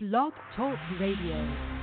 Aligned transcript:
Blog 0.00 0.32
Talk 0.54 0.78
Radio. 1.00 1.77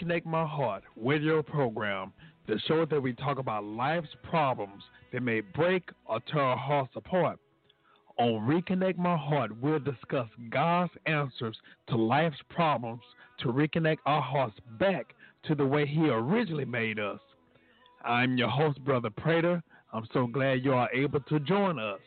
Reconnect 0.00 0.24
My 0.24 0.46
Heart 0.46 0.84
radio 0.96 1.42
program, 1.42 2.12
the 2.46 2.58
show 2.66 2.86
that 2.86 3.00
we 3.00 3.12
talk 3.12 3.38
about 3.38 3.64
life's 3.64 4.08
problems 4.22 4.82
that 5.12 5.22
may 5.22 5.40
break 5.40 5.90
or 6.06 6.20
tear 6.20 6.40
our 6.40 6.56
hearts 6.56 6.92
apart. 6.96 7.38
On 8.18 8.40
Reconnect 8.40 8.96
My 8.96 9.16
Heart, 9.16 9.60
we'll 9.60 9.78
discuss 9.78 10.26
God's 10.48 10.92
answers 11.04 11.56
to 11.88 11.96
life's 11.96 12.38
problems 12.48 13.02
to 13.40 13.48
reconnect 13.48 13.98
our 14.06 14.22
hearts 14.22 14.56
back 14.78 15.14
to 15.44 15.54
the 15.54 15.66
way 15.66 15.86
He 15.86 16.08
originally 16.08 16.64
made 16.64 16.98
us. 16.98 17.20
I'm 18.02 18.38
your 18.38 18.48
host, 18.48 18.82
Brother 18.84 19.10
Prater. 19.10 19.62
I'm 19.92 20.06
so 20.14 20.26
glad 20.26 20.64
you 20.64 20.72
are 20.72 20.90
able 20.94 21.20
to 21.20 21.40
join 21.40 21.78
us. 21.78 22.00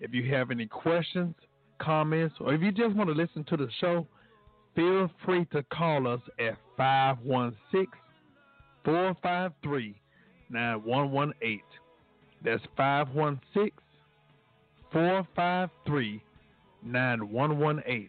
If 0.00 0.14
you 0.14 0.32
have 0.34 0.50
any 0.50 0.66
questions, 0.66 1.34
comments, 1.80 2.36
or 2.40 2.54
if 2.54 2.62
you 2.62 2.72
just 2.72 2.94
want 2.94 3.10
to 3.10 3.14
listen 3.14 3.44
to 3.44 3.56
the 3.58 3.68
show, 3.78 4.06
feel 4.74 5.10
free 5.24 5.44
to 5.46 5.62
call 5.64 6.06
us 6.06 6.20
at 6.38 6.56
516 6.80 7.86
453 8.86 9.94
9118. 10.48 11.60
That's 12.42 12.62
516 12.74 13.70
453 14.90 16.22
9118. 16.82 18.08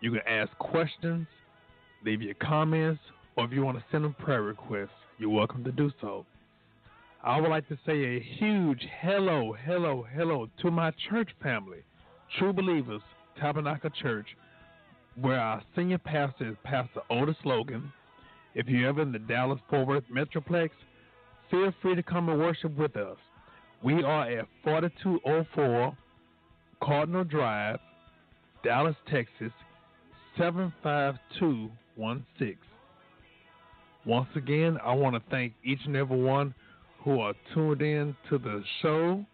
You 0.01 0.11
can 0.11 0.21
ask 0.27 0.51
questions, 0.57 1.27
leave 2.03 2.21
your 2.21 2.33
comments, 2.35 3.01
or 3.35 3.45
if 3.45 3.51
you 3.51 3.61
want 3.61 3.77
to 3.77 3.83
send 3.91 4.05
a 4.05 4.09
prayer 4.09 4.41
request, 4.41 4.91
you're 5.17 5.29
welcome 5.29 5.63
to 5.63 5.71
do 5.71 5.91
so. 6.01 6.25
I 7.23 7.39
would 7.39 7.49
like 7.49 7.67
to 7.69 7.77
say 7.85 8.17
a 8.17 8.19
huge 8.39 8.83
hello, 8.99 9.55
hello, 9.65 10.05
hello 10.15 10.49
to 10.61 10.71
my 10.71 10.91
church 11.09 11.29
family, 11.43 11.83
True 12.39 12.51
Believers 12.51 13.01
Tabernacle 13.39 13.91
Church, 14.01 14.25
where 15.19 15.39
our 15.39 15.61
senior 15.75 15.99
pastor 15.99 16.49
is 16.49 16.55
Pastor 16.63 17.01
Otis 17.11 17.35
Logan. 17.45 17.93
If 18.55 18.67
you're 18.67 18.89
ever 18.89 19.03
in 19.03 19.11
the 19.11 19.19
Dallas 19.19 19.59
Fort 19.69 19.87
Worth 19.87 20.03
Metroplex, 20.11 20.71
feel 21.51 21.71
free 21.81 21.95
to 21.95 22.03
come 22.03 22.29
and 22.29 22.39
worship 22.39 22.75
with 22.75 22.95
us. 22.95 23.17
We 23.83 24.03
are 24.03 24.29
at 24.29 24.45
4204 24.63 25.97
Cardinal 26.83 27.23
Drive, 27.23 27.79
Dallas, 28.63 28.95
Texas 29.09 29.51
75216. 30.37 32.57
Once 34.05 34.27
again, 34.35 34.77
I 34.83 34.93
want 34.93 35.15
to 35.15 35.21
thank 35.31 35.53
each 35.63 35.79
and 35.85 35.95
every 35.95 36.21
one 36.21 36.53
who 37.03 37.21
are 37.21 37.33
tuned 37.53 37.81
in 37.81 38.15
to 38.29 38.37
the 38.37 38.63
show 38.81 39.25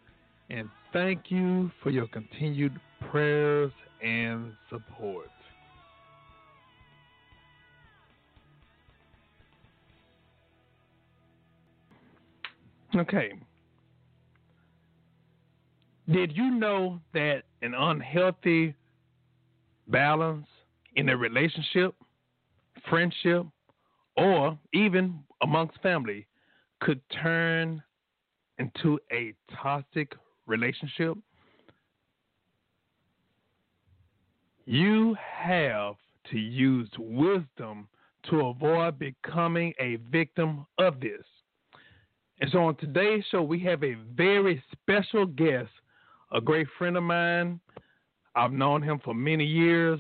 and 0.50 0.70
thank 0.94 1.30
you 1.30 1.70
for 1.84 1.90
your 1.90 2.08
continued 2.08 2.80
prayers 3.12 3.74
and 4.02 4.54
support. 4.70 5.28
Okay. 12.96 13.34
Did 16.10 16.36
you 16.36 16.52
know 16.52 17.00
that 17.14 17.44
an 17.62 17.74
unhealthy 17.74 18.74
balance 19.88 20.48
in 20.96 21.10
a 21.10 21.18
relationship, 21.18 21.96
friendship, 22.90 23.46
or 24.16 24.58
even 24.74 25.20
amongst 25.42 25.80
family 25.82 26.26
could 26.80 27.02
turn 27.22 27.84
into 28.58 29.00
a 29.12 29.34
toxic 29.62 30.14
relationship? 30.46 31.18
You 34.66 35.16
have 35.38 35.96
to 36.32 36.38
use 36.38 36.90
wisdom 36.98 37.88
to 38.30 38.48
avoid 38.48 39.00
becoming 39.00 39.74
a 39.80 39.98
victim 40.12 40.66
of 40.78 41.00
this. 41.00 41.24
And 42.40 42.52
so 42.52 42.64
on 42.64 42.76
today's 42.76 43.24
show, 43.32 43.42
we 43.42 43.60
have 43.62 43.84
a 43.84 43.96
very 44.16 44.62
special 44.72 45.26
guest, 45.26 45.70
a 46.32 46.42
great 46.42 46.68
friend 46.78 46.98
of 46.98 47.04
mine. 47.04 47.60
I've 48.36 48.52
known 48.52 48.82
him 48.82 49.00
for 49.04 49.14
many 49.14 49.46
years, 49.46 50.00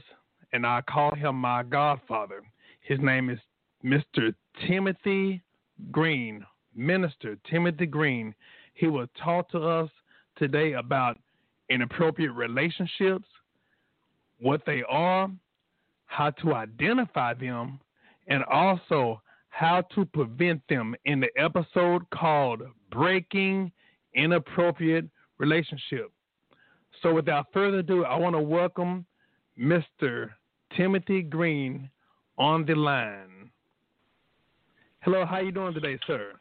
and 0.53 0.65
I 0.65 0.81
call 0.81 1.15
him 1.15 1.35
my 1.35 1.63
godfather. 1.63 2.41
His 2.81 2.99
name 2.99 3.29
is 3.29 3.39
Mr. 3.83 4.33
Timothy 4.67 5.41
Green, 5.91 6.45
Minister 6.75 7.37
Timothy 7.49 7.85
Green. 7.85 8.35
He 8.73 8.87
will 8.87 9.07
talk 9.23 9.49
to 9.51 9.59
us 9.59 9.89
today 10.37 10.73
about 10.73 11.17
inappropriate 11.69 12.33
relationships, 12.33 13.27
what 14.39 14.61
they 14.65 14.83
are, 14.87 15.29
how 16.05 16.29
to 16.31 16.53
identify 16.53 17.33
them, 17.33 17.79
and 18.27 18.43
also 18.45 19.21
how 19.49 19.81
to 19.95 20.05
prevent 20.05 20.61
them 20.69 20.95
in 21.05 21.19
the 21.19 21.29
episode 21.37 22.07
called 22.11 22.61
Breaking 22.91 23.71
Inappropriate 24.13 25.05
Relationship. 25.39 26.11
So 27.01 27.13
without 27.13 27.47
further 27.53 27.79
ado, 27.79 28.05
I 28.05 28.17
want 28.17 28.35
to 28.35 28.41
welcome 28.41 29.05
Mr. 29.59 30.29
Timothy 30.75 31.21
Green 31.21 31.89
on 32.37 32.65
the 32.65 32.75
line. 32.75 33.49
Hello, 35.01 35.25
how 35.25 35.39
you 35.39 35.51
doing 35.51 35.73
today, 35.73 35.99
sir? 36.07 36.33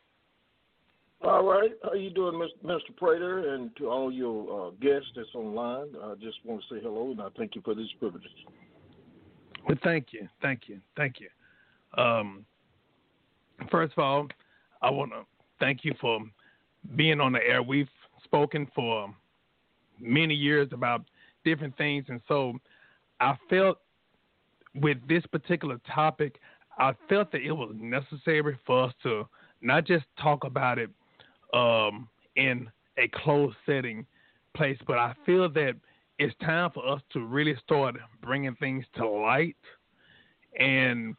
All 1.22 1.44
right. 1.44 1.70
How 1.82 1.94
you 1.94 2.10
doing, 2.10 2.34
Mr. 2.64 2.96
Prater, 2.96 3.54
and 3.54 3.74
to 3.76 3.88
all 3.88 4.12
your 4.12 4.68
uh, 4.68 4.70
guests 4.80 5.08
that's 5.14 5.28
online? 5.34 5.88
I 6.02 6.14
just 6.14 6.38
want 6.44 6.62
to 6.68 6.74
say 6.74 6.80
hello, 6.82 7.10
and 7.10 7.20
I 7.20 7.28
thank 7.36 7.54
you 7.54 7.62
for 7.64 7.74
this 7.74 7.86
privilege. 7.98 8.22
Well, 9.66 9.78
thank 9.82 10.08
you, 10.12 10.28
thank 10.42 10.68
you, 10.68 10.80
thank 10.96 11.16
you. 11.20 11.28
Um, 12.00 12.44
first 13.70 13.94
of 13.96 14.04
all, 14.04 14.28
I 14.82 14.90
want 14.90 15.12
to 15.12 15.22
thank 15.58 15.84
you 15.84 15.94
for 16.00 16.20
being 16.94 17.20
on 17.20 17.32
the 17.32 17.40
air. 17.44 17.62
We've 17.62 17.88
spoken 18.24 18.68
for 18.74 19.12
many 20.00 20.34
years 20.34 20.68
about 20.72 21.02
different 21.44 21.76
things, 21.76 22.04
and 22.08 22.20
so 22.28 22.54
I 23.20 23.36
felt 23.48 23.78
with 24.74 24.98
this 25.08 25.24
particular 25.26 25.80
topic, 25.92 26.38
I 26.78 26.92
felt 27.08 27.32
that 27.32 27.40
it 27.40 27.52
was 27.52 27.74
necessary 27.78 28.58
for 28.66 28.84
us 28.84 28.94
to 29.02 29.26
not 29.62 29.86
just 29.86 30.04
talk 30.20 30.44
about 30.44 30.78
it 30.78 30.90
um, 31.54 32.08
in 32.36 32.68
a 32.98 33.08
closed 33.08 33.56
setting 33.64 34.06
place, 34.54 34.78
but 34.86 34.98
I 34.98 35.14
feel 35.24 35.48
that 35.50 35.74
it's 36.18 36.34
time 36.40 36.70
for 36.72 36.86
us 36.86 37.00
to 37.12 37.20
really 37.20 37.56
start 37.62 37.96
bringing 38.22 38.54
things 38.56 38.84
to 38.96 39.08
light. 39.08 39.56
And 40.58 41.14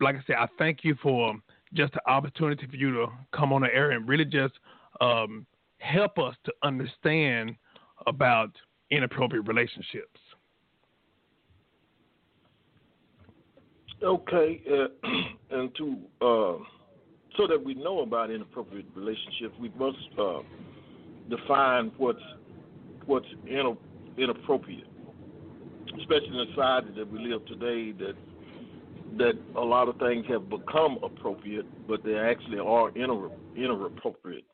like 0.00 0.16
I 0.16 0.22
said, 0.26 0.36
I 0.38 0.46
thank 0.58 0.84
you 0.84 0.96
for 1.02 1.34
just 1.74 1.92
the 1.92 2.08
opportunity 2.08 2.66
for 2.66 2.76
you 2.76 2.92
to 2.94 3.06
come 3.32 3.52
on 3.52 3.62
the 3.62 3.74
air 3.74 3.90
and 3.90 4.08
really 4.08 4.24
just 4.24 4.54
um, 5.00 5.46
help 5.78 6.18
us 6.18 6.34
to 6.44 6.52
understand 6.62 7.54
about 8.06 8.50
inappropriate 8.90 9.46
relationships. 9.46 10.18
Okay, 14.02 14.62
uh, 14.70 15.08
and 15.50 15.74
to 15.76 15.96
uh, 16.22 16.64
so 17.36 17.46
that 17.46 17.62
we 17.62 17.74
know 17.74 18.00
about 18.00 18.30
inappropriate 18.30 18.86
relationships, 18.94 19.54
we 19.60 19.70
must 19.78 19.98
uh, 20.18 20.40
define 21.28 21.92
what's 21.98 22.18
what's 23.06 23.26
inappropriate, 24.16 24.86
especially 25.98 26.28
in 26.28 26.36
the 26.36 26.46
society 26.54 26.88
that 26.96 27.10
we 27.10 27.18
live 27.18 27.44
today. 27.46 27.92
That 27.92 28.14
that 29.18 29.34
a 29.56 29.60
lot 29.60 29.88
of 29.88 29.98
things 29.98 30.24
have 30.28 30.48
become 30.48 30.98
appropriate, 31.02 31.66
but 31.88 32.02
they 32.04 32.14
actually 32.14 32.58
are 32.58 32.90
inappropriate. 33.56 34.44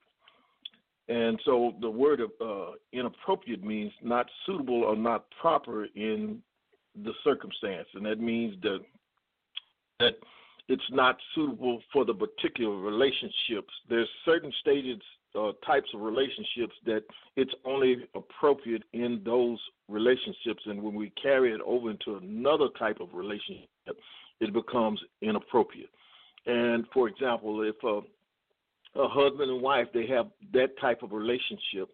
And 1.08 1.40
so 1.44 1.74
the 1.80 1.90
word 1.90 2.20
of 2.20 2.30
uh, 2.40 2.72
inappropriate 2.92 3.62
means 3.62 3.92
not 4.02 4.26
suitable 4.44 4.82
or 4.82 4.96
not 4.96 5.26
proper 5.40 5.86
in 5.94 6.42
the 7.04 7.12
circumstance, 7.22 7.86
and 7.94 8.04
that 8.06 8.20
means 8.20 8.56
that 8.62 8.80
that 10.00 10.14
it's 10.68 10.90
not 10.90 11.16
suitable 11.34 11.80
for 11.92 12.04
the 12.04 12.12
particular 12.12 12.76
relationships. 12.76 13.72
There's 13.88 14.08
certain 14.24 14.52
stages, 14.60 15.00
uh, 15.38 15.52
types 15.64 15.88
of 15.94 16.00
relationships 16.00 16.74
that 16.86 17.02
it's 17.36 17.54
only 17.64 18.08
appropriate 18.14 18.82
in 18.92 19.22
those 19.24 19.58
relationships, 19.88 20.62
and 20.66 20.82
when 20.82 20.94
we 20.94 21.10
carry 21.22 21.52
it 21.52 21.60
over 21.64 21.90
into 21.90 22.16
another 22.16 22.68
type 22.78 22.98
of 23.00 23.08
relationship, 23.12 23.68
it 24.40 24.52
becomes 24.52 25.00
inappropriate. 25.22 25.90
And 26.46 26.84
for 26.92 27.08
example, 27.08 27.62
if 27.62 27.76
a, 27.84 28.00
a 28.98 29.08
husband 29.08 29.50
and 29.50 29.62
wife 29.62 29.88
they 29.92 30.06
have 30.06 30.26
that 30.52 30.78
type 30.80 31.02
of 31.02 31.12
relationship, 31.12 31.88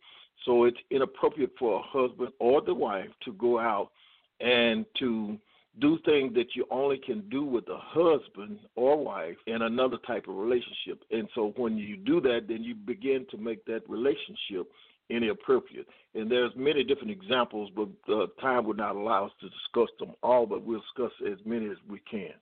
so 0.44 0.64
it's 0.64 0.78
inappropriate 0.90 1.52
for 1.58 1.78
a 1.78 1.82
husband 1.82 2.30
or 2.38 2.60
the 2.60 2.74
wife 2.74 3.08
to 3.24 3.32
go 3.32 3.58
out 3.58 3.90
and 4.40 4.84
to 4.98 5.38
do 5.80 5.98
things 6.04 6.34
that 6.34 6.54
you 6.54 6.66
only 6.70 6.98
can 6.98 7.26
do 7.30 7.44
with 7.44 7.66
a 7.68 7.78
husband 7.78 8.58
or 8.74 9.02
wife 9.02 9.36
in 9.46 9.62
another 9.62 9.96
type 10.06 10.28
of 10.28 10.34
relationship. 10.34 11.02
And 11.10 11.28
so 11.34 11.52
when 11.56 11.78
you 11.78 11.96
do 11.96 12.20
that, 12.22 12.42
then 12.48 12.62
you 12.62 12.74
begin 12.74 13.26
to 13.30 13.38
make 13.38 13.64
that 13.66 13.88
relationship 13.88 14.70
inappropriate. 15.08 15.86
And 16.14 16.30
there's 16.30 16.52
many 16.56 16.84
different 16.84 17.10
examples, 17.10 17.70
but 17.74 17.88
uh, 18.12 18.26
time 18.40 18.66
would 18.66 18.76
not 18.76 18.96
allow 18.96 19.26
us 19.26 19.32
to 19.40 19.48
discuss 19.48 19.88
them 19.98 20.14
all, 20.22 20.44
but 20.44 20.62
we'll 20.62 20.80
discuss 20.80 21.12
as 21.30 21.38
many 21.46 21.66
as 21.66 21.78
we 21.88 22.00
can. 22.10 22.32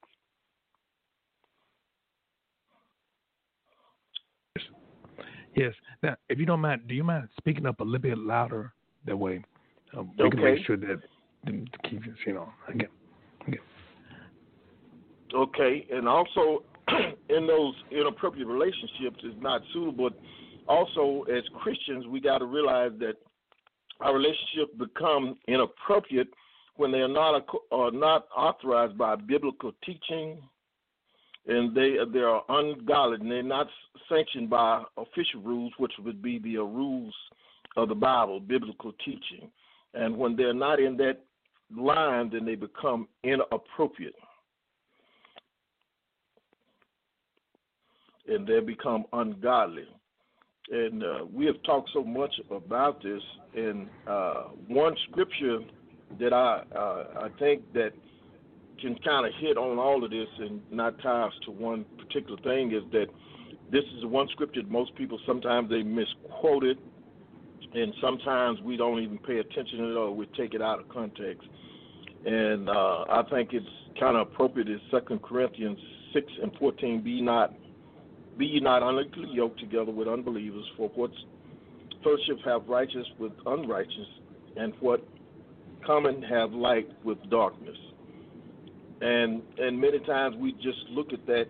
Yes. 5.57 5.73
Now, 6.03 6.17
if 6.29 6.39
you 6.39 6.47
don't 6.47 6.61
mind, 6.61 6.83
do 6.89 6.95
you 6.95 7.05
mind 7.05 7.29
speaking 7.37 7.67
up 7.67 7.81
a 7.81 7.85
little 7.85 7.99
bit 7.99 8.19
louder? 8.19 8.73
That 9.07 9.17
way, 9.17 9.43
um, 9.97 10.11
we 10.19 10.25
okay. 10.25 10.37
can 10.37 10.45
make 10.45 10.67
sure 10.67 10.77
that 10.77 11.01
to 11.47 11.53
keep 11.89 12.03
you 12.27 12.35
know 12.35 12.49
again. 12.69 12.89
Okay, 13.49 13.59
okay, 15.35 15.87
and 15.91 16.07
also 16.07 16.65
in 17.29 17.47
those 17.47 17.75
inappropriate 17.91 18.47
relationships 18.47 19.25
is 19.25 19.33
not 19.41 19.63
suitable. 19.73 20.11
Also, 20.69 21.25
as 21.35 21.43
Christians, 21.63 22.07
we 22.07 22.21
got 22.21 22.39
to 22.39 22.45
realize 22.45 22.93
that 23.01 23.15
our 24.01 24.15
relationships 24.15 24.73
become 24.79 25.37
inappropriate 25.49 26.29
when 26.77 26.93
they 26.93 27.01
are 27.01 27.09
not 27.09 27.47
are 27.73 27.91
not 27.91 28.27
authorized 28.37 28.97
by 28.97 29.17
biblical 29.17 29.73
teaching, 29.85 30.39
and 31.51 31.75
they 31.75 31.97
they 32.13 32.21
are 32.21 32.43
ungodly, 32.49 33.19
and 33.21 33.31
they're 33.31 33.43
not 33.43 33.67
sanctioned 34.09 34.49
by 34.49 34.83
official 34.97 35.41
rules, 35.43 35.73
which 35.79 35.93
would 35.99 36.23
be 36.23 36.39
the 36.39 36.57
rules 36.59 37.15
of 37.77 37.89
the 37.89 37.95
Bible, 37.95 38.41
biblical 38.41 38.93
teaching. 39.05 39.51
And 39.93 40.17
when 40.17 40.37
they're 40.37 40.55
not 40.55 40.79
in 40.79 40.97
that 40.99 41.19
line, 41.77 42.31
then 42.33 42.45
they 42.45 42.55
become 42.55 43.09
inappropriate. 43.25 44.15
And 48.29 48.47
they 48.47 48.61
become 48.61 49.05
ungodly. 49.13 49.89
And 50.71 51.03
uh, 51.03 51.25
we 51.33 51.47
have 51.47 51.61
talked 51.65 51.91
so 51.93 52.05
much 52.05 52.33
about 52.51 53.03
this. 53.03 53.23
And 53.57 53.89
uh, 54.07 54.45
one 54.69 54.95
scripture 55.11 55.59
that 56.21 56.33
I 56.33 56.63
uh, 56.77 57.25
I 57.25 57.29
think 57.41 57.73
that 57.73 57.93
can 58.81 58.97
kind 59.05 59.27
of 59.27 59.33
hit 59.41 59.57
on 59.57 59.79
all 59.79 60.05
of 60.05 60.11
this 60.11 60.29
and 60.39 60.61
not 60.71 61.01
tie 61.03 61.23
us 61.23 61.33
to 61.45 61.51
one 61.51 61.85
particular 61.99 62.41
thing 62.43 62.73
is 62.73 62.83
that 62.93 63.07
this 63.71 63.85
is 63.99 64.05
one 64.05 64.29
scripture 64.33 64.63
that 64.63 64.71
most 64.71 64.95
people 64.97 65.19
sometimes 65.27 65.71
they 65.71 65.83
misquote 65.83 66.65
it 66.65 66.79
and 67.73 67.93
sometimes 68.01 68.61
we 68.63 68.77
don't 68.77 69.01
even 69.01 69.19
pay 69.19 69.39
attention 69.39 69.79
to 69.79 69.91
it 69.91 69.97
or 69.97 70.15
we 70.15 70.27
take 70.37 70.55
it 70.55 70.63
out 70.63 70.81
of 70.81 70.89
context 70.89 71.49
and 72.25 72.69
uh, 72.69 73.05
I 73.09 73.23
think 73.31 73.51
it's 73.53 73.67
kind 73.99 74.17
of 74.17 74.29
appropriate 74.29 74.69
in 74.69 74.81
Second 74.91 75.23
Corinthians 75.23 75.79
six 76.13 76.27
and 76.43 76.53
fourteen. 76.59 77.03
Be 77.03 77.21
not 77.21 77.55
be 78.37 78.47
ye 78.47 78.61
not 78.61 78.83
unequally 78.83 79.31
yoked 79.33 79.59
together 79.61 79.91
with 79.91 80.09
unbelievers. 80.09 80.65
For 80.77 80.89
what 80.91 81.11
fellowship 82.03 82.39
have 82.45 82.69
righteous 82.69 83.07
with 83.19 83.33
unrighteous, 83.47 84.07
and 84.57 84.75
what 84.81 85.07
common 85.85 86.23
have 86.23 86.53
light 86.53 86.89
with 87.05 87.19
darkness. 87.31 87.77
And 89.01 89.43
and 89.59 89.81
many 89.81 89.99
times 90.01 90.37
we 90.37 90.53
just 90.53 90.79
look 90.91 91.13
at 91.13 91.27
that 91.27 91.47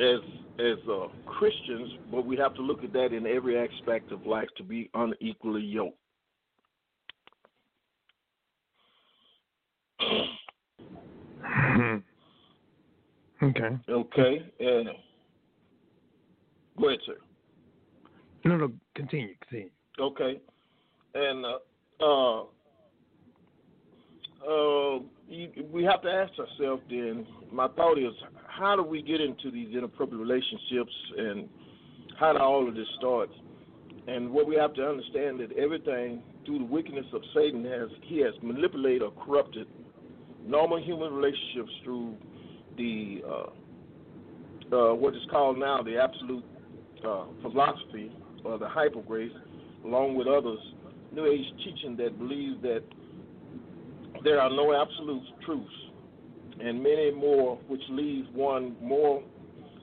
as 0.00 0.20
as 0.58 0.76
uh, 0.90 1.06
Christians, 1.26 1.92
but 2.10 2.26
we 2.26 2.36
have 2.36 2.54
to 2.54 2.62
look 2.62 2.82
at 2.84 2.92
that 2.92 3.12
in 3.12 3.26
every 3.26 3.58
aspect 3.58 4.12
of 4.12 4.26
life 4.26 4.48
to 4.56 4.62
be 4.64 4.90
unequally 4.94 5.62
yoked. 5.62 5.96
Hmm. 11.40 11.96
Okay. 13.42 13.78
Okay. 13.88 14.52
And 14.58 14.88
go 16.78 16.88
ahead, 16.88 16.98
sir. 17.06 17.16
No, 18.44 18.56
no. 18.56 18.72
Continue. 18.94 19.34
Continue. 19.42 19.70
Okay. 20.00 20.40
And 21.14 21.46
uh, 22.00 22.42
uh, 24.48 25.00
you, 25.28 25.50
we 25.70 25.84
have 25.84 26.02
to 26.02 26.08
ask 26.08 26.32
ourselves 26.38 26.82
then. 26.88 27.26
My 27.52 27.68
thought 27.68 27.98
is, 27.98 28.12
how 28.46 28.76
do 28.76 28.82
we 28.82 29.02
get 29.02 29.20
into 29.20 29.50
these 29.50 29.74
inappropriate 29.74 30.20
relationships, 30.20 30.92
and 31.16 31.48
how 32.18 32.32
do 32.32 32.38
all 32.38 32.68
of 32.68 32.74
this 32.74 32.86
start? 32.98 33.30
And 34.06 34.30
what 34.30 34.46
we 34.48 34.56
have 34.56 34.72
to 34.74 34.88
understand 34.88 35.40
that 35.40 35.52
everything 35.58 36.22
through 36.46 36.60
the 36.60 36.64
wickedness 36.64 37.04
of 37.12 37.20
Satan 37.34 37.64
has 37.64 37.90
he 38.02 38.20
has 38.20 38.32
manipulated 38.42 39.02
or 39.02 39.12
corrupted 39.24 39.66
normal 40.46 40.82
human 40.82 41.12
relationships 41.12 41.70
through 41.84 42.16
the 42.78 43.20
uh, 43.28 44.74
uh, 44.74 44.94
what 44.94 45.14
is 45.14 45.22
called 45.30 45.58
now 45.58 45.82
the 45.82 45.98
absolute 45.98 46.44
uh, 47.06 47.24
philosophy 47.42 48.10
or 48.44 48.58
the 48.58 48.68
hyper 48.68 49.02
grace, 49.02 49.32
along 49.84 50.14
with 50.14 50.26
others, 50.26 50.58
New 51.12 51.26
Age 51.26 51.44
teaching 51.64 51.96
that 51.96 52.18
believes 52.18 52.60
that 52.62 52.82
there 54.24 54.40
are 54.40 54.50
no 54.50 54.74
absolute 54.74 55.22
truths, 55.44 55.70
and 56.60 56.82
many 56.82 57.10
more, 57.10 57.56
which 57.68 57.82
leaves 57.90 58.28
one 58.32 58.76
more. 58.82 59.22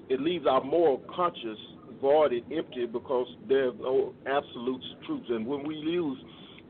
It 0.09 0.21
leaves 0.21 0.45
our 0.45 0.63
moral 0.63 1.01
conscience 1.15 1.59
void 2.01 2.33
and 2.33 2.43
empty 2.53 2.85
because 2.85 3.27
there's 3.47 3.73
no 3.79 4.13
absolute 4.27 4.81
truths. 5.05 5.27
And 5.29 5.45
when 5.45 5.65
we 5.65 5.75
use 5.75 6.17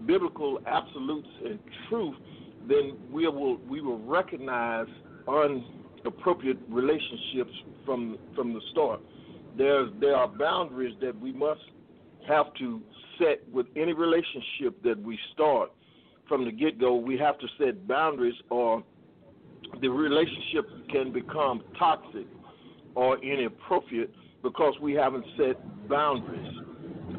biblical 0.05 0.59
absolutes 0.65 1.27
and 1.43 1.59
truth, 1.89 2.15
then 2.67 2.97
we 3.11 3.27
will 3.27 3.57
we 3.69 3.81
will 3.81 3.99
recognize 3.99 4.87
inappropriate 5.27 6.57
relationships 6.69 7.51
from 7.85 8.17
from 8.35 8.53
the 8.53 8.61
start. 8.71 9.01
There's 9.57 9.91
there 9.99 10.15
are 10.15 10.27
boundaries 10.27 10.95
that 11.01 11.19
we 11.19 11.31
must 11.31 11.61
have 12.27 12.53
to 12.59 12.81
set 13.19 13.47
with 13.51 13.67
any 13.75 13.93
relationship 13.93 14.81
that 14.83 15.01
we 15.01 15.17
start 15.33 15.71
from 16.27 16.45
the 16.45 16.51
get 16.51 16.79
go. 16.79 16.95
We 16.95 17.17
have 17.17 17.37
to 17.39 17.47
set 17.57 17.87
boundaries, 17.87 18.35
or 18.49 18.83
the 19.81 19.89
relationship 19.89 20.67
can 20.89 21.11
become 21.11 21.63
toxic 21.77 22.27
or 22.95 23.23
inappropriate 23.23 24.13
because 24.43 24.73
we 24.81 24.93
haven't 24.93 25.25
set 25.37 25.87
boundaries. 25.89 26.51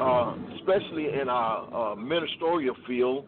Uh, 0.01 0.35
especially 0.57 1.09
in 1.21 1.29
our 1.29 1.93
uh, 1.93 1.95
ministerial 1.95 2.77
field, 2.87 3.27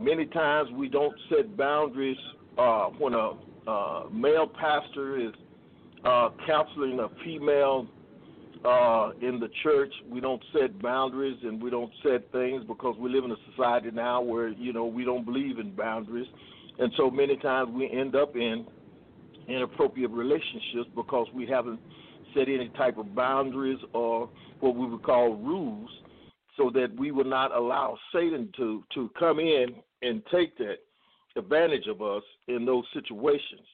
many 0.00 0.24
times 0.26 0.70
we 0.72 0.88
don't 0.88 1.14
set 1.28 1.54
boundaries 1.56 2.16
uh, 2.56 2.86
when 2.98 3.12
a 3.12 3.32
uh, 3.66 4.04
male 4.10 4.46
pastor 4.46 5.20
is 5.20 5.32
uh, 6.04 6.30
counseling 6.46 6.98
a 7.00 7.08
female 7.24 7.86
uh, 8.64 9.10
in 9.20 9.38
the 9.40 9.48
church. 9.62 9.92
We 10.08 10.20
don't 10.20 10.42
set 10.52 10.80
boundaries 10.80 11.38
and 11.42 11.62
we 11.62 11.70
don't 11.70 11.92
set 12.02 12.30
things 12.32 12.64
because 12.66 12.96
we 12.98 13.10
live 13.10 13.24
in 13.24 13.32
a 13.32 13.36
society 13.50 13.90
now 13.92 14.20
where 14.20 14.48
you 14.48 14.72
know 14.72 14.86
we 14.86 15.04
don't 15.04 15.24
believe 15.24 15.58
in 15.58 15.74
boundaries, 15.74 16.26
and 16.78 16.92
so 16.96 17.10
many 17.10 17.36
times 17.36 17.70
we 17.72 17.90
end 17.90 18.16
up 18.16 18.36
in 18.36 18.66
inappropriate 19.48 20.10
relationships 20.10 20.90
because 20.94 21.26
we 21.34 21.46
haven't 21.46 21.80
set 22.34 22.48
any 22.48 22.68
type 22.76 22.98
of 22.98 23.14
boundaries 23.14 23.78
or 23.94 24.28
what 24.60 24.76
we 24.76 24.86
would 24.86 25.02
call 25.02 25.34
rules, 25.36 25.88
so 26.56 26.70
that 26.74 26.94
we 26.98 27.10
will 27.10 27.24
not 27.24 27.54
allow 27.54 27.96
Satan 28.12 28.50
to 28.56 28.84
to 28.94 29.10
come 29.18 29.38
in 29.38 29.76
and 30.02 30.22
take 30.30 30.56
that 30.58 30.76
advantage 31.36 31.86
of 31.86 32.02
us 32.02 32.22
in 32.48 32.64
those 32.64 32.84
situations. 32.92 33.66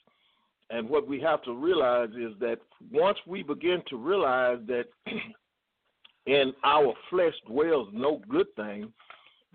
And 0.70 0.88
what 0.88 1.06
we 1.06 1.20
have 1.20 1.42
to 1.42 1.52
realize 1.52 2.10
is 2.10 2.32
that 2.40 2.58
once 2.90 3.18
we 3.26 3.42
begin 3.42 3.82
to 3.88 3.96
realize 3.96 4.58
that 4.66 4.84
in 6.26 6.52
our 6.64 6.94
flesh 7.10 7.34
dwells 7.46 7.88
no 7.92 8.22
good 8.28 8.46
thing, 8.56 8.92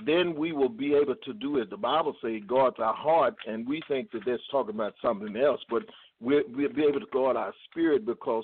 then 0.06 0.36
we 0.36 0.54
will 0.54 0.70
be 0.70 0.94
able 0.94 1.16
to 1.16 1.34
do 1.34 1.58
it. 1.58 1.70
The 1.70 1.78
Bible 1.78 2.16
says 2.22 2.42
guards 2.48 2.78
our 2.80 2.94
heart, 2.94 3.36
and 3.48 3.68
we 3.68 3.82
think 3.88 4.12
that 4.12 4.22
that's 4.26 4.42
talking 4.50 4.76
about 4.76 4.94
something 5.02 5.36
else, 5.36 5.62
but 5.70 5.84
we'll, 6.22 6.44
we'll 6.50 6.72
be 6.72 6.84
able 6.84 7.00
to 7.00 7.06
guard 7.12 7.36
our 7.36 7.54
spirit 7.70 8.06
because 8.06 8.44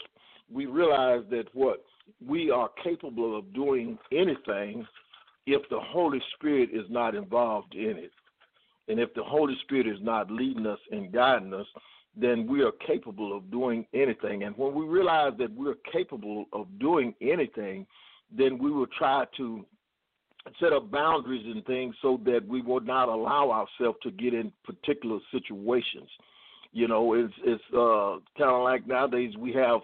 we 0.51 0.65
realize 0.65 1.23
that 1.29 1.45
what 1.53 1.83
we 2.25 2.51
are 2.51 2.69
capable 2.83 3.37
of 3.37 3.53
doing 3.53 3.97
anything 4.11 4.85
if 5.47 5.67
the 5.69 5.79
Holy 5.79 6.21
Spirit 6.35 6.69
is 6.73 6.85
not 6.89 7.15
involved 7.15 7.73
in 7.75 7.97
it. 7.97 8.11
And 8.87 8.99
if 8.99 9.13
the 9.13 9.23
Holy 9.23 9.55
Spirit 9.63 9.87
is 9.87 9.99
not 10.01 10.29
leading 10.29 10.67
us 10.67 10.79
and 10.91 11.11
guiding 11.11 11.53
us, 11.53 11.65
then 12.15 12.47
we 12.47 12.63
are 12.63 12.71
capable 12.85 13.35
of 13.35 13.51
doing 13.51 13.85
anything. 13.93 14.43
And 14.43 14.55
when 14.57 14.73
we 14.73 14.85
realize 14.85 15.33
that 15.39 15.53
we're 15.53 15.75
capable 15.91 16.45
of 16.53 16.67
doing 16.79 17.13
anything, 17.21 17.85
then 18.35 18.57
we 18.57 18.71
will 18.71 18.87
try 18.87 19.25
to 19.37 19.65
set 20.59 20.73
up 20.73 20.91
boundaries 20.91 21.45
and 21.45 21.65
things 21.65 21.95
so 22.01 22.19
that 22.25 22.47
we 22.47 22.61
will 22.61 22.79
not 22.79 23.09
allow 23.09 23.51
ourselves 23.51 23.97
to 24.03 24.11
get 24.11 24.33
in 24.33 24.51
particular 24.63 25.19
situations. 25.31 26.09
You 26.71 26.87
know, 26.87 27.13
it's 27.13 27.33
it's 27.43 27.63
uh, 27.73 28.17
kind 28.37 28.51
of 28.51 28.63
like 28.63 28.85
nowadays 28.87 29.33
we 29.37 29.53
have 29.53 29.81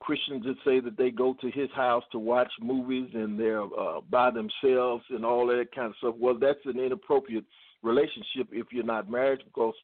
Christians 0.00 0.44
that 0.44 0.56
say 0.64 0.80
that 0.80 0.98
they 0.98 1.10
go 1.10 1.34
to 1.40 1.50
his 1.50 1.70
house 1.74 2.04
to 2.12 2.18
watch 2.18 2.50
movies 2.60 3.08
and 3.14 3.38
they're 3.38 3.62
uh, 3.62 4.00
by 4.10 4.30
themselves 4.30 5.04
and 5.10 5.24
all 5.24 5.46
that 5.46 5.68
kind 5.74 5.88
of 5.88 5.96
stuff. 5.98 6.14
Well, 6.18 6.36
that's 6.38 6.58
an 6.66 6.78
inappropriate 6.78 7.44
relationship 7.82 8.48
if 8.52 8.66
you're 8.72 8.84
not 8.84 9.10
married 9.10 9.40
because 9.44 9.74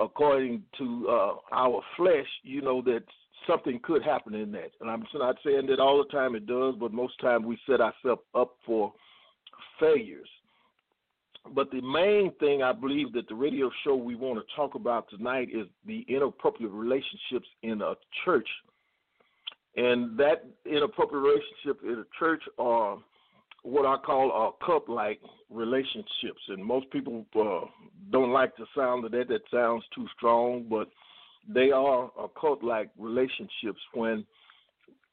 according 0.00 0.62
to 0.78 1.06
uh, 1.08 1.34
our 1.52 1.82
flesh, 1.96 2.26
you 2.42 2.62
know 2.62 2.82
that 2.82 3.02
something 3.46 3.80
could 3.82 4.02
happen 4.02 4.34
in 4.34 4.50
that. 4.52 4.70
And 4.80 4.90
I'm 4.90 5.04
not 5.14 5.36
saying 5.44 5.66
that 5.68 5.80
all 5.80 5.98
the 5.98 6.10
time 6.10 6.34
it 6.34 6.46
does, 6.46 6.74
but 6.78 6.92
most 6.92 7.20
time 7.20 7.44
we 7.44 7.58
set 7.68 7.80
ourselves 7.80 8.22
up 8.34 8.56
for 8.64 8.92
failures. 9.78 10.28
But 11.54 11.70
the 11.70 11.82
main 11.82 12.32
thing 12.40 12.62
I 12.62 12.72
believe 12.72 13.12
that 13.12 13.28
the 13.28 13.34
radio 13.34 13.70
show 13.84 13.94
we 13.94 14.14
want 14.14 14.38
to 14.38 14.56
talk 14.56 14.74
about 14.74 15.10
tonight 15.10 15.48
is 15.52 15.66
the 15.86 16.04
inappropriate 16.08 16.72
relationships 16.72 17.48
in 17.62 17.82
a 17.82 17.94
church. 18.24 18.48
And 19.76 20.16
that 20.18 20.46
inappropriate 20.64 21.22
relationship 21.22 21.82
in 21.84 21.98
a 21.98 22.18
church 22.18 22.42
are 22.58 22.98
what 23.64 23.86
I 23.86 23.96
call 23.96 24.30
a 24.30 24.64
cup 24.64 24.88
like 24.88 25.20
relationships. 25.50 26.40
And 26.48 26.64
most 26.64 26.88
people 26.90 27.26
uh, 27.34 27.66
don't 28.10 28.30
like 28.30 28.56
the 28.56 28.66
sound 28.76 29.04
of 29.04 29.10
that. 29.12 29.28
That 29.28 29.40
sounds 29.50 29.82
too 29.94 30.06
strong, 30.16 30.66
but 30.70 30.88
they 31.48 31.70
are 31.70 32.10
a 32.18 32.28
cult 32.38 32.62
like 32.62 32.90
relationships 32.98 33.80
when 33.94 34.24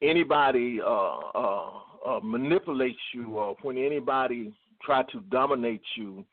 anybody 0.02 0.80
uh, 0.80 1.18
uh, 1.34 1.70
uh, 2.06 2.20
manipulates 2.22 2.98
you 3.14 3.38
or 3.38 3.56
when 3.62 3.78
anybody 3.78 4.52
try 4.84 5.02
to 5.12 5.20
dominate 5.30 5.82
you 5.96 6.24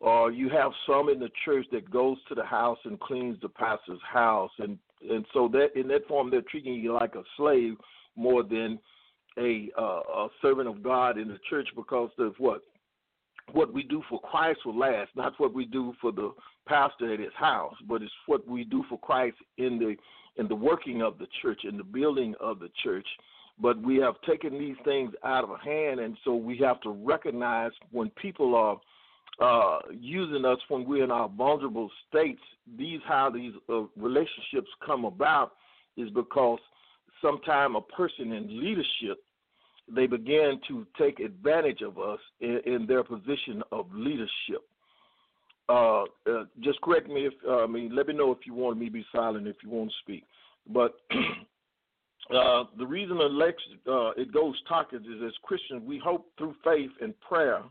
or 0.00 0.32
you 0.32 0.48
have 0.48 0.72
some 0.86 1.08
in 1.08 1.20
the 1.20 1.30
church 1.44 1.64
that 1.70 1.88
goes 1.90 2.16
to 2.28 2.34
the 2.34 2.44
house 2.44 2.78
and 2.84 2.98
cleans 3.00 3.38
the 3.40 3.48
pastor's 3.48 4.00
house 4.10 4.50
and 4.58 4.76
and 5.08 5.24
so 5.32 5.48
that 5.48 5.68
in 5.78 5.86
that 5.88 6.06
form 6.08 6.30
they're 6.30 6.42
treating 6.42 6.74
you 6.74 6.92
like 6.92 7.14
a 7.14 7.22
slave 7.36 7.74
more 8.16 8.42
than 8.42 8.78
a, 9.38 9.70
uh, 9.78 9.82
a 9.82 10.28
servant 10.40 10.68
of 10.68 10.82
God 10.82 11.18
in 11.18 11.28
the 11.28 11.38
church 11.48 11.68
because 11.74 12.10
of 12.18 12.34
what 12.38 12.62
what 13.50 13.74
we 13.74 13.82
do 13.82 14.02
for 14.08 14.20
Christ 14.20 14.60
will 14.64 14.78
last, 14.78 15.10
not 15.16 15.34
what 15.38 15.52
we 15.52 15.64
do 15.64 15.94
for 16.00 16.12
the 16.12 16.32
pastor 16.66 17.12
at 17.12 17.18
his 17.18 17.32
house, 17.34 17.74
but 17.88 18.00
it's 18.00 18.12
what 18.26 18.46
we 18.46 18.62
do 18.64 18.84
for 18.88 18.98
Christ 18.98 19.36
in 19.58 19.78
the 19.78 19.96
in 20.40 20.48
the 20.48 20.54
working 20.54 21.02
of 21.02 21.18
the 21.18 21.26
church, 21.42 21.62
in 21.64 21.76
the 21.76 21.84
building 21.84 22.34
of 22.40 22.58
the 22.58 22.70
church. 22.82 23.06
But 23.60 23.82
we 23.82 23.96
have 23.96 24.14
taken 24.22 24.58
these 24.58 24.76
things 24.84 25.12
out 25.24 25.44
of 25.44 25.60
hand, 25.60 26.00
and 26.00 26.16
so 26.24 26.34
we 26.34 26.56
have 26.58 26.80
to 26.82 26.90
recognize 26.90 27.72
when 27.90 28.10
people 28.10 28.54
are 28.54 28.80
uh, 29.40 29.80
using 29.90 30.44
us 30.44 30.58
when 30.68 30.86
we're 30.86 31.04
in 31.04 31.10
our 31.10 31.28
vulnerable 31.28 31.90
states. 32.08 32.40
These 32.78 33.00
how 33.06 33.30
these 33.30 33.52
uh, 33.68 33.82
relationships 33.96 34.68
come 34.86 35.04
about 35.04 35.52
is 35.96 36.08
because 36.10 36.60
sometime 37.22 37.76
a 37.76 37.80
person 37.80 38.32
in 38.32 38.60
leadership 38.60 39.18
they 39.94 40.06
began 40.06 40.60
to 40.68 40.86
take 40.98 41.20
advantage 41.20 41.82
of 41.82 41.98
us 41.98 42.18
in, 42.40 42.60
in 42.66 42.86
their 42.86 43.02
position 43.02 43.62
of 43.72 43.86
leadership. 43.92 44.62
Uh, 45.68 46.02
uh, 46.02 46.44
just 46.60 46.80
correct 46.82 47.08
me 47.08 47.26
if 47.26 47.32
uh, 47.46 47.62
I 47.62 47.66
mean 47.66 47.94
let 47.94 48.08
me 48.08 48.14
know 48.14 48.32
if 48.32 48.38
you 48.44 48.54
want 48.54 48.78
me 48.78 48.86
to 48.86 48.92
be 48.92 49.04
silent 49.14 49.46
if 49.46 49.56
you 49.62 49.70
want 49.70 49.90
to 49.90 49.96
speak. 50.02 50.24
But 50.68 50.96
uh, 52.34 52.64
the 52.78 52.86
reason 52.86 53.18
election, 53.18 53.78
uh, 53.86 54.10
it 54.10 54.32
goes 54.32 54.54
toxic 54.68 55.00
is 55.00 55.22
as 55.24 55.32
Christians 55.42 55.82
we 55.86 55.98
hope 55.98 56.26
through 56.36 56.54
faith 56.64 56.90
and 57.00 57.18
prayer. 57.20 57.62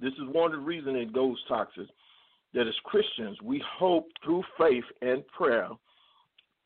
This 0.00 0.12
is 0.12 0.32
one 0.32 0.52
of 0.52 0.60
the 0.60 0.64
reasons 0.64 0.96
it 0.96 1.12
goes 1.12 1.36
toxic. 1.48 1.88
That 2.54 2.66
as 2.66 2.74
Christians 2.84 3.36
we 3.42 3.62
hope 3.78 4.08
through 4.24 4.44
faith 4.56 4.84
and 5.02 5.26
prayer 5.28 5.68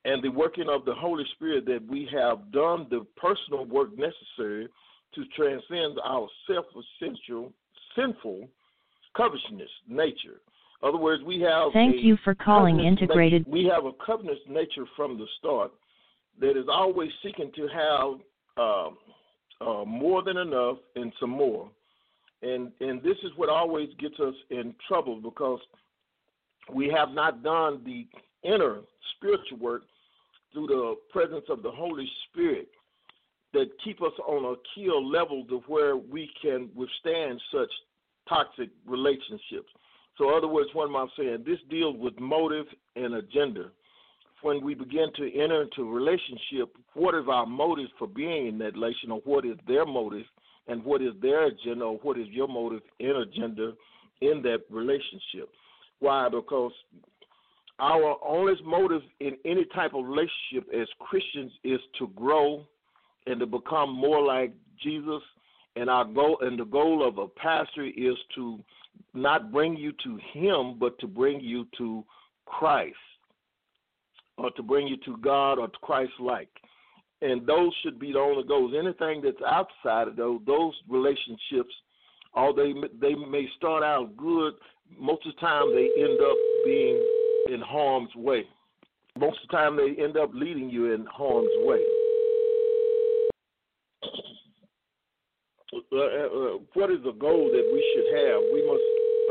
and 0.04 0.22
the 0.22 0.28
working 0.28 0.68
of 0.68 0.84
the 0.84 0.94
Holy 0.94 1.24
Spirit 1.34 1.64
that 1.66 1.80
we 1.88 2.08
have 2.12 2.50
done 2.52 2.86
the 2.90 3.06
personal 3.16 3.64
work 3.64 3.90
necessary 3.96 4.68
to 5.14 5.24
transcend 5.36 5.98
our 6.04 6.28
self-essential, 6.46 7.52
sinful 7.94 8.48
covetousness 9.16 9.68
nature. 9.88 10.40
In 10.82 10.88
other 10.88 10.98
words, 10.98 11.22
we 11.22 11.40
have. 11.40 11.72
Thank 11.72 12.02
you 12.02 12.16
for 12.24 12.34
calling 12.34 12.80
Integrated. 12.80 13.46
We 13.46 13.64
have 13.72 13.84
a 13.84 13.92
covetous 14.04 14.38
nature 14.48 14.84
from 14.96 15.18
the 15.18 15.26
start 15.38 15.70
that 16.40 16.58
is 16.58 16.66
always 16.68 17.10
seeking 17.22 17.52
to 17.54 17.68
have 17.68 18.20
uh, 18.56 18.88
uh, 19.60 19.84
more 19.84 20.22
than 20.22 20.38
enough 20.38 20.78
and 20.96 21.12
some 21.20 21.30
more. 21.30 21.70
And 22.42 22.72
and 22.80 23.00
this 23.02 23.16
is 23.22 23.30
what 23.36 23.48
always 23.48 23.90
gets 24.00 24.18
us 24.18 24.34
in 24.50 24.74
trouble 24.88 25.20
because 25.20 25.60
we 26.72 26.88
have 26.88 27.10
not 27.10 27.44
done 27.44 27.82
the 27.84 28.06
inner 28.42 28.80
spiritual 29.16 29.58
work 29.58 29.82
through 30.52 30.66
the 30.66 30.94
presence 31.10 31.44
of 31.48 31.62
the 31.62 31.70
Holy 31.70 32.08
Spirit 32.28 32.68
that 33.52 33.66
keep 33.84 34.02
us 34.02 34.12
on 34.26 34.44
a 34.44 34.56
kill 34.74 35.06
level 35.06 35.44
to 35.48 35.62
where 35.66 35.96
we 35.96 36.30
can 36.40 36.70
withstand 36.74 37.40
such 37.52 37.70
toxic 38.28 38.70
relationships. 38.86 39.68
So, 40.18 40.28
in 40.30 40.36
other 40.36 40.48
words, 40.48 40.70
what 40.72 40.88
am 40.88 40.96
I 40.96 41.06
saying? 41.16 41.44
This 41.46 41.58
deals 41.70 41.96
with 41.98 42.18
motive 42.18 42.66
and 42.96 43.14
agenda. 43.14 43.70
When 44.42 44.64
we 44.64 44.74
begin 44.74 45.08
to 45.16 45.40
enter 45.40 45.62
into 45.62 45.82
a 45.82 45.92
relationship, 45.92 46.76
what 46.94 47.14
is 47.14 47.24
our 47.30 47.46
motive 47.46 47.88
for 47.98 48.08
being 48.08 48.48
in 48.48 48.58
that 48.58 48.74
relation, 48.74 49.10
or 49.10 49.20
what 49.24 49.44
is 49.44 49.56
their 49.66 49.86
motive, 49.86 50.26
and 50.66 50.84
what 50.84 51.00
is 51.00 51.12
their 51.20 51.46
agenda, 51.46 51.84
or 51.84 51.98
what 51.98 52.18
is 52.18 52.26
your 52.28 52.48
motive 52.48 52.82
and 53.00 53.16
agenda 53.18 53.72
in 54.20 54.42
that 54.42 54.62
relationship? 54.70 55.48
Why? 56.00 56.28
Because 56.28 56.72
our 57.78 58.16
only 58.24 58.54
motive 58.64 59.02
in 59.20 59.36
any 59.44 59.64
type 59.74 59.94
of 59.94 60.04
relationship 60.04 60.68
as 60.74 60.86
Christians 60.98 61.52
is 61.64 61.80
to 61.98 62.08
grow 62.08 62.64
and 63.26 63.40
to 63.40 63.46
become 63.46 63.94
more 63.94 64.22
like 64.22 64.52
Jesus. 64.82 65.22
And 65.74 65.88
our 65.88 66.04
goal 66.04 66.38
and 66.42 66.58
the 66.58 66.64
goal 66.64 67.06
of 67.06 67.18
a 67.18 67.28
pastor 67.28 67.84
is 67.84 68.16
to 68.34 68.58
not 69.14 69.50
bring 69.52 69.76
you 69.76 69.92
to 70.04 70.18
him, 70.32 70.76
but 70.78 70.98
to 70.98 71.06
bring 71.06 71.40
you 71.40 71.66
to 71.78 72.04
Christ. 72.44 72.94
Or 74.38 74.50
to 74.52 74.62
bring 74.62 74.86
you 74.86 74.96
to 75.04 75.16
God 75.18 75.58
or 75.58 75.68
to 75.68 75.78
Christ 75.82 76.12
like. 76.18 76.48
And 77.20 77.46
those 77.46 77.72
should 77.82 77.98
be 77.98 78.12
the 78.12 78.18
only 78.18 78.44
goals. 78.44 78.74
Anything 78.76 79.22
that's 79.22 79.36
outside 79.46 80.08
of 80.08 80.16
those 80.16 80.40
those 80.46 80.74
relationships, 80.88 81.72
although 82.34 82.74
they 83.00 83.08
they 83.08 83.14
may 83.14 83.46
start 83.56 83.82
out 83.84 84.16
good, 84.16 84.54
most 84.98 85.24
of 85.26 85.34
the 85.34 85.40
time 85.40 85.72
they 85.74 85.88
end 86.02 86.18
up 86.20 86.36
being 86.64 87.00
in 87.48 87.60
harm's 87.60 88.14
way. 88.14 88.44
Most 89.18 89.38
of 89.42 89.48
the 89.50 89.56
time 89.56 89.76
they 89.76 90.02
end 90.02 90.16
up 90.16 90.30
leading 90.32 90.70
you 90.70 90.92
in 90.92 91.06
harm's 91.06 91.50
way. 91.58 91.80
Uh, 95.92 95.96
uh, 95.96 96.58
what 96.74 96.90
is 96.90 96.98
the 97.04 97.12
goal 97.12 97.50
that 97.52 97.70
we 97.72 97.94
should 97.94 98.18
have? 98.18 98.42
We 98.52 98.66
must 98.66 98.82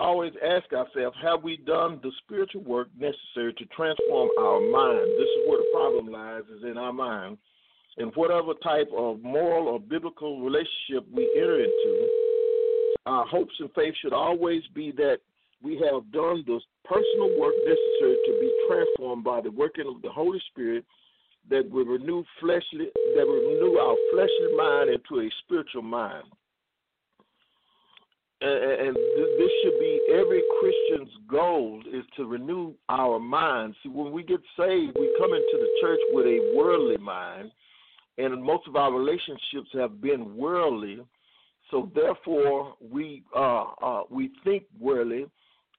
always 0.02 0.34
ask 0.44 0.72
ourselves, 0.74 1.16
have 1.22 1.44
we 1.44 1.58
done 1.58 2.00
the 2.02 2.12
spiritual 2.24 2.64
work 2.64 2.88
necessary 2.98 3.54
to 3.54 3.66
transform 3.76 4.30
our 4.40 4.60
mind? 4.60 5.08
This 5.18 5.28
is 5.28 5.48
where 5.48 5.60
the 5.60 5.70
problem 5.74 6.08
lies, 6.12 6.44
is 6.56 6.64
in 6.64 6.78
our 6.78 6.94
mind. 6.94 7.38
And 7.98 8.12
whatever 8.16 8.54
type 8.64 8.90
of 8.96 9.22
moral 9.22 9.68
or 9.68 9.80
biblical 9.80 10.42
relationship 10.42 11.06
we 11.12 11.30
enter 11.36 11.60
into, 11.60 12.08
our 13.06 13.26
hopes 13.26 13.54
and 13.60 13.70
faith 13.74 13.94
should 14.02 14.14
always 14.14 14.62
be 14.74 14.92
that 14.94 15.20
we 15.62 15.74
have 15.76 16.12
done 16.12 16.44
the 16.46 16.60
personal 16.84 17.40
work 17.40 17.54
necessary 17.66 18.18
to 18.26 18.38
be 18.40 18.52
transformed 18.68 19.24
by 19.24 19.42
the 19.42 19.52
working 19.52 19.86
of 19.88 20.02
the 20.02 20.10
Holy 20.10 20.42
Spirit 20.52 20.84
that 21.50 21.70
will 21.70 21.86
renew 21.86 22.24
fleshly 22.40 22.88
that 23.16 23.26
will 23.26 23.54
renew 23.54 23.78
our 23.78 23.96
fleshly 24.12 24.56
mind 24.56 24.90
into 24.90 25.26
a 25.26 25.30
spiritual 25.44 25.82
mind. 25.82 26.24
And, 28.44 28.96
this 28.96 29.52
should 29.64 29.80
be 29.80 30.02
every 30.12 30.42
Christian's 30.60 31.12
goal 31.28 31.82
is 31.94 32.04
to 32.18 32.26
renew 32.26 32.74
our 32.90 33.20
minds. 33.20 33.78
See, 33.84 33.90
when 33.90 34.12
we 34.12 34.24
get 34.24 34.40
saved, 34.58 34.98
we 35.00 35.16
come 35.20 35.32
into 35.34 35.58
the 35.60 35.70
church 35.80 36.00
with 36.12 36.26
a 36.26 36.54
worldly 36.56 36.98
mind, 36.98 37.52
and 38.18 38.44
most 38.44 38.68
of 38.68 38.76
our 38.76 38.92
relationships 38.92 39.70
have 39.74 40.02
been 40.02 40.36
worldly. 40.36 41.02
So 41.70 41.92
therefore, 41.94 42.74
we 42.82 43.24
uh, 43.36 43.66
uh, 43.82 44.04
we 44.10 44.32
think 44.44 44.64
worldly, 44.80 45.28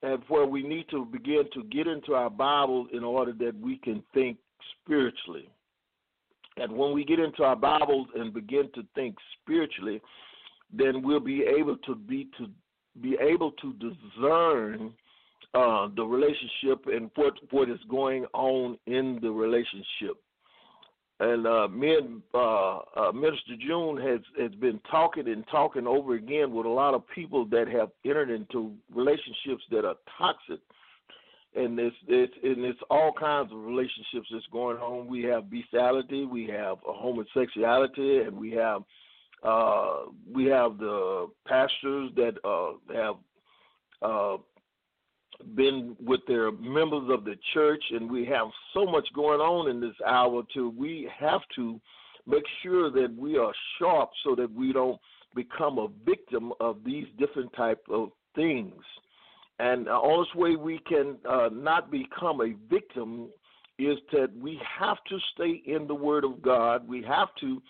and 0.03 0.21
where 0.27 0.45
we 0.45 0.61
need 0.61 0.85
to 0.91 1.05
begin 1.05 1.45
to 1.53 1.63
get 1.63 1.87
into 1.87 2.13
our 2.13 2.29
Bible 2.29 2.87
in 2.93 3.03
order 3.03 3.31
that 3.39 3.59
we 3.59 3.77
can 3.77 4.03
think 4.13 4.37
spiritually. 4.81 5.49
And 6.57 6.73
when 6.73 6.93
we 6.93 7.03
get 7.03 7.19
into 7.19 7.43
our 7.43 7.55
Bibles 7.55 8.07
and 8.15 8.33
begin 8.33 8.69
to 8.75 8.85
think 8.93 9.15
spiritually, 9.41 10.01
then 10.71 11.01
we'll 11.01 11.19
be 11.19 11.43
able 11.43 11.77
to 11.77 11.95
be 11.95 12.29
to 12.37 12.47
be 13.01 13.17
able 13.19 13.51
to 13.53 13.73
discern 13.73 14.93
uh, 15.53 15.87
the 15.95 16.03
relationship 16.03 16.85
and 16.87 17.09
what 17.15 17.33
what 17.51 17.69
is 17.69 17.79
going 17.89 18.25
on 18.33 18.77
in 18.85 19.19
the 19.21 19.31
relationship. 19.31 20.17
And 21.23 21.47
uh, 21.47 21.67
me 21.69 21.95
and 21.95 22.21
uh, 22.33 22.79
uh, 22.97 23.11
Minister 23.13 23.55
June 23.65 23.97
has 23.97 24.19
has 24.39 24.53
been 24.55 24.79
talking 24.91 25.27
and 25.27 25.45
talking 25.49 25.87
over 25.87 26.15
again 26.15 26.53
with 26.53 26.65
a 26.65 26.69
lot 26.69 26.93
of 26.93 27.07
people 27.15 27.45
that 27.45 27.67
have 27.69 27.91
entered 28.03 28.29
into 28.29 28.73
relationships 28.93 29.63
that 29.71 29.85
are 29.85 29.95
toxic 30.17 30.59
and 31.55 31.79
it's 31.79 31.95
it's 32.07 32.33
and 32.43 32.65
it's 32.65 32.79
all 32.89 33.11
kinds 33.17 33.51
of 33.51 33.59
relationships 33.59 34.27
that's 34.31 34.45
going 34.51 34.77
on. 34.77 35.07
We 35.07 35.23
have 35.23 35.49
bestiality, 35.49 36.25
we 36.25 36.47
have 36.47 36.77
homosexuality, 36.83 38.19
and 38.19 38.37
we 38.37 38.51
have 38.51 38.81
uh, 39.43 40.05
we 40.31 40.45
have 40.45 40.77
the 40.77 41.27
pastors 41.47 42.11
that 42.15 42.35
uh, 42.43 42.93
have 42.93 43.15
uh, 44.01 44.37
been 45.55 45.95
with 45.99 46.21
their 46.27 46.51
members 46.51 47.09
of 47.09 47.25
the 47.25 47.35
church, 47.53 47.83
and 47.91 48.09
we 48.09 48.25
have 48.25 48.47
so 48.73 48.85
much 48.85 49.07
going 49.13 49.39
on 49.39 49.69
in 49.69 49.79
this 49.79 49.95
hour. 50.05 50.43
too. 50.53 50.73
we 50.77 51.09
have 51.19 51.41
to 51.55 51.79
make 52.25 52.43
sure 52.61 52.89
that 52.91 53.13
we 53.17 53.37
are 53.37 53.51
sharp 53.77 54.09
so 54.23 54.35
that 54.35 54.51
we 54.53 54.71
don't 54.71 54.99
become 55.35 55.77
a 55.77 55.87
victim 56.05 56.53
of 56.59 56.77
these 56.85 57.05
different 57.17 57.51
type 57.53 57.83
of 57.89 58.09
things. 58.35 58.73
And 59.59 59.87
the 59.87 59.91
only 59.91 60.27
way 60.35 60.55
we 60.55 60.79
can 60.87 61.17
uh, 61.29 61.49
not 61.51 61.91
become 61.91 62.41
a 62.41 62.53
victim 62.69 63.29
is 63.79 63.97
that 64.11 64.29
we 64.37 64.59
have 64.79 64.97
to 65.09 65.17
stay 65.33 65.61
in 65.65 65.87
the 65.87 65.95
Word 65.95 66.23
of 66.23 66.41
God. 66.41 66.87
We 66.87 67.03
have 67.03 67.29
to 67.41 67.61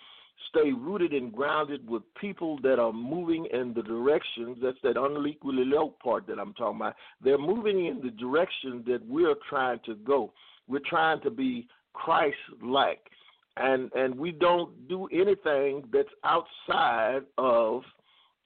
stay 0.48 0.72
rooted 0.72 1.12
and 1.12 1.32
grounded 1.32 1.88
with 1.88 2.02
people 2.20 2.58
that 2.62 2.78
are 2.78 2.92
moving 2.92 3.46
in 3.52 3.74
the 3.74 3.82
directions. 3.82 4.58
That's 4.62 4.78
that 4.82 4.96
unequally 4.96 5.64
low 5.64 5.94
part 6.02 6.26
that 6.26 6.38
I'm 6.38 6.54
talking 6.54 6.80
about. 6.80 6.96
They're 7.22 7.38
moving 7.38 7.86
in 7.86 8.00
the 8.02 8.10
direction 8.10 8.84
that 8.86 9.00
we're 9.06 9.36
trying 9.48 9.80
to 9.86 9.94
go. 9.96 10.32
We're 10.68 10.80
trying 10.88 11.20
to 11.22 11.30
be 11.30 11.68
Christ-like, 11.92 13.00
and 13.56 13.90
and 13.94 14.14
we 14.16 14.32
don't 14.32 14.88
do 14.88 15.06
anything 15.12 15.84
that's 15.92 16.08
outside 16.24 17.22
of 17.38 17.82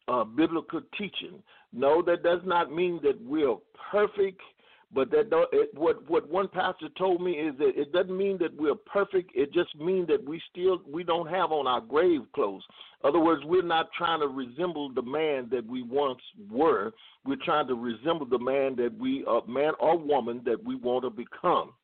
uh, 0.08 0.24
biblical 0.24 0.80
teaching. 0.98 1.42
No, 1.72 2.02
that 2.02 2.22
does 2.22 2.40
not 2.44 2.72
mean 2.72 3.00
that 3.02 3.20
we're 3.22 3.56
perfect. 3.90 4.40
But 4.90 5.10
that 5.10 5.28
it, 5.52 5.70
what 5.74 6.08
what 6.08 6.30
one 6.30 6.48
pastor 6.48 6.88
told 6.96 7.20
me 7.22 7.32
is 7.32 7.56
that 7.58 7.78
it 7.78 7.92
doesn't 7.92 8.16
mean 8.16 8.38
that 8.38 8.56
we're 8.56 8.74
perfect. 8.74 9.32
It 9.34 9.52
just 9.52 9.76
means 9.76 10.08
that 10.08 10.24
we 10.24 10.40
still 10.50 10.80
we 10.90 11.04
don't 11.04 11.28
have 11.28 11.52
on 11.52 11.66
our 11.66 11.82
grave 11.82 12.22
clothes. 12.34 12.62
In 13.04 13.08
other 13.08 13.20
words, 13.20 13.42
we're 13.44 13.62
not 13.62 13.90
trying 13.96 14.20
to 14.20 14.28
resemble 14.28 14.90
the 14.92 15.02
man 15.02 15.48
that 15.50 15.66
we 15.66 15.82
once 15.82 16.20
were. 16.50 16.92
We're 17.24 17.36
trying 17.44 17.68
to 17.68 17.74
resemble 17.74 18.26
the 18.26 18.38
man 18.38 18.76
that 18.76 18.96
we, 18.98 19.24
uh, 19.28 19.40
man 19.46 19.74
or 19.78 19.98
woman, 19.98 20.40
that 20.46 20.64
we 20.64 20.74
want 20.74 21.04
to 21.04 21.10
become. 21.10 21.74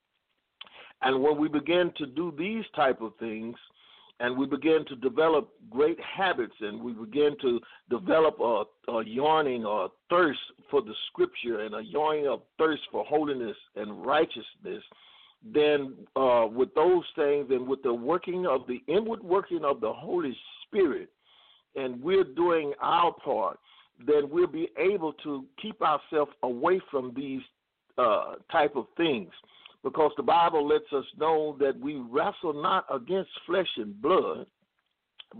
And 1.03 1.23
when 1.23 1.37
we 1.39 1.49
begin 1.49 1.93
to 1.99 2.07
do 2.07 2.35
these 2.37 2.65
type 2.75 3.03
of 3.03 3.13
things, 3.21 3.57
and 4.21 4.37
we 4.37 4.47
begin 4.47 4.85
to 4.89 4.97
develop 4.97 5.51
great 5.71 5.99
habits 6.01 6.55
and 6.61 6.81
we 6.81 6.93
begin 6.93 7.37
to 7.41 7.61
develop 7.91 8.39
a, 8.41 8.93
a 8.93 9.05
yearning 9.05 9.65
or 9.65 9.87
a 9.87 9.89
thirst 10.09 10.39
for 10.71 10.83
the 10.83 10.95
scripture 11.09 11.61
and 11.61 11.75
a 11.75 11.83
yearning 11.83 12.29
of 12.29 12.43
thirst 12.59 12.83
for 12.93 13.05
holiness 13.05 13.57
and 13.77 14.05
righteousness, 14.07 14.83
then 15.53 15.95
uh, 16.17 16.47
with 16.51 16.73
those 16.75 17.05
things 17.17 17.47
and 17.51 17.67
with 17.67 17.83
the 17.83 17.93
working 17.93 18.47
of 18.47 18.67
the 18.67 18.81
inward 18.87 19.23
working 19.23 19.65
of 19.65 19.81
the 19.81 19.93
Holy 19.93 20.37
Spirit, 20.67 21.09
and 21.77 22.01
we're 22.01 22.25
doing 22.25 22.73
our 22.81 23.13
part, 23.13 23.59
then 24.07 24.31
we'll 24.31 24.47
be 24.47 24.69
able 24.79 25.13
to 25.13 25.45
keep 25.61 25.81
ourselves 25.83 26.33
away 26.43 26.81
from 26.91 27.13
these 27.17 27.43
uh, 27.99 28.35
type 28.51 28.77
of 28.77 28.87
things 28.97 29.31
because 29.85 30.11
the 30.17 30.23
Bible 30.23 30.67
lets 30.67 30.91
us 30.93 31.05
know 31.19 31.57
that 31.61 31.79
we 31.79 31.97
wrestle 31.97 32.55
not 32.55 32.87
against 32.93 33.31
flesh 33.47 33.69
and 33.77 34.01
blood, 34.01 34.47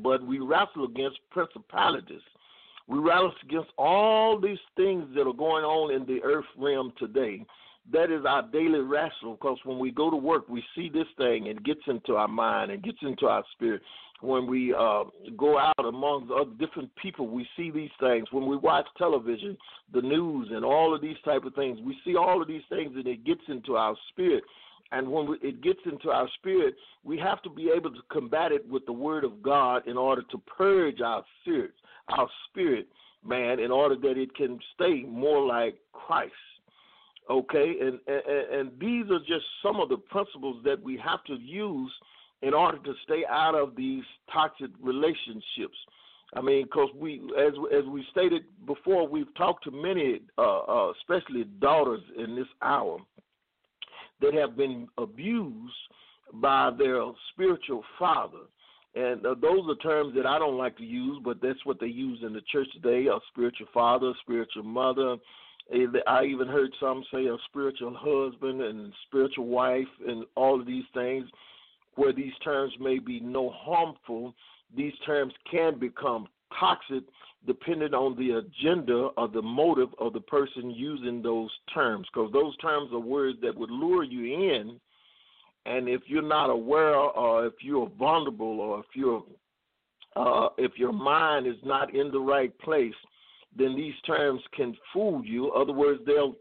but 0.03 0.25
we 0.25 0.39
wrestle 0.39 0.85
against 0.85 1.19
principalities. 1.31 2.21
We 2.87 2.99
wrestle 2.99 3.33
against 3.43 3.71
all 3.79 4.39
these 4.39 4.59
things 4.77 5.07
that 5.15 5.27
are 5.27 5.33
going 5.33 5.65
on 5.65 5.95
in 5.95 6.07
the 6.07 6.23
earth 6.23 6.45
realm 6.59 6.93
today. 6.99 7.45
That 7.93 8.11
is 8.11 8.25
our 8.27 8.43
daily 8.43 8.81
wrestle 8.81 9.33
because 9.33 9.59
when 9.65 9.79
we 9.79 9.91
go 9.91 10.11
to 10.11 10.17
work, 10.17 10.49
we 10.49 10.65
see 10.75 10.89
this 10.89 11.07
thing 11.19 11.49
and 11.49 11.59
it 11.59 11.65
gets 11.65 11.83
into 11.87 12.17
our 12.17 12.29
mind 12.29 12.71
and 12.71 12.83
gets 12.83 12.99
into 13.03 13.27
our 13.27 13.45
spirit 13.55 13.83
when 14.25 14.47
we 14.47 14.73
uh, 14.73 15.05
go 15.37 15.59
out 15.59 15.85
among 15.85 16.31
other 16.35 16.51
different 16.59 16.91
people, 16.97 17.29
we 17.29 17.47
see 17.57 17.71
these 17.71 17.91
things. 18.01 18.27
When 18.31 18.47
we 18.47 18.57
watch 18.57 18.87
television, 18.97 19.57
the 19.93 20.01
news, 20.01 20.49
and 20.51 20.65
all 20.65 20.95
of 20.95 21.01
these 21.01 21.17
type 21.25 21.45
of 21.45 21.55
things, 21.55 21.79
we 21.85 21.97
see 22.05 22.17
all 22.17 22.41
of 22.41 22.49
these 22.49 22.63
things, 22.69 22.93
and 22.95 23.07
it 23.07 23.25
gets 23.25 23.43
into 23.49 23.77
our 23.77 23.97
spirit. 24.11 24.45
And 24.93 25.09
when 25.09 25.29
we, 25.29 25.37
it 25.43 25.63
gets 25.63 25.81
into 25.85 26.11
our 26.11 26.29
spirit, 26.39 26.75
we 27.03 27.19
have 27.19 27.43
to 27.43 27.51
be 27.51 27.71
able 27.75 27.91
to 27.91 28.01
combat 28.11 28.53
it 28.53 28.69
with 28.69 28.87
the 28.87 28.93
Word 28.93 29.25
of 29.25 29.43
God 29.43 29.87
in 29.87 29.97
order 29.97 30.23
to 30.31 30.39
purge 30.39 31.01
our 31.01 31.25
spirit, 31.41 31.73
our 32.09 32.29
spirit, 32.51 32.87
man, 33.27 33.59
in 33.59 33.71
order 33.71 33.97
that 33.97 34.19
it 34.19 34.35
can 34.35 34.59
stay 34.75 35.03
more 35.03 35.45
like 35.45 35.77
Christ. 35.93 36.33
Okay, 37.31 37.75
and, 37.81 37.99
and 38.07 38.53
and 38.53 38.71
these 38.79 39.11
are 39.11 39.21
just 39.21 39.47
some 39.63 39.81
of 39.81 39.89
the 39.89 39.97
principles 39.97 40.63
that 40.65 40.83
we 40.83 40.99
have 40.99 41.25
to 41.25 41.35
use 41.35 41.91
in 42.43 42.53
order 42.53 42.79
to 42.79 42.93
stay 43.05 43.25
out 43.29 43.55
of 43.55 43.75
these 43.75 44.05
toxic 44.31 44.71
relationships. 44.83 45.79
I 46.35 46.43
mean, 46.43 46.65
because 46.65 46.91
we, 46.95 47.23
as 47.39 47.55
as 47.75 47.85
we 47.87 48.05
stated 48.11 48.43
before, 48.67 49.09
we've 49.09 49.35
talked 49.37 49.65
to 49.65 49.71
many, 49.71 50.21
uh, 50.37 50.61
uh, 50.61 50.93
especially 51.01 51.45
daughters 51.61 52.03
in 52.19 52.37
this 52.37 52.49
hour, 52.61 52.99
that 54.21 54.35
have 54.35 54.57
been 54.57 54.89
abused 54.99 55.73
by 56.35 56.71
their 56.77 57.03
spiritual 57.33 57.85
father. 57.99 58.45
And 58.97 59.25
uh, 59.25 59.35
those 59.41 59.69
are 59.69 59.77
terms 59.77 60.15
that 60.17 60.27
I 60.27 60.39
don't 60.39 60.59
like 60.59 60.77
to 60.77 60.85
use, 60.85 61.21
but 61.25 61.41
that's 61.43 61.65
what 61.65 61.81
they 61.81 61.87
use 61.87 62.21
in 62.23 62.33
the 62.33 62.43
church 62.53 62.69
today: 62.75 63.07
a 63.07 63.19
spiritual 63.33 63.69
father, 63.73 64.13
spiritual 64.23 64.65
mother, 64.65 65.17
I 65.71 66.25
even 66.25 66.47
heard 66.47 66.71
some 66.79 67.05
say 67.13 67.27
a 67.27 67.37
spiritual 67.49 67.97
husband 67.99 68.61
and 68.61 68.93
spiritual 69.07 69.47
wife 69.47 69.89
and 70.07 70.25
all 70.37 70.61
of 70.61 70.67
these 70.67 70.85
things 70.93 71.27
where 71.95 72.13
these 72.13 72.33
terms 72.43 72.73
may 72.81 72.99
be 72.99 73.21
no 73.21 73.51
harmful, 73.51 74.35
these 74.77 74.93
terms 75.07 75.33
can 75.51 75.79
become 75.79 76.27
toxic 76.59 77.05
depending 77.47 77.95
on 77.95 78.17
the 78.17 78.39
agenda 78.39 79.09
or 79.17 79.29
the 79.29 79.43
motive 79.43 79.91
of 79.99 80.13
the 80.13 80.21
person 80.21 80.71
using 80.71 81.23
those 81.23 81.51
terms 81.73 82.07
because 82.13 82.33
those 82.33 82.57
terms 82.59 82.91
are 82.93 82.99
words 82.99 83.39
that 83.43 83.55
would 83.55 83.71
lure 83.71 84.03
you 84.03 84.53
in. 84.53 84.81
And 85.67 85.89
if 85.89 86.03
you're 86.07 86.23
not 86.23 86.51
aware 86.51 86.95
or 86.95 87.47
if 87.47 87.55
you're 87.61 87.91
vulnerable 87.99 88.61
or 88.61 88.81
if 88.81 88.87
you're 88.95 89.23
uh, 90.17 90.49
if 90.59 90.73
your 90.77 90.93
mind 90.93 91.47
is 91.47 91.57
not 91.65 91.93
in 91.95 92.11
the 92.13 92.21
right 92.21 92.57
place 92.61 92.95
then 93.57 93.77
these 93.77 93.95
terms 94.07 94.41
can 94.55 94.77
fool 94.93 95.25
you. 95.25 95.51
Other 95.53 95.73
words, 95.73 96.01
they'll 96.07 96.35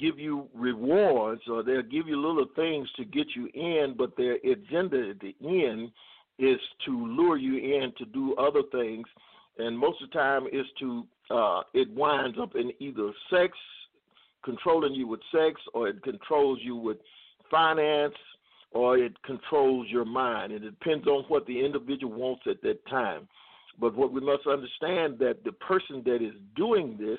give 0.00 0.18
you 0.18 0.48
rewards 0.54 1.42
or 1.50 1.62
they'll 1.62 1.82
give 1.82 2.06
you 2.06 2.20
little 2.20 2.46
things 2.54 2.88
to 2.96 3.04
get 3.04 3.26
you 3.34 3.48
in, 3.54 3.94
but 3.96 4.16
their 4.16 4.34
agenda 4.34 5.10
at 5.10 5.20
the 5.20 5.34
end 5.42 5.90
is 6.38 6.58
to 6.84 7.06
lure 7.06 7.36
you 7.36 7.56
in 7.56 7.92
to 7.98 8.04
do 8.06 8.34
other 8.36 8.62
things, 8.70 9.06
and 9.58 9.78
most 9.78 10.02
of 10.02 10.10
the 10.10 10.14
time 10.14 10.46
is 10.52 10.66
to 10.78 11.06
uh, 11.30 11.62
it 11.74 11.88
winds 11.90 12.38
up 12.40 12.54
in 12.54 12.70
either 12.78 13.10
sex, 13.30 13.56
controlling 14.44 14.94
you 14.94 15.08
with 15.08 15.20
sex, 15.32 15.60
or 15.74 15.88
it 15.88 16.02
controls 16.02 16.58
you 16.62 16.76
with 16.76 16.98
finance, 17.50 18.14
or 18.72 18.98
it 18.98 19.20
controls 19.22 19.86
your 19.88 20.04
mind. 20.04 20.52
It 20.52 20.60
depends 20.60 21.06
on 21.06 21.24
what 21.28 21.46
the 21.46 21.64
individual 21.64 22.12
wants 22.12 22.42
at 22.48 22.62
that 22.62 22.86
time. 22.86 23.26
But 23.78 23.94
what 23.94 24.12
we 24.12 24.20
must 24.20 24.46
understand 24.46 25.18
that 25.18 25.44
the 25.44 25.52
person 25.52 26.02
that 26.06 26.22
is 26.22 26.32
doing 26.54 26.96
this, 26.98 27.18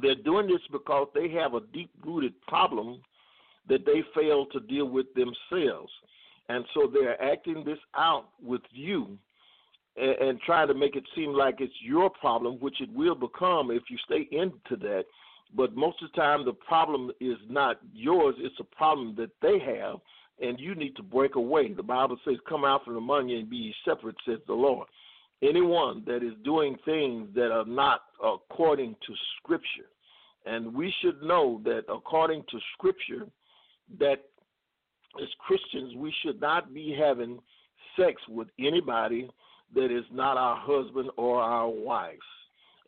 they're 0.00 0.14
doing 0.14 0.46
this 0.46 0.60
because 0.70 1.08
they 1.14 1.30
have 1.30 1.54
a 1.54 1.60
deep 1.72 1.90
rooted 2.04 2.34
problem 2.46 3.00
that 3.68 3.86
they 3.86 4.02
fail 4.14 4.46
to 4.46 4.60
deal 4.60 4.86
with 4.86 5.06
themselves. 5.14 5.90
And 6.48 6.64
so 6.74 6.90
they're 6.92 7.20
acting 7.20 7.64
this 7.64 7.78
out 7.96 8.28
with 8.42 8.60
you 8.70 9.18
and, 9.96 10.28
and 10.28 10.40
trying 10.42 10.68
to 10.68 10.74
make 10.74 10.94
it 10.94 11.04
seem 11.14 11.32
like 11.32 11.56
it's 11.60 11.72
your 11.82 12.10
problem, 12.10 12.56
which 12.60 12.80
it 12.80 12.92
will 12.94 13.14
become 13.14 13.70
if 13.70 13.84
you 13.88 13.96
stay 14.04 14.28
into 14.30 14.76
that. 14.82 15.04
But 15.54 15.74
most 15.74 16.02
of 16.02 16.10
the 16.12 16.20
time, 16.20 16.44
the 16.44 16.52
problem 16.52 17.10
is 17.20 17.36
not 17.48 17.80
yours, 17.94 18.34
it's 18.38 18.60
a 18.60 18.76
problem 18.76 19.14
that 19.16 19.30
they 19.40 19.58
have, 19.58 19.96
and 20.40 20.60
you 20.60 20.74
need 20.74 20.94
to 20.96 21.02
break 21.02 21.36
away. 21.36 21.72
The 21.72 21.82
Bible 21.82 22.18
says, 22.24 22.36
Come 22.48 22.64
out 22.64 22.84
from 22.84 22.96
among 22.96 23.30
you 23.30 23.38
and 23.38 23.48
be 23.48 23.74
separate, 23.84 24.16
says 24.26 24.38
the 24.46 24.54
Lord 24.54 24.86
anyone 25.42 26.02
that 26.06 26.22
is 26.22 26.32
doing 26.44 26.76
things 26.84 27.28
that 27.34 27.50
are 27.50 27.66
not 27.66 28.02
according 28.22 28.94
to 29.06 29.14
Scripture. 29.38 29.88
And 30.46 30.74
we 30.74 30.92
should 31.02 31.22
know 31.22 31.60
that 31.64 31.82
according 31.88 32.44
to 32.50 32.58
Scripture, 32.74 33.26
that 33.98 34.24
as 35.20 35.28
Christians, 35.38 35.94
we 35.96 36.12
should 36.22 36.40
not 36.40 36.72
be 36.72 36.96
having 36.98 37.38
sex 37.98 38.20
with 38.28 38.48
anybody 38.58 39.28
that 39.74 39.90
is 39.90 40.04
not 40.12 40.36
our 40.36 40.56
husband 40.56 41.10
or 41.16 41.40
our 41.40 41.68
wife. 41.68 42.14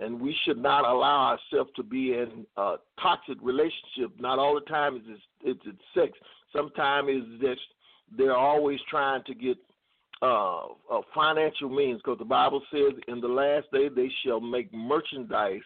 And 0.00 0.20
we 0.20 0.36
should 0.44 0.58
not 0.58 0.84
allow 0.84 1.36
ourselves 1.36 1.70
to 1.76 1.82
be 1.82 2.12
in 2.12 2.46
a 2.56 2.76
toxic 3.00 3.38
relationship. 3.42 4.12
Not 4.20 4.38
all 4.38 4.54
the 4.54 4.60
time 4.60 4.96
is 4.96 5.02
it's, 5.42 5.60
it's 5.66 5.78
sex. 5.92 6.12
Sometimes 6.54 7.08
it's 7.10 7.42
just 7.42 7.60
they're 8.16 8.36
always 8.36 8.78
trying 8.88 9.24
to 9.24 9.34
get 9.34 9.58
uh, 10.22 10.66
uh, 10.90 11.00
financial 11.14 11.68
means, 11.68 12.00
because 12.02 12.18
the 12.18 12.24
Bible 12.24 12.62
says, 12.72 12.92
"In 13.06 13.20
the 13.20 13.28
last 13.28 13.70
day 13.72 13.88
they 13.88 14.10
shall 14.24 14.40
make 14.40 14.72
merchandise 14.72 15.62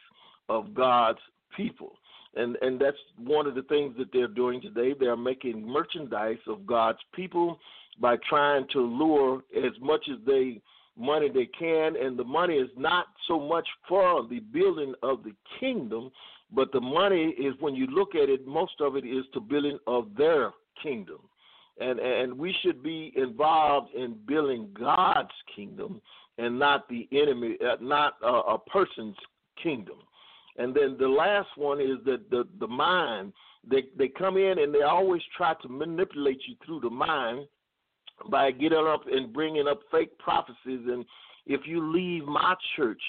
of 0.48 0.74
God's 0.74 1.20
people," 1.56 1.96
and 2.34 2.56
and 2.60 2.78
that's 2.78 2.98
one 3.16 3.46
of 3.46 3.54
the 3.54 3.62
things 3.62 3.96
that 3.98 4.12
they're 4.12 4.28
doing 4.28 4.60
today. 4.60 4.94
They're 4.98 5.16
making 5.16 5.66
merchandise 5.66 6.40
of 6.46 6.66
God's 6.66 6.98
people 7.14 7.58
by 7.98 8.16
trying 8.28 8.66
to 8.72 8.80
lure 8.80 9.42
as 9.56 9.72
much 9.80 10.06
as 10.10 10.18
they 10.26 10.60
money 10.96 11.30
they 11.30 11.46
can, 11.46 11.96
and 11.96 12.18
the 12.18 12.24
money 12.24 12.54
is 12.54 12.70
not 12.76 13.06
so 13.26 13.40
much 13.40 13.66
for 13.88 14.26
the 14.28 14.40
building 14.40 14.94
of 15.02 15.24
the 15.24 15.32
kingdom, 15.58 16.10
but 16.54 16.70
the 16.72 16.80
money 16.80 17.30
is 17.38 17.54
when 17.60 17.74
you 17.74 17.86
look 17.86 18.14
at 18.14 18.28
it, 18.28 18.46
most 18.46 18.80
of 18.80 18.96
it 18.96 19.06
is 19.06 19.24
to 19.32 19.40
building 19.40 19.78
of 19.86 20.14
their 20.14 20.52
kingdom 20.82 21.20
and 21.80 21.98
and 21.98 22.36
we 22.36 22.54
should 22.62 22.82
be 22.82 23.12
involved 23.16 23.94
in 23.94 24.16
building 24.26 24.68
God's 24.78 25.30
kingdom 25.54 26.00
and 26.38 26.58
not 26.58 26.88
the 26.88 27.08
enemy, 27.12 27.56
uh, 27.64 27.76
not 27.80 28.14
a, 28.22 28.26
a 28.26 28.58
person's 28.58 29.16
kingdom. 29.62 29.96
And 30.56 30.74
then 30.74 30.96
the 30.98 31.08
last 31.08 31.48
one 31.56 31.80
is 31.80 31.98
that 32.04 32.30
the 32.30 32.46
the 32.60 32.66
mind. 32.66 33.32
They 33.68 33.84
they 33.96 34.08
come 34.08 34.36
in 34.36 34.58
and 34.58 34.74
they 34.74 34.82
always 34.82 35.22
try 35.36 35.54
to 35.62 35.68
manipulate 35.68 36.40
you 36.48 36.56
through 36.66 36.80
the 36.80 36.90
mind 36.90 37.46
by 38.28 38.50
getting 38.50 38.86
up 38.86 39.02
and 39.10 39.32
bringing 39.32 39.68
up 39.68 39.80
fake 39.90 40.18
prophecies. 40.18 40.80
And 40.88 41.04
if 41.46 41.62
you 41.64 41.92
leave 41.92 42.24
my 42.24 42.54
church, 42.76 43.02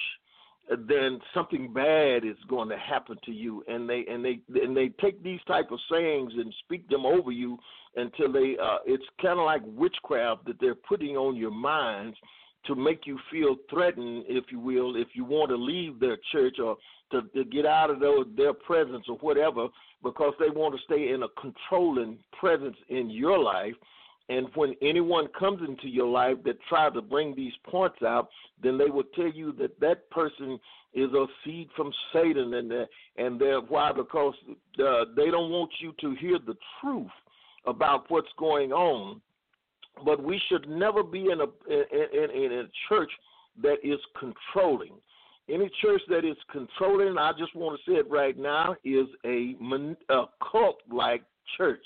then 0.70 1.20
something 1.34 1.74
bad 1.74 2.24
is 2.24 2.38
going 2.48 2.70
to 2.70 2.78
happen 2.78 3.18
to 3.26 3.32
you. 3.32 3.64
And 3.68 3.90
they 3.90 4.06
and 4.10 4.24
they 4.24 4.40
and 4.62 4.76
they 4.76 4.90
take 5.02 5.22
these 5.24 5.42
type 5.48 5.72
of 5.72 5.80
sayings 5.92 6.32
and 6.36 6.54
speak 6.64 6.88
them 6.90 7.06
over 7.06 7.32
you 7.32 7.58
until 7.96 8.32
they 8.32 8.56
uh 8.62 8.78
it's 8.86 9.04
kind 9.22 9.40
of 9.40 9.46
like 9.46 9.62
witchcraft 9.66 10.46
that 10.46 10.60
they're 10.60 10.76
putting 10.76 11.16
on 11.16 11.36
your 11.36 11.52
minds 11.52 12.18
to 12.66 12.76
make 12.76 13.06
you 13.06 13.20
feel 13.30 13.58
threatened 13.70 14.24
if 14.28 14.46
you 14.50 14.60
will 14.60 14.96
if 14.96 15.10
you 15.14 15.26
want 15.26 15.50
to 15.50 15.56
leave 15.56 16.00
their 16.00 16.18
church 16.32 16.58
or 16.64 16.78
to, 17.12 17.22
to 17.36 17.44
get 17.46 17.66
out 17.66 17.92
of 17.92 18.00
their, 18.00 18.24
their 18.36 18.54
presence 18.54 19.06
or 19.08 19.18
whatever 19.18 19.68
because 20.02 20.34
they 20.40 20.50
want 20.50 20.74
to 20.74 20.82
stay 20.86 21.14
in 21.14 21.24
a 21.24 21.28
controlling 21.40 22.18
presence 22.40 22.78
in 22.90 23.10
your 23.10 23.38
life 23.38 23.76
and 24.30 24.48
when 24.56 24.76
anyone 24.82 25.28
comes 25.38 25.62
into 25.68 25.88
your 25.88 26.08
life 26.08 26.38
that 26.46 26.58
tries 26.70 26.94
to 26.94 27.02
bring 27.02 27.36
these 27.36 27.54
points 27.70 28.02
out, 28.04 28.30
then 28.62 28.78
they 28.78 28.90
will 28.90 29.04
tell 29.16 29.28
you 29.28 29.52
that 29.54 29.80
that 29.82 30.10
person 30.10 30.60
is 30.94 31.12
a 31.12 31.26
seed 31.44 31.70
from 31.76 31.92
Satan, 32.14 32.54
and 32.54 32.72
uh, 32.72 32.86
and 33.18 33.40
they're 33.40 33.60
why 33.60 33.92
because 33.92 34.36
uh, 34.80 35.06
they 35.16 35.30
don't 35.30 35.52
want 35.52 35.72
you 35.80 35.94
to 36.02 36.16
hear 36.16 36.40
the 36.40 36.56
truth 36.80 37.12
about 37.66 38.10
what's 38.10 38.32
going 38.38 38.72
on. 38.72 39.20
But 40.06 40.24
we 40.24 40.42
should 40.48 40.70
never 40.70 41.04
be 41.04 41.30
in 41.30 41.42
a 41.42 41.48
in, 41.70 41.84
in, 42.14 42.44
in 42.44 42.52
a 42.60 42.64
church 42.88 43.12
that 43.62 43.78
is 43.84 44.00
controlling. 44.18 44.94
Any 45.50 45.70
church 45.82 46.02
that 46.08 46.24
is 46.24 46.38
controlling, 46.50 47.18
I 47.18 47.34
just 47.38 47.54
want 47.54 47.78
to 47.78 47.92
say 47.92 47.98
it 47.98 48.10
right 48.10 48.38
now, 48.38 48.78
is 48.86 49.08
a, 49.26 49.56
a 50.10 50.24
cult 50.52 50.78
like 50.90 51.24
church 51.58 51.86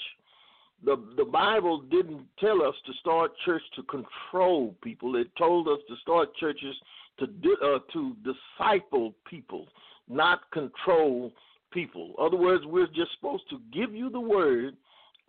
the 0.84 0.98
the 1.16 1.26
Bible 1.26 1.82
didn't 1.82 2.26
tell 2.40 2.62
us 2.62 2.76
to 2.86 2.94
start 3.00 3.32
church 3.46 3.64
to 3.76 3.84
control 3.84 4.76
people. 4.84 5.16
It 5.16 5.28
told 5.38 5.68
us 5.68 5.80
to 5.88 5.96
start 6.02 6.36
churches 6.36 6.76
to 7.20 7.26
uh, 7.26 7.80
to 7.94 8.16
disciple 8.24 9.14
people, 9.30 9.68
not 10.08 10.50
control 10.52 11.32
people. 11.72 12.14
In 12.18 12.26
other 12.26 12.38
words, 12.38 12.64
we're 12.66 12.88
just 12.88 13.12
supposed 13.16 13.50
to 13.50 13.60
give 13.74 13.94
you 13.94 14.10
the 14.10 14.20
word 14.20 14.76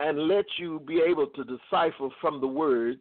and 0.00 0.28
let 0.28 0.44
you 0.58 0.80
be 0.86 1.00
able 1.00 1.26
to 1.26 1.44
decipher 1.44 2.08
from 2.20 2.40
the 2.40 2.46
word 2.46 2.98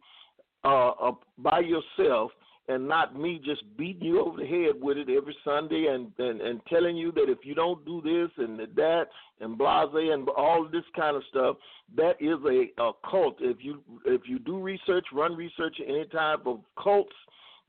uh, 0.63 0.89
uh, 0.89 1.11
by 1.37 1.59
yourself 1.59 2.31
and 2.69 2.87
not 2.87 3.17
me 3.17 3.41
just 3.43 3.63
beating 3.77 4.03
you 4.03 4.21
over 4.21 4.37
the 4.41 4.45
head 4.45 4.81
with 4.81 4.97
it 4.97 5.09
every 5.09 5.35
Sunday 5.45 5.87
and, 5.89 6.11
and, 6.17 6.41
and 6.41 6.59
telling 6.67 6.97
you 6.97 7.11
that 7.13 7.29
if 7.29 7.39
you 7.43 7.55
don't 7.55 7.83
do 7.85 8.01
this 8.01 8.29
and 8.37 8.59
that 8.59 9.05
and 9.39 9.57
blase 9.57 9.89
and 9.93 10.27
all 10.29 10.67
this 10.69 10.83
kind 10.95 11.15
of 11.15 11.23
stuff, 11.29 11.55
that 11.95 12.15
is 12.19 12.37
a, 12.45 12.81
a 12.81 12.91
cult. 13.09 13.37
If 13.39 13.57
you 13.61 13.81
if 14.05 14.21
you 14.25 14.39
do 14.39 14.59
research, 14.59 15.05
run 15.13 15.35
research 15.35 15.77
any 15.85 16.05
type 16.05 16.45
of 16.45 16.59
cults, 16.81 17.15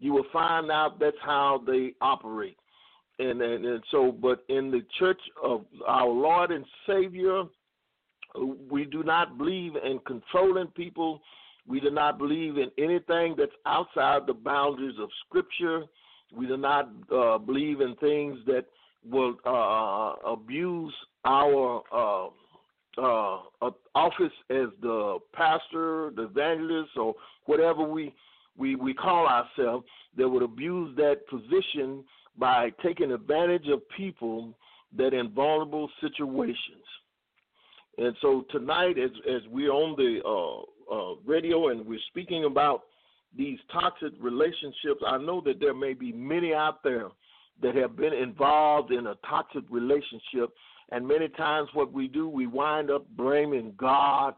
you 0.00 0.12
will 0.12 0.26
find 0.32 0.70
out 0.70 0.98
that's 0.98 1.16
how 1.22 1.62
they 1.66 1.94
operate. 2.00 2.56
And, 3.20 3.40
and 3.40 3.64
and 3.64 3.82
so, 3.90 4.10
but 4.10 4.44
in 4.48 4.70
the 4.70 4.84
Church 4.98 5.20
of 5.42 5.64
our 5.86 6.08
Lord 6.08 6.50
and 6.50 6.64
Savior, 6.86 7.44
we 8.70 8.84
do 8.84 9.02
not 9.04 9.38
believe 9.38 9.72
in 9.76 10.00
controlling 10.06 10.68
people 10.68 11.20
we 11.68 11.80
do 11.80 11.90
not 11.90 12.18
believe 12.18 12.56
in 12.56 12.70
anything 12.78 13.34
that's 13.36 13.52
outside 13.66 14.26
the 14.26 14.32
boundaries 14.32 14.96
of 14.98 15.10
Scripture. 15.26 15.84
We 16.34 16.46
do 16.46 16.56
not 16.56 16.88
uh, 17.14 17.38
believe 17.38 17.80
in 17.80 17.94
things 17.96 18.38
that 18.46 18.64
will 19.08 19.34
uh, 19.44 20.14
abuse 20.28 20.94
our 21.24 21.82
uh, 21.92 22.28
uh, 23.00 23.70
office 23.94 24.32
as 24.50 24.68
the 24.80 25.18
pastor, 25.34 26.10
the 26.16 26.24
evangelist, 26.24 26.90
or 26.96 27.14
whatever 27.44 27.82
we 27.82 28.14
we 28.56 28.74
we 28.74 28.94
call 28.94 29.26
ourselves, 29.26 29.86
that 30.16 30.28
would 30.28 30.42
abuse 30.42 30.96
that 30.96 31.26
position 31.28 32.02
by 32.36 32.70
taking 32.82 33.12
advantage 33.12 33.68
of 33.68 33.82
people 33.96 34.54
that 34.96 35.12
in 35.12 35.30
vulnerable 35.30 35.88
situations. 36.00 36.84
And 37.98 38.16
so 38.22 38.44
tonight, 38.50 38.98
as 38.98 39.10
as 39.28 39.42
we're 39.50 39.72
on 39.72 39.94
the 39.96 40.20
uh, 40.92 41.14
radio 41.26 41.68
and 41.68 41.86
we're 41.86 41.98
speaking 42.08 42.44
about 42.44 42.82
these 43.36 43.58
toxic 43.72 44.12
relationships, 44.20 45.02
I 45.06 45.18
know 45.18 45.42
that 45.44 45.60
there 45.60 45.74
may 45.74 45.92
be 45.94 46.12
many 46.12 46.54
out 46.54 46.82
there 46.82 47.08
that 47.62 47.74
have 47.74 47.96
been 47.96 48.12
involved 48.12 48.92
in 48.92 49.08
a 49.08 49.14
toxic 49.28 49.64
relationship, 49.70 50.50
and 50.90 51.06
many 51.06 51.28
times 51.28 51.68
what 51.74 51.92
we 51.92 52.08
do, 52.08 52.28
we 52.28 52.46
wind 52.46 52.90
up 52.90 53.06
blaming 53.16 53.74
God 53.76 54.34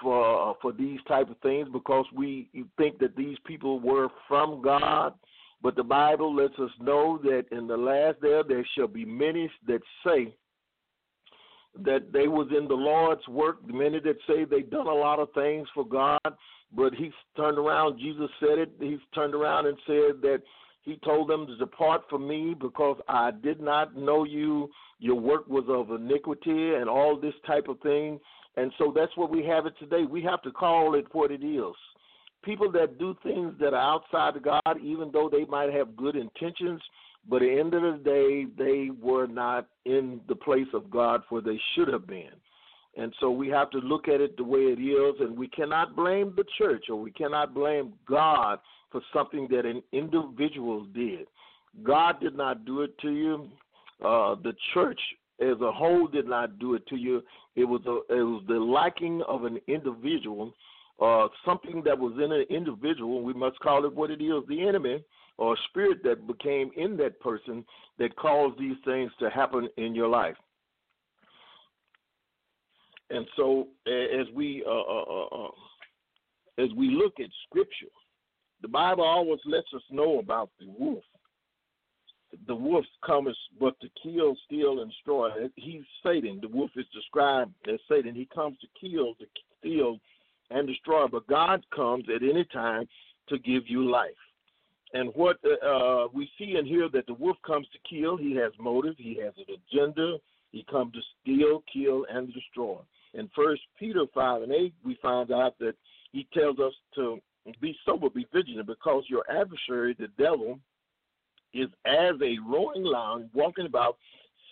for 0.00 0.50
uh, 0.50 0.54
for 0.60 0.72
these 0.72 0.98
type 1.06 1.30
of 1.30 1.38
things 1.38 1.68
because 1.72 2.04
we 2.14 2.48
think 2.76 2.98
that 2.98 3.16
these 3.16 3.36
people 3.46 3.80
were 3.80 4.08
from 4.26 4.62
God. 4.62 5.14
But 5.62 5.76
the 5.76 5.84
Bible 5.84 6.34
lets 6.34 6.58
us 6.58 6.70
know 6.80 7.18
that 7.22 7.46
in 7.50 7.66
the 7.66 7.76
last 7.76 8.20
day 8.20 8.40
there 8.46 8.66
shall 8.76 8.88
be 8.88 9.04
many 9.04 9.50
that 9.66 9.80
say 10.06 10.34
that 11.82 12.12
they 12.12 12.28
was 12.28 12.48
in 12.56 12.68
the 12.68 12.74
Lord's 12.74 13.26
work, 13.28 13.56
many 13.66 14.00
that 14.00 14.16
say 14.26 14.44
they 14.44 14.62
done 14.62 14.86
a 14.86 14.94
lot 14.94 15.18
of 15.18 15.28
things 15.34 15.66
for 15.74 15.84
God, 15.84 16.18
but 16.76 16.94
he's 16.94 17.12
turned 17.36 17.58
around, 17.58 17.98
Jesus 17.98 18.30
said 18.40 18.58
it, 18.58 18.72
he's 18.80 18.98
turned 19.14 19.34
around 19.34 19.66
and 19.66 19.76
said 19.86 20.22
that 20.22 20.42
he 20.82 20.96
told 21.04 21.30
them 21.30 21.46
to 21.46 21.56
depart 21.56 22.02
from 22.10 22.28
me 22.28 22.54
because 22.58 22.98
I 23.08 23.30
did 23.30 23.60
not 23.60 23.96
know 23.96 24.24
you, 24.24 24.70
your 24.98 25.16
work 25.16 25.48
was 25.48 25.64
of 25.68 25.98
iniquity 25.98 26.74
and 26.74 26.88
all 26.88 27.18
this 27.18 27.34
type 27.46 27.68
of 27.68 27.80
thing. 27.80 28.20
And 28.56 28.70
so 28.78 28.92
that's 28.94 29.16
what 29.16 29.30
we 29.30 29.44
have 29.46 29.66
it 29.66 29.74
today. 29.78 30.04
We 30.04 30.22
have 30.22 30.42
to 30.42 30.50
call 30.50 30.94
it 30.94 31.06
what 31.12 31.30
it 31.30 31.42
is. 31.42 31.74
People 32.44 32.70
that 32.72 32.98
do 32.98 33.16
things 33.22 33.54
that 33.58 33.72
are 33.72 33.94
outside 33.94 34.36
of 34.36 34.44
God, 34.44 34.78
even 34.82 35.10
though 35.12 35.30
they 35.32 35.46
might 35.46 35.72
have 35.72 35.96
good 35.96 36.14
intentions, 36.14 36.80
but 37.28 37.42
at 37.42 37.48
the 37.48 37.58
end 37.58 37.74
of 37.74 37.82
the 37.82 38.04
day, 38.04 38.46
they 38.56 38.90
were 38.90 39.26
not 39.26 39.68
in 39.84 40.20
the 40.28 40.34
place 40.34 40.66
of 40.74 40.90
God 40.90 41.22
where 41.28 41.42
they 41.42 41.60
should 41.74 41.88
have 41.88 42.06
been. 42.06 42.32
And 42.96 43.12
so 43.18 43.30
we 43.30 43.48
have 43.48 43.70
to 43.70 43.78
look 43.78 44.08
at 44.08 44.20
it 44.20 44.36
the 44.36 44.44
way 44.44 44.60
it 44.60 44.80
is, 44.80 45.20
and 45.20 45.36
we 45.36 45.48
cannot 45.48 45.96
blame 45.96 46.32
the 46.36 46.44
church 46.58 46.86
or 46.88 46.96
we 46.96 47.10
cannot 47.10 47.54
blame 47.54 47.94
God 48.08 48.60
for 48.92 49.00
something 49.12 49.48
that 49.50 49.66
an 49.66 49.82
individual 49.92 50.84
did. 50.94 51.26
God 51.82 52.20
did 52.20 52.36
not 52.36 52.64
do 52.64 52.82
it 52.82 52.96
to 52.98 53.10
you. 53.10 53.48
Uh, 54.04 54.36
the 54.42 54.54
church 54.72 55.00
as 55.40 55.60
a 55.60 55.72
whole 55.72 56.06
did 56.06 56.28
not 56.28 56.58
do 56.60 56.74
it 56.74 56.86
to 56.88 56.96
you. 56.96 57.22
It 57.56 57.64
was 57.64 57.80
a, 57.86 58.14
it 58.14 58.22
was 58.22 58.44
the 58.46 58.54
lacking 58.54 59.22
of 59.26 59.44
an 59.44 59.58
individual, 59.66 60.52
uh, 61.02 61.26
something 61.44 61.82
that 61.84 61.98
was 61.98 62.12
in 62.22 62.30
an 62.30 62.44
individual. 62.50 63.22
We 63.22 63.32
must 63.32 63.58
call 63.58 63.84
it 63.84 63.94
what 63.94 64.12
it 64.12 64.22
is: 64.22 64.44
the 64.48 64.66
enemy 64.66 65.02
or 65.36 65.56
spirit 65.68 66.02
that 66.04 66.26
became 66.26 66.70
in 66.76 66.96
that 66.96 67.18
person 67.20 67.64
that 67.98 68.14
caused 68.16 68.58
these 68.58 68.76
things 68.84 69.10
to 69.18 69.30
happen 69.30 69.68
in 69.76 69.94
your 69.94 70.08
life. 70.08 70.36
And 73.10 73.26
so, 73.36 73.68
as 73.86 74.26
we 74.34 74.64
uh, 74.66 74.70
uh, 74.70 75.04
uh, 75.08 75.44
uh, 75.44 75.50
as 76.58 76.68
we 76.76 76.90
look 76.90 77.14
at 77.20 77.28
Scripture, 77.48 77.92
the 78.62 78.68
Bible 78.68 79.04
always 79.04 79.40
lets 79.44 79.66
us 79.74 79.82
know 79.90 80.18
about 80.18 80.50
the 80.58 80.66
wolf. 80.78 81.04
The 82.48 82.54
wolf 82.54 82.84
comes 83.04 83.36
but 83.60 83.78
to 83.80 83.88
kill, 84.02 84.36
steal, 84.46 84.80
and 84.80 84.90
destroy. 84.90 85.30
He's 85.56 85.82
Satan. 86.04 86.40
The 86.40 86.48
wolf 86.48 86.70
is 86.76 86.86
described 86.92 87.52
as 87.72 87.78
Satan. 87.88 88.14
He 88.14 88.28
comes 88.34 88.56
to 88.60 88.66
kill, 88.80 89.14
to 89.14 89.26
steal, 89.60 89.98
and 90.50 90.66
destroy. 90.66 91.06
But 91.06 91.26
God 91.28 91.64
comes 91.74 92.04
at 92.14 92.22
any 92.22 92.44
time 92.52 92.88
to 93.28 93.38
give 93.38 93.64
you 93.66 93.88
life. 93.88 94.10
And 94.94 95.10
what 95.14 95.38
uh, 95.44 96.06
we 96.12 96.30
see 96.38 96.54
and 96.56 96.66
hear 96.66 96.88
that 96.88 97.06
the 97.06 97.14
wolf 97.14 97.36
comes 97.44 97.66
to 97.72 97.78
kill, 97.88 98.16
he 98.16 98.34
has 98.36 98.52
motive, 98.60 98.94
he 98.96 99.18
has 99.22 99.34
an 99.36 99.56
agenda, 99.72 100.18
he 100.52 100.64
comes 100.70 100.92
to 100.94 101.00
steal, 101.20 101.64
kill, 101.70 102.06
and 102.08 102.32
destroy. 102.32 102.78
In 103.12 103.28
First 103.34 103.62
Peter 103.78 104.04
five 104.14 104.42
and 104.42 104.52
eight, 104.52 104.72
we 104.84 104.96
find 105.02 105.32
out 105.32 105.58
that 105.58 105.74
he 106.12 106.28
tells 106.32 106.60
us 106.60 106.72
to 106.94 107.18
be 107.60 107.76
sober, 107.84 108.08
be 108.08 108.26
vigilant, 108.32 108.68
because 108.68 109.02
your 109.08 109.24
adversary, 109.28 109.96
the 109.98 110.08
devil, 110.16 110.60
is 111.52 111.68
as 111.84 112.14
a 112.22 112.38
roaring 112.48 112.84
lion 112.84 113.28
walking 113.34 113.66
about, 113.66 113.96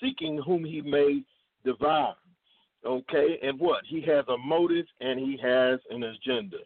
seeking 0.01 0.43
whom 0.45 0.65
he 0.65 0.81
may 0.81 1.23
devour. 1.65 2.17
Okay, 2.85 3.39
and 3.45 3.61
what? 3.61 3.83
He 3.89 4.01
has 4.03 4.25
a 4.29 4.37
motive 4.37 4.87
and 5.01 5.21
he 5.21 5.39
has 5.41 5.79
an 5.91 6.03
agenda 6.03 6.59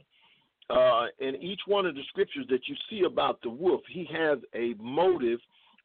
uh, 0.70 1.06
in 1.20 1.36
each 1.36 1.60
one 1.66 1.86
of 1.86 1.94
the 1.94 2.02
scriptures 2.08 2.46
that 2.50 2.66
you 2.66 2.74
see 2.90 3.04
about 3.04 3.40
the 3.42 3.50
wolf, 3.50 3.82
he 3.90 4.08
has 4.12 4.38
a 4.54 4.74
motive 4.80 5.38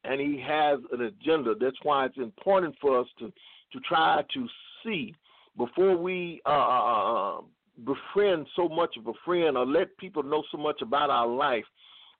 and 0.04 0.20
he 0.20 0.40
has 0.40 0.80
an 0.92 1.02
agenda. 1.02 1.54
That's 1.60 1.76
why 1.82 2.06
it's 2.06 2.18
important 2.18 2.74
for 2.80 3.00
us 3.00 3.06
to 3.18 3.32
to 3.72 3.80
try 3.88 4.22
to 4.34 4.48
see 4.84 5.14
before 5.56 5.96
we 5.96 6.42
uh, 6.44 6.48
uh, 6.48 7.38
uh, 7.38 7.40
befriend 7.84 8.46
so 8.54 8.68
much 8.68 8.96
of 8.98 9.06
a 9.06 9.12
friend 9.24 9.56
or 9.56 9.64
let 9.64 9.96
people 9.96 10.22
know 10.22 10.42
so 10.50 10.58
much 10.58 10.82
about 10.82 11.10
our 11.10 11.26
life. 11.26 11.64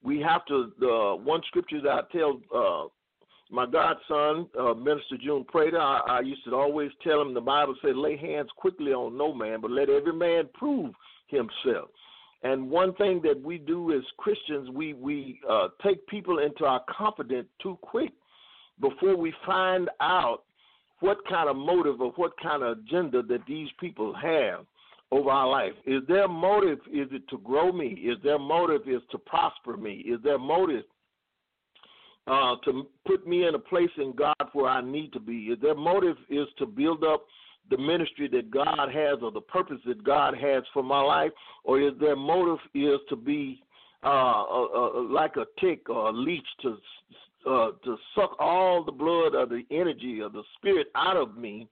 We 0.02 0.20
have 0.20 0.44
to. 0.46 0.72
The 0.78 1.16
one 1.22 1.40
scripture 1.48 1.80
that 1.82 1.90
I 1.90 2.00
tell 2.12 2.40
uh, 2.54 2.88
my 3.50 3.66
godson, 3.66 4.48
uh, 4.58 4.74
Minister 4.74 5.16
June 5.22 5.44
Prater, 5.44 5.80
I, 5.80 6.00
I 6.06 6.20
used 6.20 6.44
to 6.44 6.54
always 6.54 6.90
tell 7.02 7.20
him 7.20 7.34
the 7.34 7.40
Bible 7.40 7.74
said, 7.82 7.96
"Lay 7.96 8.16
hands 8.16 8.50
quickly 8.56 8.92
on 8.92 9.16
no 9.18 9.32
man, 9.34 9.60
but 9.60 9.70
let 9.70 9.90
every 9.90 10.12
man 10.12 10.48
prove 10.54 10.92
himself." 11.26 11.90
And 12.42 12.68
one 12.68 12.94
thing 12.94 13.20
that 13.22 13.40
we 13.40 13.58
do 13.58 13.92
as 13.92 14.02
Christians, 14.16 14.68
we 14.70 14.94
we 14.94 15.40
uh, 15.48 15.68
take 15.82 16.06
people 16.08 16.38
into 16.40 16.64
our 16.64 16.82
confidence 16.88 17.46
too 17.62 17.78
quick 17.82 18.12
before 18.80 19.16
we 19.16 19.32
find 19.46 19.88
out 20.00 20.42
what 21.00 21.18
kind 21.28 21.48
of 21.48 21.56
motive 21.56 22.00
or 22.00 22.12
what 22.16 22.32
kind 22.42 22.62
of 22.62 22.78
agenda 22.78 23.22
that 23.22 23.40
these 23.46 23.68
people 23.78 24.14
have 24.14 24.66
over 25.12 25.30
our 25.30 25.48
life. 25.48 25.72
Is 25.86 26.02
their 26.08 26.26
motive 26.26 26.78
is 26.92 27.08
it 27.12 27.28
to 27.28 27.38
grow 27.38 27.70
me? 27.70 27.88
Is 27.88 28.18
their 28.24 28.38
motive 28.38 28.82
is 28.88 29.02
to 29.10 29.18
prosper 29.18 29.76
me? 29.76 30.04
Is 30.06 30.20
their 30.22 30.38
motive 30.38 30.84
uh, 32.26 32.56
to 32.64 32.86
put 33.06 33.26
me 33.26 33.46
in 33.46 33.54
a 33.54 33.58
place 33.58 33.90
in 33.98 34.14
God 34.16 34.34
where 34.52 34.68
I 34.68 34.80
need 34.80 35.12
to 35.12 35.20
be? 35.20 35.44
Is 35.44 35.60
their 35.60 35.74
motive 35.76 36.16
is 36.28 36.46
to 36.58 36.66
build 36.66 37.04
up 37.04 37.24
the 37.70 37.78
ministry 37.78 38.28
that 38.28 38.50
God 38.50 38.90
has 38.92 39.18
or 39.22 39.30
the 39.30 39.40
purpose 39.40 39.78
that 39.86 40.04
God 40.04 40.34
has 40.36 40.62
for 40.72 40.82
my 40.82 41.00
life, 41.00 41.30
or 41.64 41.80
is 41.80 41.92
their 42.00 42.16
motive 42.16 42.58
is 42.74 42.98
to 43.08 43.16
be 43.16 43.62
uh, 44.02 44.44
like 45.08 45.36
a 45.36 45.46
tick 45.60 45.88
or 45.88 46.08
a 46.08 46.12
leech 46.12 46.46
to 46.62 46.76
uh, 47.48 47.70
to 47.84 47.96
suck 48.14 48.36
all 48.38 48.84
the 48.84 48.92
blood 48.92 49.34
or 49.34 49.46
the 49.46 49.62
energy 49.70 50.20
or 50.20 50.28
the 50.28 50.42
spirit 50.56 50.86
out 50.94 51.16
of 51.16 51.36
me, 51.36 51.66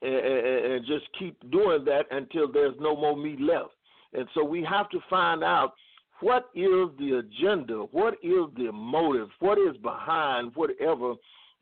and, 0.00 0.14
and 0.14 0.86
just 0.86 1.04
keep 1.18 1.38
doing 1.50 1.84
that 1.84 2.06
until 2.10 2.50
there's 2.50 2.74
no 2.80 2.96
more 2.96 3.16
me 3.16 3.36
left. 3.38 3.74
And 4.12 4.26
so 4.34 4.42
we 4.42 4.64
have 4.64 4.88
to 4.90 5.00
find 5.10 5.44
out 5.44 5.74
what 6.20 6.50
is 6.54 6.88
the 6.98 7.22
agenda, 7.22 7.74
what 7.92 8.14
is 8.22 8.44
the 8.56 8.70
motive, 8.72 9.28
what 9.40 9.58
is 9.58 9.76
behind 9.82 10.52
whatever 10.54 11.14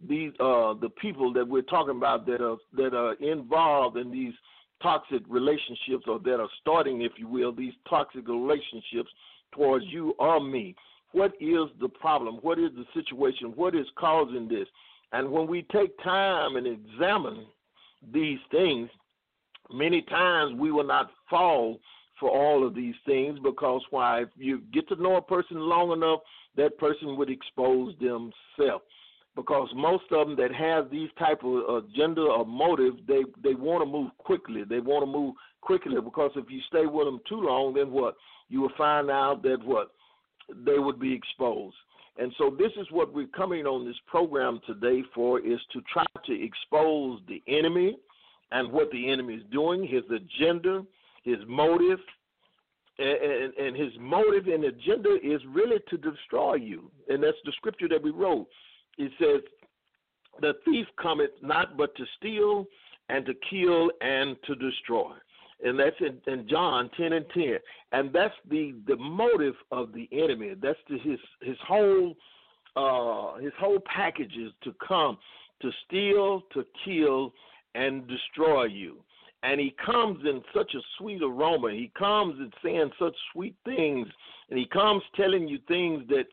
these 0.07 0.33
uh 0.39 0.75
the 0.75 0.91
people 1.01 1.33
that 1.33 1.47
we're 1.47 1.63
talking 1.63 1.97
about 1.97 2.27
that 2.27 2.41
are 2.41 2.57
that 2.75 2.95
are 2.95 3.15
involved 3.15 3.97
in 3.97 4.11
these 4.11 4.35
toxic 4.83 5.23
relationships 5.29 6.05
or 6.07 6.21
that 6.21 6.39
are 6.39 6.49
starting, 6.61 7.03
if 7.03 7.13
you 7.17 7.27
will, 7.27 7.53
these 7.53 7.73
toxic 7.89 8.29
relationships 8.29 9.11
towards 9.53 9.85
you 9.89 10.15
or 10.19 10.41
me. 10.41 10.75
What 11.13 11.33
is 11.41 11.65
the 11.81 11.89
problem? 11.89 12.37
What 12.43 12.59
is 12.59 12.71
the 12.77 12.85
situation? 12.95 13.53
What 13.57 13.75
is 13.75 13.87
causing 13.99 14.47
this? 14.47 14.69
And 15.13 15.31
when 15.31 15.47
we 15.47 15.63
take 15.73 16.01
time 16.05 16.57
and 16.57 16.67
examine 16.67 17.47
these 18.13 18.39
things, 18.51 18.89
many 19.73 20.03
times 20.03 20.55
we 20.59 20.71
will 20.71 20.87
not 20.87 21.11
fall 21.29 21.81
for 22.21 22.31
all 22.31 22.67
of 22.67 22.75
these 22.75 22.95
things 23.07 23.39
because 23.43 23.81
why? 23.91 24.23
If 24.23 24.29
you 24.37 24.63
get 24.73 24.89
to 24.89 25.03
know 25.03 25.17
a 25.17 25.23
person 25.23 25.59
long 25.59 25.93
enough, 25.93 26.21
that 26.57 26.79
person 26.79 27.17
would 27.17 27.31
expose 27.31 27.95
themselves 27.99 28.85
because 29.39 29.69
most 29.73 30.03
of 30.11 30.27
them 30.27 30.37
that 30.37 30.53
have 30.53 30.91
these 30.91 31.11
type 31.17 31.45
of 31.45 31.63
uh, 31.69 31.75
agenda 31.77 32.23
or 32.23 32.45
motive, 32.45 32.95
they 33.07 33.23
they 33.41 33.55
want 33.55 33.81
to 33.85 33.87
move 33.87 34.11
quickly. 34.19 34.65
They 34.69 34.81
want 34.81 35.05
to 35.05 35.07
move 35.07 35.37
quickly 35.61 35.95
because 36.03 36.33
if 36.35 36.51
you 36.51 36.61
stay 36.67 36.87
with 36.87 37.07
them 37.07 37.21
too 37.29 37.41
long, 37.41 37.75
then 37.75 37.93
what? 37.93 38.17
You 38.49 38.63
will 38.63 38.73
find 38.77 39.09
out 39.11 39.45
that 39.45 39.59
what 39.65 39.93
they 40.67 40.81
would 40.81 40.99
be 40.99 41.13
exposed. 41.13 41.77
And 42.19 42.33
so 42.37 42.51
this 42.59 42.73
is 42.81 42.89
what 42.91 43.15
we're 43.15 43.29
coming 43.29 43.65
on 43.65 43.87
this 43.87 43.95
program 44.09 44.61
today 44.67 45.05
for 45.15 45.39
is 45.39 45.61
to 45.73 45.83
try 45.93 46.05
to 46.27 46.45
expose 46.45 47.21
the 47.29 47.41
enemy 47.47 47.97
and 48.51 48.73
what 48.73 48.91
the 48.91 49.09
enemy 49.09 49.35
is 49.35 49.45
doing, 49.53 49.87
his 49.87 50.03
agenda, 50.11 50.85
his 51.23 51.39
motive, 51.47 52.01
and, 52.99 53.55
and, 53.55 53.77
his 53.77 53.93
motive 54.01 54.49
and 54.49 54.65
agenda 54.65 55.17
is 55.23 55.41
really 55.49 55.77
to 55.91 55.97
destroy 55.97 56.55
you. 56.55 56.91
And 57.09 57.23
that's 57.23 57.37
the 57.45 57.53
scripture 57.53 57.87
that 57.87 58.03
we 58.03 58.11
wrote 58.11 58.49
it 58.99 59.13
says, 59.19 59.43
The 60.41 60.55
thief 60.65 60.87
cometh 61.01 61.31
not 61.43 61.77
but 61.77 61.95
to 61.97 62.05
steal 62.19 62.67
and 63.09 63.25
to 63.27 63.33
kill 63.49 63.91
and 64.01 64.37
to 64.47 64.55
destroy. 64.55 65.13
And 65.65 65.79
that's 65.79 65.97
in, 66.01 66.21
in 66.33 66.49
John 66.49 66.91
10 66.97 67.13
and 67.15 67.27
10. 67.35 67.57
And 67.93 68.13
that's 68.13 68.35
the, 68.49 68.75
the 68.87 68.97
motive 68.97 69.55
of 69.73 69.93
the 69.93 70.09
enemy. 70.13 70.55
That's 70.61 70.79
the, 70.89 70.99
his 70.99 71.19
his 71.43 71.57
whole 71.67 72.15
uh, 72.77 73.39
his 73.39 73.53
whole 73.59 73.81
package 73.81 74.37
is 74.39 74.53
to 74.63 74.75
come 74.87 75.19
to 75.63 75.71
steal, 75.87 76.43
to 76.53 76.65
kill, 76.85 77.33
and 77.75 78.07
destroy 78.07 78.65
you. 78.65 78.99
And 79.43 79.61
he 79.61 79.75
comes 79.85 80.21
in 80.25 80.43
such 80.55 80.75
a 80.75 80.81
sweet 80.99 81.23
aroma. 81.23 81.71
He 81.73 81.91
comes 81.99 82.39
and 82.39 82.53
saying 82.63 82.91
such 82.99 83.15
sweet 83.33 83.55
things, 83.65 84.07
and 84.51 84.59
he 84.59 84.67
comes 84.67 85.03
telling 85.17 85.49
you 85.49 85.59
things 85.69 86.05
that 86.09 86.27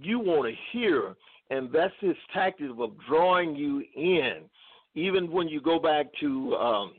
you 0.00 0.18
want 0.18 0.48
to 0.48 0.54
hear. 0.72 1.16
And 1.50 1.70
that's 1.72 1.94
his 2.00 2.16
tactic 2.32 2.70
of 2.78 2.92
drawing 3.08 3.54
you 3.54 3.82
in. 3.94 4.42
Even 4.94 5.30
when 5.30 5.48
you 5.48 5.60
go 5.60 5.78
back 5.78 6.06
to 6.20 6.54
um, 6.56 6.92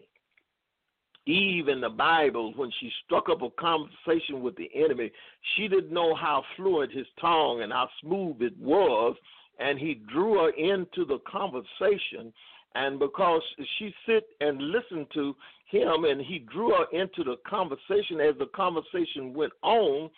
Eve 1.26 1.68
in 1.68 1.82
the 1.82 1.90
Bible, 1.90 2.54
when 2.56 2.72
she 2.80 2.92
struck 3.06 3.28
up 3.30 3.42
a 3.42 3.50
conversation 3.60 4.42
with 4.42 4.56
the 4.56 4.70
enemy, 4.74 5.12
she 5.56 5.68
didn't 5.68 5.92
know 5.92 6.16
how 6.16 6.44
fluent 6.56 6.92
his 6.92 7.08
tongue 7.20 7.62
and 7.64 7.74
how 7.74 7.90
smooth 8.02 8.42
it 8.42 8.58
was, 8.58 9.16
and 9.60 9.78
he 9.78 9.96
drew 10.12 10.36
her 10.36 10.52
into 10.52 11.04
the 11.06 11.20
conversation. 11.30 12.32
And 12.76 13.00
because 13.00 13.42
she 13.78 13.94
sit 14.06 14.28
and 14.40 14.62
listened 14.62 15.08
to 15.16 15.36
him, 15.70 16.06
and 16.06 16.22
he 16.22 16.40
drew 16.40 16.70
her 16.70 16.86
into 16.94 17.24
the 17.24 17.38
conversation 17.46 18.22
as 18.22 18.36
the 18.38 18.50
conversation 18.56 19.34
went 19.34 19.54
on, 19.64 20.10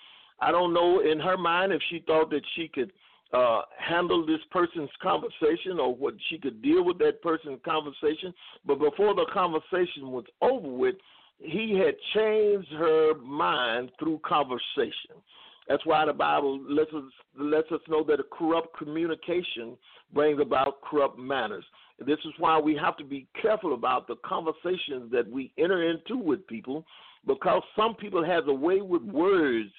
I 0.41 0.51
don't 0.51 0.73
know 0.73 0.99
in 0.99 1.19
her 1.19 1.37
mind 1.37 1.71
if 1.71 1.81
she 1.89 2.03
thought 2.05 2.29
that 2.29 2.43
she 2.55 2.67
could 2.67 2.91
uh, 3.33 3.61
handle 3.77 4.25
this 4.25 4.39
person's 4.51 4.89
conversation 5.01 5.79
or 5.79 5.93
what 5.93 6.15
she 6.29 6.37
could 6.37 6.61
deal 6.61 6.83
with 6.83 6.97
that 6.99 7.21
person's 7.21 7.59
conversation. 7.63 8.33
But 8.65 8.79
before 8.79 9.13
the 9.13 9.27
conversation 9.31 10.11
was 10.11 10.25
over 10.41 10.67
with, 10.67 10.95
he 11.37 11.79
had 11.79 11.95
changed 12.15 12.69
her 12.73 13.15
mind 13.15 13.91
through 13.99 14.19
conversation. 14.25 15.21
That's 15.67 15.85
why 15.85 16.05
the 16.05 16.13
Bible 16.13 16.59
lets 16.67 16.91
us 16.93 17.03
lets 17.39 17.71
us 17.71 17.79
know 17.87 18.03
that 18.05 18.19
a 18.19 18.23
corrupt 18.23 18.75
communication 18.75 19.77
brings 20.11 20.41
about 20.41 20.81
corrupt 20.81 21.19
manners. 21.19 21.63
This 21.99 22.17
is 22.25 22.33
why 22.39 22.59
we 22.59 22.75
have 22.75 22.97
to 22.97 23.03
be 23.03 23.27
careful 23.39 23.75
about 23.75 24.07
the 24.07 24.15
conversations 24.25 25.11
that 25.11 25.29
we 25.29 25.53
enter 25.59 25.87
into 25.87 26.17
with 26.17 26.45
people, 26.47 26.85
because 27.27 27.61
some 27.75 27.93
people 27.93 28.25
have 28.25 28.47
a 28.47 28.53
way 28.53 28.81
with 28.81 29.03
words 29.03 29.69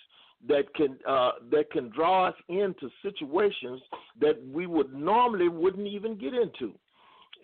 that 0.49 0.73
can 0.75 0.99
uh, 1.07 1.33
that 1.51 1.71
can 1.71 1.91
draw 1.91 2.29
us 2.29 2.35
into 2.49 2.89
situations 3.03 3.81
that 4.21 4.37
we 4.53 4.67
would 4.67 4.93
normally 4.95 5.49
wouldn't 5.49 5.87
even 5.87 6.17
get 6.17 6.35
into. 6.35 6.73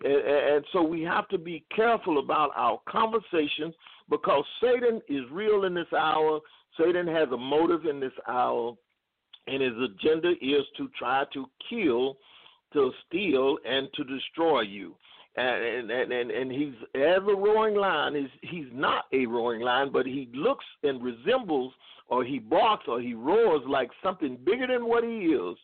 And, 0.03 0.63
so 0.73 0.83
we 0.83 1.01
have 1.03 1.27
to 1.29 1.39
be 1.39 1.65
careful 1.75 2.19
about 2.19 2.51
our 2.55 2.79
conversations 2.87 3.73
because 4.09 4.43
Satan 4.61 5.01
is 5.09 5.23
real 5.31 5.63
in 5.63 5.73
this 5.73 5.91
hour. 5.97 6.39
Satan 6.79 7.07
has 7.07 7.29
a 7.29 7.37
motive 7.37 7.85
in 7.85 7.99
this 7.99 8.11
hour, 8.27 8.73
and 9.47 9.61
his 9.61 9.73
agenda 9.73 10.33
is 10.39 10.63
to 10.77 10.87
try 10.97 11.23
to 11.33 11.45
kill, 11.67 12.17
to 12.73 12.91
steal, 13.07 13.57
and 13.65 13.87
to 13.95 14.03
destroy 14.03 14.61
you. 14.61 14.95
And 15.35 15.89
and 15.89 16.11
and, 16.11 16.31
and 16.31 16.51
he's 16.51 16.75
as 16.95 17.21
a 17.27 17.35
roaring 17.35 17.75
lion. 17.75 18.15
He's 18.15 18.49
he's 18.51 18.71
not 18.73 19.05
a 19.13 19.25
roaring 19.25 19.61
lion, 19.61 19.89
but 19.91 20.05
he 20.05 20.29
looks 20.33 20.65
and 20.83 21.03
resembles 21.03 21.73
or 22.09 22.23
he 22.23 22.39
barks 22.39 22.85
or 22.87 23.01
he 23.01 23.13
roars 23.13 23.61
like 23.67 23.89
something 24.03 24.37
bigger 24.45 24.67
than 24.67 24.87
what 24.87 25.03
he 25.03 25.09
is. 25.09 25.57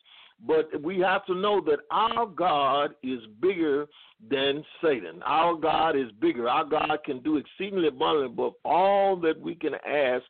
But 0.46 0.82
we 0.82 0.98
have 0.98 1.24
to 1.26 1.34
know 1.34 1.60
that 1.62 1.80
our 1.90 2.26
God 2.26 2.94
is 3.02 3.20
bigger 3.40 3.86
than 4.30 4.64
Satan. 4.82 5.22
Our 5.24 5.54
God 5.54 5.96
is 5.96 6.10
bigger. 6.20 6.48
Our 6.48 6.64
God 6.64 6.98
can 7.04 7.20
do 7.20 7.36
exceedingly 7.36 7.88
abundantly 7.88 8.26
above 8.26 8.54
all 8.64 9.16
that 9.20 9.40
we 9.40 9.54
can 9.54 9.74
ask 9.86 10.24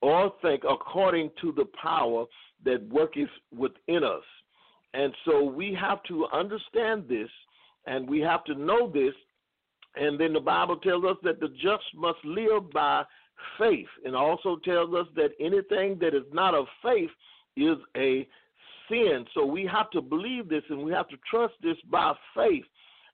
or 0.00 0.32
think 0.42 0.62
according 0.68 1.30
to 1.40 1.52
the 1.52 1.66
power 1.80 2.24
that 2.64 2.86
worketh 2.88 3.28
within 3.56 4.02
us. 4.02 4.22
And 4.94 5.14
so 5.24 5.44
we 5.44 5.74
have 5.74 6.02
to 6.04 6.26
understand 6.32 7.04
this 7.08 7.28
and 7.86 8.08
we 8.08 8.20
have 8.20 8.44
to 8.44 8.54
know 8.54 8.90
this. 8.90 9.14
And 9.96 10.18
then 10.18 10.32
the 10.32 10.40
Bible 10.40 10.76
tells 10.76 11.04
us 11.04 11.16
that 11.22 11.40
the 11.40 11.48
just 11.48 11.84
must 11.94 12.18
live 12.24 12.70
by 12.72 13.04
faith, 13.58 13.88
and 14.04 14.14
also 14.16 14.56
tells 14.64 14.94
us 14.94 15.06
that 15.16 15.30
anything 15.40 15.98
that 16.00 16.14
is 16.14 16.24
not 16.32 16.54
of 16.54 16.66
faith 16.82 17.10
is 17.56 17.76
a 17.96 18.26
sin. 18.88 19.24
So 19.34 19.44
we 19.44 19.66
have 19.66 19.90
to 19.90 20.00
believe 20.00 20.48
this 20.48 20.62
and 20.68 20.82
we 20.82 20.92
have 20.92 21.08
to 21.08 21.16
trust 21.30 21.54
this 21.62 21.76
by 21.90 22.12
faith. 22.34 22.64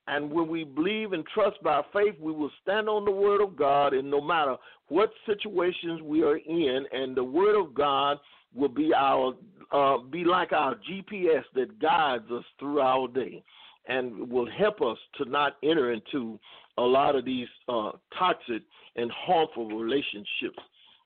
And 0.08 0.30
when 0.30 0.48
we 0.48 0.64
believe 0.64 1.12
and 1.12 1.24
trust 1.26 1.60
by 1.62 1.82
faith, 1.92 2.14
we 2.20 2.32
will 2.32 2.50
stand 2.62 2.88
on 2.88 3.04
the 3.04 3.10
word 3.10 3.40
of 3.42 3.56
God, 3.56 3.92
and 3.92 4.08
no 4.08 4.20
matter 4.20 4.56
what 4.88 5.10
situations 5.26 6.00
we 6.00 6.22
are 6.22 6.36
in, 6.36 6.84
and 6.92 7.16
the 7.16 7.24
word 7.24 7.60
of 7.60 7.74
God 7.74 8.18
will 8.54 8.68
be 8.68 8.92
our 8.94 9.34
uh, 9.72 9.98
be 9.98 10.22
like 10.22 10.52
our 10.52 10.76
GPS 10.76 11.42
that 11.56 11.80
guides 11.80 12.30
us 12.30 12.44
through 12.60 12.80
our 12.80 13.08
day, 13.08 13.42
and 13.88 14.30
will 14.30 14.48
help 14.48 14.80
us 14.80 14.96
to 15.18 15.24
not 15.24 15.56
enter 15.64 15.92
into 15.92 16.38
a 16.78 16.82
lot 16.82 17.16
of 17.16 17.24
these 17.24 17.48
uh, 17.68 17.92
toxic 18.18 18.62
and 18.96 19.10
harmful 19.10 19.68
relationships. 19.68 20.58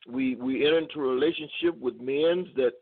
We 0.08 0.34
we 0.36 0.66
enter 0.66 0.78
into 0.78 1.00
a 1.00 1.14
relationship 1.14 1.78
with 1.78 2.00
men 2.00 2.48
that 2.56 2.72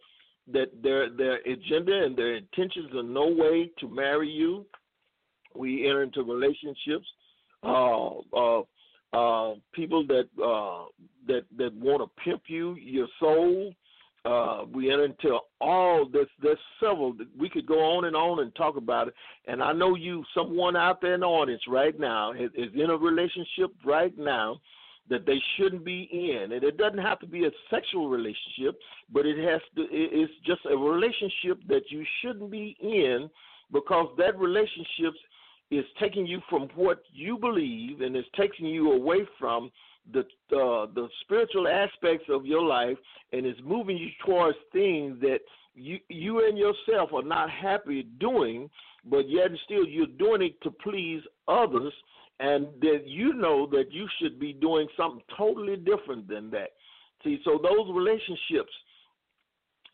that 0.53 0.83
their 0.83 1.11
their 1.11 1.37
agenda 1.41 2.05
and 2.05 2.17
their 2.17 2.37
intentions 2.37 2.95
are 2.95 3.03
no 3.03 3.27
way 3.29 3.71
to 3.79 3.89
marry 3.89 4.31
you. 4.31 4.67
We 5.55 5.87
enter 5.87 6.03
into 6.03 6.23
relationships, 6.23 7.07
uh, 7.63 8.11
uh, 8.33 8.63
uh, 9.13 9.55
people 9.73 10.07
that 10.07 10.29
uh, 10.43 10.85
that 11.27 11.45
that 11.57 11.75
want 11.75 12.03
to 12.03 12.23
pimp 12.23 12.43
you, 12.47 12.75
your 12.77 13.09
soul. 13.19 13.75
Uh, 14.25 14.65
we 14.73 14.91
enter 14.93 15.05
into 15.05 15.39
all 15.61 16.07
this. 16.07 16.27
There's 16.43 16.59
several. 16.81 17.15
We 17.39 17.49
could 17.49 17.67
go 17.67 17.79
on 17.79 18.05
and 18.05 18.17
on 18.17 18.41
and 18.41 18.55
talk 18.55 18.77
about 18.77 19.09
it. 19.09 19.15
And 19.47 19.63
I 19.63 19.73
know 19.73 19.95
you, 19.95 20.25
someone 20.35 20.77
out 20.77 21.01
there 21.01 21.15
in 21.15 21.21
the 21.21 21.27
audience 21.27 21.63
right 21.69 21.99
now, 21.99 22.33
is, 22.33 22.51
is 22.55 22.69
in 22.75 22.91
a 22.91 22.97
relationship 22.97 23.71
right 23.85 24.17
now 24.19 24.61
that 25.09 25.25
they 25.25 25.41
shouldn't 25.57 25.85
be 25.85 26.09
in. 26.13 26.53
And 26.53 26.63
it 26.63 26.77
doesn't 26.77 26.99
have 26.99 27.19
to 27.21 27.27
be 27.27 27.47
a 27.47 27.51
sexual 27.71 28.09
relationship, 28.09 28.79
but 29.13 29.25
it 29.25 29.39
has 29.39 29.61
to 29.77 29.87
it's 29.91 30.33
just 30.45 30.61
a 30.71 30.77
relationship 30.77 31.61
that 31.69 31.91
you 31.91 32.05
shouldn't 32.21 32.51
be 32.51 32.77
in 32.81 33.31
because 33.73 34.09
that 34.19 34.39
relationship 34.39 35.15
is 35.71 35.85
taking 36.01 36.27
you 36.27 36.41
from 36.49 36.69
what 36.75 37.03
you 37.13 37.37
believe 37.37 38.01
and 38.01 38.17
is 38.17 38.25
taking 38.37 38.67
you 38.67 38.93
away 38.93 39.21
from 39.39 39.71
the 40.13 40.21
uh, 40.57 40.87
the 40.95 41.09
spiritual 41.23 41.69
aspects 41.69 42.27
of 42.29 42.47
your 42.47 42.63
life 42.63 42.97
and 43.33 43.47
is 43.47 43.57
moving 43.65 43.97
you 43.97 44.09
towards 44.25 44.59
things 44.73 45.21
that 45.21 45.41
you 45.75 45.99
you 46.09 46.47
and 46.47 46.59
yourself 46.59 47.11
are 47.13 47.23
not 47.23 47.51
happy 47.51 48.05
doing, 48.19 48.69
but 49.05 49.29
yet 49.29 49.51
still 49.65 49.87
you're 49.87 50.07
doing 50.19 50.43
it 50.43 50.61
to 50.63 50.71
please 50.71 51.23
others 51.47 51.93
and 52.41 52.69
that 52.81 53.03
you 53.05 53.35
know 53.35 53.67
that 53.67 53.93
you 53.93 54.07
should 54.21 54.39
be 54.39 54.53
doing 54.53 54.87
something 54.97 55.23
totally 55.37 55.77
different 55.77 56.29
than 56.29 56.51
that. 56.51 56.71
See, 57.25 57.41
so 57.45 57.59
those 57.61 57.93
relationships, 57.93 58.73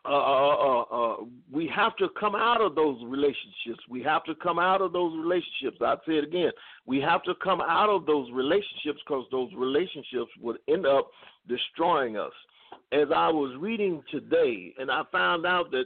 uh, 0.07 0.11
uh, 0.11 0.83
uh, 0.83 1.17
we 1.51 1.71
have 1.75 1.97
to 1.97 2.09
come 2.21 2.35
out 2.35 2.61
of 2.61 2.75
those 2.75 2.99
relationships. 3.05 3.81
We 3.89 4.03
have 4.03 4.23
to 4.25 4.35
come 4.35 4.59
out 4.59 4.83
of 4.83 4.93
those 4.93 5.17
relationships. 5.17 5.79
I'd 5.81 5.99
say 6.07 6.15
it 6.15 6.25
again. 6.25 6.51
We 6.87 7.01
have 7.01 7.23
to 7.23 7.35
come 7.43 7.63
out 7.63 7.89
of 7.89 8.05
those 8.05 8.31
relationships 8.33 9.01
because 9.07 9.25
those 9.31 9.51
relationships 9.57 10.31
would 10.43 10.59
end 10.69 10.87
up 10.87 11.11
destroying 11.49 12.19
us. 12.19 12.33
As 12.93 13.09
I 13.15 13.29
was 13.29 13.57
reading 13.59 14.03
today, 14.11 14.75
and 14.79 14.91
I 14.91 15.03
found 15.11 15.47
out 15.47 15.71
that 15.71 15.85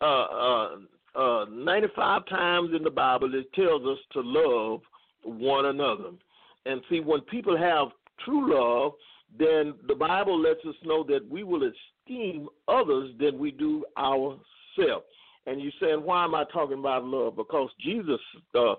uh, 0.00 0.76
uh, 1.18 1.44
95 1.50 2.26
times 2.26 2.70
in 2.74 2.82
the 2.82 2.90
Bible 2.90 3.34
it 3.34 3.52
tells 3.52 3.82
us 3.84 3.98
to 4.12 4.20
love 4.20 4.80
one 5.24 5.66
another. 5.66 6.10
And 6.64 6.80
see, 6.88 7.00
when 7.00 7.20
people 7.22 7.56
have 7.56 7.88
true 8.24 8.54
love, 8.54 8.92
then 9.38 9.74
the 9.86 9.94
Bible 9.94 10.40
lets 10.40 10.64
us 10.64 10.74
know 10.84 11.04
that 11.04 11.28
we 11.28 11.44
will 11.44 11.62
esteem 12.08 12.48
others 12.66 13.10
than 13.18 13.38
we 13.38 13.50
do 13.50 13.84
ourselves. 13.96 15.04
And 15.46 15.60
you're 15.60 15.72
saying, 15.80 16.02
why 16.04 16.24
am 16.24 16.34
I 16.34 16.44
talking 16.52 16.78
about 16.78 17.04
love? 17.04 17.36
Because 17.36 17.70
Jesus, 17.80 18.20
uh, 18.54 18.74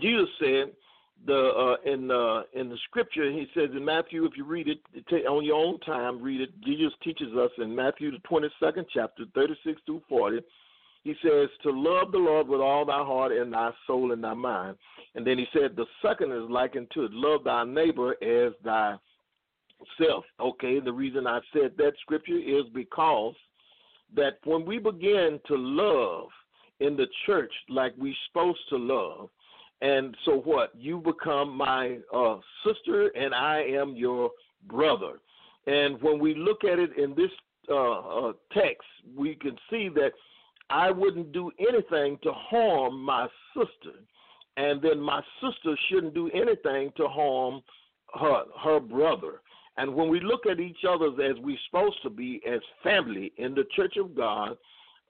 Jesus 0.00 0.28
said 0.38 0.72
the 1.26 1.34
uh, 1.34 1.90
in 1.90 2.10
uh, 2.10 2.42
in 2.52 2.68
the 2.68 2.76
scripture, 2.88 3.30
he 3.30 3.46
says 3.54 3.70
in 3.74 3.84
Matthew, 3.84 4.24
if 4.24 4.32
you 4.36 4.44
read 4.44 4.66
it 4.68 5.26
on 5.26 5.44
your 5.44 5.56
own 5.56 5.78
time, 5.80 6.20
read 6.20 6.40
it. 6.40 6.50
Jesus 6.64 6.92
teaches 7.02 7.34
us 7.36 7.50
in 7.58 7.74
Matthew 7.74 8.10
the 8.10 8.18
22nd 8.28 8.86
chapter, 8.92 9.24
36 9.34 9.80
through 9.86 10.02
40 10.08 10.40
he 11.04 11.14
says 11.22 11.48
to 11.62 11.70
love 11.70 12.12
the 12.12 12.18
Lord 12.18 12.46
with 12.46 12.60
all 12.60 12.84
thy 12.84 13.02
heart 13.02 13.32
and 13.32 13.52
thy 13.52 13.70
soul 13.86 14.12
and 14.12 14.22
thy 14.22 14.34
mind. 14.34 14.76
And 15.14 15.26
then 15.26 15.36
he 15.36 15.46
said 15.52 15.74
the 15.74 15.86
second 16.00 16.32
is 16.32 16.48
likened 16.48 16.92
to 16.94 17.04
it, 17.04 17.12
love 17.12 17.44
thy 17.44 17.64
neighbor 17.64 18.12
as 18.22 18.52
thyself. 19.98 20.24
Okay, 20.40 20.80
the 20.80 20.92
reason 20.92 21.26
I 21.26 21.40
said 21.52 21.72
that 21.78 21.92
scripture 22.00 22.38
is 22.38 22.64
because 22.74 23.34
that 24.14 24.38
when 24.44 24.64
we 24.64 24.78
begin 24.78 25.40
to 25.46 25.56
love 25.56 26.28
in 26.80 26.96
the 26.96 27.06
church 27.26 27.52
like 27.68 27.94
we're 27.96 28.14
supposed 28.28 28.60
to 28.70 28.76
love, 28.76 29.28
And 29.82 30.16
so 30.24 30.36
what? 30.44 30.70
You 30.78 30.98
become 30.98 31.56
my 31.56 31.98
uh, 32.14 32.36
sister, 32.64 33.08
and 33.08 33.34
I 33.34 33.62
am 33.62 33.96
your 33.96 34.30
brother. 34.68 35.18
And 35.66 36.00
when 36.00 36.20
we 36.20 36.34
look 36.36 36.62
at 36.64 36.78
it 36.78 36.96
in 36.96 37.14
this 37.16 37.30
uh, 37.68 38.28
uh, 38.28 38.32
text, 38.52 38.86
we 39.16 39.34
can 39.34 39.56
see 39.68 39.88
that 39.94 40.12
I 40.70 40.90
wouldn't 40.92 41.32
do 41.32 41.50
anything 41.58 42.18
to 42.22 42.32
harm 42.32 43.02
my 43.02 43.26
sister, 43.54 43.98
and 44.56 44.80
then 44.80 45.00
my 45.00 45.20
sister 45.42 45.76
shouldn't 45.88 46.14
do 46.14 46.30
anything 46.30 46.92
to 46.96 47.08
harm 47.08 47.60
her 48.14 48.44
her 48.62 48.78
brother. 48.78 49.40
And 49.76 49.94
when 49.94 50.08
we 50.08 50.20
look 50.20 50.46
at 50.46 50.60
each 50.60 50.84
other 50.88 51.06
as 51.22 51.36
we're 51.38 51.56
supposed 51.66 52.02
to 52.02 52.10
be 52.10 52.40
as 52.46 52.60
family 52.82 53.32
in 53.36 53.54
the 53.54 53.64
Church 53.74 53.96
of 53.96 54.14
God, 54.14 54.56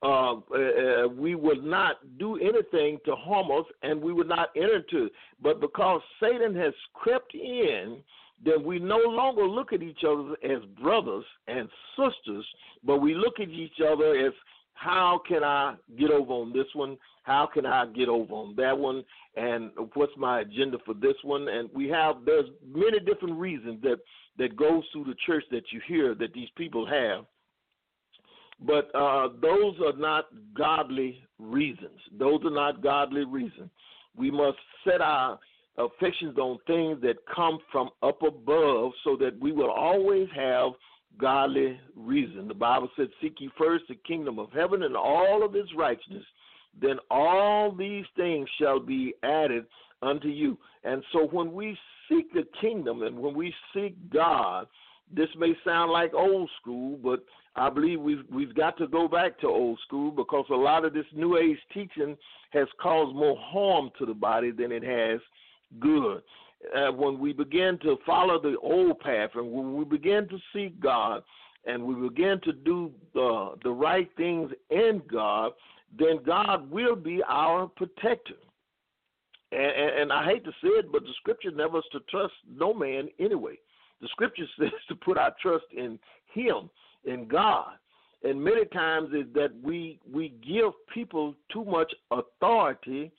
uh, 0.02 0.34
uh, 0.34 1.08
we 1.16 1.34
would 1.36 1.62
not 1.62 1.96
do 2.18 2.36
anything 2.36 2.98
to 3.04 3.14
harm 3.14 3.50
us, 3.52 3.64
and 3.82 4.00
we 4.00 4.12
would 4.12 4.28
not 4.28 4.48
enter 4.56 4.76
into. 4.76 5.08
But 5.40 5.60
because 5.60 6.00
Satan 6.20 6.54
has 6.56 6.74
crept 6.92 7.34
in, 7.34 7.98
then 8.44 8.64
we 8.64 8.78
no 8.80 8.98
longer 8.98 9.46
look 9.46 9.72
at 9.72 9.82
each 9.82 10.00
other 10.04 10.34
as 10.42 10.62
brothers 10.80 11.24
and 11.46 11.68
sisters, 11.96 12.44
but 12.82 12.98
we 12.98 13.14
look 13.14 13.38
at 13.40 13.48
each 13.48 13.80
other 13.80 14.16
as 14.16 14.32
how 14.74 15.20
can 15.28 15.44
I 15.44 15.76
get 15.96 16.10
over 16.10 16.32
on 16.32 16.52
this 16.52 16.66
one? 16.74 16.98
How 17.22 17.46
can 17.46 17.64
I 17.64 17.86
get 17.86 18.08
over 18.08 18.34
on 18.34 18.56
that 18.56 18.76
one? 18.76 19.04
And 19.36 19.70
what's 19.94 20.12
my 20.16 20.40
agenda 20.40 20.78
for 20.84 20.94
this 20.94 21.14
one? 21.22 21.46
And 21.46 21.70
we 21.72 21.88
have 21.88 22.24
there's 22.24 22.48
many 22.66 22.98
different 22.98 23.38
reasons 23.38 23.80
that 23.82 23.98
that 24.39 24.57
goes 24.57 24.83
through 24.93 25.05
the 25.05 25.16
church 25.26 25.45
that 25.51 25.64
you 25.70 25.80
hear 25.87 26.14
that 26.14 26.33
these 26.33 26.49
people 26.57 26.87
have. 26.87 27.24
But 28.64 28.95
uh, 28.95 29.28
those 29.41 29.74
are 29.85 29.97
not 29.97 30.26
godly 30.57 31.22
reasons. 31.39 31.99
Those 32.18 32.41
are 32.45 32.51
not 32.51 32.83
godly 32.83 33.24
reasons. 33.24 33.70
We 34.16 34.30
must 34.30 34.59
set 34.85 35.01
our 35.01 35.39
affections 35.78 36.39
on 36.39 36.59
things 36.66 37.01
that 37.03 37.16
come 37.35 37.59
from 37.70 37.91
up 38.03 38.22
above 38.22 38.93
so 39.05 39.16
that 39.16 39.39
we 39.41 39.53
will 39.53 39.70
always 39.70 40.28
have 40.35 40.72
godly 41.18 41.78
reason. 41.97 42.49
The 42.49 42.55
Bible 42.55 42.89
said, 42.97 43.09
Seek 43.20 43.41
ye 43.41 43.51
first 43.59 43.85
the 43.89 43.97
kingdom 44.07 44.39
of 44.39 44.51
heaven 44.53 44.83
and 44.83 44.97
all 44.97 45.45
of 45.45 45.55
its 45.55 45.70
righteousness, 45.76 46.24
then 46.80 46.97
all 47.11 47.72
these 47.72 48.05
things 48.16 48.49
shall 48.61 48.80
be 48.80 49.14
added 49.22 49.66
unto 50.03 50.28
you. 50.28 50.59
And 50.85 51.03
so 51.12 51.26
when 51.30 51.53
we 51.53 51.76
seek 52.12 52.32
the 52.32 52.46
kingdom 52.60 53.02
and 53.02 53.18
when 53.18 53.34
we 53.34 53.54
seek 53.74 53.94
God, 54.10 54.66
this 55.14 55.28
may 55.38 55.52
sound 55.64 55.90
like 55.90 56.14
old 56.14 56.50
school, 56.60 56.98
but 57.02 57.24
I 57.54 57.68
believe 57.68 58.00
we've 58.00 58.24
we've 58.30 58.54
got 58.54 58.78
to 58.78 58.86
go 58.86 59.08
back 59.08 59.38
to 59.40 59.46
old 59.46 59.78
school 59.86 60.10
because 60.10 60.46
a 60.50 60.54
lot 60.54 60.84
of 60.84 60.94
this 60.94 61.06
new 61.14 61.36
age 61.36 61.58
teaching 61.74 62.16
has 62.50 62.66
caused 62.80 63.14
more 63.14 63.36
harm 63.38 63.90
to 63.98 64.06
the 64.06 64.14
body 64.14 64.50
than 64.50 64.72
it 64.72 64.82
has 64.82 65.20
good. 65.80 66.22
Uh, 66.76 66.92
when 66.92 67.18
we 67.18 67.32
begin 67.32 67.78
to 67.82 67.98
follow 68.06 68.40
the 68.40 68.56
old 68.62 69.00
path 69.00 69.30
and 69.34 69.50
when 69.52 69.74
we 69.76 69.84
begin 69.84 70.28
to 70.28 70.38
seek 70.54 70.78
God 70.80 71.22
and 71.66 71.82
we 71.82 72.08
begin 72.08 72.40
to 72.44 72.52
do 72.52 72.90
the 73.12 73.54
the 73.64 73.70
right 73.70 74.08
things 74.16 74.50
in 74.70 75.02
God, 75.10 75.52
then 75.98 76.20
God 76.24 76.70
will 76.70 76.96
be 76.96 77.22
our 77.28 77.66
protector. 77.66 78.34
And, 79.53 79.61
and, 79.61 80.00
and 80.00 80.12
I 80.12 80.24
hate 80.24 80.44
to 80.44 80.50
say 80.62 80.68
it, 80.68 80.90
but 80.90 81.03
the 81.03 81.12
scripture 81.18 81.50
never 81.50 81.78
is 81.78 81.84
to 81.92 82.00
trust 82.11 82.32
no 82.50 82.72
man 82.72 83.09
anyway. 83.20 83.59
The 84.00 84.09
scripture 84.09 84.46
says 84.59 84.70
to 84.88 84.96
put 84.96 85.18
our 85.18 85.34
trust 85.40 85.66
in 85.76 85.98
Him, 86.34 86.70
in 87.05 87.28
God. 87.28 87.72
And 88.24 88.42
many 88.42 88.64
times 88.66 89.11
is 89.12 89.26
that 89.34 89.50
we 89.62 89.98
we 90.12 90.32
give 90.46 90.72
people 90.94 91.34
too 91.53 91.64
much 91.64 91.92
authority 92.12 93.11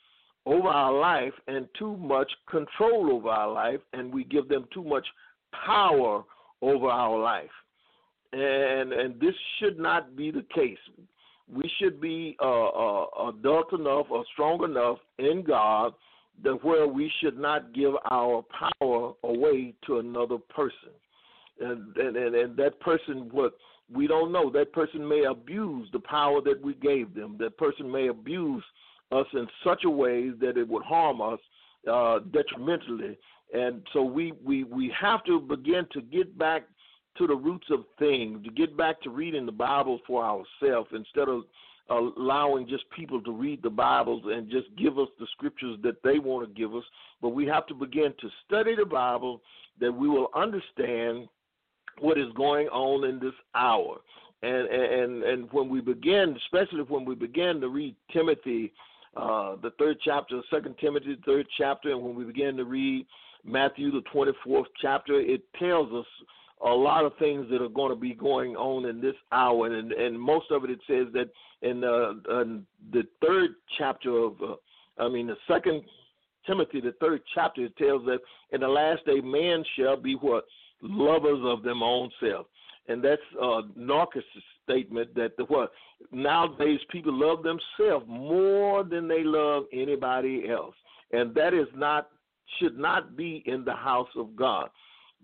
over 0.46 0.68
our 0.68 0.92
life 0.92 1.34
and 1.46 1.68
too 1.78 1.96
much 1.98 2.30
control 2.50 3.12
over 3.12 3.28
our 3.28 3.52
life, 3.52 3.80
and 3.92 4.12
we 4.12 4.24
give 4.24 4.48
them 4.48 4.64
too 4.72 4.82
much 4.82 5.06
power 5.66 6.24
over 6.62 6.86
our 6.86 7.18
life. 7.18 7.50
And 8.32 8.94
and 8.94 9.20
this 9.20 9.34
should 9.58 9.78
not 9.78 10.16
be 10.16 10.30
the 10.30 10.44
case. 10.54 10.78
We 11.52 11.70
should 11.78 12.00
be 12.00 12.36
uh, 12.40 12.68
uh, 12.68 13.28
adult 13.28 13.74
enough 13.74 14.06
or 14.08 14.24
strong 14.32 14.64
enough 14.64 14.98
in 15.18 15.44
God 15.46 15.92
that 16.42 16.64
where 16.64 16.86
we 16.86 17.10
should 17.20 17.38
not 17.38 17.72
give 17.72 17.94
our 18.10 18.44
power 18.80 19.12
away 19.22 19.74
to 19.86 19.98
another 19.98 20.38
person. 20.38 20.90
And 21.60 21.96
and, 21.96 22.16
and, 22.16 22.34
and 22.34 22.56
that 22.56 22.80
person 22.80 23.28
what 23.30 23.54
we 23.92 24.06
don't 24.06 24.32
know. 24.32 24.50
That 24.50 24.72
person 24.72 25.06
may 25.06 25.24
abuse 25.24 25.88
the 25.92 26.00
power 26.00 26.40
that 26.42 26.60
we 26.62 26.74
gave 26.74 27.14
them. 27.14 27.36
That 27.38 27.56
person 27.58 27.90
may 27.90 28.08
abuse 28.08 28.64
us 29.12 29.26
in 29.32 29.46
such 29.62 29.84
a 29.84 29.90
way 29.90 30.30
that 30.40 30.56
it 30.56 30.66
would 30.66 30.82
harm 30.82 31.20
us 31.20 31.38
uh, 31.90 32.20
detrimentally. 32.32 33.18
And 33.52 33.82
so 33.92 34.02
we, 34.02 34.32
we, 34.44 34.64
we 34.64 34.92
have 34.98 35.22
to 35.24 35.40
begin 35.40 35.86
to 35.92 36.00
get 36.00 36.36
back 36.38 36.64
to 37.18 37.26
the 37.26 37.36
roots 37.36 37.66
of 37.70 37.84
things, 37.98 38.44
to 38.44 38.50
get 38.50 38.76
back 38.76 39.00
to 39.02 39.10
reading 39.10 39.46
the 39.46 39.52
Bible 39.52 40.00
for 40.06 40.24
ourselves 40.24 40.88
instead 40.92 41.28
of 41.28 41.42
allowing 41.90 42.66
just 42.66 42.84
people 42.90 43.20
to 43.22 43.32
read 43.32 43.62
the 43.62 43.70
Bibles 43.70 44.22
and 44.26 44.50
just 44.50 44.68
give 44.76 44.98
us 44.98 45.08
the 45.18 45.26
scriptures 45.32 45.78
that 45.82 46.02
they 46.02 46.18
want 46.18 46.48
to 46.48 46.54
give 46.54 46.74
us. 46.74 46.84
But 47.20 47.30
we 47.30 47.46
have 47.46 47.66
to 47.66 47.74
begin 47.74 48.14
to 48.20 48.28
study 48.46 48.74
the 48.74 48.86
Bible 48.86 49.42
that 49.80 49.92
we 49.92 50.08
will 50.08 50.28
understand 50.34 51.28
what 52.00 52.18
is 52.18 52.32
going 52.36 52.68
on 52.68 53.08
in 53.08 53.18
this 53.18 53.34
hour. 53.54 53.98
And 54.42 54.68
and 54.68 55.22
and 55.22 55.52
when 55.52 55.68
we 55.68 55.80
begin, 55.80 56.36
especially 56.44 56.82
when 56.82 57.04
we 57.04 57.14
begin 57.14 57.60
to 57.60 57.68
read 57.68 57.94
Timothy 58.12 58.72
uh, 59.16 59.56
the 59.62 59.70
third 59.78 59.96
chapter, 60.04 60.40
Second 60.50 60.74
Timothy, 60.80 61.16
third 61.24 61.46
chapter, 61.56 61.90
and 61.90 62.02
when 62.02 62.14
we 62.14 62.24
begin 62.24 62.56
to 62.56 62.64
read 62.64 63.06
Matthew, 63.44 63.92
the 63.92 64.02
24th 64.12 64.64
chapter, 64.80 65.20
it 65.20 65.42
tells 65.58 65.92
us 65.92 66.06
a 66.64 66.68
lot 66.68 67.04
of 67.04 67.12
things 67.18 67.46
that 67.50 67.60
are 67.62 67.68
going 67.68 67.90
to 67.90 67.96
be 67.96 68.14
going 68.14 68.56
on 68.56 68.86
in 68.86 69.00
this 69.00 69.14
hour, 69.32 69.66
and 69.66 69.92
and 69.92 70.18
most 70.18 70.50
of 70.50 70.64
it 70.64 70.70
it 70.70 70.80
says 70.86 71.12
that 71.12 71.28
in, 71.62 71.84
uh, 71.84 72.40
in 72.40 72.66
the 72.92 73.02
third 73.24 73.50
chapter 73.78 74.16
of, 74.18 74.34
uh, 74.42 74.54
I 75.02 75.08
mean 75.08 75.26
the 75.26 75.36
second 75.46 75.82
Timothy, 76.46 76.80
the 76.80 76.94
third 77.00 77.22
chapter, 77.34 77.64
it 77.64 77.76
tells 77.76 78.04
that 78.06 78.18
in 78.52 78.60
the 78.60 78.68
last 78.68 79.04
day 79.06 79.20
man 79.20 79.64
shall 79.76 79.96
be 79.96 80.14
what? 80.14 80.44
Lovers 80.82 81.40
of 81.42 81.62
them 81.62 81.82
own 81.82 82.10
self, 82.20 82.46
and 82.88 83.02
that's 83.02 83.22
uh, 83.40 83.62
Narcissus 83.76 84.24
statement 84.64 85.14
that 85.14 85.36
the 85.36 85.44
what? 85.44 85.70
Nowadays 86.12 86.80
people 86.90 87.12
love 87.12 87.42
themselves 87.42 88.04
more 88.08 88.84
than 88.84 89.08
they 89.08 89.22
love 89.22 89.64
anybody 89.72 90.48
else, 90.50 90.74
and 91.12 91.34
that 91.34 91.54
is 91.54 91.68
not 91.74 92.08
should 92.58 92.78
not 92.78 93.16
be 93.16 93.42
in 93.46 93.64
the 93.64 93.74
house 93.74 94.08
of 94.16 94.36
God. 94.36 94.68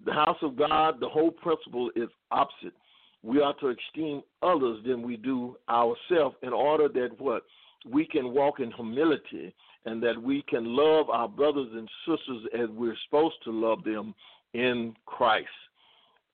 The 0.04 0.12
house 0.12 0.38
of 0.42 0.56
God, 0.56 0.98
the 1.00 1.08
whole 1.08 1.30
principle 1.30 1.90
is 1.94 2.08
opposite. 2.30 2.74
We 3.22 3.40
are 3.40 3.54
to 3.60 3.68
esteem 3.68 4.22
others 4.42 4.80
than 4.86 5.02
we 5.02 5.16
do 5.16 5.56
ourselves 5.68 6.36
in 6.42 6.52
order 6.52 6.88
that 6.88 7.10
what 7.18 7.42
we 7.88 8.06
can 8.06 8.32
walk 8.32 8.60
in 8.60 8.70
humility 8.72 9.54
and 9.84 10.02
that 10.02 10.20
we 10.20 10.42
can 10.48 10.64
love 10.64 11.10
our 11.10 11.28
brothers 11.28 11.68
and 11.72 11.88
sisters 12.06 12.44
as 12.54 12.68
we're 12.70 12.96
supposed 13.06 13.36
to 13.44 13.50
love 13.50 13.84
them 13.84 14.14
in 14.54 14.94
Christ. 15.06 15.48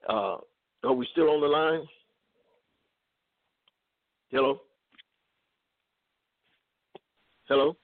Uh, 0.09 0.37
are 0.85 0.93
we 0.95 1.07
still 1.13 1.31
on 1.31 1.41
the 1.41 1.47
line? 1.47 1.87
Hello? 4.31 4.61
Hello? 7.49 7.77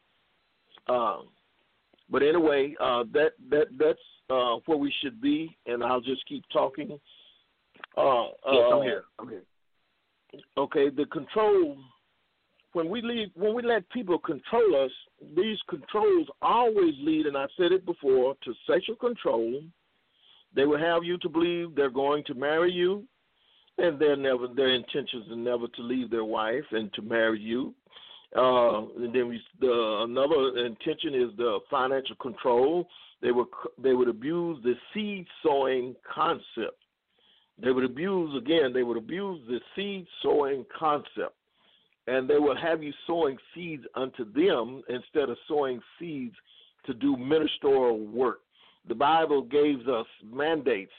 Um, 0.89 1.29
but 2.11 2.23
anyway, 2.23 2.75
uh, 2.81 3.05
that 3.13 3.33
that 3.51 3.67
that's 3.79 4.01
uh, 4.31 4.57
where 4.67 4.79
we 4.79 4.93
should 5.03 5.21
be, 5.21 5.57
and 5.67 5.83
I'll 5.83 6.01
just 6.01 6.27
keep 6.27 6.45
talking. 6.53 6.99
Uh, 7.97 8.25
yes, 8.51 8.63
I'm 8.73 8.79
uh, 8.79 8.83
here. 8.83 9.05
I'm 9.19 9.29
here. 9.29 9.43
Okay, 10.57 10.89
the 10.89 11.05
control 11.07 11.77
when 12.73 12.89
we 12.89 13.03
leave 13.03 13.29
when 13.35 13.55
we 13.55 13.63
let 13.63 13.89
people 13.91 14.19
control 14.19 14.85
us, 14.85 14.91
these 15.37 15.59
controls 15.69 16.27
always 16.41 16.95
lead, 17.01 17.27
and 17.27 17.37
I've 17.37 17.51
said 17.57 17.73
it 17.73 17.85
before, 17.85 18.35
to 18.43 18.55
sexual 18.67 18.97
control. 18.97 19.63
They 20.55 20.65
will 20.65 20.79
have 20.79 21.05
you 21.05 21.17
to 21.19 21.29
believe 21.29 21.75
they're 21.75 21.91
going 21.91 22.25
to 22.25 22.35
marry 22.35 22.73
you, 22.73 23.05
and 23.79 23.99
their 23.99 24.17
never 24.17 24.49
their 24.49 24.75
intentions 24.75 25.31
are 25.31 25.37
never 25.37 25.67
to 25.69 25.83
leave 25.83 26.11
their 26.11 26.25
wife 26.25 26.65
and 26.73 26.93
to 26.95 27.03
marry 27.03 27.41
you. 27.41 27.75
Uh, 28.35 28.87
and 28.97 29.15
then 29.15 29.29
we, 29.29 29.43
the, 29.61 30.05
another 30.09 30.65
intention 30.65 31.15
is 31.15 31.37
the 31.37 31.59
financial 31.71 32.17
control. 32.17 32.89
They 33.23 33.31
would 33.31 33.47
they 33.79 33.95
would 33.95 34.09
abuse 34.09 34.59
the 34.63 34.75
seed 34.93 35.27
sowing 35.43 35.95
concept. 36.13 36.83
They 37.63 37.71
would 37.71 37.85
abuse 37.85 38.37
again. 38.37 38.73
They 38.73 38.83
would 38.83 38.97
abuse 38.97 39.41
the 39.47 39.61
seed 39.77 40.07
sowing 40.23 40.67
concept, 40.77 41.37
and 42.09 42.29
they 42.29 42.39
will 42.39 42.57
have 42.57 42.83
you 42.83 42.93
sowing 43.07 43.39
seeds 43.55 43.85
unto 43.95 44.31
them 44.33 44.83
instead 44.89 45.31
of 45.31 45.37
sowing 45.47 45.81
seeds 45.99 46.35
to 46.87 46.95
do 46.95 47.17
ministerial 47.17 48.01
work. 48.01 48.41
The 48.89 48.95
Bible 48.97 49.43
gives 49.43 49.87
us 49.87 50.07
mandates 50.25 50.93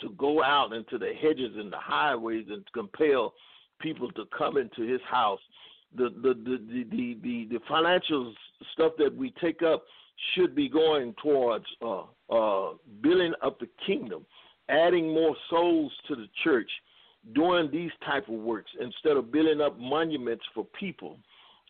to 0.00 0.10
go 0.10 0.44
out 0.44 0.72
into 0.72 0.98
the 0.98 1.12
hedges 1.20 1.56
and 1.56 1.72
the 1.72 1.78
highways 1.78 2.46
and 2.48 2.64
compel 2.72 3.34
people 3.80 4.12
to 4.12 4.24
come 4.36 4.56
into 4.56 4.82
his 4.82 5.00
house. 5.10 5.40
The 5.96 6.10
the 6.22 6.34
the 6.34 6.84
the, 6.90 7.16
the, 7.20 7.48
the 7.50 7.58
financial 7.68 8.32
stuff 8.74 8.92
that 8.98 9.16
we 9.16 9.32
take 9.40 9.62
up 9.62 9.82
should 10.34 10.54
be 10.54 10.68
going 10.68 11.14
towards 11.22 11.64
uh, 11.82 12.02
uh, 12.30 12.74
building 13.02 13.32
up 13.42 13.58
the 13.60 13.68
kingdom, 13.86 14.24
adding 14.68 15.12
more 15.12 15.36
souls 15.50 15.92
to 16.08 16.16
the 16.16 16.26
church, 16.42 16.70
doing 17.34 17.68
these 17.70 17.90
type 18.04 18.28
of 18.28 18.34
works 18.34 18.70
instead 18.80 19.16
of 19.16 19.32
building 19.32 19.60
up 19.60 19.78
monuments 19.78 20.44
for 20.54 20.66
people, 20.78 21.18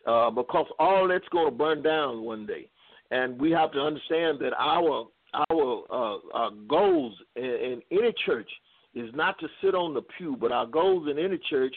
uh, 0.05 0.29
because 0.29 0.67
all 0.79 1.07
that's 1.07 1.27
going 1.29 1.45
to 1.45 1.51
burn 1.51 1.81
down 1.81 2.23
one 2.23 2.45
day, 2.45 2.69
and 3.11 3.39
we 3.39 3.51
have 3.51 3.71
to 3.71 3.79
understand 3.79 4.39
that 4.39 4.53
our 4.57 5.07
our, 5.33 5.83
uh, 5.91 6.17
our 6.33 6.51
goals 6.67 7.13
in, 7.35 7.43
in 7.43 7.81
any 7.91 8.13
church 8.25 8.49
is 8.95 9.09
not 9.13 9.37
to 9.39 9.47
sit 9.61 9.75
on 9.75 9.93
the 9.93 10.01
pew, 10.17 10.37
but 10.39 10.51
our 10.51 10.65
goals 10.65 11.07
in 11.09 11.19
any 11.19 11.37
church 11.49 11.75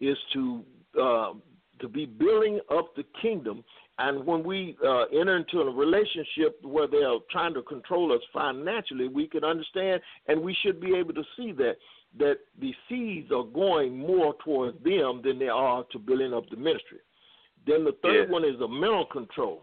is 0.00 0.16
to 0.32 0.62
uh, 1.00 1.32
to 1.80 1.88
be 1.88 2.06
building 2.06 2.58
up 2.72 2.94
the 2.96 3.04
kingdom. 3.20 3.62
And 3.98 4.26
when 4.26 4.44
we 4.44 4.76
uh, 4.86 5.04
enter 5.04 5.36
into 5.36 5.60
a 5.60 5.70
relationship 5.70 6.58
where 6.62 6.86
they 6.86 7.02
are 7.02 7.18
trying 7.30 7.54
to 7.54 7.62
control 7.62 8.12
us 8.12 8.20
financially, 8.32 9.08
we 9.08 9.26
can 9.26 9.42
understand, 9.42 10.02
and 10.28 10.40
we 10.42 10.54
should 10.62 10.80
be 10.80 10.94
able 10.94 11.14
to 11.14 11.24
see 11.36 11.52
that 11.52 11.76
that 12.18 12.38
the 12.60 12.72
seeds 12.88 13.30
are 13.30 13.44
going 13.44 13.98
more 13.98 14.34
towards 14.42 14.82
them 14.82 15.20
than 15.22 15.38
they 15.38 15.48
are 15.48 15.84
to 15.92 15.98
building 15.98 16.32
up 16.32 16.48
the 16.48 16.56
ministry. 16.56 16.98
Then 17.66 17.84
the 17.84 17.92
third 18.02 18.28
Yeah. 18.28 18.32
one 18.32 18.44
is 18.44 18.58
a 18.60 18.68
mental 18.68 19.04
control. 19.06 19.62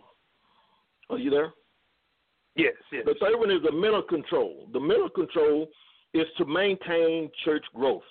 Are 1.10 1.18
you 1.18 1.30
there? 1.32 1.54
Yes, 2.56 2.76
yes. 2.92 3.06
The 3.06 3.16
third 3.16 3.40
one 3.40 3.50
is 3.50 3.64
the 3.64 3.72
mental 3.72 4.04
control. 4.04 4.68
The 4.72 4.80
mental 4.80 5.10
control 5.10 5.68
is 6.14 6.28
to 6.38 6.46
maintain 6.46 7.32
church 7.44 7.66
growth. 7.74 8.04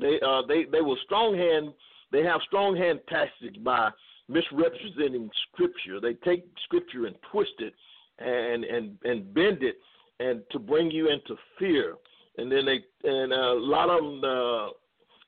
They 0.00 0.20
uh, 0.20 0.42
they 0.48 0.64
they 0.64 0.80
will 0.80 0.96
strong 1.04 1.36
hand. 1.36 1.72
They 2.10 2.22
have 2.24 2.40
strong 2.42 2.76
hand 2.76 3.00
tactics 3.08 3.56
by 3.58 3.90
misrepresenting 4.28 5.30
scripture. 5.48 6.00
They 6.00 6.14
take 6.14 6.44
scripture 6.64 7.06
and 7.06 7.16
twist 7.30 7.54
it 7.58 7.74
and 8.18 8.64
and 8.64 8.96
and 9.04 9.34
bend 9.34 9.62
it 9.62 9.76
and 10.20 10.42
to 10.52 10.58
bring 10.58 10.90
you 10.90 11.10
into 11.10 11.36
fear. 11.58 11.96
And 12.38 12.50
then 12.50 12.66
they 12.66 12.80
and 13.08 13.32
a 13.32 13.52
lot 13.54 13.90
of 13.90 14.02
them 14.02 14.24
uh, 14.24 14.68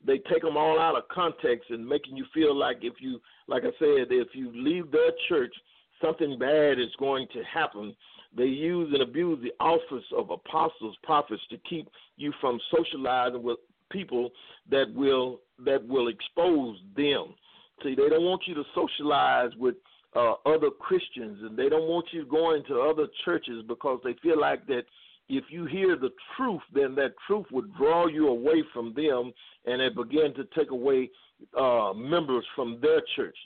they 0.05 0.19
take 0.31 0.43
them 0.43 0.57
all 0.57 0.79
out 0.79 0.97
of 0.97 1.09
context 1.09 1.71
and 1.71 1.87
making 1.87 2.17
you 2.17 2.25
feel 2.33 2.55
like 2.55 2.79
if 2.83 2.95
you 3.01 3.21
like 3.49 3.63
I 3.65 3.73
said 3.79 4.09
if 4.11 4.29
you 4.35 4.51
leave 4.55 4.91
their 4.91 5.11
church 5.29 5.55
something 6.03 6.39
bad 6.39 6.79
is 6.79 6.95
going 6.99 7.27
to 7.33 7.43
happen. 7.43 7.95
They 8.37 8.45
use 8.45 8.91
and 8.93 9.03
abuse 9.03 9.39
the 9.43 9.53
office 9.65 10.05
of 10.17 10.31
apostles, 10.31 10.97
prophets 11.03 11.43
to 11.51 11.59
keep 11.69 11.89
you 12.17 12.33
from 12.41 12.61
socializing 12.77 13.43
with 13.43 13.59
people 13.91 14.31
that 14.71 14.93
will 14.95 15.41
that 15.65 15.87
will 15.87 16.09
expose 16.09 16.77
them. 16.97 17.35
See, 17.83 17.95
they 17.95 18.09
don't 18.09 18.25
want 18.25 18.43
you 18.47 18.55
to 18.55 18.65
socialize 18.75 19.51
with 19.59 19.77
uh, 20.15 20.35
other 20.47 20.71
Christians, 20.71 21.39
and 21.43 21.57
they 21.57 21.69
don't 21.69 21.89
want 21.89 22.07
you 22.13 22.25
going 22.25 22.63
to 22.69 22.81
other 22.81 23.07
churches 23.25 23.63
because 23.69 24.01
they 24.03 24.15
feel 24.23 24.41
like 24.41 24.67
that 24.67 24.83
if 25.29 25.45
you 25.51 25.67
hear 25.67 25.97
the 25.97 26.11
truth, 26.37 26.63
then 26.73 26.95
that 26.95 27.15
truth 27.27 27.47
would 27.51 27.75
draw 27.77 28.07
you 28.07 28.29
away 28.29 28.63
from 28.73 28.95
them, 28.95 29.33
and 29.67 29.83
it 29.83 29.95
begin 29.95 30.33
to 30.35 30.45
take 30.57 30.71
away 30.71 31.11
uh, 31.59 31.93
members 31.95 32.45
from 32.55 32.79
their 32.81 33.03
church 33.15 33.37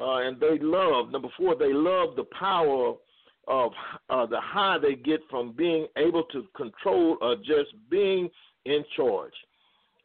uh, 0.00 0.18
and 0.18 0.38
they 0.40 0.58
love 0.60 1.10
number 1.10 1.28
four. 1.36 1.56
They 1.56 1.72
love 1.72 2.16
the 2.16 2.26
power 2.38 2.94
of 3.48 3.72
uh, 4.10 4.26
the 4.26 4.40
high 4.40 4.78
they 4.80 4.94
get 4.94 5.20
from 5.30 5.52
being 5.52 5.86
able 5.96 6.24
to 6.24 6.46
control 6.56 7.16
or 7.20 7.36
just 7.36 7.74
being 7.90 8.28
in 8.64 8.84
charge. 8.96 9.32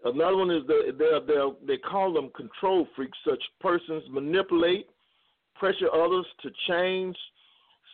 Another 0.06 0.38
one 0.38 0.52
is 0.52 0.64
the, 0.68 0.94
they 0.98 1.34
they 1.34 1.76
they 1.76 1.78
call 1.78 2.14
them 2.14 2.30
control 2.36 2.88
freaks. 2.96 3.18
Such 3.28 3.42
persons 3.62 4.04
manipulate, 4.10 4.88
pressure 5.56 5.90
others 5.94 6.26
to 6.42 6.52
change, 6.68 7.16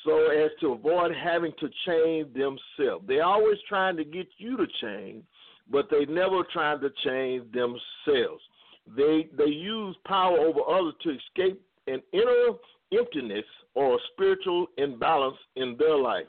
so 0.04 0.28
as 0.32 0.50
to 0.62 0.74
avoid 0.74 1.12
having 1.16 1.54
to 1.60 1.70
change 1.86 2.34
themselves. 2.34 3.06
They're 3.08 3.24
always 3.24 3.58
trying 3.68 3.98
to 3.98 4.04
get 4.04 4.28
you 4.38 4.58
to 4.58 4.66
change, 4.82 5.24
but 5.70 5.90
they 5.92 6.06
never 6.06 6.44
trying 6.52 6.82
to 6.82 6.90
change 7.04 7.52
themselves. 7.52 8.42
They 8.96 9.30
they 9.38 9.52
use 9.52 9.96
power 10.06 10.40
over 10.40 10.62
others 10.68 10.96
to 11.04 11.12
escape 11.12 11.62
an 11.88 12.02
inner 12.12 12.58
emptiness 12.92 13.46
or 13.76 14.00
spiritual 14.14 14.68
imbalance 14.78 15.38
in 15.56 15.76
their 15.78 15.98
life. 15.98 16.26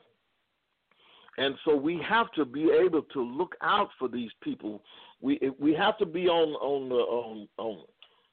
And 1.38 1.54
so 1.64 1.74
we 1.74 1.98
have 2.06 2.30
to 2.32 2.44
be 2.44 2.70
able 2.70 3.02
to 3.02 3.22
look 3.22 3.54
out 3.62 3.88
for 3.98 4.08
these 4.08 4.30
people. 4.42 4.82
We 5.20 5.38
we 5.58 5.74
have 5.74 5.98
to 5.98 6.06
be 6.06 6.28
on 6.28 6.50
on 6.54 6.88
the 6.88 6.94
on 6.94 7.48
on 7.58 7.84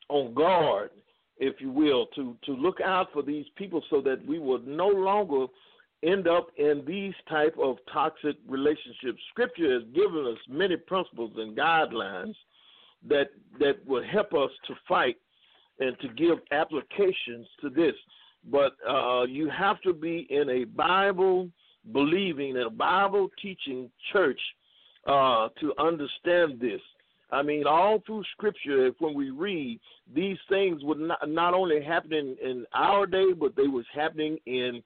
on 0.09 0.33
guard, 0.33 0.91
if 1.37 1.59
you 1.59 1.71
will, 1.71 2.07
to 2.15 2.35
to 2.45 2.51
look 2.53 2.79
out 2.81 3.07
for 3.13 3.21
these 3.21 3.45
people 3.55 3.83
so 3.89 4.01
that 4.01 4.25
we 4.25 4.39
will 4.39 4.61
no 4.65 4.87
longer 4.87 5.47
end 6.03 6.27
up 6.27 6.47
in 6.57 6.83
these 6.85 7.13
type 7.27 7.55
of 7.57 7.77
toxic 7.91 8.35
relationships. 8.47 9.19
Scripture 9.31 9.73
has 9.73 9.83
given 9.93 10.25
us 10.27 10.37
many 10.47 10.77
principles 10.77 11.31
and 11.37 11.57
guidelines 11.57 12.35
that 13.07 13.29
that 13.59 13.85
will 13.85 14.03
help 14.03 14.33
us 14.33 14.51
to 14.67 14.73
fight 14.87 15.17
and 15.79 15.97
to 15.99 16.07
give 16.09 16.39
applications 16.51 17.47
to 17.61 17.69
this. 17.69 17.93
But 18.49 18.73
uh, 18.87 19.23
you 19.23 19.49
have 19.49 19.81
to 19.81 19.93
be 19.93 20.27
in 20.29 20.49
a 20.49 20.63
Bible 20.63 21.49
believing, 21.91 22.51
in 22.51 22.57
a 22.57 22.69
Bible 22.69 23.29
teaching 23.41 23.89
church 24.11 24.39
uh, 25.07 25.49
to 25.59 25.73
understand 25.79 26.59
this. 26.59 26.81
I 27.31 27.41
mean, 27.41 27.65
all 27.67 28.01
through 28.05 28.23
Scripture, 28.33 28.91
when 28.99 29.13
we 29.13 29.31
read, 29.31 29.79
these 30.13 30.37
things 30.47 30.83
were 30.83 30.95
not, 30.95 31.27
not 31.27 31.53
only 31.53 31.83
happening 31.83 32.35
in 32.41 32.65
our 32.73 33.05
day, 33.05 33.33
but 33.37 33.55
they 33.55 33.67
was 33.67 33.85
happening 33.93 34.37
in 34.45 34.81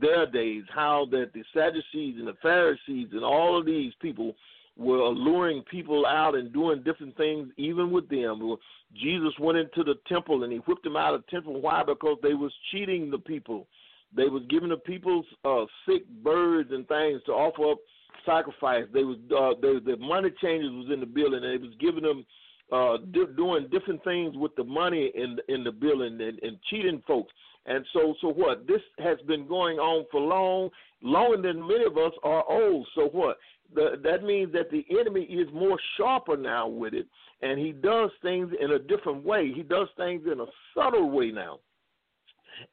their 0.00 0.26
days. 0.30 0.62
How 0.74 1.06
that 1.10 1.32
the 1.34 1.42
Sadducees 1.52 2.16
and 2.18 2.28
the 2.28 2.36
Pharisees 2.40 3.08
and 3.12 3.24
all 3.24 3.58
of 3.58 3.66
these 3.66 3.92
people 4.00 4.34
were 4.78 5.00
alluring 5.00 5.62
people 5.70 6.06
out 6.06 6.34
and 6.34 6.52
doing 6.52 6.82
different 6.82 7.16
things, 7.16 7.48
even 7.58 7.90
with 7.90 8.08
them. 8.08 8.56
Jesus 8.94 9.32
went 9.38 9.58
into 9.58 9.84
the 9.84 9.98
temple 10.08 10.44
and 10.44 10.52
he 10.52 10.58
whipped 10.60 10.84
them 10.84 10.96
out 10.96 11.14
of 11.14 11.22
the 11.24 11.30
temple. 11.30 11.60
Why? 11.60 11.82
Because 11.82 12.16
they 12.22 12.34
was 12.34 12.52
cheating 12.70 13.10
the 13.10 13.18
people. 13.18 13.66
They 14.14 14.28
was 14.28 14.42
giving 14.48 14.70
the 14.70 14.76
people 14.76 15.24
uh, 15.44 15.64
sick 15.86 16.08
birds 16.22 16.70
and 16.72 16.86
things 16.88 17.20
to 17.26 17.32
offer 17.32 17.72
up 17.72 17.78
sacrifice. 18.24 18.84
They 18.92 19.04
was 19.04 19.18
uh, 19.30 19.58
they, 19.60 19.78
the 19.92 19.96
money 19.98 20.30
changers 20.42 20.70
was 20.72 20.90
in 20.92 21.00
the 21.00 21.06
building 21.06 21.44
and 21.44 21.60
they 21.60 21.64
was 21.64 21.74
giving 21.80 22.02
them 22.02 22.24
uh, 22.72 22.98
di- 23.12 23.34
doing 23.36 23.68
different 23.70 24.02
things 24.04 24.36
with 24.36 24.54
the 24.56 24.64
money 24.64 25.12
in 25.14 25.38
in 25.48 25.64
the 25.64 25.72
building 25.72 26.20
and, 26.20 26.38
and 26.42 26.58
cheating 26.70 27.02
folks. 27.06 27.32
And 27.66 27.84
so 27.92 28.14
so 28.20 28.28
what? 28.28 28.66
This 28.66 28.80
has 28.98 29.18
been 29.26 29.46
going 29.46 29.78
on 29.78 30.06
for 30.10 30.20
long, 30.20 30.70
longer 31.02 31.40
than 31.40 31.66
many 31.66 31.84
of 31.84 31.96
us 31.96 32.12
are 32.22 32.44
old. 32.48 32.86
So 32.94 33.08
what? 33.08 33.38
The, 33.74 34.00
that 34.02 34.22
means 34.22 34.52
that 34.52 34.70
the 34.70 34.84
enemy 35.00 35.22
is 35.22 35.48
more 35.54 35.78
sharper 35.96 36.36
now 36.36 36.68
with 36.68 36.92
it, 36.92 37.06
and 37.40 37.58
he 37.58 37.72
does 37.72 38.10
things 38.20 38.52
in 38.60 38.72
a 38.72 38.78
different 38.78 39.24
way. 39.24 39.50
He 39.54 39.62
does 39.62 39.88
things 39.96 40.24
in 40.30 40.40
a 40.40 40.46
subtle 40.74 41.10
way 41.10 41.30
now. 41.30 41.60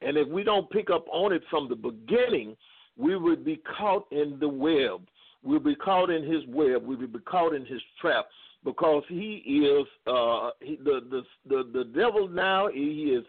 And 0.02 0.16
if 0.16 0.28
we 0.28 0.42
don't 0.42 0.70
pick 0.70 0.90
up 0.90 1.06
on 1.10 1.32
it 1.32 1.42
from 1.50 1.68
the 1.68 1.74
beginning, 1.74 2.56
we 2.96 3.16
would 3.16 3.44
be 3.44 3.62
caught 3.78 4.06
in 4.10 4.38
the 4.38 4.48
web. 4.48 5.06
We'll 5.42 5.60
be 5.60 5.74
caught 5.74 6.10
in 6.10 6.22
his 6.22 6.42
web. 6.48 6.84
We 6.84 6.96
will 6.96 7.06
be 7.06 7.18
caught 7.20 7.54
in 7.54 7.64
his 7.64 7.80
trap 8.00 8.26
because 8.64 9.02
he 9.08 9.36
is 9.64 9.86
uh, 10.06 10.50
he, 10.60 10.76
the, 10.76 11.00
the 11.10 11.22
the 11.48 11.70
the 11.72 11.84
devil 11.84 12.28
now. 12.28 12.68
He 12.68 13.14
is 13.16 13.24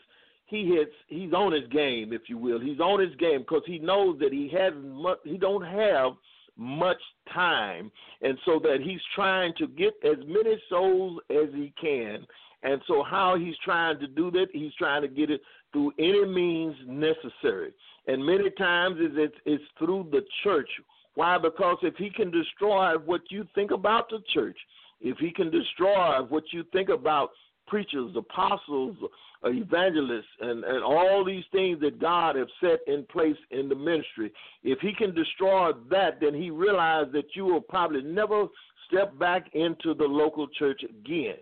he 0.45 0.65
hits 0.67 0.91
he's 1.07 1.33
on 1.33 1.53
his 1.53 1.67
game, 1.69 2.11
if 2.13 2.23
you 2.27 2.37
will. 2.37 2.59
He's 2.59 2.79
on 2.79 2.99
his 2.99 3.15
game 3.15 3.39
because 3.39 3.63
he 3.65 3.79
knows 3.79 4.19
that 4.19 4.33
he 4.33 4.51
has 4.57 4.73
much. 4.83 5.19
He 5.23 5.37
don't 5.37 5.65
have 5.65 6.13
much 6.57 7.01
time, 7.33 7.91
and 8.21 8.37
so 8.45 8.59
that 8.63 8.79
he's 8.83 8.99
trying 9.15 9.53
to 9.57 9.67
get 9.67 9.93
as 10.03 10.17
many 10.27 10.61
souls 10.69 11.19
as 11.29 11.49
he 11.53 11.73
can. 11.79 12.25
And 12.63 12.81
so, 12.87 13.03
how 13.03 13.37
he's 13.37 13.55
trying 13.63 13.99
to 13.99 14.07
do 14.07 14.29
that, 14.31 14.47
he's 14.53 14.73
trying 14.77 15.01
to 15.01 15.07
get 15.07 15.31
it 15.31 15.41
through 15.73 15.93
any 15.97 16.25
means 16.25 16.75
necessary. 16.85 17.73
And 18.07 18.23
many 18.23 18.49
times, 18.51 18.97
it's, 18.99 19.35
it's 19.45 19.63
through 19.79 20.09
the 20.11 20.21
church. 20.43 20.69
Why? 21.15 21.37
Because 21.37 21.77
if 21.81 21.95
he 21.95 22.09
can 22.09 22.31
destroy 22.31 22.97
what 22.97 23.21
you 23.29 23.45
think 23.53 23.71
about 23.71 24.09
the 24.09 24.19
church, 24.33 24.57
if 25.01 25.17
he 25.17 25.31
can 25.31 25.51
destroy 25.51 26.21
what 26.29 26.43
you 26.51 26.63
think 26.71 26.89
about 26.89 27.31
preachers, 27.67 28.11
apostles, 28.15 28.95
evangelists, 29.43 30.25
and, 30.39 30.63
and 30.63 30.83
all 30.83 31.25
these 31.25 31.43
things 31.51 31.79
that 31.81 31.99
God 31.99 32.35
has 32.35 32.47
set 32.59 32.79
in 32.87 33.05
place 33.11 33.35
in 33.49 33.67
the 33.67 33.75
ministry, 33.75 34.31
if 34.63 34.79
he 34.79 34.93
can 34.93 35.13
destroy 35.15 35.71
that, 35.89 36.19
then 36.21 36.33
he 36.33 36.49
realized 36.49 37.11
that 37.13 37.35
you 37.35 37.45
will 37.45 37.61
probably 37.61 38.03
never 38.03 38.45
step 38.87 39.17
back 39.17 39.49
into 39.53 39.93
the 39.93 40.03
local 40.03 40.47
church 40.47 40.83
again. 40.83 41.37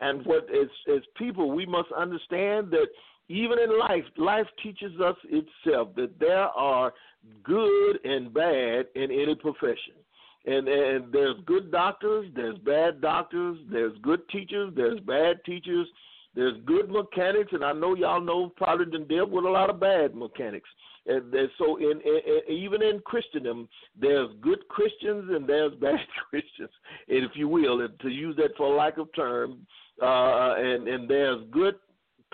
And 0.00 0.26
what 0.26 0.48
as 0.50 0.68
as 0.92 1.02
people 1.16 1.52
we 1.52 1.66
must 1.66 1.90
understand 1.96 2.70
that 2.72 2.88
even 3.28 3.58
in 3.58 3.78
life, 3.78 4.04
life 4.16 4.46
teaches 4.62 4.92
us 5.00 5.16
itself 5.24 5.94
that 5.96 6.18
there 6.20 6.48
are 6.48 6.92
good 7.42 8.04
and 8.04 8.32
bad 8.34 8.86
in 8.94 9.10
any 9.10 9.34
profession. 9.34 9.94
And 10.46 10.68
and 10.68 11.10
there's 11.10 11.36
good 11.46 11.70
doctors, 11.72 12.30
there's 12.34 12.58
bad 12.58 13.00
doctors, 13.00 13.58
there's 13.70 13.96
good 14.02 14.28
teachers, 14.28 14.72
there's 14.76 15.00
bad 15.00 15.42
teachers, 15.46 15.88
There's 16.34 16.56
good 16.66 16.90
mechanics, 16.90 17.52
and 17.52 17.64
I 17.64 17.72
know 17.72 17.94
y'all 17.94 18.20
know 18.20 18.52
probably 18.56 18.86
done 18.86 19.06
dealt 19.08 19.30
with 19.30 19.44
a 19.44 19.48
lot 19.48 19.70
of 19.70 19.78
bad 19.78 20.14
mechanics. 20.14 20.68
And, 21.06 21.32
and 21.32 21.48
so, 21.58 21.76
in, 21.76 22.00
in, 22.00 22.54
even 22.54 22.82
in 22.82 23.00
Christendom, 23.04 23.68
there's 24.00 24.30
good 24.40 24.66
Christians 24.68 25.30
and 25.30 25.46
there's 25.48 25.74
bad 25.74 26.00
Christians, 26.30 26.70
if 27.08 27.30
you 27.34 27.46
will, 27.48 27.86
to 27.88 28.08
use 28.08 28.36
that 28.36 28.56
for 28.56 28.74
lack 28.74 28.98
of 28.98 29.08
term. 29.14 29.66
Uh, 30.02 30.54
and 30.56 30.88
and 30.88 31.08
there's 31.08 31.42
good 31.52 31.76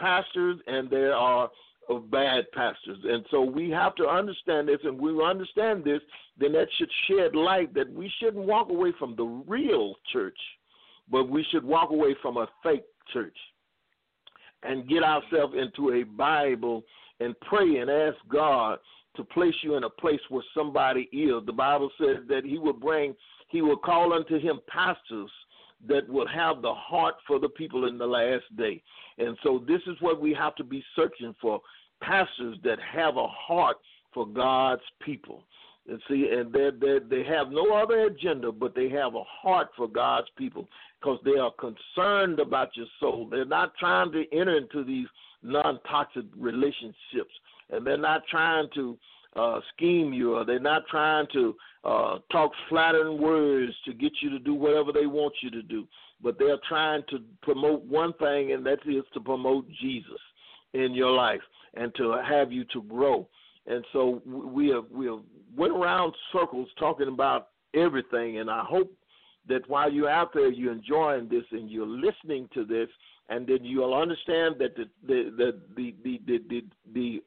pastors 0.01 0.59
and 0.67 0.91
there 0.91 1.15
are 1.15 1.51
bad 2.11 2.45
pastors. 2.53 2.99
And 3.05 3.25
so 3.31 3.43
we 3.43 3.71
have 3.71 3.95
to 3.97 4.07
understand 4.07 4.69
this, 4.69 4.79
and 4.85 4.99
we 4.99 5.11
understand 5.25 5.85
this, 5.85 6.01
then 6.39 6.53
that 6.53 6.69
should 6.79 6.91
shed 7.09 7.35
light 7.35 7.75
that 7.75 7.93
we 7.93 8.13
shouldn't 8.21 8.47
walk 8.47 8.69
away 8.71 8.93
from 8.99 9.17
the 9.17 9.25
real 9.25 9.95
church, 10.13 10.39
but 11.11 11.29
we 11.29 11.45
should 11.51 11.65
walk 11.65 11.91
away 11.91 12.15
from 12.23 12.37
a 12.37 12.47
fake 12.63 12.85
church 13.13 13.37
and 14.63 14.89
get 14.89 15.03
ourselves 15.03 15.55
into 15.59 15.95
a 15.95 16.05
Bible 16.05 16.85
and 17.19 17.35
pray 17.41 17.79
and 17.79 17.91
ask 17.91 18.17
God 18.29 18.79
to 19.17 19.25
place 19.25 19.55
you 19.63 19.77
in 19.77 19.85
a 19.85 19.91
place 19.91 20.21
where 20.29 20.45
somebody 20.57 21.09
is. 21.13 21.45
The 21.45 21.53
Bible 21.53 21.91
says 21.99 22.19
that 22.29 22.45
He 22.45 22.59
will 22.59 22.73
bring, 22.73 23.15
He 23.49 23.63
will 23.63 23.77
call 23.77 24.13
unto 24.13 24.39
Him 24.39 24.61
pastors 24.69 25.31
that 25.89 26.09
will 26.09 26.29
have 26.29 26.63
the 26.63 26.75
heart 26.75 27.15
for 27.27 27.39
the 27.39 27.49
people 27.49 27.89
in 27.89 27.99
the 27.99 28.07
last 28.07 28.45
day. 28.57 28.83
And 29.19 29.37
so 29.43 29.63
this 29.67 29.81
is 29.87 29.97
what 30.01 30.21
we 30.21 30.35
have 30.35 30.55
to 30.57 30.65
be 30.65 30.85
searching 30.95 31.35
for 31.41 31.61
pastors 32.03 32.59
that 32.65 32.79
have 32.81 33.17
a 33.17 33.27
heart 33.27 33.77
for 34.13 34.27
God's 34.27 34.83
people. 35.03 35.45
And 35.89 36.01
see, 36.09 36.29
and 36.31 36.53
they 36.53 36.71
they 36.79 36.99
they 37.09 37.25
have 37.25 37.51
no 37.51 37.73
other 37.75 38.07
agenda, 38.07 38.53
but 38.53 38.75
they 38.75 38.89
have 38.91 39.15
a 39.15 39.25
heart 39.25 39.69
for 39.77 39.89
God's 39.89 40.29
people 40.37 40.69
because 41.01 41.19
they 41.25 41.39
are 41.39 41.53
concerned 41.53 42.39
about 42.39 42.77
your 42.77 42.87
soul. 43.01 43.29
They're 43.31 43.47
not 43.47 43.73
trying 43.79 44.13
to 44.13 44.25
enter 44.33 44.57
into 44.59 44.85
these 44.85 45.07
non-toxic 45.43 46.27
relationships, 46.37 47.33
and 47.71 47.87
they're 47.87 47.97
not 47.97 48.23
trying 48.31 48.69
to 48.75 48.99
uh, 49.37 49.61
scheme 49.75 50.13
you, 50.13 50.35
or 50.35 50.45
they're 50.45 50.59
not 50.59 50.83
trying 50.91 51.27
to 51.33 51.55
uh, 51.85 52.19
talk 52.31 52.53
flattering 52.69 53.21
words 53.21 53.73
to 53.85 53.93
get 53.93 54.13
you 54.21 54.31
to 54.31 54.39
do 54.39 54.55
whatever 54.55 54.93
they 54.93 55.07
want 55.07 55.35
you 55.43 55.51
to 55.51 55.63
do. 55.63 55.87
But 56.23 56.39
they're 56.39 56.59
trying 56.69 57.03
to 57.11 57.21
promote 57.43 57.83
one 57.85 58.13
thing, 58.15 58.53
and 58.53 58.65
that 58.67 58.81
is 58.87 59.05
to 59.15 59.21
promote 59.21 59.67
Jesus 59.81 60.21
in 60.75 60.93
your 60.93 61.11
life 61.11 61.41
and 61.75 61.95
to 61.97 62.17
have 62.29 62.53
you 62.53 62.65
to 62.73 62.83
grow. 62.83 63.29
And 63.67 63.85
so 63.93 64.23
we 64.27 64.69
have 64.69 64.85
we 64.91 65.07
have 65.07 65.21
went 65.57 65.73
around 65.73 66.15
circles 66.33 66.69
talking 66.79 67.09
about 67.09 67.49
everything, 67.75 68.39
and 68.39 68.51
I 68.51 68.65
hope 68.65 68.93
that 69.49 69.69
while 69.69 69.91
you're 69.91 70.11
out 70.11 70.33
there, 70.35 70.51
you're 70.51 70.73
enjoying 70.73 71.29
this 71.29 71.45
and 71.53 71.71
you're 71.71 71.87
listening 71.87 72.49
to 72.55 72.65
this, 72.65 72.89
and 73.29 73.47
then 73.47 73.65
you'll 73.65 73.95
understand 73.95 74.57
that 74.59 74.77
the 74.77 74.89
the 75.07 75.31
the 75.37 75.61
the 75.77 75.95
the, 76.05 76.21
the, 76.27 76.39
the, 76.49 76.65
the 76.93 77.23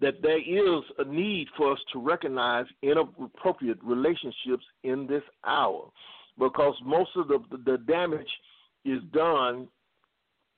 that 0.00 0.22
there 0.22 0.38
is 0.38 0.82
a 0.98 1.04
need 1.04 1.46
for 1.56 1.72
us 1.72 1.78
to 1.92 2.00
recognize 2.00 2.66
inappropriate 2.82 3.78
relationships 3.82 4.64
in 4.82 5.06
this 5.06 5.22
hour 5.44 5.90
because 6.38 6.74
most 6.84 7.10
of 7.16 7.28
the, 7.28 7.38
the 7.66 7.78
damage 7.78 8.30
is 8.84 9.00
done 9.12 9.68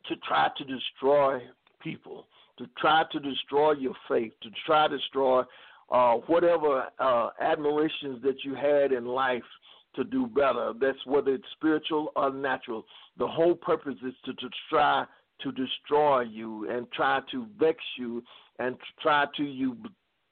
to 0.07 0.17
try 0.27 0.49
to 0.57 0.65
destroy 0.65 1.41
people, 1.83 2.27
to 2.59 2.67
try 2.79 3.03
to 3.11 3.21
destroy 3.21 3.73
your 3.73 3.95
faith, 4.09 4.33
to 4.43 4.49
try 4.65 4.87
to 4.89 4.97
destroy 4.97 5.43
uh, 5.91 6.15
whatever 6.27 6.85
uh, 6.99 7.31
admirations 7.41 8.23
that 8.23 8.37
you 8.45 8.55
had 8.55 8.93
in 8.93 9.05
life 9.05 9.43
to 9.95 10.05
do 10.05 10.27
better. 10.27 10.73
That's 10.81 11.05
whether 11.05 11.35
it's 11.35 11.45
spiritual 11.57 12.13
or 12.17 12.33
natural. 12.33 12.85
The 13.19 13.27
whole 13.27 13.55
purpose 13.55 13.97
is 14.07 14.15
to, 14.25 14.33
to 14.35 14.49
try 14.71 15.05
to 15.43 15.53
destroy 15.53 16.21
you 16.23 16.71
and 16.71 16.91
try 16.93 17.21
to 17.33 17.47
vex 17.59 17.79
you 17.99 18.23
and 18.63 18.77
try 19.01 19.27
to 19.37 19.43
you 19.43 19.77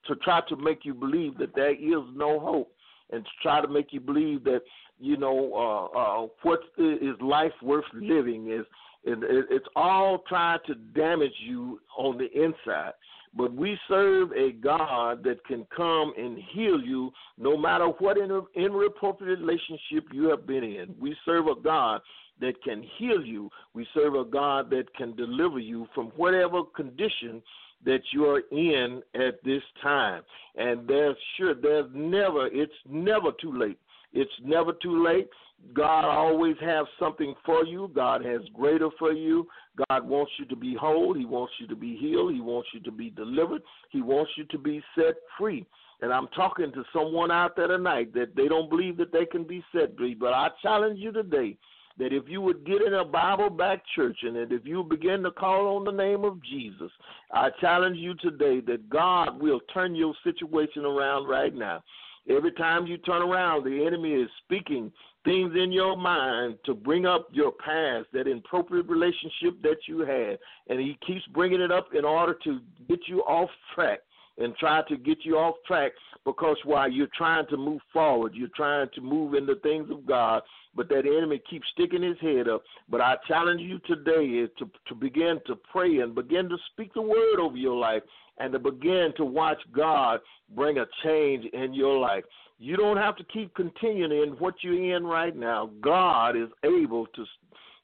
to 0.07 0.15
try 0.17 0.41
to 0.49 0.57
make 0.57 0.85
you 0.85 0.95
believe 0.95 1.37
that 1.39 1.55
there 1.55 1.75
is 1.75 2.05
no 2.15 2.41
hope 2.41 2.73
and 3.11 3.25
to 3.25 3.31
try 3.43 3.61
to 3.61 3.69
make 3.69 3.93
you 3.93 4.01
believe 4.01 4.45
that 4.45 4.63
you 4.99 5.17
know 5.17 5.53
uh, 5.55 5.99
uh, 5.99 6.27
what 6.43 6.61
is 6.79 7.15
life 7.21 7.53
worth 7.63 7.85
living 7.95 8.51
is 8.51 8.65
and 9.05 9.23
it's 9.51 9.67
all 9.77 10.23
trying 10.29 10.59
to 10.67 10.75
damage 10.75 11.33
you 11.47 11.81
on 11.97 12.19
the 12.19 12.31
inside. 12.33 12.93
But 13.35 13.55
we 13.55 13.79
serve 13.89 14.33
a 14.33 14.53
God 14.53 15.23
that 15.25 15.45
can 15.47 15.67
come 15.75 16.13
and 16.19 16.37
heal 16.53 16.81
you 16.81 17.11
no 17.39 17.57
matter 17.57 17.87
what 17.87 18.19
in 18.19 18.43
inappropriate 18.55 19.39
relationship 19.39 20.09
you 20.13 20.29
have 20.29 20.47
been 20.47 20.65
in. 20.65 20.95
We 21.01 21.17
serve 21.25 21.47
a 21.47 21.55
God 21.55 22.01
that 22.41 22.63
can 22.63 22.85
heal 22.99 23.25
you. 23.25 23.49
We 23.73 23.87
serve 23.95 24.15
a 24.15 24.25
God 24.25 24.69
that 24.71 24.93
can 24.97 25.15
deliver 25.15 25.61
you 25.61 25.87
from 25.95 26.07
whatever 26.17 26.63
condition 26.77 27.43
that 27.85 28.01
you 28.13 28.27
are 28.27 28.43
in 28.51 29.03
at 29.15 29.43
this 29.45 29.63
time. 29.83 30.23
And 30.57 30.87
there's 30.87 31.17
sure 31.37 31.55
there's 31.55 31.91
never 31.95 32.47
it's 32.47 32.73
never 32.89 33.31
too 33.41 33.57
late. 33.59 33.79
It's 34.13 34.31
never 34.43 34.73
too 34.73 35.05
late. 35.05 35.29
God 35.75 36.05
always 36.05 36.57
has 36.63 36.87
something 36.99 37.35
for 37.45 37.65
you. 37.65 37.91
God 37.95 38.25
has 38.25 38.41
greater 38.55 38.89
for 38.99 39.13
you. 39.13 39.47
God 39.89 40.09
wants 40.09 40.33
you 40.39 40.47
to 40.47 40.57
be 40.57 40.75
whole. 40.75 41.15
He 41.15 41.25
wants 41.25 41.53
you 41.61 41.67
to 41.69 41.77
be 41.77 41.97
healed. 41.97 42.33
He 42.33 42.41
wants 42.41 42.71
you 42.73 42.81
to 42.81 42.91
be 42.91 43.11
delivered. 43.11 43.63
He 43.91 44.01
wants 44.01 44.33
you 44.37 44.45
to 44.45 44.59
be 44.59 44.83
set 44.95 45.15
free. 45.39 45.67
And 46.03 46.13
I'm 46.13 46.29
talking 46.29 46.73
to 46.73 46.83
someone 46.95 47.31
out 47.31 47.57
there 47.57 47.69
tonight 47.69 48.15
that 48.15 48.35
they 48.35 48.49
don't 48.49 48.71
believe 48.71 48.97
that 48.97 49.13
they 49.13 49.27
can 49.27 49.45
be 49.45 49.63
set 49.71 49.97
free. 49.97 50.15
But 50.15 50.33
I 50.33 50.49
challenge 50.63 50.99
you 50.99 51.13
today 51.13 51.59
that 52.01 52.13
if 52.13 52.25
you 52.29 52.41
would 52.41 52.65
get 52.65 52.83
in 52.83 52.95
a 52.95 53.05
Bible 53.05 53.51
back 53.51 53.83
church 53.95 54.19
and 54.23 54.37
that 54.37 54.53
if 54.53 54.65
you 54.65 54.83
begin 54.83 55.23
to 55.23 55.31
call 55.31 55.77
on 55.77 55.85
the 55.85 55.93
name 55.93 56.25
of 56.25 56.43
Jesus, 56.43 56.91
I 57.33 57.51
challenge 57.61 57.99
you 57.99 58.15
today 58.15 58.61
that 58.67 58.89
God 58.89 59.41
will 59.41 59.61
turn 59.73 59.95
your 59.95 60.15
situation 60.25 60.85
around 60.85 61.29
right 61.29 61.55
now. 61.55 61.83
Every 62.29 62.53
time 62.53 62.87
you 62.87 62.97
turn 62.99 63.23
around, 63.23 63.65
the 63.65 63.87
enemy 63.87 64.13
is 64.13 64.29
speaking 64.45 64.93
things 65.25 65.55
in 65.57 65.73
your 65.73 65.97
mind 65.97 66.59
to 66.65 66.75
bring 66.75 67.07
up 67.07 67.29
your 67.33 67.53
past, 67.53 68.07
that 68.13 68.27
inappropriate 68.27 68.89
relationship 68.89 69.61
that 69.63 69.77
you 69.87 70.01
had, 70.01 70.39
and 70.69 70.81
he 70.81 70.99
keeps 71.07 71.25
bringing 71.35 71.61
it 71.61 71.71
up 71.71 71.89
in 71.95 72.05
order 72.05 72.35
to 72.45 72.61
get 72.89 73.01
you 73.07 73.21
off 73.23 73.51
track 73.75 74.01
and 74.41 74.57
try 74.57 74.83
to 74.89 74.97
get 74.97 75.19
you 75.23 75.37
off 75.37 75.55
track 75.67 75.93
because 76.25 76.57
while 76.65 76.91
you're 76.91 77.09
trying 77.17 77.47
to 77.49 77.57
move 77.57 77.81
forward, 77.93 78.35
you're 78.35 78.49
trying 78.57 78.89
to 78.95 79.01
move 79.01 79.35
in 79.35 79.47
the 79.47 79.57
things 79.63 79.91
of 79.91 80.07
God, 80.07 80.43
but 80.75 80.89
that 80.89 81.07
enemy 81.07 81.41
keeps 81.49 81.67
sticking 81.73 82.03
his 82.03 82.19
head 82.21 82.49
up. 82.49 82.63
But 82.89 83.01
I 83.01 83.17
challenge 83.29 83.61
you 83.61 83.79
today 83.81 84.25
is 84.25 84.51
to, 84.59 84.69
to 84.89 84.95
begin 84.95 85.41
to 85.47 85.57
pray 85.71 85.99
and 85.99 86.15
begin 86.15 86.49
to 86.49 86.57
speak 86.73 86.93
the 86.95 87.03
word 87.03 87.39
over 87.39 87.57
your 87.57 87.77
life 87.77 88.03
and 88.39 88.53
to 88.53 88.59
begin 88.59 89.13
to 89.17 89.25
watch 89.25 89.61
God 89.73 90.21
bring 90.55 90.79
a 90.79 90.87
change 91.05 91.45
in 91.53 91.75
your 91.75 91.99
life. 91.99 92.25
You 92.59 92.77
don't 92.77 92.99
have 92.99 93.17
to 93.17 93.25
keep 93.25 93.55
continuing 93.55 94.13
in 94.13 94.29
what 94.39 94.55
you're 94.63 94.95
in 94.97 95.07
right 95.07 95.35
now. 95.35 95.71
God 95.81 96.37
is 96.37 96.49
able 96.65 97.07
to 97.07 97.25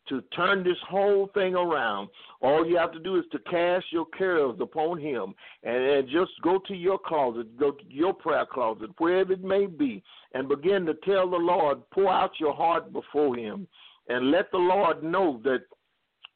to 0.08 0.22
turn 0.34 0.62
this 0.62 0.76
whole 0.88 1.30
thing 1.34 1.54
around. 1.54 2.08
All 2.40 2.66
you 2.66 2.76
have 2.76 2.92
to 2.92 2.98
do 2.98 3.16
is 3.16 3.24
to 3.32 3.38
cast 3.50 3.86
your 3.90 4.06
cares 4.16 4.56
upon 4.60 5.00
Him 5.00 5.34
and, 5.62 5.76
and 5.76 6.08
just 6.08 6.32
go 6.42 6.58
to 6.66 6.74
your 6.74 6.98
closet, 6.98 7.58
go 7.58 7.72
to 7.72 7.84
your 7.88 8.14
prayer 8.14 8.46
closet, 8.50 8.90
wherever 8.98 9.32
it 9.32 9.44
may 9.44 9.66
be, 9.66 10.02
and 10.34 10.48
begin 10.48 10.86
to 10.86 10.94
tell 11.04 11.28
the 11.28 11.36
Lord, 11.36 11.78
pour 11.90 12.12
out 12.12 12.32
your 12.38 12.54
heart 12.54 12.92
before 12.92 13.36
Him, 13.36 13.66
and 14.08 14.30
let 14.30 14.50
the 14.50 14.58
Lord 14.58 15.02
know 15.02 15.40
that 15.44 15.60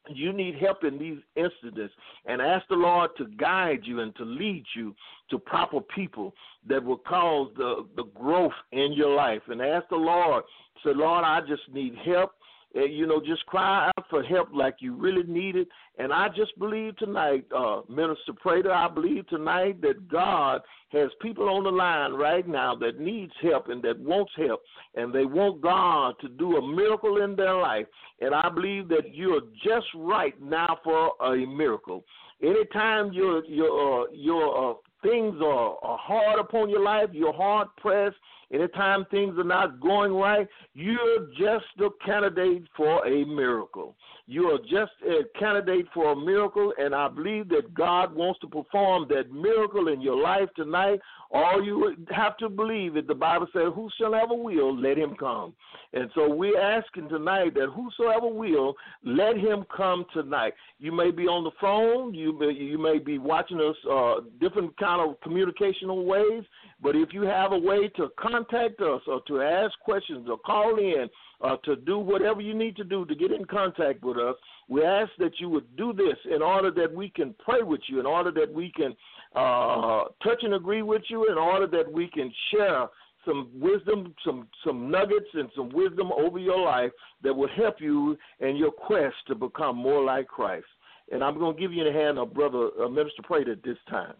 you 0.09 0.33
need 0.33 0.55
help 0.55 0.83
in 0.83 0.97
these 0.97 1.19
incidents 1.35 1.93
and 2.25 2.41
ask 2.41 2.67
the 2.67 2.75
Lord 2.75 3.11
to 3.17 3.27
guide 3.39 3.81
you 3.83 3.99
and 3.99 4.15
to 4.15 4.23
lead 4.23 4.63
you 4.75 4.95
to 5.29 5.37
proper 5.37 5.79
people 5.79 6.33
that 6.67 6.83
will 6.83 6.97
cause 6.97 7.51
the, 7.55 7.85
the 7.95 8.05
growth 8.15 8.51
in 8.71 8.93
your 8.93 9.15
life. 9.15 9.41
And 9.47 9.61
ask 9.61 9.87
the 9.89 9.95
Lord, 9.95 10.43
say, 10.83 10.91
Lord, 10.93 11.23
I 11.23 11.41
just 11.41 11.63
need 11.71 11.95
help 12.03 12.31
you 12.73 13.05
know, 13.05 13.19
just 13.19 13.45
cry 13.47 13.87
out 13.87 14.05
for 14.09 14.23
help 14.23 14.49
like 14.53 14.75
you 14.79 14.95
really 14.95 15.23
need 15.23 15.55
it. 15.55 15.67
And 15.97 16.13
I 16.13 16.29
just 16.29 16.57
believe 16.57 16.97
tonight, 16.97 17.45
uh, 17.55 17.81
Minister 17.89 18.33
Prater, 18.39 18.71
I 18.71 18.87
believe 18.87 19.27
tonight 19.27 19.81
that 19.81 20.07
God 20.07 20.61
has 20.91 21.09
people 21.21 21.49
on 21.49 21.63
the 21.63 21.69
line 21.69 22.13
right 22.13 22.47
now 22.47 22.75
that 22.75 22.99
needs 22.99 23.33
help 23.41 23.69
and 23.69 23.81
that 23.83 23.99
wants 23.99 24.31
help, 24.37 24.61
and 24.95 25.13
they 25.13 25.25
want 25.25 25.61
God 25.61 26.15
to 26.21 26.29
do 26.29 26.57
a 26.57 26.75
miracle 26.75 27.21
in 27.21 27.35
their 27.35 27.55
life. 27.55 27.85
And 28.19 28.33
I 28.33 28.49
believe 28.49 28.87
that 28.89 29.13
you're 29.13 29.41
just 29.63 29.87
right 29.95 30.39
now 30.41 30.79
for 30.83 31.13
a 31.21 31.45
miracle. 31.45 32.03
Anytime 32.41 33.13
your 33.13 33.45
your 33.45 34.03
uh, 34.03 34.05
your 34.13 34.71
uh, 34.71 34.73
things 35.03 35.35
are, 35.41 35.77
are 35.81 35.97
hard 35.97 36.39
upon 36.39 36.69
your 36.69 36.83
life, 36.83 37.09
you're 37.13 37.33
hard 37.33 37.67
pressed, 37.77 38.15
anytime 38.51 39.05
things 39.11 39.37
are 39.37 39.43
not 39.43 39.79
going 39.79 40.13
right, 40.13 40.47
you're 40.73 41.27
just 41.37 41.65
the 41.77 41.89
candidate 42.05 42.63
for 42.75 43.05
a 43.05 43.25
miracle. 43.25 43.95
You 44.27 44.45
are 44.47 44.59
just 44.59 44.93
a 45.05 45.23
candidate 45.37 45.87
for 45.93 46.13
a 46.13 46.15
miracle, 46.15 46.73
and 46.77 46.95
I 46.95 47.09
believe 47.09 47.49
that 47.49 47.73
God 47.73 48.15
wants 48.15 48.39
to 48.41 48.47
perform 48.47 49.07
that 49.09 49.31
miracle 49.31 49.89
in 49.89 49.99
your 49.99 50.21
life 50.21 50.47
tonight. 50.55 50.99
All 51.31 51.63
you 51.63 51.95
have 52.11 52.37
to 52.37 52.47
believe 52.47 52.95
is 52.95 53.07
the 53.07 53.15
Bible 53.15 53.47
says, 53.51 53.73
Whosoever 53.75 54.35
will, 54.35 54.79
let 54.79 54.97
him 54.97 55.15
come. 55.19 55.53
And 55.93 56.09
so 56.15 56.33
we're 56.33 56.59
asking 56.59 57.09
tonight 57.09 57.53
that 57.55 57.69
whosoever 57.75 58.27
will, 58.27 58.75
let 59.03 59.35
him 59.35 59.65
come 59.75 60.05
tonight. 60.13 60.53
You 60.79 60.91
may 60.91 61.11
be 61.11 61.23
on 61.23 61.43
the 61.43 61.51
phone, 61.59 62.13
you 62.13 62.37
may, 62.37 62.53
you 62.53 62.77
may 62.77 62.99
be 62.99 63.17
watching 63.17 63.59
us 63.59 63.75
uh, 63.89 64.21
different 64.39 64.77
kind 64.77 65.01
of 65.01 65.19
communicational 65.19 66.05
ways, 66.05 66.43
but 66.81 66.95
if 66.95 67.13
you 67.13 67.21
have 67.23 67.51
a 67.51 67.57
way 67.57 67.87
to 67.97 68.09
contact 68.19 68.81
us 68.81 69.01
or 69.07 69.21
to 69.27 69.41
ask 69.41 69.77
questions 69.79 70.27
or 70.29 70.37
call 70.37 70.77
in, 70.77 71.09
or 71.41 71.57
to 71.65 71.75
do 71.75 71.97
whatever 71.97 72.41
you 72.41 72.53
need 72.53 72.75
to 72.75 72.83
do 72.83 73.05
to 73.05 73.15
get 73.15 73.31
in 73.31 73.45
contact 73.45 74.03
with 74.03 74.17
us. 74.17 74.35
We 74.69 74.83
ask 74.83 75.11
that 75.19 75.39
you 75.39 75.49
would 75.49 75.75
do 75.75 75.91
this 75.91 76.17
in 76.33 76.41
order 76.41 76.71
that 76.71 76.93
we 76.93 77.09
can 77.09 77.35
pray 77.39 77.63
with 77.63 77.81
you, 77.87 77.99
in 77.99 78.05
order 78.05 78.31
that 78.31 78.51
we 78.53 78.71
can 78.71 78.95
uh, 79.35 80.05
touch 80.23 80.43
and 80.43 80.53
agree 80.53 80.81
with 80.81 81.01
you, 81.09 81.29
in 81.31 81.37
order 81.37 81.67
that 81.67 81.91
we 81.91 82.07
can 82.07 82.31
share 82.51 82.87
some 83.25 83.49
wisdom, 83.53 84.13
some 84.25 84.47
some 84.65 84.89
nuggets, 84.89 85.27
and 85.33 85.49
some 85.55 85.69
wisdom 85.69 86.11
over 86.11 86.39
your 86.39 86.59
life 86.59 86.91
that 87.23 87.33
will 87.33 87.49
help 87.55 87.75
you 87.79 88.17
in 88.39 88.55
your 88.55 88.71
quest 88.71 89.15
to 89.27 89.35
become 89.35 89.75
more 89.75 90.03
like 90.03 90.27
Christ. 90.27 90.65
And 91.11 91.23
I'm 91.23 91.37
going 91.37 91.55
to 91.55 91.61
give 91.61 91.73
you 91.73 91.85
in 91.85 91.93
the 91.93 91.99
hand 91.99 92.17
of 92.17 92.33
Brother 92.33 92.69
uh, 92.81 92.87
Minister 92.87 93.21
Prater 93.23 93.51
at 93.51 93.63
this 93.63 93.77
time. 93.89 94.13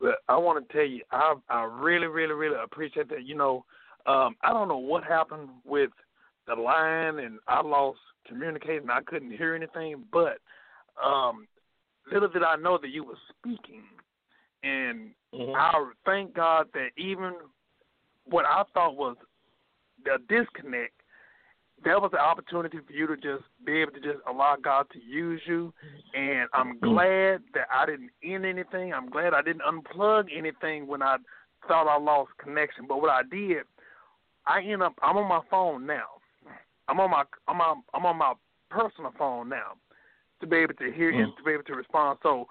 But 0.00 0.16
I 0.28 0.36
want 0.36 0.66
to 0.66 0.72
tell 0.72 0.86
you, 0.86 1.02
I 1.10 1.34
I 1.48 1.64
really, 1.64 2.06
really, 2.06 2.34
really 2.34 2.56
appreciate 2.62 3.08
that. 3.08 3.24
You 3.24 3.34
know, 3.34 3.64
um, 4.06 4.36
I 4.42 4.52
don't 4.52 4.68
know 4.68 4.78
what 4.78 5.04
happened 5.04 5.48
with 5.64 5.90
the 6.46 6.54
line, 6.54 7.18
and 7.18 7.38
I 7.48 7.62
lost 7.62 7.98
communication. 8.26 8.90
I 8.90 9.00
couldn't 9.06 9.36
hear 9.36 9.54
anything, 9.54 10.04
but 10.12 10.38
um, 11.02 11.46
little 12.12 12.28
did 12.28 12.42
I 12.42 12.56
know 12.56 12.78
that 12.78 12.90
you 12.90 13.04
were 13.04 13.18
speaking, 13.30 13.84
and 14.62 15.14
Mhm. 15.32 15.54
I 15.54 15.92
thank 16.04 16.34
God 16.34 16.70
that 16.72 16.90
even 16.96 17.34
what 18.24 18.44
I 18.44 18.64
thought 18.74 18.96
was 18.96 19.16
the 20.04 20.18
disconnect, 20.28 21.00
there 21.84 22.00
was 22.00 22.10
an 22.12 22.18
opportunity 22.18 22.78
for 22.84 22.92
you 22.92 23.06
to 23.06 23.16
just 23.16 23.44
be 23.64 23.80
able 23.80 23.92
to 23.92 24.00
just 24.00 24.18
allow 24.28 24.56
God 24.62 24.86
to 24.92 24.98
use 25.00 25.40
you. 25.46 25.72
And 26.14 26.48
I'm 26.52 26.78
mm. 26.78 26.80
glad 26.80 27.42
that 27.54 27.68
I 27.72 27.86
didn't 27.86 28.10
end 28.24 28.44
anything. 28.44 28.92
I'm 28.92 29.08
glad 29.10 29.34
I 29.34 29.42
didn't 29.42 29.62
unplug 29.62 30.26
anything 30.36 30.86
when 30.86 31.02
I 31.02 31.16
thought 31.68 31.88
I 31.88 31.98
lost 31.98 32.30
connection. 32.38 32.86
But 32.88 33.00
what 33.00 33.10
I 33.10 33.22
did, 33.30 33.64
I 34.46 34.62
end 34.62 34.82
up 34.82 34.94
I'm 35.02 35.16
on 35.16 35.28
my 35.28 35.40
phone 35.50 35.86
now. 35.86 36.06
I'm 36.88 37.00
on 37.00 37.10
my 37.10 37.24
I'm 37.48 37.60
on 37.60 37.82
I'm 37.94 38.06
on 38.06 38.16
my 38.16 38.32
personal 38.70 39.12
phone 39.18 39.48
now 39.48 39.72
to 40.40 40.46
be 40.46 40.56
able 40.56 40.74
to 40.74 40.92
hear 40.92 41.10
and 41.10 41.32
mm. 41.32 41.36
to 41.36 41.42
be 41.42 41.52
able 41.52 41.64
to 41.64 41.74
respond. 41.74 42.18
So 42.22 42.46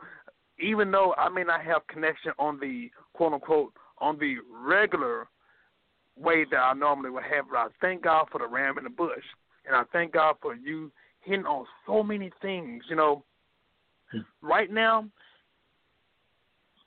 even 0.59 0.91
though 0.91 1.13
I 1.17 1.29
may 1.29 1.43
not 1.43 1.63
have 1.63 1.87
connection 1.87 2.31
on 2.39 2.59
the 2.59 2.89
quote 3.13 3.33
unquote 3.33 3.73
on 3.99 4.17
the 4.19 4.35
regular 4.51 5.27
way 6.17 6.45
that 6.49 6.57
I 6.57 6.73
normally 6.73 7.09
would 7.09 7.23
have, 7.23 7.45
but 7.49 7.57
I 7.57 7.67
thank 7.81 8.03
God 8.03 8.27
for 8.31 8.39
the 8.39 8.47
ram 8.47 8.77
in 8.77 8.83
the 8.83 8.89
bush, 8.89 9.23
and 9.65 9.75
I 9.75 9.83
thank 9.91 10.13
God 10.13 10.35
for 10.41 10.55
you 10.55 10.91
hitting 11.21 11.45
on 11.45 11.65
so 11.85 12.03
many 12.03 12.31
things. 12.41 12.83
You 12.89 12.95
know, 12.95 13.23
right 14.41 14.71
now, 14.71 15.05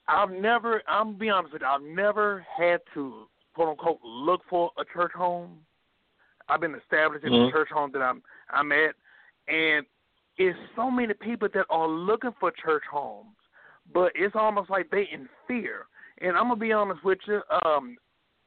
I've 0.07 0.31
never. 0.31 0.81
I'm 0.87 1.17
be 1.17 1.29
honest 1.29 1.53
with 1.53 1.61
you. 1.61 1.67
I've 1.67 1.81
never 1.81 2.45
had 2.57 2.81
to 2.95 3.27
quote 3.53 3.69
unquote 3.69 3.99
look 4.03 4.41
for 4.49 4.71
a 4.77 4.83
church 4.93 5.11
home. 5.13 5.59
I've 6.47 6.61
been 6.61 6.75
established 6.75 7.25
in 7.25 7.31
the 7.31 7.39
Mhm. 7.39 7.51
church 7.51 7.69
home 7.69 7.91
that 7.91 8.01
I'm 8.01 8.23
I'm 8.49 8.71
at, 8.71 8.95
and 9.47 9.85
it's 10.37 10.57
so 10.75 10.89
many 10.89 11.13
people 11.13 11.49
that 11.53 11.65
are 11.69 11.87
looking 11.87 12.31
for 12.39 12.49
church 12.51 12.83
homes, 12.85 13.35
but 13.93 14.11
it's 14.15 14.35
almost 14.35 14.69
like 14.69 14.89
they 14.89 15.03
in 15.03 15.29
fear. 15.47 15.87
And 16.19 16.35
I'm 16.35 16.43
gonna 16.47 16.55
be 16.55 16.73
honest 16.73 17.03
with 17.03 17.19
you. 17.27 17.43
Um, 17.65 17.97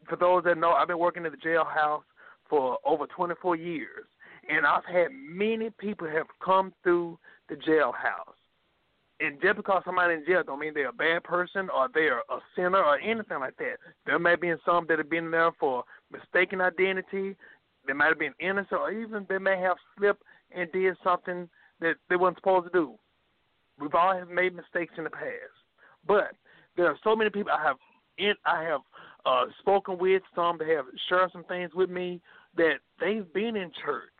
for 0.09 0.17
those 0.17 0.45
that 0.45 0.59
know, 0.59 0.73
I've 0.73 0.89
been 0.89 0.99
working 0.99 1.27
at 1.27 1.33
the 1.33 1.39
jailhouse 1.39 2.03
for 2.49 2.79
over 2.85 3.07
24 3.07 3.57
years, 3.57 4.07
and 4.49 4.67
I've 4.67 4.85
had 4.85 5.09
many 5.13 5.71
people 5.79 6.09
have 6.09 6.27
come 6.45 6.73
through 6.83 7.19
the 7.49 7.55
jailhouse. 7.57 8.37
And 9.21 9.41
just 9.41 9.57
because 9.57 9.83
somebody 9.85 10.15
in 10.15 10.25
jail 10.27 10.43
don't 10.45 10.59
mean 10.59 10.75
they're 10.75 10.89
a 10.89 10.93
bad 10.93 11.23
person 11.23 11.69
or 11.71 11.89
they're 11.95 12.19
a 12.19 12.39
sinner 12.57 12.83
or 12.83 12.99
anything 12.99 13.39
like 13.39 13.57
that. 13.59 13.77
There 14.05 14.19
may 14.19 14.35
be 14.35 14.53
some 14.65 14.87
that 14.89 14.99
have 14.99 15.09
been 15.09 15.31
there 15.31 15.53
for 15.61 15.85
mistaken 16.11 16.61
identity. 16.61 17.37
They 17.87 17.93
might 17.93 18.09
have 18.09 18.19
been 18.19 18.35
innocent, 18.41 18.81
or 18.81 18.91
even 18.91 19.27
they 19.29 19.39
may 19.39 19.59
have 19.61 19.77
slipped 19.97 20.23
and 20.51 20.71
did 20.73 20.97
something 21.05 21.49
that 21.81 21.95
they 22.09 22.17
weren't 22.17 22.37
supposed 22.37 22.73
to 22.73 22.79
do. 22.79 22.95
We've 23.79 23.95
all 23.95 24.15
have 24.15 24.29
made 24.29 24.55
mistakes 24.55 24.95
in 24.99 25.05
the 25.05 25.11
past, 25.11 25.55
but 26.07 26.33
there 26.77 26.87
are 26.87 26.99
so 27.05 27.17
many 27.17 27.31
people 27.31 27.53
I 27.53 27.63
have 27.65 27.77
in 28.19 28.35
I 28.45 28.63
have 28.65 28.81
uh, 29.25 29.45
spoken 29.61 29.99
with, 29.99 30.23
some 30.35 30.59
have 30.61 30.87
shared 31.09 31.31
some 31.33 31.45
things 31.45 31.71
with 31.75 31.91
me 31.91 32.21
that 32.57 32.77
they've 33.01 33.31
been 33.33 33.57
in 33.57 33.71
church, 33.85 34.11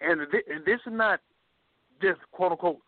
and, 0.00 0.20
th- 0.30 0.44
this 0.64 0.80
is 0.86 0.92
not 0.92 1.20
just 2.02 2.20
quote 2.32 2.52
unquote. 2.52 2.80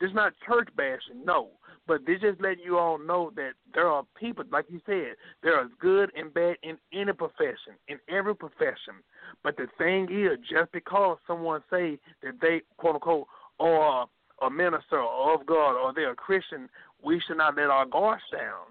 This 0.00 0.10
is 0.10 0.14
not 0.14 0.32
church 0.46 0.68
bashing, 0.76 1.24
no, 1.24 1.48
but 1.88 2.06
this 2.06 2.20
just 2.20 2.40
letting 2.40 2.62
you 2.64 2.78
all 2.78 2.98
know 2.98 3.32
that 3.34 3.52
there 3.74 3.88
are 3.88 4.04
people, 4.18 4.44
like 4.52 4.66
you 4.68 4.80
said, 4.86 5.14
there 5.42 5.56
are 5.56 5.66
good 5.80 6.12
and 6.14 6.32
bad 6.32 6.56
in 6.62 6.78
any 6.92 7.12
profession, 7.12 7.74
in 7.88 7.98
every 8.08 8.36
profession. 8.36 9.02
But 9.42 9.56
the 9.56 9.66
thing 9.76 10.06
is, 10.10 10.38
just 10.48 10.70
because 10.70 11.18
someone 11.26 11.62
say 11.68 11.98
that 12.22 12.40
they 12.40 12.60
quote 12.76 12.94
unquote 12.94 13.26
are 13.58 14.06
a 14.40 14.50
minister 14.50 15.00
of 15.00 15.44
God 15.46 15.72
or 15.76 15.92
they're 15.92 16.12
a 16.12 16.16
Christian, 16.16 16.68
we 17.02 17.20
should 17.26 17.38
not 17.38 17.56
let 17.56 17.70
our 17.70 17.86
guards 17.86 18.22
down. 18.32 18.66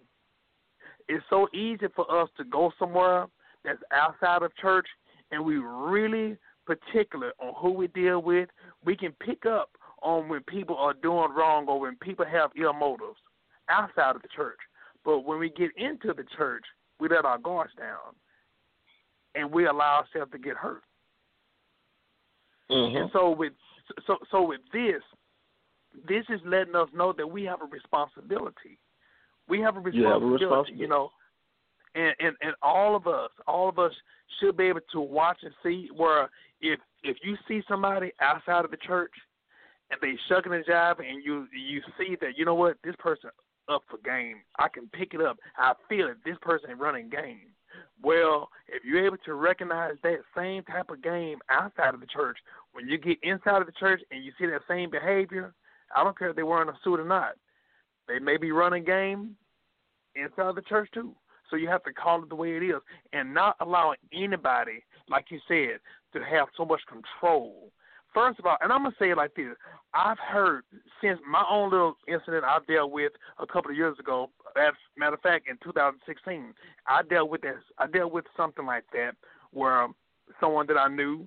It's 1.08 1.24
so 1.30 1.47
easy 1.53 1.88
for 1.95 2.10
us 2.22 2.30
to 2.38 2.43
go 2.43 2.72
somewhere 2.78 3.28
that's 3.64 3.82
outside 3.91 4.43
of 4.43 4.55
church 4.58 4.88
and 5.32 5.43
we 5.43 5.58
really 5.58 6.38
particular 6.66 7.32
on 7.39 7.53
who 7.58 7.72
we 7.72 7.88
deal 7.88 8.22
with. 8.22 8.49
We 8.84 8.95
can 8.95 9.14
pick 9.14 9.45
up 9.45 9.72
on 10.01 10.30
when 10.30 10.43
people 10.43 10.78
are 10.78 10.93
doing 10.93 11.32
wrong 11.36 11.68
or 11.68 11.80
when 11.80 11.95
people 11.97 12.26
have 12.26 12.51
ill 12.55 12.74
motives 12.74 13.20
outside 13.70 14.16
of 14.16 14.22
the 14.22 14.28
church. 14.36 14.60
But 15.03 15.22
when 15.22 15.39
we 15.39 15.49
get 15.49 15.72
into 15.78 16.14
the 16.14 16.26
church, 16.38 16.64
we 16.99 17.08
let 17.10 17.26
our 17.26 17.38
guards 17.38 17.74
down 17.78 18.16
and 19.36 19.51
we 19.51 19.68
allow 19.68 20.01
ourselves 20.01 20.32
to 20.32 20.38
get 20.38 20.58
hurt. 20.58 20.84
Mhm. 22.70 23.01
And 23.01 23.12
so 23.12 23.30
with 23.30 23.53
so 24.05 24.20
so 24.30 24.43
with 24.43 24.62
this, 24.72 25.01
this 26.08 26.26
is 26.30 26.41
letting 26.43 26.76
us 26.76 26.91
know 26.93 27.14
that 27.14 27.28
we 27.28 27.45
have 27.45 27.62
a 27.62 27.66
responsibility. 27.66 28.78
We 29.48 29.62
have 29.62 29.78
a 29.78 29.91
You 29.91 30.06
have 30.06 30.22
a 30.22 30.26
responsibility, 30.26 30.45
responsibility. 30.45 30.82
you 30.82 30.88
know. 30.88 31.12
And, 31.95 32.14
and 32.20 32.36
and 32.41 32.54
all 32.62 32.95
of 32.95 33.08
us, 33.08 33.32
all 33.48 33.70
of 33.70 33.80
us 33.80 33.91
should 34.39 34.58
be 34.58 34.66
able 34.66 34.82
to 34.91 35.00
watch 35.02 35.39
and 35.43 35.54
see 35.64 35.89
where 35.95 36.30
if 36.62 36.80
if 37.04 37.18
you 37.24 37.38
see 37.48 37.62
somebody 37.68 38.12
outside 38.22 38.66
of 38.66 38.72
the 38.72 38.78
church 38.78 39.14
and 39.89 40.00
they 40.02 40.14
shucking 40.30 40.54
a 40.54 40.64
job 40.64 40.98
and 41.00 41.24
you 41.24 41.48
you 41.54 41.82
see 41.98 42.16
that 42.22 42.38
you 42.38 42.45
know 42.45 42.56
what 42.56 42.78
this 42.84 42.95
person 43.00 43.30
up 43.70 43.84
for 43.89 43.98
game, 44.06 44.38
I 44.60 44.68
can 44.70 44.88
pick 44.93 45.14
it 45.14 45.22
up. 45.22 45.38
I 45.58 45.74
feel 45.89 46.08
it. 46.08 46.18
This 46.24 46.38
person 46.41 46.72
is 46.72 46.80
running 46.80 47.10
game. 47.10 47.48
Well, 48.02 48.50
if 48.68 48.84
you're 48.86 49.06
able 49.06 49.18
to 49.26 49.34
recognize 49.34 49.95
that 50.04 50.20
same 50.36 50.64
type 50.64 50.89
of 50.89 51.02
game 51.04 51.39
outside 51.50 51.93
of 51.93 52.00
the 52.00 52.06
church, 52.06 52.38
when 52.74 52.88
you 52.88 52.98
get 52.98 53.18
inside 53.24 53.60
of 53.62 53.66
the 53.66 53.74
church 53.74 54.02
and 54.12 54.24
you 54.24 54.32
see 54.39 54.45
that 54.48 54.62
same 54.68 54.89
behavior, 54.89 55.54
I 55.95 56.04
don't 56.04 56.18
care 56.18 56.30
if 56.30 56.36
they're 56.36 56.45
wearing 56.45 56.70
a 56.70 56.78
suit 56.84 57.00
or 57.00 57.06
not. 57.06 57.34
They 58.08 58.20
may 58.20 58.38
be 58.38 58.51
running 58.51 58.84
game 58.84 59.36
inside 60.16 60.55
the 60.55 60.62
church 60.62 60.89
too. 60.93 61.14
So 61.49 61.55
you 61.55 61.68
have 61.70 61.84
to 61.84 61.93
call 61.93 62.24
it 62.24 62.30
the 62.30 62.36
way 62.36 62.58
it 62.58 62.64
is 62.64 62.82
and 63.14 63.34
not 63.34 63.55
allowing 63.62 63.97
anybody, 64.14 64.84
like 65.10 65.26
you 65.30 65.39
said, 65.47 65.80
to 66.14 66.26
have 66.26 66.47
so 66.58 66.66
much 66.66 66.82
control. 66.88 67.72
First 68.14 68.39
of 68.39 68.45
all, 68.45 68.58
and 68.62 68.72
I'm 68.72 68.84
gonna 68.84 68.95
say 68.97 69.12
it 69.12 69.18
like 69.18 69.36
this: 69.36 69.55
I've 69.93 70.18
heard 70.18 70.64
since 71.01 71.20
my 71.30 71.43
own 71.49 71.70
little 71.70 71.95
incident 72.08 72.43
I 72.43 72.58
dealt 72.68 72.91
with 72.91 73.12
a 73.38 73.45
couple 73.45 73.70
of 73.70 73.78
years 73.78 73.97
ago. 73.99 74.32
As 74.55 74.74
a 74.74 74.99
matter 74.99 75.16
of 75.16 75.22
fact, 75.22 75.47
in 75.47 75.58
2016, 75.64 76.53
I 76.88 77.03
dealt 77.03 77.30
with 77.30 77.41
this. 77.41 77.62
I 77.78 77.88
dealt 77.88 78.12
with 78.12 78.26
something 78.36 78.66
like 78.66 78.86
that 78.93 79.12
where 79.51 79.88
someone 80.39 80.68
that 80.68 80.78
I 80.78 80.88
knew 80.88 81.26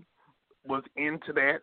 was 0.64 0.82
into 0.96 1.32
that, 1.34 1.58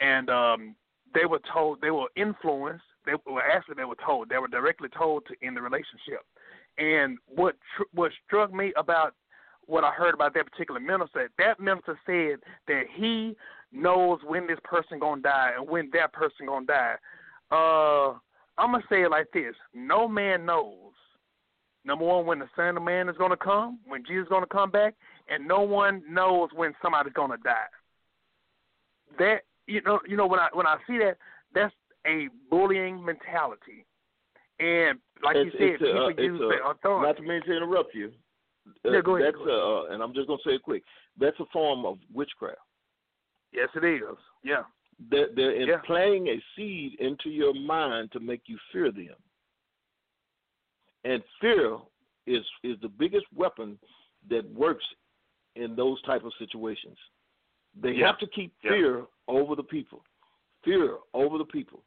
and 0.00 0.30
um, 0.30 0.74
they 1.14 1.26
were 1.26 1.40
told 1.52 1.80
they 1.80 1.90
were 1.90 2.08
influenced. 2.16 2.84
They 3.10 3.32
were 3.32 3.42
actually 3.42 3.74
they 3.76 3.84
were 3.84 3.96
told 4.04 4.28
they 4.28 4.38
were 4.38 4.48
directly 4.48 4.88
told 4.96 5.24
to 5.26 5.46
end 5.46 5.56
the 5.56 5.62
relationship. 5.62 6.24
And 6.78 7.18
what 7.26 7.56
tr- 7.76 7.90
what 7.92 8.12
struck 8.26 8.52
me 8.52 8.72
about 8.76 9.14
what 9.66 9.84
I 9.84 9.92
heard 9.92 10.14
about 10.14 10.34
that 10.34 10.50
particular 10.50 10.80
minister, 10.80 11.30
that 11.38 11.60
minister 11.60 11.98
said 12.06 12.40
that 12.66 12.84
he 12.94 13.36
knows 13.72 14.20
when 14.24 14.46
this 14.46 14.58
person 14.64 14.98
gonna 14.98 15.22
die 15.22 15.52
and 15.56 15.68
when 15.68 15.90
that 15.92 16.12
person 16.12 16.46
gonna 16.46 16.66
die. 16.66 16.94
Uh, 17.50 18.18
I'm 18.58 18.72
gonna 18.72 18.84
say 18.88 19.02
it 19.02 19.10
like 19.10 19.26
this: 19.32 19.54
No 19.74 20.06
man 20.08 20.46
knows. 20.46 20.92
Number 21.84 22.04
one, 22.04 22.26
when 22.26 22.38
the 22.38 22.48
Son 22.54 22.76
of 22.76 22.82
Man 22.82 23.08
is 23.08 23.16
gonna 23.16 23.36
come, 23.36 23.78
when 23.86 24.04
Jesus 24.04 24.24
is 24.24 24.28
gonna 24.28 24.46
come 24.46 24.70
back, 24.70 24.94
and 25.28 25.48
no 25.48 25.62
one 25.62 26.02
knows 26.08 26.50
when 26.54 26.74
somebody's 26.82 27.14
gonna 27.14 27.38
die. 27.42 27.70
That 29.18 29.42
you 29.66 29.80
know, 29.82 30.00
you 30.06 30.16
know 30.16 30.26
when 30.26 30.40
I 30.40 30.48
when 30.52 30.66
I 30.66 30.76
see 30.86 30.98
that, 30.98 31.16
that's 31.54 31.74
a 32.06 32.28
bullying 32.50 33.04
mentality, 33.04 33.84
and 34.58 34.98
like 35.22 35.36
it's, 35.36 35.54
you 35.54 35.58
said, 35.58 35.78
people 35.78 36.04
uh, 36.04 36.08
use 36.22 36.40
their 36.40 36.70
authority. 36.70 37.06
Not 37.06 37.16
to 37.16 37.22
mean 37.22 37.42
to 37.46 37.56
interrupt 37.56 37.94
you. 37.94 38.12
Uh, 38.84 38.90
Yeah, 38.92 39.00
go 39.00 39.16
ahead, 39.16 39.34
That's 39.34 39.44
go 39.44 39.50
ahead. 39.82 39.90
Uh, 39.90 39.94
and 39.94 40.02
I'm 40.02 40.14
just 40.14 40.26
gonna 40.28 40.40
say 40.44 40.52
it 40.54 40.62
quick. 40.62 40.82
That's 41.18 41.38
a 41.40 41.46
form 41.52 41.84
of 41.84 41.98
witchcraft. 42.12 42.58
yes, 43.52 43.68
it 43.74 43.84
is. 43.84 44.16
Yeah. 44.44 44.62
They're, 45.10 45.28
they're 45.34 45.66
Yeah. 45.66 45.74
implanting 45.76 46.28
a 46.28 46.42
seed 46.54 47.00
into 47.00 47.30
your 47.30 47.54
mind 47.54 48.12
to 48.12 48.20
make 48.20 48.42
you 48.46 48.58
fear 48.72 48.92
them. 48.92 49.16
And 51.04 51.22
fear 51.40 51.78
is 52.26 52.44
is 52.62 52.76
the 52.82 52.88
biggest 52.88 53.26
weapon 53.34 53.78
that 54.28 54.44
works 54.52 54.84
in 55.56 55.74
those 55.74 56.00
type 56.02 56.24
of 56.24 56.32
situations. 56.38 56.98
They 57.74 57.92
Yeah. 57.92 58.06
have 58.08 58.18
to 58.18 58.26
keep 58.26 58.52
Yeah. 58.62 58.70
fear 58.72 59.06
over 59.26 59.56
the 59.56 59.64
people. 59.64 60.04
Fear 60.62 60.98
over 61.14 61.38
the 61.38 61.46
people. 61.46 61.82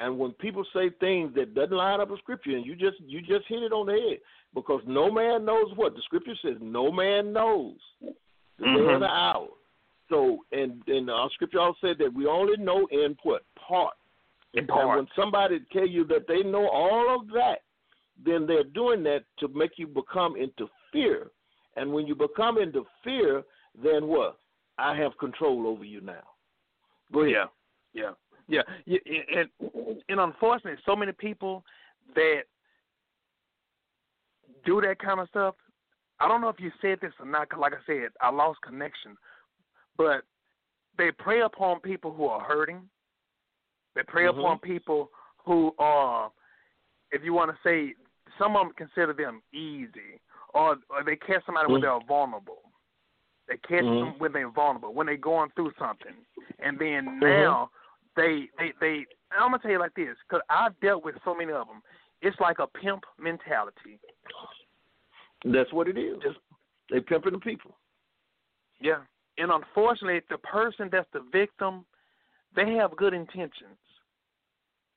And 0.00 0.18
when 0.18 0.32
people 0.32 0.64
say 0.72 0.90
things 1.00 1.34
that 1.34 1.54
doesn't 1.54 1.76
line 1.76 2.00
up 2.00 2.10
with 2.10 2.20
scripture, 2.20 2.50
and 2.56 2.64
you 2.64 2.76
just 2.76 3.00
you 3.00 3.20
just 3.20 3.46
hit 3.48 3.62
it 3.62 3.72
on 3.72 3.86
the 3.86 3.92
head, 3.92 4.18
because 4.54 4.80
no 4.86 5.10
man 5.10 5.44
knows 5.44 5.72
what 5.74 5.94
the 5.94 6.02
scripture 6.02 6.36
says. 6.42 6.56
No 6.60 6.92
man 6.92 7.32
knows 7.32 7.76
the 8.00 8.64
day 8.64 8.66
Mhm. 8.66 8.96
or 8.96 8.98
the 9.00 9.08
hour. 9.08 9.48
So, 10.08 10.44
and 10.52 10.86
and 10.88 11.10
our 11.10 11.28
scripture 11.30 11.60
also 11.60 11.78
said 11.80 11.98
that 11.98 12.12
we 12.14 12.26
only 12.26 12.56
know 12.56 12.86
in 12.86 13.16
what 13.24 13.42
part. 13.56 13.94
In 14.54 14.60
And 14.60 14.68
part. 14.68 14.96
when 14.96 15.08
somebody 15.14 15.60
tell 15.72 15.86
you 15.86 16.04
that 16.04 16.26
they 16.26 16.42
know 16.42 16.68
all 16.68 17.14
of 17.20 17.28
that, 17.32 17.62
then 18.24 18.46
they're 18.46 18.64
doing 18.64 19.02
that 19.02 19.24
to 19.38 19.48
make 19.48 19.78
you 19.78 19.86
become 19.86 20.36
into 20.36 20.70
fear. 20.92 21.30
And 21.76 21.92
when 21.92 22.06
you 22.06 22.14
become 22.14 22.56
into 22.58 22.86
fear, 23.04 23.44
then 23.74 24.06
what? 24.06 24.38
I 24.78 24.94
have 24.94 25.18
control 25.18 25.66
over 25.66 25.84
you 25.84 26.00
now. 26.00 26.22
Go 27.12 27.20
ahead. 27.20 27.32
Yeah, 27.32 27.46
yeah, 27.92 28.12
yeah. 28.48 28.62
And 28.86 29.48
and 30.08 30.20
unfortunately, 30.20 30.80
so 30.84 30.96
many 30.96 31.12
people 31.12 31.64
that 32.14 32.42
do 34.64 34.80
that 34.80 34.98
kind 34.98 35.20
of 35.20 35.28
stuff. 35.28 35.54
I 36.20 36.26
don't 36.26 36.40
know 36.40 36.48
if 36.48 36.58
you 36.58 36.72
said 36.80 36.98
this 37.00 37.12
or 37.20 37.26
not. 37.26 37.48
'cause 37.48 37.60
like 37.60 37.74
I 37.74 37.84
said, 37.86 38.08
I 38.20 38.30
lost 38.30 38.60
connection, 38.62 39.16
but 39.96 40.24
they 40.96 41.12
prey 41.12 41.42
upon 41.42 41.80
people 41.80 42.12
who 42.12 42.26
are 42.26 42.40
hurting. 42.40 42.88
They 43.94 44.02
prey 44.02 44.24
Mhm. 44.24 44.38
upon 44.38 44.58
people 44.58 45.12
who 45.44 45.74
are, 45.78 46.32
if 47.12 47.22
you 47.22 47.32
want 47.32 47.50
to 47.50 47.58
say, 47.62 47.94
some 48.36 48.56
of 48.56 48.66
them 48.66 48.74
consider 48.74 49.12
them 49.12 49.42
easy, 49.52 50.20
or, 50.54 50.76
or 50.90 51.04
they 51.04 51.16
catch 51.16 51.44
somebody 51.46 51.70
when 51.70 51.80
Mhm. 51.80 51.82
they're 51.82 52.06
vulnerable. 52.06 52.62
They 53.46 53.56
catch 53.58 53.84
Mhm. 53.84 54.00
them 54.00 54.18
when 54.18 54.32
they're 54.32 54.50
vulnerable, 54.50 54.92
when 54.92 55.06
they're 55.06 55.16
going 55.16 55.50
through 55.50 55.72
something, 55.78 56.26
and 56.58 56.78
then 56.78 57.06
Mhm. 57.06 57.20
now 57.20 57.70
they 58.18 58.48
they 58.58 58.72
they. 58.80 59.06
I'm 59.32 59.52
gonna 59.52 59.62
tell 59.62 59.70
you 59.70 59.78
like 59.78 59.94
this, 59.94 60.16
because 60.28 60.42
I've 60.50 60.78
dealt 60.80 61.04
with 61.04 61.14
so 61.24 61.34
many 61.34 61.52
of 61.52 61.66
them. 61.66 61.80
It's 62.20 62.38
like 62.40 62.58
a 62.58 62.66
pimp 62.66 63.04
mentality. 63.18 64.00
That's 65.44 65.72
what 65.72 65.86
it 65.88 65.96
is. 65.96 66.18
Just- 66.22 66.38
they 66.90 67.00
pimping 67.00 67.32
the 67.32 67.38
people. 67.38 67.76
Yeah, 68.80 69.00
and 69.36 69.50
unfortunately, 69.50 70.22
the 70.30 70.38
person 70.38 70.88
that's 70.90 71.08
the 71.12 71.22
victim, 71.30 71.84
they 72.56 72.72
have 72.72 72.96
good 72.96 73.12
intentions. 73.12 73.76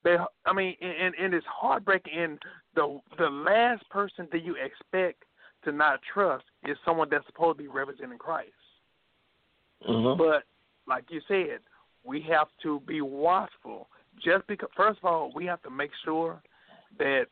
They, 0.02 0.16
I 0.46 0.52
mean, 0.52 0.74
and, 0.80 1.14
and 1.14 1.34
it's 1.34 1.46
heartbreaking. 1.46 2.12
And 2.16 2.38
the 2.74 2.98
the 3.18 3.28
last 3.28 3.88
person 3.90 4.26
that 4.32 4.42
you 4.42 4.56
expect 4.56 5.22
to 5.64 5.72
not 5.72 6.00
trust 6.12 6.44
is 6.66 6.76
someone 6.84 7.08
that's 7.10 7.26
supposed 7.26 7.58
to 7.58 7.62
be 7.62 7.68
representing 7.68 8.18
Christ. 8.18 8.50
Mm-hmm. 9.88 10.18
But 10.18 10.44
like 10.88 11.04
you 11.10 11.20
said, 11.28 11.60
we 12.04 12.20
have 12.30 12.48
to 12.62 12.80
be 12.80 13.00
watchful. 13.00 13.88
Just 14.22 14.46
because, 14.46 14.68
first 14.76 14.98
of 14.98 15.04
all, 15.04 15.32
we 15.34 15.46
have 15.46 15.62
to 15.62 15.70
make 15.70 15.90
sure 16.04 16.42
that 16.98 17.26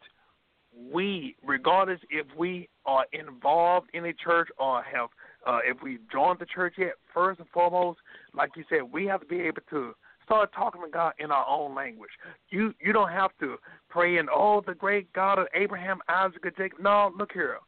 we, 0.93 1.37
regardless 1.45 2.01
if 2.11 2.27
we 2.39 2.69
are 2.87 3.05
involved 3.13 3.89
in 3.93 4.07
a 4.07 4.13
church 4.13 4.49
or 4.59 4.83
have, 4.83 5.09
uh, 5.47 5.59
if 5.65 5.83
we 5.83 5.99
joined 6.13 6.39
the 6.39 6.47
church 6.47 6.75
yet, 6.79 6.93
first 7.13 7.41
and 7.41 7.49
foremost, 7.51 7.99
like 8.35 8.51
you 8.57 8.65
said, 8.69 8.83
we 8.91 9.07
have 9.07 9.21
to 9.21 9.27
be 9.27 9.41
able 9.41 9.63
to 9.71 9.95
start 10.25 10.53
talking 10.55 10.81
to 10.83 10.89
God 10.89 11.13
in 11.19 11.31
our 11.31 11.47
own 11.47 11.75
language. 11.75 12.11
You 12.51 12.73
you 12.81 12.93
don't 12.93 13.11
have 13.11 13.33
to 13.41 13.57
pray 13.89 14.19
in 14.19 14.29
oh 14.33 14.63
the 14.65 14.75
great 14.75 15.13
God 15.13 15.39
of 15.39 15.49
Abraham, 15.55 15.99
Isaac, 16.09 16.45
and 16.45 16.57
Jacob. 16.57 16.79
No, 16.81 17.13
look 17.17 17.33
here. 17.33 17.59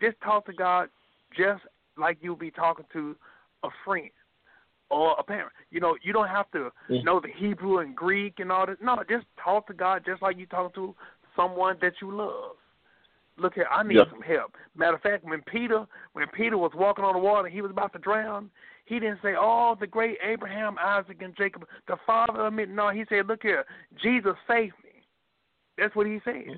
Just 0.00 0.16
talk 0.22 0.46
to 0.46 0.52
God 0.52 0.88
just 1.36 1.62
like 1.96 2.18
you'll 2.20 2.36
be 2.36 2.50
talking 2.50 2.86
to 2.92 3.14
a 3.64 3.68
friend 3.84 4.10
or 4.90 5.16
a 5.18 5.22
parent. 5.22 5.52
You 5.70 5.80
know, 5.80 5.96
you 6.02 6.12
don't 6.12 6.28
have 6.28 6.50
to 6.52 6.72
Mhm. 6.88 7.04
know 7.04 7.20
the 7.20 7.28
Hebrew 7.28 7.78
and 7.78 7.96
Greek 7.96 8.40
and 8.40 8.52
all 8.52 8.66
this. 8.66 8.80
No, 8.80 9.02
just 9.08 9.26
talk 9.36 9.66
to 9.68 9.74
God 9.74 10.04
just 10.04 10.22
like 10.22 10.36
you 10.38 10.46
talk 10.46 10.74
to 10.74 10.94
someone 11.34 11.78
that 11.80 12.00
you 12.00 12.10
love. 12.10 12.56
Look 13.36 13.54
here, 13.54 13.66
I 13.68 13.82
need 13.82 13.96
Yeah. 13.96 14.08
some 14.10 14.22
help. 14.22 14.56
Matter 14.76 14.94
of 14.94 15.02
fact, 15.02 15.24
when 15.24 15.42
Peter 15.42 15.86
when 16.12 16.28
Peter 16.28 16.56
was 16.56 16.72
walking 16.74 17.04
on 17.04 17.14
the 17.14 17.18
water, 17.18 17.48
he 17.48 17.62
was 17.62 17.70
about 17.72 17.92
to 17.94 17.98
drown. 17.98 18.50
He 18.84 19.00
didn't 19.00 19.20
say, 19.22 19.34
"Oh, 19.34 19.74
the 19.74 19.86
great 19.86 20.18
Abraham, 20.22 20.78
Isaac, 20.78 21.20
and 21.22 21.34
Jacob, 21.34 21.66
the 21.86 21.96
father 22.06 22.42
of 22.42 22.52
me." 22.52 22.66
No, 22.66 22.90
he 22.90 23.04
said, 23.06 23.26
"Look 23.26 23.42
here, 23.42 23.66
Jesus 23.96 24.36
saved 24.46 24.76
me." 24.84 25.02
That's 25.76 25.96
what 25.96 26.06
he 26.06 26.20
said. 26.20 26.56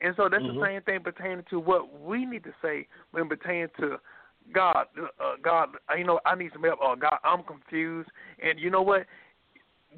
And 0.00 0.14
so 0.16 0.28
that's 0.28 0.44
Mhm. 0.44 0.54
the 0.54 0.66
same 0.66 0.82
thing 0.82 1.02
pertaining 1.02 1.44
to 1.50 1.58
what 1.58 2.00
we 2.00 2.24
need 2.24 2.44
to 2.44 2.54
say 2.62 2.86
when 3.10 3.28
pertaining 3.28 3.68
to 3.80 4.00
God. 4.52 4.86
Uh, 4.98 5.34
God, 5.42 5.70
you 5.96 6.04
know, 6.04 6.20
I 6.26 6.34
need 6.34 6.50
some 6.52 6.62
help. 6.62 6.80
Or 6.80 6.96
God, 6.96 7.18
I'm 7.24 7.42
confused. 7.42 8.10
And 8.42 8.58
you 8.58 8.70
know 8.70 8.82
what? 8.82 9.06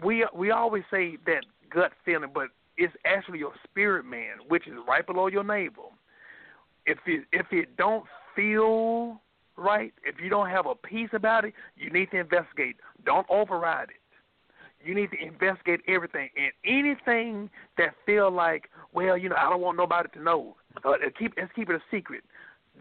We 0.03 0.27
we 0.35 0.51
always 0.51 0.85
say 0.91 1.17
that 1.27 1.45
gut 1.73 1.93
feeling, 2.05 2.31
but 2.33 2.49
it's 2.77 2.95
actually 3.05 3.39
your 3.39 3.53
spirit 3.65 4.05
man, 4.05 4.37
which 4.49 4.67
is 4.67 4.75
right 4.89 5.07
below 5.07 5.27
your 5.27 5.45
navel. 5.45 5.93
If 6.87 6.99
it 7.07 7.25
if 7.33 7.47
it 7.53 7.77
don't 7.77 8.05
feel 8.35 9.21
right, 9.57 9.93
if 10.05 10.17
you 10.23 10.31
don't 10.31 10.49
have 10.49 10.67
a 10.67 10.75
peace 10.75 11.11
about 11.13 11.45
it, 11.45 11.55
you 11.77 11.91
need 11.91 12.11
to 12.13 12.19
investigate. 12.19 12.77
Don't 13.05 13.27
override 13.29 13.91
it. 13.91 13.97
You 14.83 14.95
need 14.95 15.11
to 15.11 15.23
investigate 15.23 15.81
everything 15.87 16.31
and 16.37 16.53
anything 16.65 17.51
that 17.77 17.91
feel 18.07 18.31
like, 18.31 18.71
well, 18.95 19.17
you 19.17 19.29
know, 19.29 19.37
I 19.37 19.51
don't 19.51 19.61
want 19.61 19.77
nobody 19.77 20.09
to 20.15 20.23
know. 20.23 20.57
Uh, 20.85 20.93
keep 21.19 21.35
let's 21.37 21.53
keep 21.55 21.69
it 21.69 21.77
a 21.77 21.83
secret. 21.91 22.25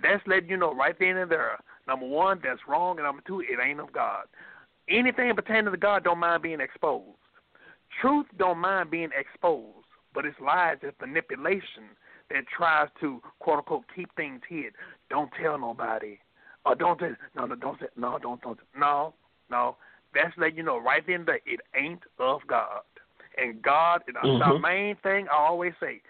That's 0.02 0.26
letting 0.28 0.50
you 0.50 0.58
know 0.58 0.74
right 0.74 0.96
then 1.00 1.18
and 1.18 1.32
there. 1.32 1.60
Number 1.88 2.08
one, 2.08 2.40
that's 2.44 2.62
wrong, 2.68 2.98
and 2.98 3.06
number 3.06 3.24
two, 3.26 3.42
it 3.42 3.60
ain't 3.64 3.80
of 3.80 3.92
God. 3.92 4.26
Anything 4.90 5.34
pertaining 5.36 5.72
to 5.72 5.78
God 5.78 6.04
don't 6.04 6.20
mind 6.20 6.44
being 6.44 6.62
exposed. 6.62 7.18
Truth 8.02 8.28
don't 8.38 8.60
mind 8.60 8.92
being 8.92 9.10
exposed, 9.18 9.86
but 10.14 10.26
it's 10.26 10.40
lies, 10.40 10.78
it's 10.82 11.00
manipulation 11.02 11.96
that 12.30 12.44
tries 12.56 12.90
to 13.02 13.22
quote 13.40 13.60
unquote 13.60 13.86
keep 13.96 14.14
things 14.16 14.42
hid. 14.48 14.74
Don't 15.10 15.32
tell 15.42 15.58
nobody. 15.58 16.18
Or 16.66 16.76
don't 16.76 17.00
say 17.00 17.12
no 17.36 17.46
no 17.46 17.56
don't 17.56 17.80
say 17.80 17.88
no 17.96 18.20
don't 18.20 18.42
don't 18.42 18.60
no 18.78 19.14
no. 19.50 19.78
That's 20.14 20.36
letting 20.38 20.58
you 20.58 20.64
know 20.64 20.80
right 20.80 21.04
then 21.06 21.26
that 21.26 21.42
it 21.46 21.62
ain't 21.76 22.04
of 22.20 22.42
God. 22.48 22.82
And 23.38 23.62
God 23.62 24.04
is 24.08 24.16
the 24.16 24.22
Mhm. 24.22 24.62
main 24.62 24.96
thing 24.98 25.28
I 25.30 25.36
always 25.36 25.74
say. 25.80 26.02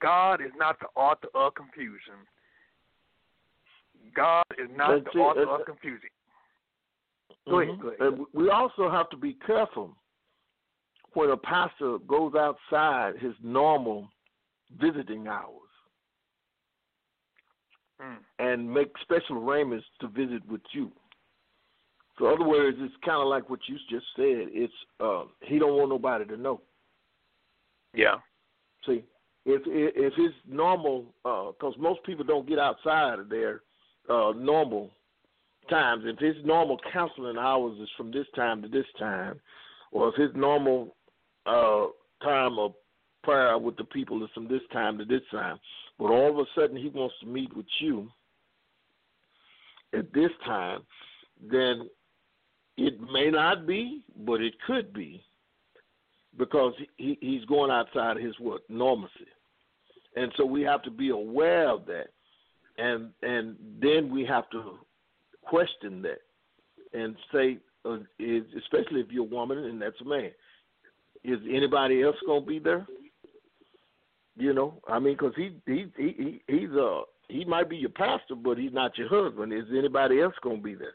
God 0.00 0.40
is 0.40 0.52
not 0.56 0.78
the 0.80 0.88
author 0.94 1.28
of 1.34 1.54
confusion. 1.54 2.26
God 4.14 4.44
is 4.58 4.70
not 4.76 4.90
That's 5.02 5.14
the 5.14 5.20
it. 5.20 5.22
author 5.22 5.40
That's- 5.40 5.60
of 5.60 5.66
confusion. 5.66 6.10
Go 7.48 7.58
ahead, 7.60 7.74
Mhm. 7.74 7.80
go 7.80 7.88
ahead. 7.88 8.00
And 8.00 8.26
we 8.32 8.48
also 8.50 8.88
have 8.88 9.10
to 9.10 9.16
be 9.16 9.34
careful 9.34 9.94
when 11.12 11.30
a 11.30 11.36
pastor 11.36 11.98
goes 11.98 12.34
outside 12.34 13.16
his 13.16 13.34
normal 13.42 14.10
visiting 14.70 15.28
hours 15.28 15.60
Mm. 18.00 18.24
and 18.38 18.72
make 18.72 18.96
special 18.98 19.36
arrangements 19.38 19.86
to 20.00 20.08
visit 20.08 20.44
with 20.46 20.62
you. 20.74 20.90
So, 22.18 22.26
in 22.28 22.34
other 22.34 22.44
words, 22.48 22.80
it's 22.80 22.96
kind 22.98 23.20
of 23.20 23.28
like 23.28 23.48
what 23.50 23.68
you 23.68 23.78
just 23.88 24.06
said. 24.14 24.48
It's 24.52 24.74
uh, 25.00 25.26
he 25.42 25.58
don't 25.58 25.76
want 25.76 25.90
nobody 25.90 26.24
to 26.26 26.36
know. 26.36 26.60
Yeah. 27.92 28.20
See, 28.86 29.04
if 29.44 29.62
if 29.66 30.14
his 30.14 30.32
normal, 30.46 31.14
because 31.22 31.76
most 31.76 32.02
people 32.04 32.24
don't 32.24 32.46
get 32.46 32.58
outside 32.58 33.18
of 33.18 33.28
their 33.28 33.62
uh, 34.08 34.32
normal 34.36 34.90
times. 35.70 36.04
If 36.06 36.18
his 36.18 36.44
normal 36.44 36.78
counseling 36.92 37.38
hours 37.38 37.78
is 37.80 37.88
from 37.96 38.10
this 38.10 38.26
time 38.34 38.62
to 38.62 38.68
this 38.68 38.86
time, 38.98 39.40
or 39.92 40.08
if 40.08 40.14
his 40.16 40.30
normal 40.34 40.94
uh, 41.46 41.86
time 42.22 42.58
of 42.58 42.72
prayer 43.22 43.58
with 43.58 43.76
the 43.76 43.84
people 43.84 44.22
is 44.22 44.30
from 44.34 44.48
this 44.48 44.62
time 44.72 44.98
to 44.98 45.04
this 45.04 45.22
time, 45.30 45.58
but 45.98 46.06
all 46.10 46.30
of 46.30 46.38
a 46.38 46.44
sudden 46.54 46.76
he 46.76 46.88
wants 46.88 47.14
to 47.20 47.26
meet 47.26 47.54
with 47.56 47.66
you 47.80 48.08
at 49.96 50.12
this 50.12 50.30
time, 50.44 50.80
then 51.50 51.88
it 52.76 53.00
may 53.12 53.30
not 53.30 53.66
be, 53.66 54.02
but 54.26 54.40
it 54.40 54.54
could 54.66 54.92
be 54.92 55.22
because 56.36 56.74
he, 56.96 57.16
he's 57.20 57.44
going 57.44 57.70
outside 57.70 58.16
his 58.16 58.34
what 58.40 58.62
normalcy, 58.68 59.28
and 60.16 60.32
so 60.36 60.44
we 60.44 60.62
have 60.62 60.82
to 60.82 60.90
be 60.90 61.10
aware 61.10 61.68
of 61.68 61.86
that, 61.86 62.08
and 62.78 63.10
and 63.22 63.56
then 63.80 64.12
we 64.12 64.24
have 64.24 64.48
to 64.50 64.78
question 65.42 66.02
that 66.02 66.20
and 66.92 67.16
say, 67.32 67.58
uh, 67.84 67.98
is 68.18 68.44
especially 68.58 69.00
if 69.00 69.10
you're 69.10 69.24
a 69.24 69.28
woman 69.28 69.58
and 69.58 69.80
that's 69.80 70.00
a 70.00 70.04
man. 70.04 70.30
Is 71.22 71.38
anybody 71.50 72.02
else 72.02 72.16
gonna 72.26 72.44
be 72.44 72.58
there? 72.58 72.86
You 74.36 74.52
know, 74.52 74.80
I 74.88 74.98
mean, 74.98 75.14
because 75.14 75.34
he 75.36 75.56
he 75.66 75.86
he 75.96 76.40
he 76.46 76.58
he's 76.58 76.70
uh 76.70 77.02
he 77.28 77.44
might 77.44 77.70
be 77.70 77.76
your 77.76 77.90
pastor, 77.90 78.34
but 78.34 78.58
he's 78.58 78.72
not 78.72 78.98
your 78.98 79.08
husband. 79.08 79.52
Is 79.52 79.64
anybody 79.76 80.20
else 80.20 80.34
gonna 80.42 80.58
be 80.58 80.74
there? 80.74 80.94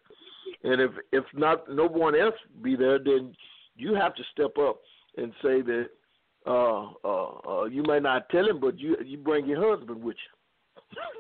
And 0.63 0.81
if 0.81 0.91
if 1.11 1.23
not, 1.33 1.69
no 1.69 1.87
one 1.87 2.15
else 2.15 2.35
be 2.61 2.75
there, 2.75 2.99
then 2.99 3.33
you 3.75 3.95
have 3.95 4.13
to 4.15 4.23
step 4.33 4.57
up 4.59 4.81
and 5.17 5.31
say 5.41 5.61
that 5.61 5.89
uh, 6.45 6.87
uh, 7.03 7.31
uh, 7.47 7.63
you 7.65 7.83
may 7.83 7.99
not 7.99 8.29
tell 8.29 8.47
him, 8.47 8.59
but 8.59 8.79
you 8.79 8.97
you 9.03 9.17
bring 9.17 9.47
your 9.47 9.75
husband 9.75 10.03
with 10.03 10.17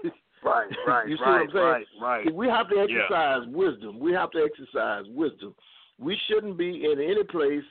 you. 0.03 0.11
Right, 0.43 0.67
right, 0.87 1.09
you 1.09 1.17
see 1.17 1.23
right, 1.23 1.31
what 1.31 1.41
I'm 1.41 1.49
saying? 1.51 1.63
right, 1.63 1.85
right. 2.01 2.27
See, 2.27 2.33
we 2.33 2.47
have 2.47 2.69
to 2.69 2.79
exercise 2.79 3.41
wisdom. 3.47 3.99
We 3.99 4.13
have 4.13 4.31
to 4.31 4.39
exercise 4.39 5.05
wisdom. 5.09 5.55
We 5.99 6.17
shouldn't 6.27 6.57
be 6.57 6.85
in 6.85 7.01
any 7.01 7.23
place 7.23 7.63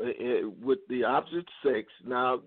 uh, 0.00 0.04
uh, 0.04 0.48
with 0.62 0.78
the 0.88 1.04
opposite 1.04 1.46
sex. 1.62 1.86
Now, 2.06 2.40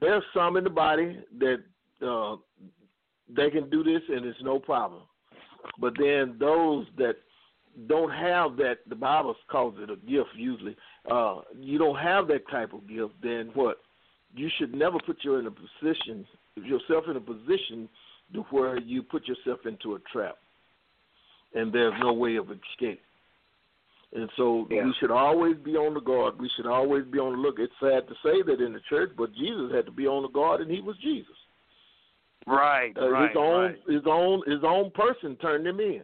there's 0.00 0.24
some 0.34 0.56
in 0.56 0.64
the 0.64 0.70
body 0.70 1.18
that 1.38 1.62
uh, 2.06 2.36
they 3.28 3.50
can 3.50 3.68
do 3.70 3.84
this 3.84 4.02
and 4.08 4.24
it's 4.24 4.42
no 4.42 4.58
problem. 4.58 5.02
But 5.78 5.92
then 5.98 6.36
those 6.38 6.86
that 6.96 7.16
don't 7.86 8.10
have 8.10 8.56
that, 8.56 8.78
the 8.88 8.94
Bible 8.94 9.34
calls 9.50 9.74
it 9.78 9.90
a 9.90 9.96
gift 9.96 10.30
usually. 10.34 10.76
Uh, 11.10 11.40
you 11.58 11.78
don't 11.78 11.98
have 11.98 12.26
that 12.28 12.48
type 12.50 12.72
of 12.72 12.88
gift, 12.88 13.14
then 13.22 13.50
what? 13.54 13.78
You 14.34 14.48
should 14.58 14.74
never 14.74 14.98
put 15.04 15.18
you 15.22 15.36
in 15.36 15.46
a 15.46 15.50
position, 15.50 16.26
yourself 16.56 17.04
in 17.08 17.16
a 17.16 17.20
position 17.20 17.88
to 18.34 18.42
where 18.50 18.78
you 18.78 19.02
put 19.02 19.26
yourself 19.26 19.60
into 19.66 19.94
a 19.94 19.98
trap, 20.12 20.36
and 21.54 21.72
there's 21.72 21.94
no 22.00 22.12
way 22.12 22.36
of 22.36 22.50
escape. 22.50 23.02
And 24.12 24.28
so 24.36 24.66
Yeah. 24.70 24.84
we 24.84 24.92
should 24.94 25.12
always 25.12 25.56
be 25.58 25.76
on 25.76 25.94
the 25.94 26.00
guard. 26.00 26.38
We 26.38 26.48
should 26.50 26.66
always 26.66 27.04
be 27.04 27.18
on 27.20 27.32
the 27.32 27.38
look. 27.38 27.60
It's 27.60 27.72
sad 27.78 28.08
to 28.08 28.14
say 28.22 28.42
that 28.42 28.60
in 28.60 28.72
the 28.72 28.80
church, 28.80 29.12
but 29.16 29.32
Jesus 29.32 29.72
had 29.72 29.86
to 29.86 29.92
be 29.92 30.06
on 30.08 30.22
the 30.22 30.28
guard, 30.28 30.60
and 30.60 30.70
he 30.70 30.80
was 30.80 30.96
Jesus. 30.98 31.36
Right, 32.46 32.96
Uh, 32.98 33.08
right, 33.10 33.28
his 33.28 33.36
own 33.36 33.64
right. 33.64 33.82
his 33.86 34.06
own 34.06 34.42
his 34.46 34.64
own 34.64 34.90
person 34.92 35.36
turned 35.36 35.66
him 35.66 35.78
in. 35.78 36.02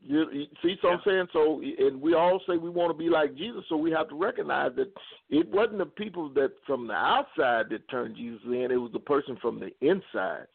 You, 0.00 0.30
you 0.30 0.46
see, 0.62 0.76
so 0.80 0.90
I'm 0.90 1.00
saying 1.04 1.28
so, 1.32 1.60
and 1.60 2.00
we 2.00 2.14
all 2.14 2.40
say 2.46 2.56
we 2.56 2.70
want 2.70 2.90
to 2.90 2.98
be 2.98 3.08
like 3.08 3.34
Jesus, 3.34 3.64
so 3.68 3.76
we 3.76 3.90
have 3.92 4.08
to 4.10 4.14
recognize 4.14 4.74
that 4.76 4.92
it 5.30 5.48
wasn't 5.48 5.78
the 5.78 5.86
people 5.86 6.28
that 6.30 6.52
from 6.66 6.86
the 6.86 6.94
outside 6.94 7.68
that 7.70 7.88
turned 7.88 8.16
Jesus 8.16 8.44
in; 8.44 8.70
it 8.70 8.76
was 8.76 8.92
the 8.92 9.00
person 9.00 9.36
from 9.36 9.58
the 9.58 9.70
inside 9.80 10.46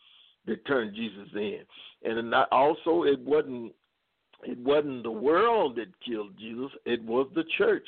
that 0.46 0.66
turned 0.66 0.96
Jesus 0.96 1.30
in, 1.36 1.60
and 2.04 2.30
not, 2.30 2.48
also 2.52 3.04
it 3.04 3.20
wasn't 3.20 3.74
it 4.44 4.58
wasn't 4.60 5.04
the 5.04 5.12
world 5.12 5.78
that 5.78 5.88
killed 6.06 6.38
Jesus; 6.38 6.72
it 6.86 7.04
was 7.04 7.28
the 7.34 7.46
church 7.58 7.88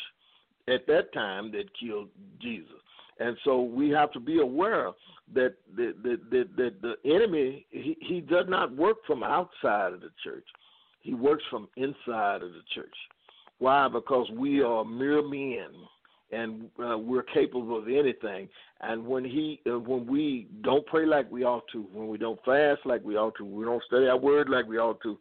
at 0.68 0.88
that 0.88 1.14
time 1.14 1.51
that 1.51 1.66
killed 1.80 2.10
Jesus. 2.41 2.72
And 3.20 3.38
so 3.45 3.62
we 3.62 3.89
have 3.89 4.12
to 4.12 4.20
be 4.20 4.39
aware 4.39 4.91
that 5.34 5.56
the 5.76 5.93
the 6.03 6.20
the, 6.30 6.47
the, 6.56 6.74
the 6.82 7.14
enemy 7.14 7.66
he, 7.70 7.97
he 8.01 8.22
does 8.22 8.45
not 8.47 8.76
work 8.76 8.97
from 9.08 9.24
outside 9.24 9.93
of 9.93 10.01
the 10.01 10.12
church. 10.24 10.45
He 11.01 11.14
works 11.14 11.43
from 11.49 11.68
inside 11.78 12.41
of 12.41 12.51
the 12.51 12.64
church. 12.74 12.95
Why? 13.60 13.88
Because 13.88 14.30
we 14.32 14.62
are 14.62 14.84
mere 14.84 15.22
men, 15.22 15.70
and 16.36 16.70
uh, 16.84 16.98
we're 16.98 17.24
capable 17.24 17.78
of 17.78 17.88
anything. 17.88 18.48
And 18.82 19.06
when 19.06 19.24
he, 19.24 19.62
uh, 19.68 19.80
when 19.80 20.06
we 20.06 20.48
don't 20.64 20.86
pray 20.86 21.06
like 21.06 21.32
we 21.32 21.44
ought 21.44 21.64
to, 21.74 21.86
when 21.94 22.08
we 22.08 22.18
don't 22.18 22.40
fast 22.44 22.82
like 22.86 23.04
we 23.04 23.16
ought 23.16 23.36
to, 23.38 23.46
we 23.46 23.66
don't 23.66 23.84
study 23.84 24.08
our 24.08 24.18
word 24.18 24.50
like 24.50 24.68
we 24.68 24.78
ought 24.78 25.02
to, 25.04 25.18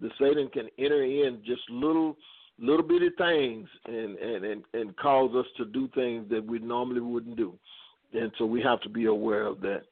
the 0.00 0.10
Satan 0.18 0.48
can 0.52 0.68
enter 0.78 1.02
in 1.04 1.40
just 1.46 1.62
little, 1.70 2.16
little 2.58 2.82
bitty 2.82 3.10
things 3.18 3.68
and 3.86 4.16
and 4.18 4.44
and, 4.44 4.64
and 4.72 4.96
cause 4.96 5.30
us 5.34 5.46
to 5.58 5.64
do 5.66 5.88
things 5.94 6.26
that 6.30 6.44
we 6.44 6.58
normally 6.58 7.00
wouldn't 7.00 7.36
do. 7.36 7.54
And 8.12 8.32
so 8.38 8.46
we 8.46 8.62
have 8.62 8.80
to 8.80 8.88
be 8.88 9.06
aware 9.06 9.46
of 9.46 9.60
that. 9.60 9.82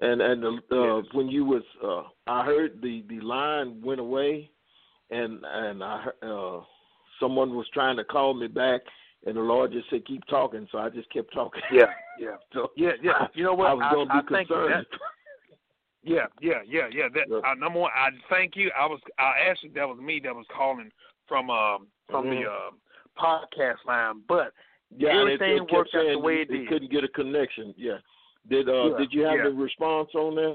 And 0.00 0.20
and 0.20 0.44
uh, 0.70 1.02
when 1.12 1.28
you 1.28 1.44
was, 1.44 1.62
uh, 1.84 2.02
I 2.30 2.44
heard 2.44 2.80
the 2.82 3.04
the 3.08 3.20
line 3.20 3.82
went 3.82 4.00
away 4.00 4.50
and 5.10 5.40
and 5.44 5.82
I 5.82 6.06
uh, 6.22 6.60
someone 7.20 7.56
was 7.56 7.66
trying 7.72 7.96
to 7.96 8.04
call 8.04 8.34
me 8.34 8.46
back, 8.46 8.80
and 9.26 9.36
the 9.36 9.40
Lord 9.40 9.72
just 9.72 9.90
said 9.90 10.06
keep 10.06 10.24
talking, 10.26 10.66
so 10.70 10.78
I 10.78 10.88
just 10.90 11.10
kept 11.10 11.32
talking. 11.34 11.62
Yeah, 11.72 11.86
yeah, 12.20 12.36
so 12.52 12.70
yeah, 12.76 12.92
yeah. 13.02 13.26
You 13.34 13.44
know 13.44 13.54
what? 13.54 13.68
I 13.68 13.74
was 13.74 13.92
going 13.92 14.08
to 14.08 14.14
be 14.22 14.44
concerned. 14.46 14.72
that- 14.90 14.98
Yeah, 16.04 16.26
yeah, 16.40 16.62
yeah, 16.64 16.86
yeah. 16.92 17.08
That 17.12 17.24
Yeah. 17.28 17.40
uh, 17.50 17.54
number 17.54 17.80
one, 17.80 17.90
I 17.94 18.10
thank 18.30 18.54
you. 18.56 18.70
I 18.78 18.86
was, 18.86 19.00
I 19.18 19.32
actually 19.50 19.70
that 19.70 19.86
was 19.86 19.98
me 19.98 20.20
that 20.24 20.34
was 20.34 20.46
calling 20.56 20.90
from 21.26 21.50
um 21.50 21.88
from 22.08 22.26
Mhm. 22.26 22.44
the 22.44 22.50
uh, 22.50 22.70
podcast 23.20 23.84
line, 23.84 24.22
but 24.28 24.52
yeah, 24.96 25.10
and 25.10 25.28
it- 25.28 25.40
everything 25.42 25.64
it 25.64 25.72
worked 25.72 25.94
out 25.96 26.06
the 26.06 26.18
way 26.18 26.42
it 26.42 26.48
did. 26.50 26.68
couldn't 26.68 26.90
get 26.92 27.02
a 27.04 27.08
connection. 27.08 27.74
Yeah. 27.76 27.98
Did 28.48 28.68
uh 28.68 28.90
Yeah, 28.92 28.96
did 28.98 29.12
you 29.12 29.22
have 29.24 29.38
yeah. 29.38 29.44
the 29.44 29.50
response 29.50 30.08
on 30.14 30.36
there? 30.36 30.54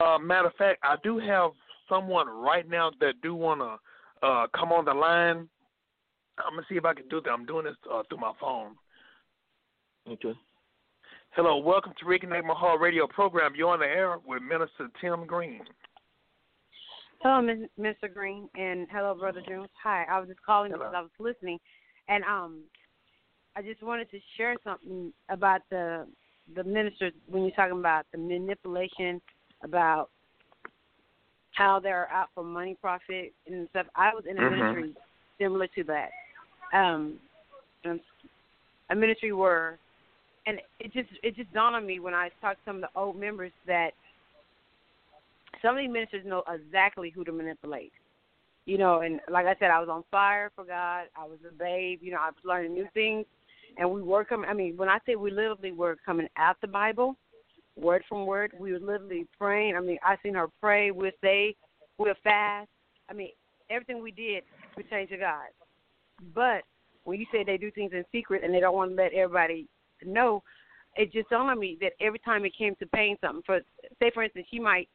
uh, 0.00 0.18
matter 0.18 0.48
of 0.48 0.54
fact, 0.54 0.80
I 0.82 0.96
do 1.02 1.18
have 1.18 1.50
someone 1.88 2.28
right 2.28 2.68
now 2.68 2.90
that 3.00 3.20
do 3.22 3.34
want 3.34 3.60
to 3.60 4.26
uh, 4.26 4.46
come 4.48 4.72
on 4.72 4.84
the 4.86 4.94
line. 4.94 5.48
I'm 6.44 6.54
gonna 6.54 6.66
see 6.68 6.76
if 6.76 6.84
I 6.84 6.94
can 6.94 7.08
do 7.08 7.20
that. 7.20 7.30
I'm 7.30 7.46
doing 7.46 7.64
this 7.64 7.76
uh, 7.92 8.02
through 8.08 8.18
my 8.18 8.32
phone. 8.40 8.76
Okay. 10.08 10.32
Hello, 11.30 11.58
welcome 11.58 11.92
to 11.98 12.04
Reconnect 12.06 12.44
My 12.44 12.54
Heart 12.54 12.80
Radio 12.80 13.06
program. 13.06 13.52
You're 13.54 13.68
on 13.70 13.80
the 13.80 13.86
air 13.86 14.16
with 14.26 14.42
Minister 14.42 14.88
Tim 15.00 15.26
Green. 15.26 15.60
Hello, 17.22 17.42
Mr. 17.78 18.12
Green, 18.12 18.48
and 18.54 18.86
hello, 18.90 19.14
Brother 19.14 19.42
Jones. 19.46 19.68
Hi, 19.82 20.04
I 20.08 20.18
was 20.20 20.28
just 20.28 20.40
calling 20.42 20.70
Hello. 20.70 20.84
because 20.84 20.94
I 20.96 21.02
was 21.02 21.10
listening, 21.18 21.58
and 22.08 22.24
um, 22.24 22.62
I 23.56 23.62
just 23.62 23.82
wanted 23.82 24.10
to 24.12 24.18
share 24.36 24.54
something 24.64 25.12
about 25.28 25.62
the 25.70 26.06
the 26.54 26.64
ministers 26.64 27.12
when 27.28 27.42
you're 27.42 27.52
talking 27.52 27.78
about 27.78 28.06
the 28.10 28.18
manipulation 28.18 29.20
about 29.62 30.08
how 31.52 31.78
they're 31.78 32.08
out 32.10 32.28
for 32.34 32.42
money 32.42 32.76
profit 32.80 33.34
and 33.46 33.68
stuff. 33.70 33.86
I 33.94 34.14
was 34.14 34.24
in 34.24 34.38
a 34.38 34.40
Mhm. 34.40 34.50
ministry 34.50 34.94
similar 35.38 35.66
to 35.66 35.84
that, 35.84 36.10
um, 36.72 37.14
a 38.90 38.94
ministry 38.94 39.32
where, 39.32 39.78
and 40.46 40.58
it 40.80 40.92
just 40.92 41.08
it 41.22 41.36
just 41.36 41.52
dawned 41.52 41.76
on 41.76 41.86
me 41.86 42.00
when 42.00 42.14
I 42.14 42.30
talked 42.40 42.64
to 42.64 42.70
some 42.70 42.76
of 42.76 42.82
the 42.82 42.98
old 42.98 43.18
members 43.18 43.52
that 43.66 43.90
some 45.62 45.76
of 45.76 45.78
these 45.78 45.90
ministers 45.90 46.24
know 46.24 46.42
exactly 46.48 47.10
who 47.10 47.24
to 47.24 47.32
manipulate. 47.32 47.92
You 48.64 48.76
know, 48.76 49.00
and 49.00 49.20
like 49.30 49.46
I 49.46 49.56
said, 49.58 49.70
I 49.70 49.80
was 49.80 49.88
on 49.88 50.04
fire 50.10 50.50
for 50.54 50.64
God. 50.64 51.04
I 51.16 51.24
was 51.24 51.38
a 51.48 51.52
babe. 51.52 52.00
You 52.02 52.12
know, 52.12 52.18
I 52.18 52.28
was 52.28 52.36
learning 52.44 52.74
new 52.74 52.86
things, 52.92 53.24
and 53.78 53.90
we 53.90 54.02
were 54.02 54.24
coming. 54.24 54.48
I 54.48 54.54
mean, 54.54 54.76
when 54.76 54.88
I 54.88 54.98
say 55.06 55.16
we 55.16 55.30
literally 55.30 55.72
were 55.72 55.96
coming 56.04 56.28
out 56.36 56.56
the 56.60 56.66
Bible, 56.66 57.16
word 57.76 58.02
from 58.08 58.26
word, 58.26 58.52
we 58.58 58.72
were 58.72 58.78
literally 58.78 59.26
praying. 59.38 59.76
I 59.76 59.80
mean, 59.80 59.98
I 60.02 60.16
seen 60.22 60.34
her 60.34 60.48
pray. 60.60 60.90
We'll 60.90 61.12
say, 61.22 61.54
we'll 61.96 62.14
fast. 62.22 62.68
I 63.08 63.14
mean, 63.14 63.30
everything 63.70 64.02
we 64.02 64.10
did 64.10 64.42
pertained 64.74 65.10
to 65.10 65.16
God. 65.16 65.46
But 66.34 66.62
when 67.04 67.18
you 67.18 67.26
say 67.32 67.44
they 67.44 67.56
do 67.56 67.70
things 67.70 67.92
in 67.92 68.04
secret 68.12 68.44
and 68.44 68.52
they 68.52 68.60
don't 68.60 68.74
want 68.74 68.90
to 68.90 68.96
let 68.96 69.12
everybody 69.12 69.66
know, 70.04 70.42
it 70.96 71.12
just 71.12 71.28
dawned 71.30 71.50
on 71.50 71.58
me 71.58 71.78
that 71.80 71.92
every 72.00 72.18
time 72.18 72.44
it 72.44 72.56
came 72.56 72.74
to 72.76 72.86
paying 72.86 73.16
something 73.20 73.42
for, 73.46 73.60
say 74.00 74.10
for 74.12 74.22
instance, 74.22 74.46
she 74.50 74.58
might 74.58 74.88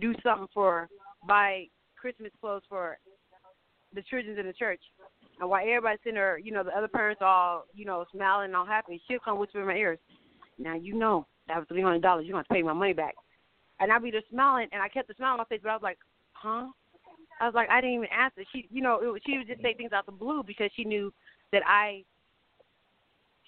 do 0.00 0.14
something 0.22 0.48
for 0.52 0.88
buy 1.26 1.66
Christmas 1.98 2.30
clothes 2.40 2.62
for 2.68 2.98
the 3.94 4.02
children 4.02 4.38
in 4.38 4.46
the 4.46 4.52
church. 4.52 4.80
And 5.40 5.48
while 5.48 5.62
everybody's 5.62 5.98
sitting 6.02 6.14
there, 6.14 6.38
you 6.38 6.52
know, 6.52 6.62
the 6.62 6.76
other 6.76 6.88
parents 6.88 7.20
all, 7.22 7.64
you 7.74 7.84
know, 7.84 8.04
smiling 8.12 8.46
and 8.46 8.56
all 8.56 8.66
happy, 8.66 9.00
she'll 9.08 9.18
come 9.18 9.38
whisper 9.38 9.60
in 9.60 9.66
my 9.66 9.74
ears, 9.74 9.98
Now 10.58 10.74
you 10.74 10.94
know 10.94 11.26
that 11.48 11.58
was 11.58 11.66
three 11.68 11.82
hundred 11.82 12.02
dollars, 12.02 12.26
you're 12.26 12.32
gonna 12.32 12.40
have 12.40 12.48
to 12.48 12.54
pay 12.54 12.62
my 12.62 12.72
money 12.72 12.92
back. 12.92 13.14
And 13.80 13.92
I'd 13.92 14.02
be 14.02 14.10
just 14.10 14.28
smiling 14.30 14.68
and 14.72 14.82
I 14.82 14.88
kept 14.88 15.08
the 15.08 15.14
smile 15.14 15.32
on 15.32 15.38
my 15.38 15.44
face, 15.44 15.60
but 15.62 15.70
I 15.70 15.74
was 15.74 15.82
like, 15.82 15.98
Huh? 16.32 16.66
I 17.40 17.46
was 17.46 17.54
like, 17.54 17.68
I 17.70 17.80
didn't 17.80 17.96
even 17.96 18.08
ask 18.12 18.36
her. 18.36 18.44
She 18.52 18.66
you 18.70 18.82
know, 18.82 18.98
it 19.02 19.22
she 19.26 19.38
would 19.38 19.46
just 19.46 19.62
say 19.62 19.74
things 19.74 19.92
out 19.92 20.06
the 20.06 20.12
blue 20.12 20.42
because 20.42 20.70
she 20.74 20.84
knew 20.84 21.12
that 21.52 21.62
I 21.66 22.04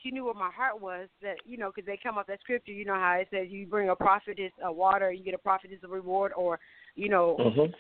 she 0.03 0.11
knew 0.11 0.25
what 0.25 0.37
my 0.37 0.51
heart 0.51 0.81
was 0.81 1.09
that 1.23 1.37
you 1.45 1.57
know 1.57 1.71
because 1.75 1.87
they 1.87 1.99
come 2.01 2.19
off 2.19 2.27
that 2.27 2.41
scripture 2.41 2.73
you 2.73 2.85
know 2.85 2.95
how 2.95 3.15
it 3.15 3.29
says 3.31 3.49
you 3.51 3.67
bring 3.67 3.89
a 3.89 3.97
prophetess 3.97 4.53
a 4.65 4.73
water 4.73 5.13
you 5.13 5.25
get 5.25 5.35
a 5.35 5.39
prophetess 5.39 5.79
a 5.85 5.89
reward 5.89 6.33
or 6.37 6.59
you 6.95 7.09
know 7.09 7.37
Mhm. 7.39 7.75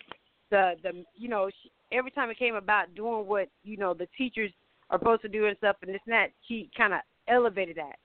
the 0.50 0.76
the 0.82 1.04
you 1.14 1.28
know 1.28 1.50
she, 1.62 1.70
every 1.92 2.10
time 2.10 2.30
it 2.30 2.38
came 2.38 2.54
about 2.54 2.94
doing 2.94 3.26
what 3.26 3.48
you 3.62 3.76
know 3.76 3.94
the 3.94 4.08
teachers 4.16 4.52
are 4.90 4.98
supposed 4.98 5.22
to 5.22 5.28
do 5.28 5.46
and 5.46 5.56
stuff 5.58 5.76
and 5.82 5.94
this 5.94 6.00
and 6.06 6.12
that 6.12 6.30
she 6.46 6.70
kind 6.76 6.92
of 6.92 7.00
elevated 7.28 7.76
that 7.76 7.98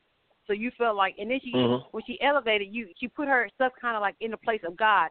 so 0.45 0.53
you 0.53 0.69
felt 0.77 0.95
like 0.95 1.15
and 1.17 1.31
then 1.31 1.39
she 1.43 1.53
Mhm. 1.53 1.83
when 1.91 2.03
she 2.05 2.21
elevated 2.21 2.73
you 2.73 2.89
she 2.99 3.07
put 3.07 3.27
her 3.27 3.49
stuff 3.55 3.73
kind 3.79 3.95
of 3.95 4.01
like 4.01 4.15
in 4.19 4.31
the 4.31 4.37
place 4.37 4.63
of 4.63 4.75
God 4.77 5.09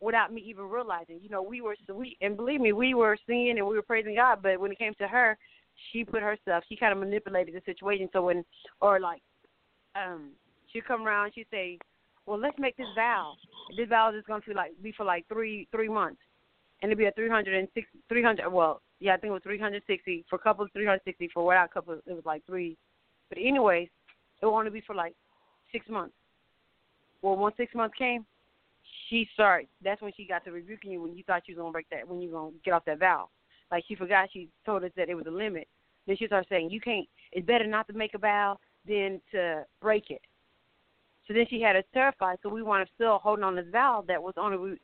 without 0.00 0.32
me 0.32 0.42
even 0.46 0.64
realizing 0.64 1.18
you 1.22 1.28
know 1.28 1.42
we 1.42 1.60
were 1.60 1.76
we 1.92 2.16
and 2.20 2.36
believe 2.36 2.60
me 2.60 2.72
we 2.72 2.94
were 2.94 3.16
singing 3.26 3.58
and 3.58 3.66
we 3.66 3.74
were 3.74 3.82
praising 3.82 4.14
God 4.14 4.38
but 4.42 4.60
when 4.60 4.72
it 4.72 4.78
came 4.78 4.94
to 4.98 5.08
her 5.08 5.36
she 5.92 6.04
put 6.04 6.22
herself 6.22 6.64
she 6.68 6.76
kind 6.76 6.92
of 6.92 6.98
manipulated 6.98 7.54
the 7.54 7.62
situation 7.64 8.08
so 8.12 8.22
when 8.22 8.44
or 8.80 9.00
like 9.00 9.22
um 9.96 10.30
she'd 10.72 10.86
come 10.86 11.06
around 11.06 11.32
she'd 11.34 11.46
say 11.50 11.78
well 12.26 12.38
let's 12.38 12.58
make 12.58 12.76
this 12.76 12.86
vow 12.94 13.34
this 13.76 13.88
vow 13.88 14.12
is 14.14 14.24
going 14.26 14.42
to 14.42 14.52
like 14.52 14.72
be 14.82 14.92
for 14.92 15.04
like 15.04 15.26
three 15.28 15.66
three 15.72 15.88
months 15.88 16.20
and 16.82 16.90
it'd 16.90 16.98
be 16.98 17.06
a 17.06 17.12
three 17.12 17.28
hundred 17.28 17.58
and 17.58 17.68
six 17.74 17.88
three 18.08 18.22
hundred 18.22 18.48
well 18.48 18.80
Yeah, 19.00 19.14
I 19.14 19.16
think 19.16 19.30
it 19.30 19.34
was 19.34 19.42
360 19.44 20.24
for 20.28 20.38
couples. 20.38 20.70
360 20.72 21.30
for 21.32 21.46
without 21.46 21.72
couples, 21.72 22.02
it 22.06 22.12
was 22.12 22.24
like 22.24 22.44
three. 22.46 22.76
But 23.28 23.38
anyways, 23.38 23.88
it 24.42 24.46
will 24.46 24.54
only 24.54 24.70
be 24.70 24.80
for 24.80 24.94
like 24.94 25.14
six 25.70 25.88
months. 25.88 26.14
Well, 27.22 27.36
once 27.36 27.56
six 27.56 27.74
months 27.74 27.94
came, 27.96 28.24
she 29.08 29.28
started. 29.34 29.68
That's 29.82 30.00
when 30.02 30.12
she 30.16 30.26
got 30.26 30.44
to 30.44 30.52
rebuking 30.52 30.92
you 30.92 31.02
when 31.02 31.16
you 31.16 31.24
thought 31.24 31.42
you 31.46 31.54
was 31.54 31.62
gonna 31.62 31.72
break 31.72 31.88
that, 31.90 32.06
when 32.06 32.20
you 32.20 32.30
gonna 32.30 32.52
get 32.64 32.74
off 32.74 32.84
that 32.86 32.98
vow. 32.98 33.28
Like 33.70 33.84
she 33.86 33.94
forgot. 33.94 34.28
She 34.32 34.48
told 34.64 34.84
us 34.84 34.90
that 34.96 35.08
it 35.08 35.14
was 35.14 35.26
a 35.26 35.30
limit. 35.30 35.68
Then 36.06 36.16
she 36.16 36.26
started 36.26 36.48
saying, 36.48 36.70
"You 36.70 36.80
can't. 36.80 37.08
It's 37.32 37.46
better 37.46 37.66
not 37.66 37.86
to 37.88 37.92
make 37.92 38.14
a 38.14 38.18
vow 38.18 38.58
than 38.86 39.20
to 39.32 39.64
break 39.80 40.10
it." 40.10 40.22
So 41.26 41.34
then 41.34 41.46
she 41.50 41.60
had 41.60 41.76
us 41.76 41.84
terrified. 41.92 42.38
So 42.42 42.48
we 42.48 42.62
wanted 42.62 42.88
still 42.94 43.18
holding 43.18 43.44
on 43.44 43.56
this 43.56 43.68
vow 43.70 44.04
that 44.08 44.22
was 44.22 44.34
only 44.36 44.56
we 44.56 44.80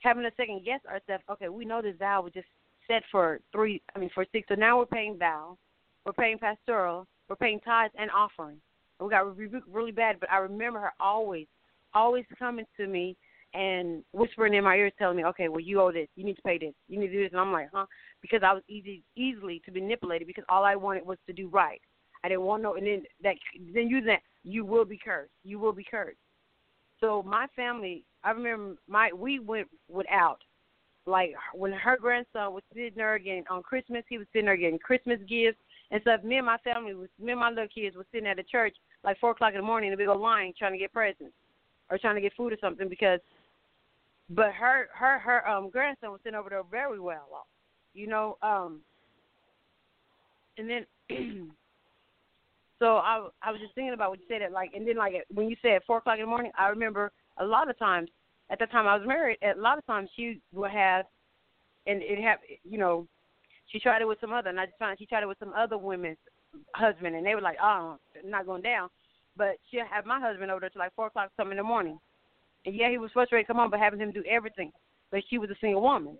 having 0.00 0.24
a 0.26 0.30
second 0.36 0.64
guess 0.64 0.80
ourselves. 0.86 1.24
Okay, 1.30 1.48
we 1.48 1.64
know 1.64 1.80
this 1.80 1.96
vow 1.98 2.22
was 2.22 2.32
just 2.32 2.48
set 2.86 3.02
for 3.10 3.40
three. 3.52 3.80
I 3.94 3.98
mean 3.98 4.10
for 4.14 4.26
six. 4.32 4.48
So 4.48 4.54
now 4.54 4.78
we're 4.78 4.86
paying 4.86 5.18
vow, 5.18 5.56
we're 6.04 6.12
paying 6.12 6.38
pastoral, 6.38 7.06
we're 7.28 7.36
paying 7.36 7.60
tithes 7.60 7.94
and 7.98 8.10
offering. 8.10 8.60
We 9.00 9.08
got 9.08 9.36
rebuked 9.36 9.68
really 9.68 9.92
bad. 9.92 10.20
But 10.20 10.30
I 10.30 10.38
remember 10.38 10.80
her 10.80 10.92
always, 11.00 11.46
always 11.94 12.24
coming 12.38 12.66
to 12.76 12.86
me 12.86 13.16
and 13.54 14.04
whispering 14.12 14.54
in 14.54 14.64
my 14.64 14.76
ears, 14.76 14.92
telling 14.98 15.16
me, 15.16 15.24
"Okay, 15.24 15.48
well 15.48 15.60
you 15.60 15.80
owe 15.80 15.92
this. 15.92 16.08
You 16.16 16.24
need 16.24 16.36
to 16.36 16.42
pay 16.42 16.58
this. 16.58 16.74
You 16.88 16.98
need 16.98 17.08
to 17.08 17.12
do 17.12 17.22
this." 17.22 17.32
And 17.32 17.40
I'm 17.40 17.52
like, 17.52 17.70
"Huh?" 17.72 17.86
Because 18.20 18.42
I 18.42 18.52
was 18.52 18.62
easy, 18.68 19.02
easily 19.16 19.60
to 19.64 19.72
manipulated 19.72 20.26
because 20.26 20.44
all 20.48 20.64
I 20.64 20.76
wanted 20.76 21.06
was 21.06 21.18
to 21.26 21.32
do 21.32 21.48
right. 21.48 21.80
I 22.24 22.28
didn't 22.28 22.42
want 22.42 22.62
no, 22.62 22.74
and 22.74 22.86
then 22.86 23.04
that, 23.22 23.36
then 23.74 23.88
you 23.88 24.00
that 24.02 24.20
you 24.42 24.64
will 24.64 24.84
be 24.84 24.98
cursed. 24.98 25.32
You 25.44 25.58
will 25.58 25.72
be 25.72 25.84
cursed. 25.84 26.18
So 27.00 27.22
my 27.22 27.46
family, 27.54 28.04
I 28.24 28.30
remember 28.30 28.76
my 28.88 29.10
we 29.12 29.38
went 29.38 29.68
without. 29.88 30.38
Like 31.06 31.34
when 31.52 31.72
her 31.72 31.98
grandson 31.98 32.54
was 32.54 32.62
sitting 32.72 32.92
there 32.96 33.14
again 33.14 33.44
on 33.50 33.62
Christmas, 33.62 34.04
he 34.08 34.16
was 34.16 34.26
sitting 34.32 34.46
there 34.46 34.56
getting 34.56 34.78
Christmas 34.78 35.18
gifts 35.28 35.58
and 35.90 36.00
stuff. 36.00 36.24
Me 36.24 36.36
and 36.38 36.46
my 36.46 36.56
family 36.58 36.94
was 36.94 37.10
me 37.20 37.32
and 37.32 37.40
my 37.40 37.50
little 37.50 37.68
kids 37.68 37.94
were 37.94 38.06
sitting 38.10 38.26
at 38.26 38.38
the 38.38 38.42
church 38.42 38.74
like 39.04 39.18
four 39.20 39.32
o'clock 39.32 39.52
in 39.52 39.60
the 39.60 39.66
morning 39.66 39.88
in 39.88 39.94
a 39.94 39.98
big 39.98 40.08
old 40.08 40.20
line 40.20 40.54
trying 40.58 40.72
to 40.72 40.78
get 40.78 40.92
presents 40.92 41.34
or 41.90 41.98
trying 41.98 42.14
to 42.14 42.22
get 42.22 42.32
food 42.34 42.52
or 42.52 42.58
something 42.60 42.88
because 42.88 43.20
but 44.30 44.52
her 44.52 44.88
her 44.94 45.18
her 45.18 45.48
um 45.48 45.70
grandson 45.70 46.10
was 46.10 46.20
sitting 46.22 46.38
over 46.38 46.50
there 46.50 46.62
very 46.70 47.00
well 47.00 47.28
off. 47.34 47.46
You 47.92 48.06
know, 48.06 48.38
um 48.42 48.80
and 50.58 50.68
then 50.68 50.86
so 52.78 52.96
I 52.96 53.28
I 53.42 53.50
was 53.50 53.60
just 53.60 53.74
thinking 53.74 53.94
about 53.94 54.10
what 54.10 54.18
you 54.20 54.26
said 54.28 54.42
at 54.42 54.52
like 54.52 54.70
and 54.74 54.86
then 54.86 54.96
like 54.96 55.14
when 55.32 55.48
you 55.48 55.56
said 55.62 55.82
four 55.86 55.98
o'clock 55.98 56.18
in 56.18 56.24
the 56.24 56.28
morning, 56.28 56.52
I 56.58 56.68
remember 56.68 57.12
a 57.38 57.44
lot 57.44 57.68
of 57.68 57.78
times 57.78 58.08
at 58.50 58.58
the 58.58 58.66
time 58.66 58.86
I 58.86 58.96
was 58.96 59.06
married, 59.06 59.38
a 59.42 59.58
lot 59.58 59.78
of 59.78 59.86
times 59.86 60.10
she 60.16 60.40
would 60.52 60.70
have 60.70 61.06
and 61.86 62.02
it 62.02 62.18
have 62.22 62.38
you 62.64 62.78
know, 62.78 63.06
she 63.70 63.78
tried 63.78 64.02
it 64.02 64.08
with 64.08 64.20
some 64.20 64.32
other 64.32 64.50
and 64.50 64.60
I 64.60 64.66
just 64.66 64.78
found 64.78 64.98
she 64.98 65.06
tried 65.06 65.22
it 65.22 65.28
with 65.28 65.38
some 65.38 65.52
other 65.56 65.78
women's 65.78 66.18
husband 66.74 67.16
and 67.16 67.26
they 67.26 67.34
were 67.34 67.40
like, 67.40 67.58
Oh, 67.62 67.98
not 68.24 68.46
going 68.46 68.62
down 68.62 68.88
but 69.36 69.56
she'll 69.70 69.86
have 69.90 70.06
my 70.06 70.20
husband 70.20 70.50
over 70.50 70.60
there 70.60 70.70
till 70.70 70.80
like 70.80 70.94
four 70.94 71.08
o'clock 71.08 71.30
some 71.36 71.50
in 71.50 71.56
the 71.56 71.62
morning. 71.62 71.98
And 72.66 72.74
yeah, 72.74 72.90
he 72.90 72.98
was 72.98 73.10
frustrated 73.12 73.46
come 73.46 73.58
on, 73.58 73.70
but 73.70 73.80
having 73.80 74.00
him 74.00 74.12
do 74.12 74.24
everything. 74.28 74.72
But 75.10 75.22
she 75.28 75.38
was 75.38 75.50
a 75.50 75.56
single 75.60 75.82
woman. 75.82 76.16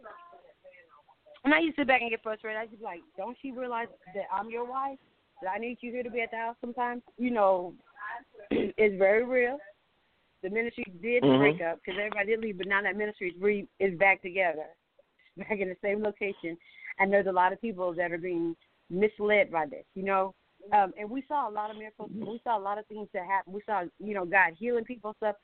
And 1.44 1.52
I 1.52 1.60
used 1.60 1.76
to 1.76 1.82
sit 1.82 1.88
back 1.88 2.00
and 2.00 2.10
get 2.10 2.22
frustrated. 2.22 2.58
I 2.58 2.66
just 2.66 2.78
be 2.78 2.84
like, 2.84 3.00
Don't 3.16 3.36
you 3.42 3.58
realize 3.58 3.88
that 4.14 4.24
I'm 4.32 4.50
your 4.50 4.64
wife? 4.64 4.98
That 5.42 5.50
I 5.50 5.58
need 5.58 5.78
you 5.80 5.90
here 5.92 6.02
to 6.02 6.10
be 6.10 6.20
at 6.22 6.30
the 6.30 6.36
house 6.36 6.56
sometimes? 6.60 7.02
You 7.18 7.30
know, 7.30 7.74
it's 8.50 8.98
very 8.98 9.24
real. 9.24 9.58
The 10.42 10.50
ministry 10.50 10.84
did 11.02 11.22
Mhm. 11.22 11.38
break 11.38 11.60
up 11.60 11.78
because 11.78 11.98
everybody 11.98 12.26
did 12.26 12.40
leave, 12.40 12.58
but 12.58 12.66
now 12.66 12.82
that 12.82 12.96
ministry 12.96 13.30
is 13.30 13.40
re 13.40 13.66
is 13.78 13.98
back 13.98 14.22
together, 14.22 14.66
back 15.36 15.58
in 15.58 15.68
the 15.68 15.76
same 15.82 16.02
location. 16.02 16.56
And 16.98 17.12
there's 17.12 17.26
a 17.26 17.32
lot 17.32 17.52
of 17.52 17.60
people 17.60 17.92
that 17.94 18.12
are 18.12 18.18
being 18.18 18.54
misled 18.90 19.50
by 19.50 19.66
this, 19.66 19.84
you 19.94 20.04
know. 20.04 20.34
Um, 20.72 20.94
and 20.98 21.10
we 21.10 21.22
saw 21.28 21.48
a 21.48 21.52
lot 21.52 21.70
of 21.70 21.76
miracles. 21.76 22.10
We 22.14 22.40
saw 22.44 22.56
a 22.56 22.60
lot 22.60 22.78
of 22.78 22.86
things 22.86 23.08
that 23.12 23.26
happen. 23.26 23.52
We 23.52 23.60
saw, 23.66 23.84
you 23.98 24.14
know, 24.14 24.24
God 24.24 24.52
healing 24.58 24.84
people 24.84 25.14
stuff. 25.16 25.36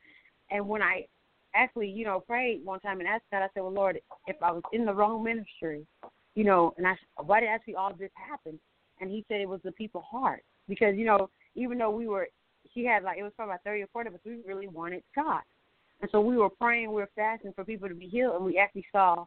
And 0.51 0.69
when 0.69 0.83
I 0.83 1.07
actually, 1.55 1.89
you 1.89 2.05
know, 2.05 2.21
prayed 2.21 2.65
one 2.65 2.81
time 2.81 3.01
and 3.01 3.09
asked 3.09 3.25
God, 3.31 3.43
I 3.43 3.49
said, 3.55 3.63
"Well, 3.63 3.73
Lord, 3.73 4.01
if 4.27 4.37
I 4.43 4.53
was 4.53 4.63
in 4.73 4.85
the 4.85 4.95
wrong 4.95 5.23
ministry, 5.23 5.87
you 6.35 6.45
know, 6.45 6.75
and 6.77 6.87
I, 6.87 6.97
why 7.17 7.41
did 7.41 7.49
see 7.65 7.75
all 7.75 7.93
this 7.95 8.11
happen?" 8.15 8.59
And 9.01 9.11
He 9.11 9.25
said 9.29 9.41
it 9.41 9.49
was 9.49 9.61
the 9.63 9.73
people's 9.73 10.05
heart 10.05 10.43
because, 10.69 10.97
you 10.97 11.05
know, 11.05 11.31
even 11.55 11.79
though 11.79 11.91
we 11.91 12.07
were, 12.07 12.29
she 12.73 12.85
had 12.85 13.03
like 13.03 13.19
it 13.19 13.23
was 13.23 13.33
probably 13.35 13.53
about 13.53 13.65
thirty 13.65 13.83
or 13.83 13.89
forty 13.89 14.09
of 14.09 14.15
us, 14.15 14.21
we 14.25 14.39
really 14.47 14.69
wanted 14.69 15.03
God, 15.15 15.43
and 16.01 16.11
so 16.11 16.21
we 16.21 16.37
were 16.37 16.51
praying, 16.51 16.89
we 16.89 17.01
were 17.01 17.11
fasting 17.17 17.53
for 17.55 17.65
people 17.65 17.89
to 17.89 17.95
be 17.95 18.07
healed, 18.07 18.37
and 18.37 18.45
we 18.45 18.59
actually 18.59 18.87
saw, 18.93 19.27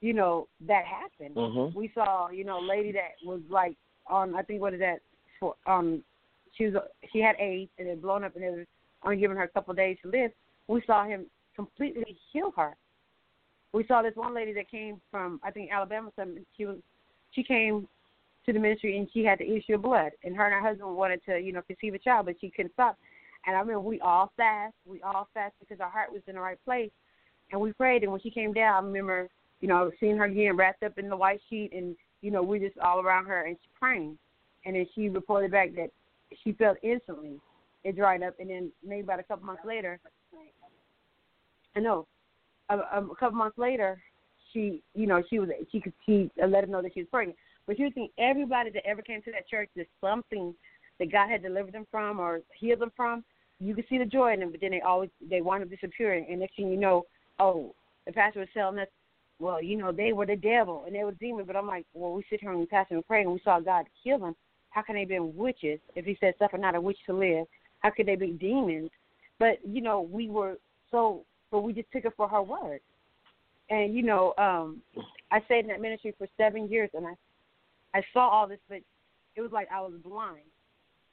you 0.00 0.12
know, 0.12 0.48
that 0.60 0.84
happen. 0.84 1.34
Mhm. 1.34 1.74
We 1.74 1.88
saw, 1.94 2.28
you 2.28 2.44
know, 2.44 2.58
a 2.58 2.66
lady 2.66 2.92
that 2.92 3.12
was 3.24 3.40
like 3.48 3.76
on, 4.06 4.34
I 4.34 4.42
think 4.42 4.60
what 4.60 4.74
is 4.74 4.80
that 4.80 5.00
for? 5.38 5.56
Um, 5.66 6.04
she 6.52 6.66
was 6.66 6.82
she 7.12 7.20
had 7.20 7.36
AIDS 7.38 7.70
and 7.78 7.88
it 7.88 8.02
blown 8.02 8.24
up, 8.24 8.36
and 8.36 8.44
it 8.44 8.50
was 8.50 8.66
only 9.04 9.16
giving 9.16 9.36
her 9.36 9.44
a 9.44 9.48
couple 9.48 9.70
of 9.72 9.76
days 9.76 9.96
to 10.02 10.10
live. 10.10 10.30
We 10.68 10.82
saw 10.86 11.04
him 11.04 11.26
completely 11.56 12.16
heal 12.32 12.52
her. 12.56 12.76
We 13.72 13.86
saw 13.86 14.02
this 14.02 14.16
one 14.16 14.34
lady 14.34 14.52
that 14.54 14.70
came 14.70 15.00
from 15.10 15.40
I 15.42 15.50
think 15.50 15.70
Alabama. 15.72 16.10
Something 16.16 16.44
she 16.56 16.66
was 16.66 16.76
she 17.32 17.42
came 17.42 17.86
to 18.46 18.52
the 18.52 18.58
ministry 18.58 18.98
and 18.98 19.08
she 19.12 19.24
had 19.24 19.38
the 19.38 19.50
issue 19.50 19.74
of 19.74 19.82
blood, 19.82 20.12
and 20.24 20.36
her 20.36 20.44
and 20.44 20.54
her 20.54 20.68
husband 20.68 20.96
wanted 20.96 21.24
to 21.26 21.38
you 21.38 21.52
know 21.52 21.62
conceive 21.62 21.94
a 21.94 21.98
child, 21.98 22.26
but 22.26 22.36
she 22.40 22.50
couldn't 22.50 22.72
stop. 22.72 22.96
And 23.46 23.56
I 23.56 23.60
remember 23.60 23.80
we 23.80 24.00
all 24.00 24.32
fast, 24.36 24.74
we 24.86 25.00
all 25.02 25.28
fast 25.32 25.54
because 25.60 25.80
our 25.80 25.90
heart 25.90 26.12
was 26.12 26.22
in 26.26 26.34
the 26.34 26.40
right 26.40 26.62
place, 26.64 26.90
and 27.52 27.60
we 27.60 27.72
prayed. 27.72 28.02
And 28.02 28.12
when 28.12 28.20
she 28.20 28.30
came 28.30 28.52
down, 28.52 28.84
I 28.84 28.86
remember 28.86 29.28
you 29.60 29.68
know 29.68 29.90
seeing 30.00 30.16
her 30.16 30.24
again 30.24 30.56
wrapped 30.56 30.82
up 30.82 30.98
in 30.98 31.08
the 31.08 31.16
white 31.16 31.40
sheet, 31.48 31.70
and 31.72 31.94
you 32.22 32.30
know 32.30 32.42
we 32.42 32.58
just 32.58 32.78
all 32.78 33.00
around 33.00 33.26
her 33.26 33.46
and 33.46 33.56
she 33.62 33.68
praying. 33.78 34.18
And 34.66 34.76
then 34.76 34.86
she 34.94 35.08
reported 35.08 35.52
back 35.52 35.74
that 35.76 35.90
she 36.42 36.52
felt 36.52 36.76
instantly 36.82 37.40
it 37.84 37.96
dried 37.96 38.22
up, 38.22 38.34
and 38.38 38.50
then 38.50 38.72
maybe 38.84 39.02
about 39.02 39.20
a 39.20 39.24
couple 39.24 39.46
months 39.46 39.62
later, 39.64 39.98
I 41.76 41.80
know, 41.80 42.06
a, 42.68 42.76
a 42.76 43.16
couple 43.18 43.38
months 43.38 43.58
later, 43.58 44.00
she, 44.52 44.82
you 44.94 45.06
know, 45.06 45.22
she 45.30 45.38
was 45.38 45.48
she 45.70 45.80
could 45.80 45.92
she 46.06 46.30
let 46.36 46.64
him 46.64 46.70
know 46.70 46.82
that 46.82 46.94
she 46.94 47.00
was 47.00 47.08
pregnant. 47.10 47.38
But 47.66 47.78
you 47.78 47.90
think 47.90 48.10
everybody 48.18 48.70
that 48.70 48.86
ever 48.86 49.02
came 49.02 49.22
to 49.22 49.32
that 49.32 49.48
church, 49.48 49.68
there's 49.74 49.86
something 50.00 50.54
that 50.98 51.12
God 51.12 51.30
had 51.30 51.42
delivered 51.42 51.72
them 51.72 51.86
from 51.90 52.18
or 52.18 52.40
healed 52.58 52.80
them 52.80 52.92
from. 52.96 53.24
You 53.60 53.74
could 53.74 53.84
see 53.88 53.98
the 53.98 54.04
joy 54.04 54.32
in 54.32 54.40
them, 54.40 54.50
but 54.50 54.60
then 54.60 54.70
they 54.70 54.80
always 54.80 55.10
they 55.28 55.40
wind 55.40 55.62
up 55.62 55.70
disappearing. 55.70 56.26
And 56.28 56.40
next 56.40 56.56
thing 56.56 56.70
you 56.70 56.78
know, 56.78 57.04
oh, 57.38 57.74
the 58.06 58.12
pastor 58.12 58.40
was 58.40 58.48
telling 58.54 58.78
us, 58.78 58.88
well, 59.38 59.62
you 59.62 59.76
know, 59.76 59.92
they 59.92 60.12
were 60.12 60.26
the 60.26 60.36
devil 60.36 60.84
and 60.86 60.94
they 60.94 61.04
were 61.04 61.12
demons. 61.12 61.46
But 61.46 61.56
I'm 61.56 61.66
like, 61.66 61.86
well, 61.94 62.12
we 62.12 62.24
sit 62.30 62.40
here 62.40 62.50
and 62.50 62.60
we 62.60 62.66
pastor 62.66 62.94
and 62.94 63.06
pray 63.06 63.22
and 63.22 63.32
we 63.32 63.40
saw 63.44 63.60
God 63.60 63.86
heal 64.02 64.18
them. 64.18 64.34
How 64.70 64.82
can 64.82 64.94
they 64.94 65.04
be 65.04 65.18
witches 65.18 65.80
if 65.94 66.04
He 66.04 66.16
said 66.20 66.34
suffer 66.38 66.58
not 66.58 66.74
a 66.74 66.80
witch 66.80 66.98
to 67.06 67.12
live? 67.12 67.46
How 67.80 67.90
could 67.90 68.06
they 68.06 68.16
be 68.16 68.32
demons? 68.32 68.90
But 69.38 69.58
you 69.66 69.80
know, 69.80 70.02
we 70.02 70.28
were 70.28 70.56
so, 70.90 71.24
but 71.50 71.60
we 71.60 71.72
just 71.72 71.90
took 71.92 72.04
it 72.04 72.12
for 72.16 72.28
her 72.28 72.42
word. 72.42 72.80
And 73.70 73.94
you 73.94 74.02
know, 74.02 74.34
um, 74.38 74.82
I 75.30 75.40
stayed 75.44 75.60
in 75.60 75.68
that 75.68 75.80
ministry 75.80 76.14
for 76.18 76.26
seven 76.36 76.68
years, 76.68 76.90
and 76.94 77.06
I, 77.06 77.14
I 77.94 78.02
saw 78.12 78.28
all 78.28 78.46
this, 78.46 78.58
but 78.68 78.80
it 79.36 79.40
was 79.40 79.52
like 79.52 79.68
I 79.72 79.80
was 79.80 79.92
blind. 80.04 80.44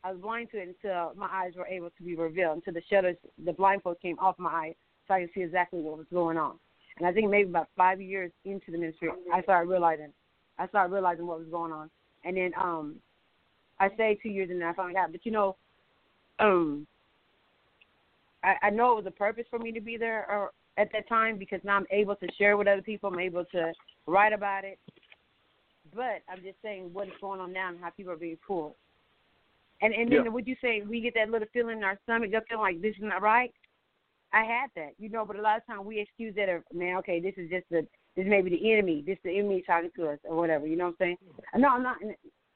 I 0.04 0.12
was 0.12 0.22
blind 0.22 0.50
to 0.52 0.58
it 0.58 0.76
until 0.84 1.14
my 1.16 1.28
eyes 1.32 1.54
were 1.56 1.68
able 1.68 1.90
to 1.90 2.04
be 2.04 2.16
revealed, 2.16 2.58
until 2.58 2.74
the 2.74 2.84
shutters, 2.90 3.18
the 3.44 3.54
blindfold 3.54 3.98
came 4.02 4.18
off 4.20 4.38
my 4.38 4.50
eyes, 4.50 4.76
so 5.08 5.14
I 5.14 5.22
could 5.22 5.30
see 5.34 5.42
exactly 5.42 5.82
what 5.82 5.98
was 5.98 6.08
going 6.14 6.38
on. 6.38 6.54
And 6.98 7.06
I 7.06 7.14
think 7.14 7.30
maybe 7.30 7.50
about 7.50 7.70
five 7.76 8.02
years 8.02 8.32
into 8.46 8.72
the 8.72 8.78
ministry, 8.78 9.10
I 9.34 9.42
started 9.44 9.70
realizing, 9.70 10.12
I 10.58 10.68
started 10.68 10.94
realizing 10.94 11.28
what 11.28 11.40
was 11.40 11.48
going 11.50 11.72
on. 11.72 11.90
And 12.26 12.36
then 12.36 12.52
um, 12.60 12.96
I 13.80 13.90
stayed 13.94 14.20
two 14.22 14.30
years, 14.30 14.50
and 14.50 14.62
then 14.62 14.68
I 14.68 14.74
finally 14.74 14.96
got. 14.96 15.12
But 15.12 15.26
you 15.26 15.32
know, 15.32 15.56
um, 16.40 16.88
I, 18.44 18.56
I 18.64 18.70
know 18.70 18.94
it 18.94 19.04
was 19.04 19.06
a 19.08 19.12
purpose 19.12 19.46
for 19.50 19.60
me 19.60 19.72
to 19.72 19.82
be 19.82 19.98
there 19.98 20.30
or 20.30 20.52
at 20.78 20.92
that 20.94 21.10
time 21.10 21.38
because 21.38 21.60
now 21.64 21.76
I'm 21.76 21.88
able 21.92 22.16
to 22.16 22.28
share 22.38 22.56
with 22.56 22.68
other 22.68 22.82
people. 22.82 23.12
I'm 23.12 23.20
able 23.20 23.46
to 23.46 23.74
write 24.06 24.34
about 24.34 24.64
it. 24.64 24.80
But 25.96 26.22
I'm 26.30 26.42
just 26.44 26.58
saying 26.62 26.94
what 26.94 27.08
is 27.08 27.14
going 27.20 27.40
on 27.40 27.54
now 27.54 27.70
and 27.70 27.80
how 27.80 27.90
people 27.90 28.14
are 28.14 28.18
being 28.18 28.38
pulled. 28.46 28.76
And 29.82 29.94
and 29.94 30.12
then 30.12 30.26
Yeah. 30.26 30.30
would 30.30 30.48
you 30.48 30.56
say 30.62 30.82
we 30.82 31.02
get 31.02 31.14
that 31.16 31.30
little 31.30 31.48
feeling 31.54 31.78
in 31.78 31.84
our 31.84 32.00
stomach, 32.04 32.32
just 32.32 32.48
feeling 32.48 32.62
like 32.62 32.82
this 32.82 32.96
is 32.96 33.04
not 33.04 33.22
right? 33.22 33.54
I 34.34 34.44
had 34.44 34.70
that, 34.76 34.94
you 35.00 35.10
know, 35.10 35.26
but 35.26 35.38
a 35.38 35.42
lot 35.42 35.58
of 35.58 35.66
times 35.66 35.86
we 35.86 36.00
excuse 36.00 36.36
that 36.36 36.50
or 36.50 36.64
man, 36.74 36.98
okay, 36.98 37.20
this 37.20 37.36
is 37.38 37.50
just 37.50 37.66
the 37.70 37.88
this 38.16 38.26
may 38.28 38.42
be 38.42 38.50
the 38.50 38.74
enemy, 38.74 39.04
this 39.06 39.18
the 39.24 39.38
enemy 39.38 39.62
talking 39.66 39.92
to 39.96 40.10
us 40.10 40.20
or 40.24 40.36
whatever, 40.36 40.68
you 40.68 40.76
know 40.76 40.86
what 40.86 40.96
I'm 41.00 41.18
saying? 41.18 41.18
No, 41.56 41.70
I'm 41.70 41.84
not 41.84 41.98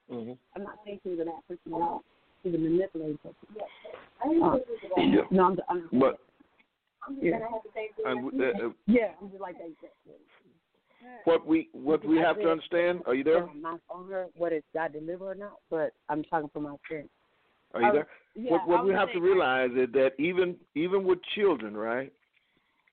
Mhm. 0.09 0.37
I'm 0.55 0.63
not 0.63 0.79
saying 0.83 0.99
she's 1.03 1.19
an 1.19 1.27
that 1.27 1.47
person, 1.47 2.01
no. 2.43 2.49
She's 2.51 2.55
a 2.55 2.57
manipulating. 2.57 3.19
Uh, 3.25 4.57
Yeah. 4.97 5.21
no, 5.31 5.45
I'm, 5.45 5.57
I'm 5.69 5.99
But 5.99 6.19
yeah. 7.21 7.39
and 8.05 8.41
uh, 8.41 8.65
uh, 8.65 8.69
Yeah, 8.87 9.11
I'm 9.21 9.29
just 9.29 9.41
like 9.41 9.57
that. 9.57 9.91
what 11.25 11.45
we 11.45 11.69
what 11.73 12.05
we 12.05 12.17
have 12.17 12.39
to 12.39 12.51
understand. 12.51 13.01
Are 13.05 13.15
you 13.15 13.23
there? 13.23 13.47
I'm 13.47 13.61
not 13.61 13.79
on 13.89 14.09
her 14.09 14.27
whether 14.35 14.55
it's 14.55 14.67
God 14.73 14.93
deliver 14.93 15.31
or 15.31 15.35
not, 15.35 15.57
but 15.69 15.93
I'm 16.09 16.23
talking 16.23 16.49
from 16.53 16.63
my 16.63 16.75
experience. 16.75 17.09
Are 17.73 17.81
you 17.81 17.91
there? 17.91 18.07
Yeah, 18.35 18.51
what 18.51 18.67
what 18.67 18.85
we 18.85 18.91
was 18.91 18.99
have 18.99 19.11
to 19.13 19.19
realize 19.19 19.71
is 19.71 19.91
that 19.93 20.11
even 20.19 20.55
even 20.75 21.03
with 21.03 21.19
children, 21.35 21.75
right? 21.75 22.11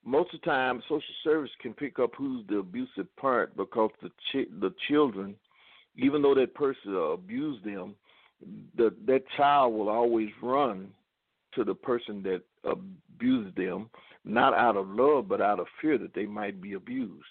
most 0.04 0.32
of 0.32 0.40
the 0.40 0.46
time, 0.46 0.82
social 0.88 1.02
service 1.22 1.50
can 1.60 1.74
pick 1.74 1.98
up 1.98 2.10
who's 2.16 2.44
the 2.48 2.58
abusive 2.58 3.14
parent 3.16 3.54
because 3.56 3.90
the 4.02 4.08
ch- 4.30 4.48
the 4.60 4.72
children, 4.88 5.34
even 5.96 6.22
though 6.22 6.34
that 6.34 6.54
person 6.54 6.96
abused 6.96 7.64
them, 7.64 7.94
the 8.76 8.94
that 9.06 9.24
child 9.36 9.74
will 9.74 9.88
always 9.88 10.30
run 10.42 10.88
to 11.54 11.64
the 11.64 11.74
person 11.74 12.22
that 12.22 12.42
abused 12.64 13.56
them, 13.56 13.90
not 14.24 14.54
out 14.54 14.76
of 14.76 14.88
love, 14.88 15.28
but 15.28 15.40
out 15.40 15.58
of 15.58 15.66
fear 15.80 15.98
that 15.98 16.14
they 16.14 16.26
might 16.26 16.60
be 16.60 16.74
abused. 16.74 17.24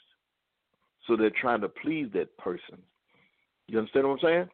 So 1.06 1.16
they're 1.16 1.30
trying 1.30 1.62
to 1.62 1.70
please 1.70 2.08
that 2.14 2.36
person. 2.38 2.78
You 3.68 3.80
understand 3.80 4.08
what 4.08 4.14
I'm 4.14 4.20
saying? 4.20 4.50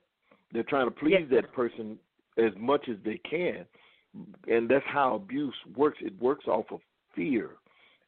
They're 0.52 0.64
trying 0.64 0.86
to 0.88 0.92
please 0.92 1.14
Yes, 1.20 1.30
that 1.32 1.54
person 1.54 1.98
as 2.38 2.52
much 2.58 2.88
as 2.90 2.98
they 3.04 3.20
can, 3.30 3.66
and 4.48 4.70
that's 4.70 4.86
how 4.86 5.16
abuse 5.16 5.56
works. 5.76 5.98
It 6.02 6.20
works 6.22 6.46
off 6.48 6.66
of 6.72 6.80
fear, 7.16 7.52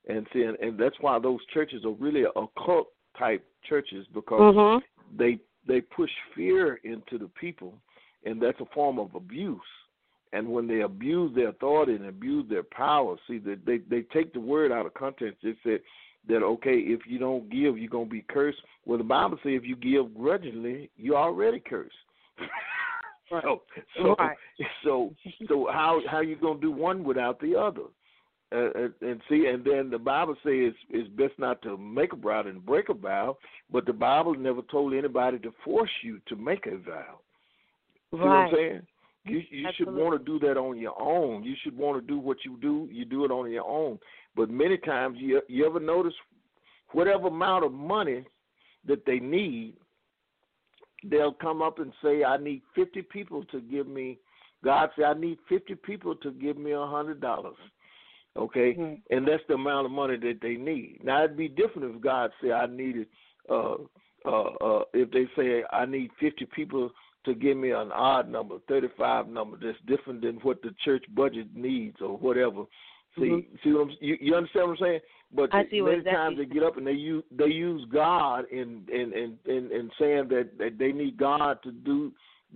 and 0.07 0.27
see, 0.33 0.43
and, 0.43 0.77
that's 0.77 0.95
why 1.01 1.17
those 1.19 1.39
churches 1.53 1.85
are 1.85 1.91
really 1.91 2.25
occult 2.35 2.89
type 3.17 3.43
churches 3.67 4.05
because 4.13 4.55
Mhm. 4.55 4.83
they 5.15 5.39
they 5.65 5.81
push 5.81 6.11
fear 6.35 6.75
into 6.83 7.17
the 7.17 7.27
people, 7.29 7.79
and 8.25 8.41
that's 8.41 8.59
a 8.59 8.65
form 8.73 8.99
of 8.99 9.15
abuse. 9.15 9.59
And 10.33 10.49
when 10.49 10.67
they 10.67 10.81
abuse 10.81 11.33
their 11.33 11.49
authority 11.49 11.93
and 11.93 12.07
abuse 12.07 12.45
their 12.49 12.63
power, 12.63 13.15
see 13.27 13.37
that 13.39 13.65
they 13.65 13.77
they 13.89 14.01
take 14.13 14.33
the 14.33 14.39
word 14.39 14.71
out 14.71 14.85
of 14.85 14.93
context. 14.93 15.37
They 15.43 15.55
said 15.63 15.79
that 16.27 16.43
okay, 16.43 16.77
if 16.77 17.01
you 17.07 17.19
don't 17.19 17.49
give, 17.49 17.77
you're 17.77 17.89
gonna 17.89 18.05
be 18.05 18.25
cursed. 18.27 18.57
Well, 18.85 18.97
the 18.97 19.03
Bible 19.03 19.37
says 19.43 19.53
if 19.55 19.63
you 19.63 19.75
give 19.75 20.15
grudgingly, 20.15 20.89
you're 20.97 21.17
already 21.17 21.59
cursed. 21.59 21.95
so 23.29 23.61
so 23.97 24.15
Right. 24.19 24.37
so 24.83 25.13
so 25.47 25.69
how 25.71 26.01
how 26.09 26.19
you 26.19 26.35
gonna 26.35 26.59
do 26.59 26.71
one 26.71 27.03
without 27.03 27.39
the 27.39 27.55
other? 27.55 27.83
Uh, 28.51 28.69
and, 28.75 28.93
and 29.01 29.21
see, 29.27 29.47
and 29.47 29.65
then 29.65 29.89
the 29.89 29.97
Bible 29.97 30.35
says 30.43 30.73
it's 30.89 31.09
best 31.15 31.33
not 31.39 31.61
to 31.63 31.77
make 31.77 32.13
a 32.13 32.15
vow 32.15 32.41
and 32.41 32.63
break 32.65 32.89
a 32.89 32.93
vow, 32.93 33.37
but 33.71 33.85
the 33.85 33.93
Bible 33.93 34.35
never 34.35 34.61
told 34.63 34.93
anybody 34.93 35.39
to 35.39 35.53
force 35.63 35.89
you 36.03 36.19
to 36.27 36.35
make 36.35 36.65
a 36.67 36.77
vow. 36.77 37.19
See 38.17 38.27
what 38.27 38.31
I'm 38.31 38.55
saying? 38.55 38.87
You 39.25 39.41
you 39.49 39.67
should 39.75 39.91
want 39.91 40.19
to 40.19 40.23
do 40.23 40.39
that 40.45 40.57
on 40.57 40.77
your 40.77 40.99
own. 41.01 41.43
You 41.43 41.55
should 41.63 41.75
want 41.75 41.99
to 41.99 42.07
do 42.07 42.19
what 42.19 42.37
you 42.45 42.57
do. 42.61 42.87
You 42.91 43.05
do 43.05 43.25
it 43.25 43.31
on 43.31 43.49
your 43.51 43.65
own. 43.65 43.99
But 44.35 44.49
many 44.49 44.77
times, 44.77 45.17
you 45.19 45.41
you 45.47 45.65
ever 45.65 45.79
notice 45.79 46.13
whatever 46.91 47.27
amount 47.27 47.65
of 47.65 47.71
money 47.71 48.25
that 48.85 49.03
they 49.05 49.19
need, 49.19 49.73
they'll 51.03 51.33
come 51.33 51.63
up 51.63 51.79
and 51.79 51.91
say, 52.03 52.23
"I 52.23 52.37
need 52.37 52.61
fifty 52.75 53.01
people 53.01 53.43
to 53.45 53.61
give 53.61 53.87
me." 53.87 54.19
God 54.63 54.91
said, 54.95 55.05
"I 55.05 55.13
need 55.13 55.39
fifty 55.49 55.73
people 55.73 56.15
to 56.17 56.31
give 56.31 56.57
me 56.57 56.71
a 56.71 56.85
hundred 56.85 57.19
dollars." 57.19 57.57
Okay, 58.37 58.75
Mhm. 58.75 59.01
and 59.09 59.27
that's 59.27 59.45
the 59.47 59.53
amount 59.55 59.85
of 59.85 59.91
money 59.91 60.17
that 60.17 60.41
they 60.41 60.57
need. 60.57 61.03
Now 61.03 61.23
it'd 61.23 61.37
be 61.37 61.47
different 61.47 61.95
if 61.95 62.01
God 62.01 62.31
said, 62.41 62.51
"I 62.51 62.65
needed," 62.67 63.07
uh, 63.49 63.77
uh, 64.25 64.49
uh, 64.61 64.83
if 64.93 65.09
they 65.11 65.25
say, 65.35 65.63
"I 65.71 65.85
need 65.85 66.11
fifty 66.19 66.45
people 66.45 66.91
to 67.25 67.33
give 67.33 67.57
me 67.57 67.71
an 67.71 67.91
odd 67.91 68.29
number, 68.29 68.57
35 68.67 69.27
number 69.27 69.57
that's 69.61 69.77
different 69.87 70.21
than 70.21 70.35
what 70.37 70.61
the 70.61 70.73
church 70.83 71.03
budget 71.15 71.47
needs 71.55 71.97
or 72.01 72.17
whatever. 72.17 72.63
See, 73.17 73.47
see 73.63 73.71
what 73.71 73.83
I'm, 73.83 73.97
you, 74.01 74.17
you 74.19 74.35
understand 74.35 74.67
what 74.67 74.71
I'm 74.73 74.85
saying? 74.85 74.99
But 75.33 75.49
Mm-hmm. 75.49 75.57
I 75.57 75.69
see 75.69 75.81
many 75.81 76.03
times 76.03 76.37
they 76.37 76.45
get 76.45 76.63
up 76.63 76.77
and 76.77 76.85
they 76.85 76.91
use 76.91 77.23
they 77.31 77.47
use 77.47 77.85
God 77.91 78.45
in 78.51 78.83
in 78.91 79.13
in 79.13 79.37
in, 79.45 79.71
in 79.71 79.91
saying 79.99 80.27
that, 80.29 80.57
that 80.57 80.77
they 80.77 80.91
need 80.91 81.17
God 81.17 81.61
to 81.63 81.71
do. 81.71 82.13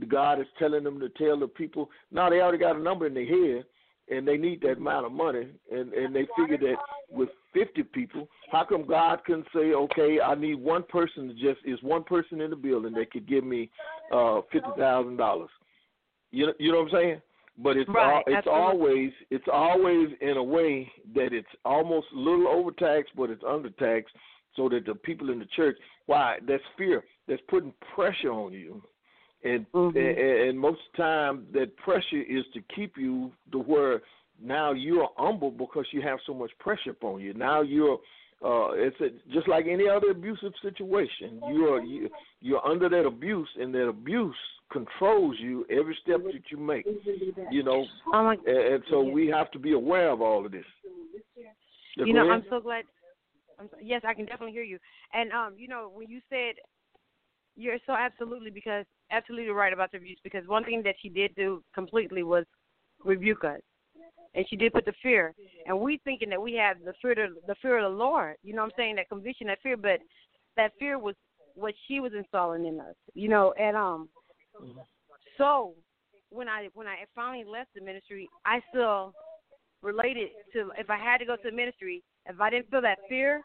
God 0.07 0.39
is 0.39 0.47
telling 0.57 0.83
them 0.83 0.99
to 0.99 1.09
tell 1.09 1.37
the 1.37 1.47
people. 1.47 1.89
No, 2.11 2.29
they 2.29 2.39
already 2.39 2.57
got 2.57 2.77
a 2.77 2.79
number 2.79 3.07
in 3.07 3.13
their 3.13 3.25
head, 3.25 3.65
and 4.09 4.27
they 4.27 4.37
need 4.37 4.61
that 4.61 4.77
amount 4.77 5.05
of 5.05 5.11
money, 5.11 5.47
and 5.71 5.93
and 5.93 6.15
they 6.15 6.27
figure 6.37 6.57
that 6.57 6.77
with 7.09 7.29
50 7.53 7.83
people, 7.83 8.27
how 8.51 8.63
come 8.63 8.85
God 8.85 9.23
can 9.25 9.43
say, 9.53 9.73
okay, 9.73 10.19
I 10.23 10.35
need 10.35 10.55
one 10.55 10.83
person 10.83 11.27
to 11.27 11.33
just 11.33 11.65
is 11.65 11.81
one 11.81 12.03
person 12.03 12.41
in 12.41 12.49
the 12.49 12.55
building 12.55 12.93
that 12.93 13.11
could 13.11 13.27
give 13.27 13.43
me 13.43 13.69
uh 14.11 14.41
fifty 14.51 14.69
thousand 14.77 15.17
dollars. 15.17 15.49
You 16.31 16.47
know, 16.47 16.53
you 16.59 16.71
know 16.71 16.79
what 16.79 16.93
I'm 16.93 16.99
saying? 17.01 17.21
But 17.57 17.77
it's 17.77 17.89
Right, 17.89 18.23
al- 18.27 18.33
it's 18.33 18.47
always 18.47 19.11
it's 19.29 19.47
always 19.51 20.09
in 20.21 20.37
a 20.37 20.43
way 20.43 20.91
that 21.15 21.33
it's 21.33 21.47
almost 21.65 22.07
a 22.15 22.19
little 22.19 22.47
overtaxed, 22.47 23.11
but 23.15 23.29
it's 23.29 23.43
undertaxed, 23.43 24.05
so 24.55 24.69
that 24.69 24.85
the 24.85 24.95
people 24.95 25.29
in 25.29 25.39
the 25.39 25.47
church, 25.55 25.77
why? 26.05 26.37
That's 26.47 26.63
fear. 26.77 27.03
That's 27.27 27.41
putting 27.49 27.73
pressure 27.95 28.31
on 28.31 28.53
you, 28.53 28.81
and 29.43 29.65
Mhm. 29.73 29.95
and, 29.95 30.49
and 30.49 30.59
most 30.59 30.79
of 30.79 30.91
the 30.93 30.97
time 31.03 31.47
that 31.51 31.75
pressure 31.77 32.21
is 32.21 32.45
to 32.53 32.61
keep 32.75 32.97
you 32.97 33.31
to 33.51 33.59
where 33.59 34.01
now 34.41 34.71
you're 34.71 35.09
humble 35.17 35.51
because 35.51 35.85
you 35.91 36.01
have 36.01 36.19
so 36.25 36.33
much 36.33 36.51
pressure 36.59 36.91
upon 36.91 37.21
you. 37.21 37.33
Now 37.33 37.61
you're 37.61 37.99
uh 38.43 38.71
it's 38.71 38.95
a, 39.01 39.09
just 39.33 39.47
like 39.47 39.65
any 39.69 39.87
other 39.87 40.11
abusive 40.11 40.53
situation. 40.61 41.41
You're 41.47 41.81
you, 41.81 42.09
you're 42.41 42.65
under 42.65 42.89
that 42.89 43.05
abuse 43.05 43.49
and 43.59 43.73
that 43.75 43.87
abuse 43.87 44.35
controls 44.71 45.35
you 45.39 45.65
every 45.69 45.97
step 46.01 46.21
that 46.23 46.43
you 46.51 46.57
make. 46.57 46.85
You 47.51 47.63
know, 47.63 47.85
Oh 48.13 48.23
my, 48.23 48.37
and, 48.45 48.73
and 48.73 48.83
so 48.89 49.01
we 49.01 49.27
have 49.27 49.51
to 49.51 49.59
be 49.59 49.73
aware 49.73 50.09
of 50.09 50.21
all 50.21 50.45
of 50.45 50.51
this. 50.51 50.65
You 51.95 52.13
know, 52.13 52.21
ahead. 52.21 52.31
I'm 52.31 52.43
so 52.49 52.61
glad. 52.61 52.85
I'm 53.59 53.67
so, 53.69 53.77
yes, 53.81 54.03
I 54.07 54.13
can 54.13 54.25
definitely 54.25 54.53
hear 54.53 54.63
you. 54.63 54.77
And 55.13 55.31
um, 55.31 55.55
you 55.57 55.67
know, 55.67 55.91
when 55.93 56.07
you 56.07 56.21
said 56.29 56.55
you're 57.59 57.77
so 57.85 57.93
absolutely 57.93 58.49
because 58.49 58.85
absolutely 59.11 59.49
right 59.49 59.73
about 59.73 59.91
the 59.91 59.97
abuse 59.97 60.17
because 60.23 60.47
one 60.47 60.63
thing 60.63 60.81
that 60.83 60.95
she 61.01 61.09
did 61.09 61.35
do 61.35 61.61
completely 61.75 62.23
was 62.23 62.45
rebuke 63.03 63.43
us, 63.43 63.59
and 64.35 64.45
she 64.49 64.55
did 64.55 64.73
put 64.73 64.85
the 64.85 64.93
fear. 65.01 65.33
And 65.65 65.79
we 65.79 65.99
thinking 66.03 66.29
that 66.29 66.41
we 66.41 66.53
have 66.53 66.77
the 66.83 66.93
fear 67.01 67.11
of 67.11 67.31
the 67.47 67.55
fear 67.61 67.79
of 67.79 67.91
the 67.91 67.97
Lord. 67.97 68.35
You 68.43 68.53
know 68.53 68.61
what 68.61 68.73
I'm 68.73 68.77
saying? 68.77 68.95
That 68.95 69.09
conviction, 69.09 69.47
that 69.47 69.59
fear, 69.61 69.77
but 69.77 69.99
that 70.55 70.71
fear 70.79 70.99
was 70.99 71.15
what 71.55 71.73
she 71.87 71.99
was 71.99 72.11
installing 72.15 72.65
in 72.65 72.79
us. 72.79 72.95
You 73.13 73.29
know, 73.29 73.53
and 73.59 73.75
um, 73.75 74.09
so 75.37 75.73
when 76.29 76.47
I 76.47 76.69
when 76.73 76.87
I 76.87 76.97
finally 77.15 77.43
left 77.43 77.69
the 77.75 77.81
ministry, 77.81 78.29
I 78.45 78.61
still 78.69 79.13
related 79.81 80.29
to 80.53 80.71
if 80.77 80.89
I 80.89 80.97
had 80.97 81.17
to 81.19 81.25
go 81.25 81.35
to 81.35 81.41
the 81.43 81.55
ministry, 81.55 82.03
if 82.25 82.39
I 82.39 82.49
didn't 82.49 82.69
feel 82.69 82.81
that 82.81 82.99
fear, 83.07 83.41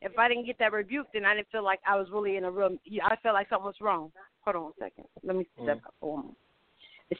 if 0.00 0.18
I 0.18 0.28
didn't 0.28 0.46
get 0.46 0.58
that 0.58 0.72
rebuke, 0.72 1.08
then 1.12 1.24
I 1.24 1.34
didn't 1.34 1.48
feel 1.50 1.64
like 1.64 1.80
I 1.86 1.96
was 1.96 2.08
really 2.12 2.36
in 2.36 2.44
a 2.44 2.50
real. 2.50 2.76
I 3.04 3.16
felt 3.16 3.34
like 3.34 3.48
something 3.48 3.66
was 3.66 3.74
wrong. 3.80 4.12
Hold 4.44 4.56
on 4.56 4.62
a 4.70 4.84
second. 4.84 5.04
Let 5.22 5.36
me 5.36 5.46
step 5.62 5.80
up 5.86 5.94
for 6.00 6.14
a 6.14 6.22
moment. 6.22 6.38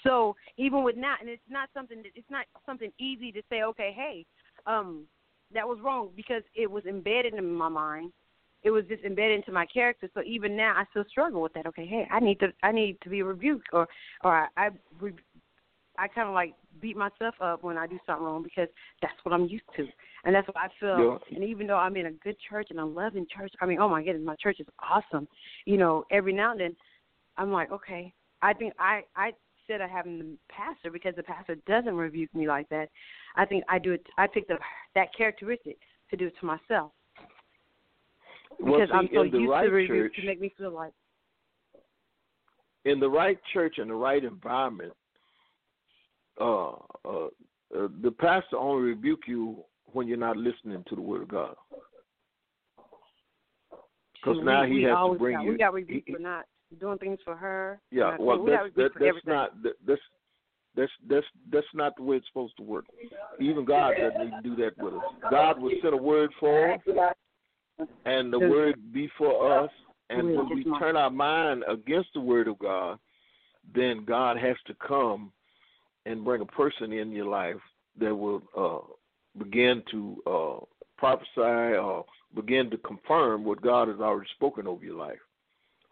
So 0.03 0.37
even 0.57 0.83
with 0.83 0.97
that, 0.97 1.19
and 1.21 1.29
it's 1.31 1.43
not 1.49 1.69
something 1.73 1.99
that 1.99 2.11
it's 2.15 2.31
not 2.31 2.47
something 2.65 2.91
easy 2.99 3.33
to 3.33 3.43
say. 3.49 3.63
Okay, 3.63 3.95
hey, 3.97 4.27
um, 4.67 5.05
that 5.55 5.67
was 5.67 5.79
wrong 5.83 6.11
because 6.17 6.43
it 6.55 6.71
was 6.71 6.85
embedded 6.87 7.35
in 7.35 7.53
my 7.55 7.69
mind. 7.69 8.13
It 8.63 8.71
was 8.71 8.85
just 8.89 9.05
embedded 9.05 9.39
into 9.39 9.53
my 9.53 9.67
character. 9.67 10.09
So 10.13 10.23
even 10.27 10.57
now, 10.57 10.75
I 10.77 10.85
still 10.91 11.05
struggle 11.09 11.41
with 11.41 11.53
that. 11.55 11.67
Okay, 11.67 11.87
hey, 11.87 12.09
I 12.11 12.19
need 12.19 12.41
to 12.41 12.49
I 12.63 12.73
need 12.73 12.99
to 13.03 13.09
be 13.09 13.23
rebuked, 13.23 13.69
or 13.73 13.87
or 14.25 14.37
I 14.37 14.47
I, 14.57 14.71
re- 14.99 15.13
I 15.99 16.09
kind 16.09 16.29
of 16.29 16.35
like 16.35 16.55
beat 16.81 16.97
myself 16.97 17.35
up 17.41 17.63
when 17.63 17.79
I 17.79 17.87
do 17.87 17.99
something 18.07 18.25
wrong 18.25 18.43
because 18.43 18.69
that's 19.03 19.15
what 19.23 19.33
I'm 19.33 19.47
used 19.47 19.65
to, 19.77 19.87
and 20.25 20.35
that's 20.35 20.49
what 20.49 20.57
I 20.57 20.69
feel. 20.81 21.21
Yeah. 21.31 21.37
And 21.37 21.45
even 21.45 21.69
though 21.69 21.77
I'm 21.77 21.97
in 21.97 22.07
a 22.07 22.11
good 22.11 22.37
church 22.51 22.69
and 22.71 22.81
I'm 22.81 22.95
loving 22.95 23.27
church, 23.35 23.53
I 23.61 23.67
mean, 23.67 23.79
oh 23.79 23.89
my 23.89 24.03
goodness, 24.03 24.25
my 24.27 24.37
church 24.37 24.59
is 24.59 24.67
awesome. 24.81 25.29
You 25.65 25.77
know, 25.77 26.05
every 26.11 26.33
now 26.33 26.51
and 26.51 26.61
then, 26.61 26.77
I'm 27.37 27.53
like, 27.53 27.71
okay, 27.71 28.13
I 28.43 28.53
think 28.53 28.75
I 28.81 29.03
I 29.15 29.33
instead 29.68 29.82
of 29.82 29.90
having 29.90 30.18
the 30.18 30.36
pastor 30.48 30.90
because 30.90 31.14
the 31.16 31.22
pastor 31.22 31.56
doesn't 31.66 31.94
rebuke 31.94 32.32
me 32.34 32.47
like 32.47 32.68
that, 32.68 32.88
I 33.36 33.44
think 33.44 33.64
I 33.68 33.78
do 33.78 33.93
it. 33.93 34.06
I 34.16 34.26
picked 34.26 34.51
up 34.51 34.60
that 34.94 35.09
characteristic 35.16 35.78
to 36.10 36.16
do 36.16 36.26
it 36.26 36.34
to 36.40 36.47
myself 36.47 36.93
Well, 38.60 38.80
because 38.80 38.88
see, 38.88 38.94
I'm 38.94 39.09
so 39.12 39.22
used 39.22 39.51
right 39.51 39.64
to 39.64 39.70
rebuke 39.70 39.88
church, 39.88 40.16
to 40.16 40.26
make 40.26 40.40
me 40.40 40.52
feel 40.56 40.72
like 40.72 40.93
in 42.84 43.01
the 43.01 43.09
right 43.09 43.38
church 43.52 43.78
and 43.78 43.90
the 43.90 43.94
right 43.94 44.22
environment, 44.22 44.93
uh, 46.40 46.70
uh, 47.05 47.26
uh, 47.76 47.88
the 48.02 48.14
pastor 48.18 48.56
only 48.56 48.90
rebuke 48.90 49.22
you 49.26 49.64
when 49.86 50.06
you're 50.06 50.16
not 50.16 50.36
listening 50.36 50.84
to 50.88 50.94
the 50.94 51.01
word 51.01 51.22
of 51.22 51.28
God. 51.28 51.55
Because 54.14 54.38
now 54.44 54.64
he 54.64 54.82
has 54.82 54.97
to 54.97 55.16
bring 55.18 55.36
got, 55.36 55.44
you. 55.44 55.51
We 55.52 55.59
got 55.59 55.74
rebuked 55.74 56.06
he- 56.06 56.12
for 56.12 56.20
not 56.20 56.44
doing 56.80 56.98
things 56.98 57.18
for 57.24 57.36
her. 57.36 57.80
Yeah, 57.90 58.10
Not- 58.10 58.20
well, 58.20 58.44
that's 58.44 58.64
rebuked 58.64 58.76
that, 58.76 58.82
that's 58.94 59.09
everything. 59.09 59.32
not 59.32 59.62
that, 59.62 59.72
that's 59.86 60.01
that's 60.76 60.93
that's 61.09 61.26
that's 61.51 61.66
not 61.74 61.97
the 61.97 62.02
way 62.02 62.16
it's 62.16 62.26
supposed 62.28 62.56
to 62.59 62.62
work. 62.62 62.84
Even 63.40 63.64
God 63.64 63.94
doesn't 63.98 64.43
do 64.43 64.55
that 64.56 64.76
with 64.78 64.94
us. 64.94 65.02
God 65.30 65.60
will 65.60 65.72
send 65.82 65.94
a 65.94 65.97
word 65.97 66.30
for 66.38 66.72
us, 66.72 66.80
and 68.05 68.32
the 68.32 68.38
word 68.38 68.93
be 68.93 69.10
for 69.16 69.64
us. 69.64 69.70
And 70.09 70.36
when 70.36 70.48
we 70.55 70.64
turn 70.78 70.97
our 70.97 71.10
mind 71.10 71.64
against 71.68 72.10
the 72.14 72.20
word 72.20 72.47
of 72.47 72.59
God, 72.60 72.98
then 73.74 74.05
God 74.05 74.38
has 74.38 74.56
to 74.66 74.74
come 74.74 75.32
and 76.05 76.24
bring 76.24 76.43
a 76.43 76.47
person 76.47 76.93
in 76.93 77.10
your 77.10 77.26
life 77.26 77.56
that 77.98 78.14
will 78.14 78.43
uh, 78.56 79.43
begin 79.43 79.82
to 79.90 80.22
uh, 80.26 80.64
prophesy 80.97 81.76
or 81.76 82.05
begin 82.34 82.70
to 82.70 82.76
confirm 82.78 83.44
what 83.44 83.60
God 83.60 83.88
has 83.88 83.98
already 83.98 84.28
spoken 84.36 84.68
over 84.68 84.84
your 84.84 84.97
life. 84.97 85.18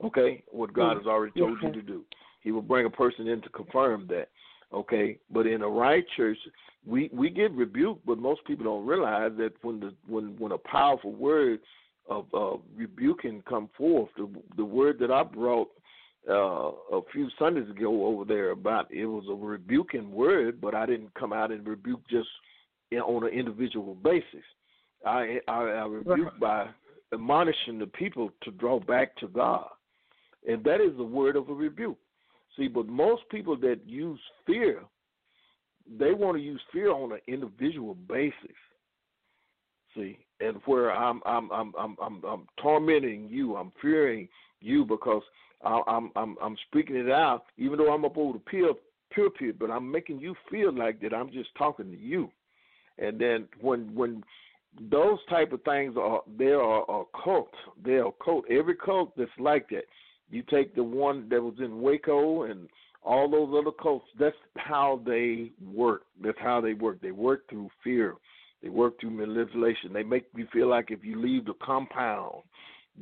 Okay, 0.05 0.43
what 0.51 0.73
God 0.73 0.97
has 0.99 1.07
already 1.07 1.33
told 1.39 1.59
you 1.63 1.73
to 1.73 1.83
do. 1.83 2.05
He 2.43 2.53
will 2.53 2.63
bring 2.63 2.87
a 2.87 2.91
person 2.91 3.27
in 3.27 3.41
to 3.43 3.49
confirm 3.49 4.07
that. 4.09 4.29
Okay, 4.73 5.19
but 5.31 5.47
in 5.47 5.63
a 5.63 5.69
right 5.69 6.05
church, 6.17 6.37
we 6.87 7.09
we 7.13 7.31
get 7.31 7.53
rebuked, 7.53 8.05
but 8.05 8.19
most 8.19 8.45
people 8.45 8.65
don't 8.65 8.87
realize 8.87 9.33
that 9.39 9.53
when 9.63 9.81
the 9.81 9.95
when 10.07 10.37
when 10.39 10.53
a 10.53 10.59
powerful 10.59 11.13
word 11.13 11.61
of 12.09 12.27
uh, 12.35 12.57
rebuking 12.77 13.43
come 13.49 13.71
forth, 13.77 14.11
the 14.17 14.29
the 14.57 14.65
word 14.65 14.99
that 14.99 15.11
I 15.11 15.23
brought 15.23 15.69
uh, 16.29 16.71
a 16.97 17.01
few 17.13 17.29
Sundays 17.39 17.71
ago 17.71 18.07
over 18.07 18.25
there 18.25 18.51
about 18.51 18.93
it 18.93 19.07
was 19.07 19.25
a 19.31 19.35
rebuking 19.35 20.11
word, 20.11 20.61
but 20.61 20.75
I 20.75 20.87
didn't 20.87 21.15
come 21.15 21.33
out 21.33 21.51
and 21.51 21.67
rebuke 21.67 22.01
just 22.11 22.29
in, 22.91 22.99
on 22.99 23.25
an 23.25 23.33
individual 23.33 23.95
basis. 23.95 24.45
I 25.07 25.41
I, 25.49 25.63
I 25.63 25.87
rebuke 25.87 26.39
by 26.41 26.69
admonishing 27.13 27.79
the 27.79 27.87
people 27.87 28.31
to 28.43 28.51
draw 28.51 28.81
back 28.81 29.17
to 29.17 29.29
God, 29.29 29.69
and 30.47 30.63
that 30.65 30.81
is 30.81 30.97
the 30.97 31.05
word 31.05 31.37
of 31.37 31.49
a 31.49 31.55
rebuke. 31.55 31.99
See, 32.57 32.69
but 32.69 32.87
most 32.87 33.23
people 33.31 33.57
that 33.59 33.81
use 33.87 34.21
fear, 34.47 34.83
they 35.99 36.13
want 36.13 36.37
to 36.37 36.43
use 36.43 36.61
fear 36.73 36.93
on 36.93 37.13
an 37.13 37.21
individual 37.27 37.95
basis. 37.95 38.35
See, 39.95 40.19
and 40.41 40.57
where 40.67 40.93
I'm 40.93 41.21
I'm 41.25 41.51
I'm 41.51 41.73
I'm 41.79 41.97
I'm, 42.01 42.25
I'm 42.25 42.47
tormenting 42.61 43.29
you, 43.29 43.57
I'm 43.57 43.73
fearing 43.81 44.29
you 44.61 44.85
because 44.85 45.23
I'm 45.65 46.11
I'm 46.17 46.37
I'm 46.43 46.57
speaking 46.69 46.97
it 46.97 47.11
out, 47.11 47.45
even 47.57 47.79
though 47.79 47.93
I'm 47.93 48.05
up 48.05 48.17
over 48.17 48.39
the 48.39 48.75
pulpit, 49.15 49.59
but 49.59 49.71
I'm 49.71 49.91
making 49.91 50.21
you 50.21 50.35
feel 50.51 50.73
like 50.77 51.01
that 51.01 51.15
I'm 51.15 51.31
just 51.31 51.51
talking 51.57 51.91
to 51.91 51.99
you. 51.99 52.31
And 52.99 53.21
then 53.21 53.49
when 53.61 53.95
when 53.95 54.23
those 54.91 55.19
type 55.31 55.53
of 55.53 55.63
things 55.63 55.95
are 55.99 56.23
they 56.39 56.53
are 56.53 56.83
a 56.83 57.05
cult. 57.25 57.53
They're 57.85 58.07
a 58.07 58.13
cult. 58.25 58.45
Every 58.51 58.77
cult 58.77 59.17
that's 59.17 59.31
like 59.39 59.69
that. 59.71 59.85
You 60.31 60.43
take 60.43 60.75
the 60.75 60.83
one 60.83 61.29
that 61.29 61.43
was 61.43 61.55
in 61.59 61.81
Waco 61.81 62.45
and 62.45 62.69
all 63.03 63.31
those 63.31 63.55
other 63.59 63.71
cults. 63.71 64.07
That's 64.19 64.37
how 64.57 65.01
they 65.07 65.53
work. 65.65 66.03
That's 66.23 66.39
how 66.41 66.61
they 66.61 66.75
work. 66.75 67.01
They 67.01 67.13
work 67.13 67.49
through 67.49 67.71
fear. 67.83 68.15
They 68.63 68.71
work 68.71 68.99
through 68.99 69.11
manipulation. 69.11 69.93
They 69.93 70.03
make 70.03 70.25
you 70.35 70.47
feel 70.53 70.69
like 70.69 70.91
if 70.91 71.05
you 71.05 71.21
leave 71.21 71.45
the 71.45 71.55
compound, 71.63 72.43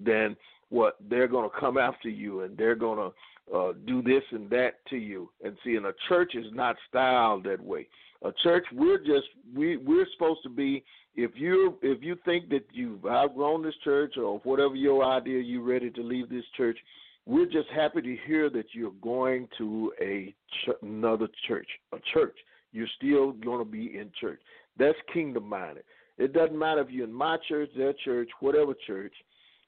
then 0.04 0.36
what 0.70 0.96
they're 1.08 1.28
going 1.28 1.48
to 1.48 1.60
come 1.60 1.78
after 1.78 2.08
you 2.08 2.40
and 2.40 2.56
they're 2.56 2.74
going 2.74 2.98
to 2.98 3.56
uh, 3.56 3.72
do 3.86 4.02
this 4.02 4.22
and 4.30 4.48
that 4.50 4.84
to 4.90 4.96
you. 4.96 5.30
And 5.44 5.56
see, 5.64 5.76
and 5.76 5.86
a 5.86 5.94
church 6.08 6.34
is 6.34 6.46
not 6.52 6.76
styled 6.88 7.44
that 7.44 7.60
way. 7.60 7.86
A 8.24 8.32
church, 8.42 8.64
we're 8.72 8.98
just 8.98 9.26
we 9.54 9.76
we're 9.76 10.06
supposed 10.12 10.42
to 10.44 10.48
be. 10.48 10.84
If 11.14 11.32
you 11.34 11.76
if 11.82 12.02
you 12.02 12.16
think 12.24 12.48
that 12.50 12.64
you've 12.72 13.04
outgrown 13.04 13.62
this 13.62 13.74
church 13.84 14.14
or 14.16 14.38
whatever 14.44 14.74
your 14.74 15.04
idea, 15.04 15.40
you're 15.40 15.62
ready 15.62 15.90
to 15.90 16.02
leave 16.02 16.30
this 16.30 16.44
church. 16.56 16.78
We're 17.26 17.46
just 17.46 17.68
happy 17.74 18.02
to 18.02 18.16
hear 18.26 18.50
that 18.50 18.66
you're 18.72 18.92
going 19.02 19.48
to 19.58 19.92
a 20.00 20.34
ch- 20.64 20.74
another 20.82 21.28
church, 21.46 21.68
a 21.92 21.98
church. 22.12 22.36
You're 22.72 22.88
still 22.96 23.32
going 23.32 23.58
to 23.58 23.70
be 23.70 23.98
in 23.98 24.10
church. 24.20 24.40
That's 24.78 24.98
kingdom 25.12 25.48
minded. 25.48 25.84
It 26.18 26.32
doesn't 26.32 26.58
matter 26.58 26.80
if 26.80 26.90
you're 26.90 27.06
in 27.06 27.12
my 27.12 27.36
church, 27.48 27.70
their 27.76 27.94
church, 28.04 28.28
whatever 28.40 28.74
church 28.86 29.12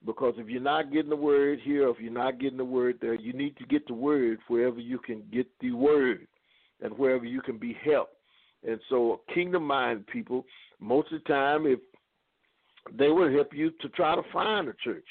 because 0.04 0.34
if 0.36 0.48
you're 0.48 0.60
not 0.60 0.92
getting 0.92 1.10
the 1.10 1.16
word 1.16 1.60
here, 1.62 1.88
if 1.88 1.98
you're 1.98 2.12
not 2.12 2.38
getting 2.38 2.58
the 2.58 2.64
word 2.64 2.98
there, 3.00 3.14
you 3.14 3.32
need 3.32 3.56
to 3.56 3.64
get 3.66 3.86
the 3.86 3.94
word 3.94 4.38
wherever 4.48 4.78
you 4.78 4.98
can 4.98 5.22
get 5.32 5.46
the 5.60 5.72
word 5.72 6.26
and 6.82 6.96
wherever 6.98 7.24
you 7.24 7.40
can 7.40 7.58
be 7.58 7.76
helped. 7.84 8.14
And 8.66 8.78
so, 8.88 9.20
kingdom 9.32 9.64
minded 9.64 10.06
people, 10.06 10.44
most 10.80 11.12
of 11.12 11.22
the 11.22 11.28
time, 11.28 11.66
if 11.66 11.78
they 12.96 13.08
will 13.08 13.32
help 13.32 13.54
you 13.54 13.70
to 13.80 13.88
try 13.90 14.14
to 14.14 14.22
find 14.32 14.68
a 14.68 14.74
church, 14.82 15.04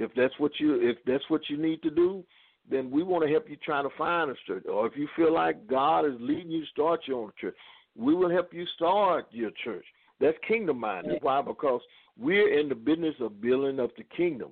if 0.00 0.10
that's 0.16 0.34
what 0.38 0.52
you 0.58 0.80
if 0.80 0.96
that's 1.06 1.28
what 1.28 1.42
you 1.48 1.58
need 1.58 1.82
to 1.82 1.90
do, 1.90 2.24
then 2.70 2.90
we 2.90 3.02
want 3.02 3.22
to 3.22 3.30
help 3.30 3.48
you 3.50 3.56
try 3.56 3.82
to 3.82 3.90
find 3.98 4.30
a 4.30 4.34
church. 4.46 4.64
Or 4.66 4.86
if 4.86 4.94
you 4.96 5.06
feel 5.14 5.32
like 5.32 5.66
God 5.66 6.06
is 6.06 6.14
leading 6.18 6.50
you 6.50 6.62
to 6.62 6.70
start 6.70 7.00
your 7.06 7.24
own 7.24 7.32
church, 7.38 7.54
we 7.96 8.14
will 8.14 8.30
help 8.30 8.54
you 8.54 8.64
start 8.76 9.26
your 9.30 9.50
church. 9.62 9.84
That's 10.18 10.36
kingdom 10.48 10.80
minded. 10.80 11.18
Why? 11.22 11.42
Because 11.42 11.82
we're 12.18 12.58
in 12.58 12.68
the 12.68 12.74
business 12.74 13.14
of 13.20 13.42
building 13.42 13.78
up 13.78 13.90
the 13.96 14.04
kingdom. 14.16 14.50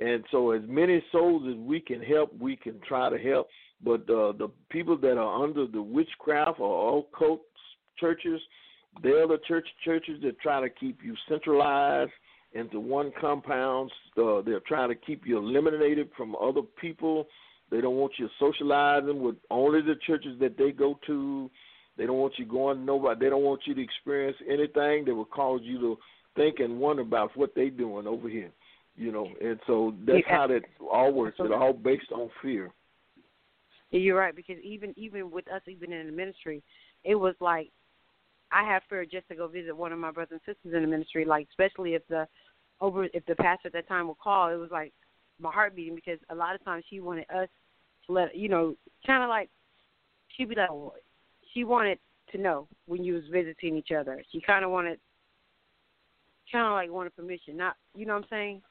And 0.00 0.24
so, 0.30 0.52
as 0.52 0.62
many 0.66 1.02
souls 1.10 1.42
as 1.48 1.56
we 1.56 1.80
can 1.80 2.00
help, 2.00 2.32
we 2.38 2.56
can 2.56 2.80
try 2.86 3.10
to 3.10 3.18
help. 3.18 3.48
But 3.82 4.02
uh, 4.02 4.32
the 4.32 4.48
people 4.70 4.96
that 4.98 5.18
are 5.18 5.42
under 5.42 5.66
the 5.66 5.82
witchcraft 5.82 6.60
or 6.60 7.00
occult 7.00 7.42
churches, 7.98 8.40
they're 9.02 9.26
the 9.26 9.38
church 9.46 9.66
churches 9.84 10.20
that 10.22 10.38
try 10.40 10.60
to 10.60 10.68
keep 10.68 11.00
you 11.02 11.14
centralized 11.28 12.12
into 12.54 12.80
one 12.80 13.12
compound. 13.20 13.90
Uh, 14.16 14.40
they're 14.42 14.60
trying 14.66 14.88
to 14.88 14.94
keep 14.94 15.26
you 15.26 15.38
eliminated 15.38 16.08
from 16.16 16.36
other 16.36 16.62
people. 16.80 17.26
They 17.70 17.80
don't 17.80 17.96
want 17.96 18.12
you 18.18 18.28
socializing 18.38 19.20
with 19.20 19.36
only 19.50 19.80
the 19.80 19.96
churches 20.06 20.38
that 20.40 20.56
they 20.56 20.70
go 20.70 20.98
to. 21.06 21.50
They 21.96 22.06
don't 22.06 22.18
want 22.18 22.34
you 22.38 22.44
going 22.44 22.84
nobody. 22.84 23.20
They 23.20 23.30
don't 23.30 23.42
want 23.42 23.62
you 23.66 23.74
to 23.74 23.82
experience 23.82 24.36
anything 24.48 25.04
that 25.04 25.14
will 25.14 25.24
cause 25.24 25.60
you 25.62 25.80
to 25.80 25.98
think 26.36 26.58
and 26.60 26.78
wonder 26.78 27.02
about 27.02 27.36
what 27.36 27.54
they're 27.54 27.70
doing 27.70 28.06
over 28.06 28.28
here. 28.28 28.50
You 28.96 29.10
know, 29.10 29.28
and 29.40 29.58
so 29.66 29.94
that's 30.06 30.24
Yeah. 30.26 30.36
how 30.36 30.46
that 30.48 30.62
all 30.80 31.12
works. 31.12 31.38
It's 31.40 31.52
all 31.52 31.72
based 31.72 32.12
on 32.12 32.30
fear. 32.40 32.72
You're 33.90 34.18
right 34.18 34.34
because 34.34 34.58
even 34.60 34.92
even 34.96 35.30
with 35.30 35.48
us 35.48 35.62
even 35.66 35.92
in 35.92 36.06
the 36.06 36.12
ministry, 36.12 36.62
it 37.04 37.14
was 37.14 37.34
like 37.40 37.70
I 38.50 38.62
have 38.64 38.82
fear 38.88 39.04
just 39.04 39.26
to 39.28 39.34
go 39.34 39.48
visit 39.48 39.76
one 39.76 39.92
of 39.92 39.98
my 39.98 40.12
brothers 40.12 40.40
and 40.46 40.54
sisters 40.54 40.74
in 40.74 40.82
the 40.82 40.88
ministry. 40.88 41.24
Like 41.24 41.48
especially 41.50 41.94
if 41.94 42.06
the 42.08 42.28
over 42.80 43.04
if 43.12 43.24
the 43.26 43.34
pastor 43.36 43.68
at 43.68 43.72
that 43.72 43.88
time 43.88 44.08
would 44.08 44.18
call, 44.18 44.50
it 44.50 44.56
was 44.56 44.70
like 44.70 44.92
my 45.40 45.52
heart 45.52 45.74
beating 45.74 45.94
because 45.94 46.18
a 46.30 46.34
lot 46.34 46.54
of 46.54 46.64
times 46.64 46.84
she 46.88 47.00
wanted 47.00 47.26
us 47.30 47.48
to 48.06 48.12
let 48.12 48.36
you 48.36 48.48
know 48.48 48.76
kind 49.06 49.22
of 49.22 49.28
like 49.28 49.50
she'd 50.28 50.48
be 50.48 50.54
like 50.54 50.70
well, 50.70 50.94
she 51.52 51.64
wanted 51.64 51.98
to 52.32 52.38
know 52.38 52.68
when 52.86 53.04
you 53.04 53.14
was 53.14 53.24
visiting 53.30 53.76
each 53.76 53.90
other. 53.96 54.22
She 54.30 54.40
kind 54.40 54.64
of 54.64 54.70
wanted 54.70 54.98
kind 56.50 56.66
of 56.66 56.72
like 56.72 56.90
wanted 56.90 57.16
permission, 57.16 57.56
not 57.56 57.76
you 57.94 58.06
know 58.06 58.14
what 58.14 58.24
I'm 58.24 58.28
saying. 58.30 58.62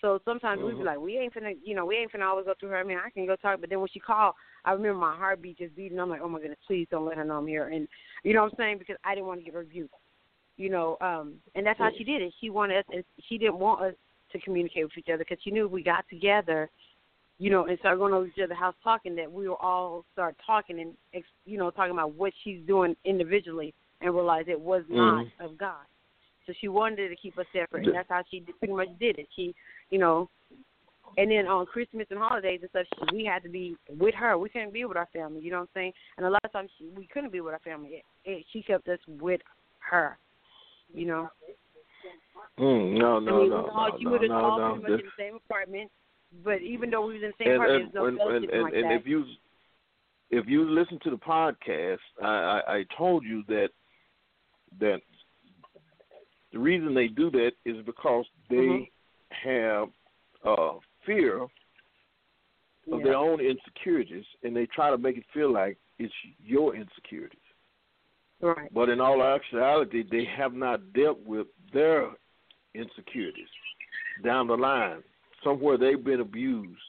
So 0.00 0.20
sometimes 0.24 0.62
we'd 0.62 0.78
be 0.78 0.82
Mhm. 0.82 0.86
like, 0.86 0.98
we 0.98 1.18
ain't 1.18 1.34
finna, 1.34 1.58
you 1.60 1.74
know, 1.74 1.84
we 1.84 1.96
ain't 1.96 2.12
finna 2.12 2.26
always 2.26 2.46
go 2.46 2.54
through 2.54 2.68
her. 2.68 2.78
I 2.78 2.84
mean, 2.84 2.98
I 2.98 3.10
can 3.10 3.26
go 3.26 3.34
talk, 3.34 3.60
but 3.60 3.68
then 3.68 3.80
when 3.80 3.88
she 3.88 3.98
called, 3.98 4.34
I 4.64 4.72
remember 4.72 4.98
my 5.00 5.16
heartbeat 5.16 5.58
just 5.58 5.74
beating. 5.74 5.98
I'm 5.98 6.08
like, 6.08 6.20
oh 6.20 6.28
my 6.28 6.38
goodness, 6.38 6.58
please 6.66 6.86
don't 6.88 7.04
let 7.04 7.16
her 7.16 7.24
know 7.24 7.38
I'm 7.38 7.46
here. 7.48 7.68
And 7.68 7.88
you 8.22 8.32
know 8.32 8.44
what 8.44 8.52
I'm 8.52 8.56
saying? 8.58 8.78
Because 8.78 8.96
I 9.02 9.14
didn't 9.14 9.26
want 9.26 9.40
to 9.40 9.44
give 9.44 9.54
her 9.54 9.60
rebuked. 9.60 9.94
You 10.58 10.70
know, 10.70 10.98
um, 11.00 11.34
and 11.54 11.64
that's 11.64 11.78
how 11.78 11.90
she 11.96 12.02
did 12.02 12.20
it. 12.20 12.34
She 12.40 12.50
wanted 12.50 12.78
us, 12.78 12.84
and 12.92 13.04
she 13.28 13.38
didn't 13.38 13.58
want 13.58 13.80
us 13.80 13.94
to 14.32 14.40
communicate 14.40 14.84
with 14.84 14.98
each 14.98 15.08
other 15.08 15.18
because 15.18 15.38
she 15.42 15.52
knew 15.52 15.66
if 15.66 15.70
we 15.72 15.84
got 15.84 16.04
together, 16.10 16.68
you 17.38 17.48
know, 17.48 17.66
and 17.66 17.78
started 17.78 17.98
going 17.98 18.12
over 18.12 18.26
each 18.26 18.42
other's 18.42 18.58
house 18.58 18.74
talking, 18.82 19.14
that 19.14 19.30
we 19.30 19.48
will 19.48 19.56
all 19.56 20.04
start 20.12 20.34
talking 20.44 20.80
and, 20.80 20.94
ex 21.14 21.24
you 21.46 21.56
know, 21.58 21.70
talking 21.70 21.92
about 21.92 22.14
what 22.14 22.32
she's 22.42 22.60
doing 22.66 22.96
individually 23.04 23.72
and 24.00 24.12
realize 24.12 24.46
it 24.48 24.60
was 24.60 24.82
not 24.88 25.24
Mhm. 25.24 25.44
of 25.44 25.56
God. 25.56 25.86
So 26.46 26.52
she 26.54 26.66
wanted 26.66 27.08
to 27.08 27.16
keep 27.16 27.38
us 27.38 27.46
separate, 27.52 27.86
and 27.86 27.94
that's 27.94 28.08
how 28.08 28.24
she 28.28 28.40
pretty 28.40 28.74
much 28.74 28.88
did 28.98 29.18
it. 29.20 29.28
She, 29.36 29.54
you 29.90 29.98
know, 29.98 30.28
and 31.18 31.30
then 31.30 31.46
on 31.46 31.66
Christmas 31.66 32.06
and 32.10 32.18
holidays 32.18 32.60
and 32.62 32.70
stuff, 32.70 32.86
she, 32.96 33.16
we 33.16 33.24
had 33.24 33.42
to 33.44 33.48
be 33.48 33.76
with 33.88 34.14
her. 34.16 34.36
We 34.36 34.48
couldn't 34.48 34.72
be 34.72 34.84
with 34.84 34.96
our 34.96 35.08
family. 35.12 35.40
You 35.40 35.52
know 35.52 35.58
what 35.58 35.68
I'm 35.74 35.80
saying? 35.80 35.92
And 36.16 36.26
a 36.26 36.30
lot 36.30 36.44
of 36.44 36.52
times 36.52 36.70
she, 36.78 36.86
we 36.96 37.06
couldn't 37.06 37.30
be 37.30 37.40
with 37.40 37.54
our 37.54 37.60
family. 37.60 37.90
It, 37.90 38.04
it, 38.24 38.46
she 38.52 38.62
kept 38.62 38.88
us 38.88 38.98
with 39.06 39.40
her. 39.78 40.18
You 40.92 41.06
know. 41.06 41.28
Mm, 42.58 42.98
no, 42.98 43.16
I 43.16 43.20
no, 43.20 43.40
mean, 43.40 43.50
no, 43.50 43.66
no, 43.66 43.98
she 43.98 44.04
no, 44.04 44.10
would 44.10 44.22
have 44.22 44.30
no, 44.30 44.36
all 44.36 44.58
no. 44.58 44.80
pretty 44.80 44.82
much 44.82 44.90
This- 44.90 45.00
in 45.00 45.06
the 45.06 45.22
same 45.22 45.36
apartment, 45.36 45.90
but 46.44 46.60
even 46.62 46.90
though 46.90 47.06
we 47.06 47.14
was 47.14 47.22
in 47.22 47.32
the 47.38 47.44
same 47.44 47.52
and, 47.52 47.62
apartment, 47.62 47.84
and, 47.84 47.94
no 47.94 48.28
and, 48.28 48.44
and, 48.50 48.62
like 48.62 48.74
and 48.74 48.84
that. 48.84 48.92
if 48.92 49.06
you 49.06 49.24
if 50.30 50.46
you 50.46 50.68
listen 50.68 50.98
to 51.04 51.10
the 51.10 51.16
podcast, 51.16 51.98
I, 52.22 52.26
I, 52.26 52.74
I 52.78 52.84
told 52.96 53.24
you 53.24 53.44
that 53.48 53.68
that 54.80 55.00
the 56.52 56.58
reason 56.58 56.94
they 56.94 57.08
do 57.08 57.30
that 57.30 57.52
is 57.64 57.76
because 57.86 58.26
they 58.50 58.56
Mhm. 58.56 58.90
have 59.30 59.88
uh, 60.44 60.78
fear 61.04 61.42
of 61.42 61.50
yeah. 62.86 63.02
their 63.02 63.16
own 63.16 63.40
insecurities, 63.40 64.24
and 64.42 64.54
they 64.56 64.66
try 64.66 64.90
to 64.90 64.98
make 64.98 65.16
it 65.16 65.24
feel 65.32 65.50
like 65.52 65.78
it's 65.98 66.12
your 66.38 66.74
insecurities. 66.74 67.40
Right. 68.40 68.72
But 68.72 68.88
in 68.88 69.00
all 69.00 69.22
actuality, 69.22 70.04
they 70.10 70.24
have 70.36 70.52
not 70.54 70.92
dealt 70.92 71.20
with 71.24 71.46
their 71.72 72.10
insecurities 72.74 73.48
down 74.24 74.46
the 74.46 74.56
line. 74.56 75.02
Somewhere 75.44 75.76
they've 75.78 76.02
been 76.02 76.20
abused. 76.20 76.80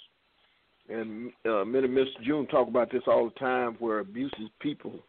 And 0.89 1.31
uh, 1.45 1.63
me 1.65 1.79
and 1.79 1.93
Miss 1.93 2.07
June 2.23 2.47
talk 2.47 2.67
about 2.67 2.91
this 2.91 3.03
all 3.05 3.25
the 3.25 3.39
time 3.39 3.75
where 3.79 3.99
abuses 3.99 4.49
people 4.59 4.99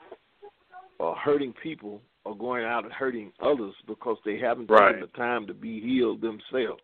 or 0.99 1.17
hurting 1.17 1.55
people 1.63 2.03
are 2.27 2.35
going 2.35 2.65
out 2.65 2.85
and 2.85 2.93
hurting 2.93 3.33
others 3.41 3.75
because 3.87 4.19
they 4.27 4.39
haven't 4.39 4.71
Right. 4.71 4.93
taken 4.93 5.01
the 5.01 5.19
time 5.19 5.47
to 5.47 5.55
be 5.55 5.81
healed 5.81 6.21
themselves. 6.21 6.83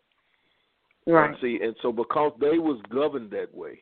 Right. 1.05 1.35
See, 1.41 1.59
and 1.61 1.75
so 1.81 1.91
because 1.91 2.33
they 2.39 2.57
was 2.57 2.81
governed 2.89 3.29
that 3.31 3.53
way, 3.55 3.79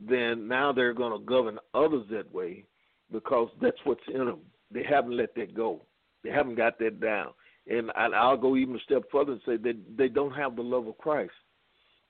then 0.00 0.46
now 0.46 0.72
they're 0.72 0.92
going 0.92 1.18
to 1.18 1.24
govern 1.24 1.58
others 1.74 2.04
that 2.10 2.32
way 2.32 2.64
because 3.10 3.48
that's 3.60 3.78
what's 3.84 4.06
in 4.08 4.26
them. 4.26 4.40
They 4.70 4.82
haven't 4.82 5.16
let 5.16 5.34
that 5.36 5.54
go. 5.54 5.82
They 6.24 6.30
haven't 6.30 6.56
got 6.56 6.78
that 6.78 7.00
down. 7.00 7.28
And 7.68 7.90
I'll 7.96 8.36
go 8.36 8.56
even 8.56 8.76
a 8.76 8.80
step 8.80 9.02
further 9.10 9.32
and 9.32 9.40
say 9.44 9.56
that 9.56 9.76
they 9.96 10.08
don't 10.08 10.32
have 10.32 10.56
the 10.56 10.62
love 10.62 10.86
of 10.86 10.98
Christ. 10.98 11.32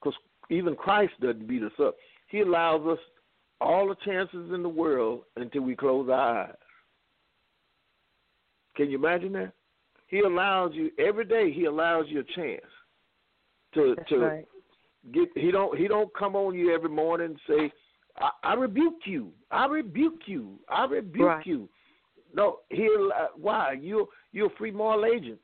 Because 0.01 0.19
even 0.51 0.75
Christ 0.77 1.15
doesn't 1.21 1.47
beat 1.49 1.63
us 1.63 1.73
up. 1.83 1.97
He 2.29 2.41
allows 2.41 2.87
us 2.87 2.99
all 3.61 3.89
the 3.89 3.97
chances 4.05 4.53
in 4.53 4.63
the 4.63 4.69
world 4.69 5.23
until 5.37 5.63
we 5.63 5.75
close 5.75 6.09
our 6.11 6.43
eyes. 6.45 6.55
Can 8.77 8.91
you 8.91 8.99
imagine 8.99 9.33
that? 9.33 9.53
He 10.09 10.21
allows 10.21 10.73
you 10.75 10.91
every 10.99 11.25
day. 11.25 11.51
He 11.53 11.65
allows 11.65 12.07
you 12.09 12.21
a 12.21 12.25
chance 12.35 12.61
to 13.75 13.95
That's 13.97 14.09
to 14.11 14.19
right. 14.19 14.49
get. 15.13 15.29
He 15.35 15.51
don't 15.51 15.77
he 15.79 15.89
don't 15.89 16.15
come 16.15 16.37
on 16.37 16.55
you 16.55 16.75
every 16.75 16.91
morning 16.91 17.29
and 17.29 17.41
say, 17.49 17.73
I, 18.19 18.31
"I 18.51 18.55
rebuke 18.55 19.01
you. 19.05 19.33
I 19.51 19.67
rebuke 19.67 20.21
you. 20.27 20.59
I 20.69 20.85
rebuke 20.85 21.27
Right. 21.27 21.47
you." 21.47 21.69
No, 22.37 22.59
he'll. 22.69 23.11
Uh, 23.19 23.29
why 23.35 23.73
you 23.81 24.07
you're 24.33 24.49
a 24.49 24.57
free 24.59 24.71
moral 24.71 25.07
agent. 25.07 25.39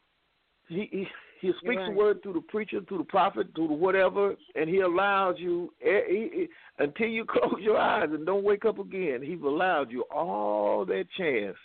He 0.69 0.89
he, 0.93 1.07
he 1.41 1.53
speaks 1.59 1.77
right. 1.77 1.91
the 1.91 1.97
word 1.97 2.23
through 2.23 2.35
the 2.35 2.43
preacher, 2.43 2.81
through 2.87 2.99
the 2.99 3.05
prophet, 3.05 3.49
through 3.55 3.69
the 3.69 3.75
whatever, 3.75 4.35
and 4.55 4.69
he 4.69 4.81
allows 4.81 5.37
you 5.39 5.73
eh, 5.85 6.01
he, 6.07 6.29
he, 6.33 6.49
until 6.79 7.09
you 7.09 7.25
close 7.29 7.61
your 7.61 7.79
eyes 7.79 8.11
and 8.13 8.27
don't 8.27 8.45
wake 8.45 8.67
up 8.67 8.79
again. 8.79 9.21
He's 9.25 9.41
allowed 9.41 9.91
you 9.91 10.05
all 10.15 10.85
that 10.85 11.07
chance 11.17 11.57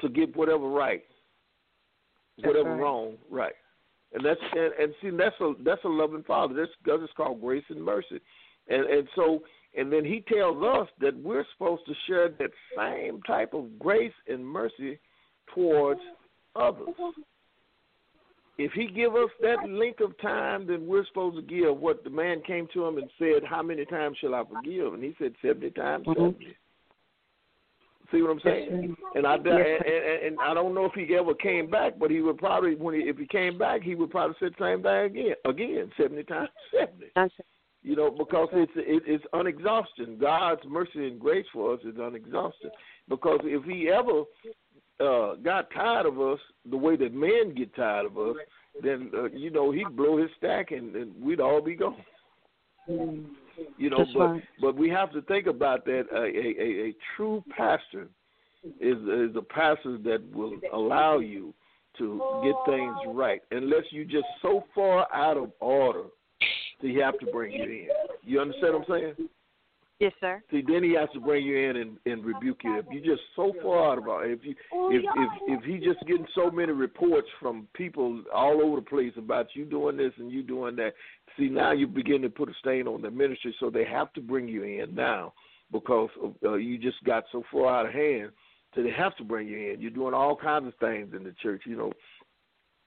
to 0.00 0.08
get 0.08 0.36
whatever 0.36 0.68
right, 0.68 1.02
That's 2.38 2.46
whatever 2.46 2.70
right. 2.70 2.80
wrong 2.80 3.14
right. 3.28 3.54
And 4.12 4.24
that's 4.24 4.40
and, 4.52 4.72
and 4.80 4.94
see 5.02 5.10
that's 5.10 5.34
a 5.40 5.52
that's 5.64 5.84
a 5.84 5.88
loving 5.88 6.22
father. 6.22 6.54
That's 6.54 6.70
that's 6.86 7.00
it's 7.02 7.12
called 7.16 7.40
grace 7.40 7.64
and 7.70 7.84
mercy, 7.84 8.20
and 8.68 8.84
and 8.86 9.08
so 9.16 9.40
and 9.76 9.92
then 9.92 10.04
he 10.04 10.24
tells 10.32 10.62
us 10.62 10.88
that 11.00 11.16
we're 11.22 11.44
supposed 11.52 11.82
to 11.86 11.94
share 12.06 12.28
that 12.30 12.50
same 12.76 13.20
type 13.22 13.52
of 13.52 13.78
grace 13.78 14.12
and 14.26 14.44
mercy 14.44 14.98
towards 15.54 16.00
others. 16.54 16.88
If 18.58 18.72
he 18.72 18.86
give 18.86 19.14
us 19.14 19.28
that 19.42 19.68
length 19.68 20.00
of 20.00 20.18
time, 20.18 20.66
then 20.66 20.86
we're 20.86 21.04
supposed 21.06 21.36
to 21.36 21.42
give 21.42 21.76
what 21.76 22.04
the 22.04 22.10
man 22.10 22.40
came 22.46 22.66
to 22.72 22.86
him 22.86 22.96
and 22.96 23.10
said, 23.18 23.44
"How 23.44 23.62
many 23.62 23.84
times 23.84 24.16
shall 24.18 24.34
I 24.34 24.44
forgive?" 24.44 24.94
And 24.94 25.04
he 25.04 25.14
said, 25.18 25.34
70 25.42 25.70
times 25.72 26.06
Mhm. 26.06 26.14
seventy. 26.14 26.56
See 28.10 28.22
what 28.22 28.30
I'm 28.30 28.40
saying? 28.40 28.96
And 29.14 29.26
I 29.26 29.34
and, 29.34 29.46
and, 29.48 30.22
and 30.22 30.40
I 30.40 30.54
don't 30.54 30.74
know 30.74 30.84
if 30.84 30.94
he 30.94 31.14
ever 31.16 31.34
came 31.34 31.68
back, 31.68 31.98
but 31.98 32.10
he 32.10 32.20
would 32.22 32.38
probably 32.38 32.76
when 32.76 32.94
he, 32.94 33.08
if 33.08 33.18
he 33.18 33.26
came 33.26 33.58
back, 33.58 33.82
he 33.82 33.94
would 33.94 34.10
probably 34.10 34.36
say 34.38 34.48
the 34.48 34.64
same 34.64 34.82
thing 34.82 35.04
again, 35.04 35.34
again, 35.44 35.92
seventy 35.96 36.22
times 36.22 36.48
seventy. 36.70 37.10
You 37.86 37.94
know, 37.94 38.10
because 38.10 38.48
it's 38.52 38.72
it, 38.74 39.04
it's 39.06 39.24
unexhausted. 39.32 40.20
God's 40.20 40.60
mercy 40.66 41.06
and 41.06 41.20
grace 41.20 41.46
for 41.52 41.74
us 41.74 41.80
is 41.84 41.96
unexhausted. 42.00 42.72
Because 43.08 43.38
if 43.44 43.62
He 43.62 43.88
ever 43.88 44.24
uh, 44.98 45.36
got 45.36 45.70
tired 45.70 46.04
of 46.04 46.20
us 46.20 46.40
the 46.68 46.76
way 46.76 46.96
that 46.96 47.14
men 47.14 47.54
get 47.54 47.72
tired 47.76 48.06
of 48.06 48.18
us, 48.18 48.34
then 48.82 49.12
uh, 49.16 49.26
you 49.26 49.50
know 49.50 49.70
He'd 49.70 49.96
blow 49.96 50.16
His 50.16 50.30
stack 50.36 50.72
and, 50.72 50.96
and 50.96 51.14
we'd 51.22 51.38
all 51.40 51.62
be 51.62 51.76
gone. 51.76 52.02
You 52.88 53.90
know, 53.90 53.98
That's 53.98 54.10
but 54.14 54.26
right. 54.26 54.42
but 54.60 54.74
we 54.74 54.90
have 54.90 55.12
to 55.12 55.22
think 55.22 55.46
about 55.46 55.84
that. 55.84 56.06
A, 56.12 56.22
a, 56.22 56.24
a, 56.26 56.88
a 56.88 56.94
true 57.16 57.44
pastor 57.56 58.08
is 58.80 58.96
is 58.96 59.36
a 59.36 59.42
pastor 59.48 59.96
that 59.98 60.24
will 60.34 60.58
allow 60.74 61.18
you 61.20 61.54
to 61.98 62.20
get 62.42 62.54
things 62.66 62.96
right, 63.14 63.42
unless 63.52 63.84
you 63.90 64.04
just 64.04 64.26
so 64.42 64.64
far 64.74 65.06
out 65.14 65.36
of 65.36 65.52
order 65.60 66.06
that 66.80 66.88
he 66.88 66.96
have 66.96 67.18
to 67.18 67.26
bring 67.26 67.52
you 67.52 67.62
in. 67.62 67.88
You 68.22 68.40
understand 68.40 68.74
what 68.74 68.82
I'm 68.82 69.14
saying? 69.16 69.28
Yes, 69.98 70.12
sir. 70.20 70.42
See, 70.50 70.62
then 70.66 70.82
he 70.82 70.92
has 70.92 71.08
to 71.14 71.20
bring 71.20 71.46
you 71.46 71.56
in 71.56 71.76
and, 71.76 71.96
and 72.04 72.22
rebuke 72.22 72.60
you. 72.64 72.78
If 72.78 72.84
you're 72.90 73.16
just 73.16 73.26
so 73.34 73.54
far 73.62 73.92
out 73.92 73.98
of 73.98 74.06
order, 74.06 74.30
if 74.30 74.40
you 74.44 74.54
if 74.72 75.02
if 75.16 75.58
if 75.58 75.64
he 75.64 75.78
just 75.78 76.06
getting 76.06 76.26
so 76.34 76.50
many 76.50 76.72
reports 76.72 77.28
from 77.40 77.66
people 77.72 78.22
all 78.34 78.60
over 78.62 78.76
the 78.76 78.82
place 78.82 79.12
about 79.16 79.46
you 79.54 79.64
doing 79.64 79.96
this 79.96 80.12
and 80.18 80.30
you 80.30 80.42
doing 80.42 80.76
that, 80.76 80.92
see 81.38 81.48
now 81.48 81.72
you 81.72 81.86
begin 81.86 82.20
to 82.22 82.28
put 82.28 82.50
a 82.50 82.54
stain 82.60 82.86
on 82.86 83.00
the 83.00 83.10
ministry. 83.10 83.54
So 83.58 83.70
they 83.70 83.84
have 83.86 84.12
to 84.14 84.20
bring 84.20 84.48
you 84.48 84.64
in 84.64 84.94
now 84.94 85.32
because 85.72 86.10
uh, 86.44 86.54
you 86.54 86.76
just 86.76 87.02
got 87.04 87.24
so 87.32 87.42
far 87.50 87.80
out 87.80 87.86
of 87.86 87.92
hand. 87.92 88.32
So 88.74 88.82
they 88.82 88.90
have 88.90 89.16
to 89.16 89.24
bring 89.24 89.48
you 89.48 89.72
in. 89.72 89.80
You're 89.80 89.90
doing 89.90 90.12
all 90.12 90.36
kinds 90.36 90.66
of 90.66 90.74
things 90.74 91.14
in 91.16 91.24
the 91.24 91.34
church. 91.42 91.62
You 91.64 91.76
know, 91.76 91.92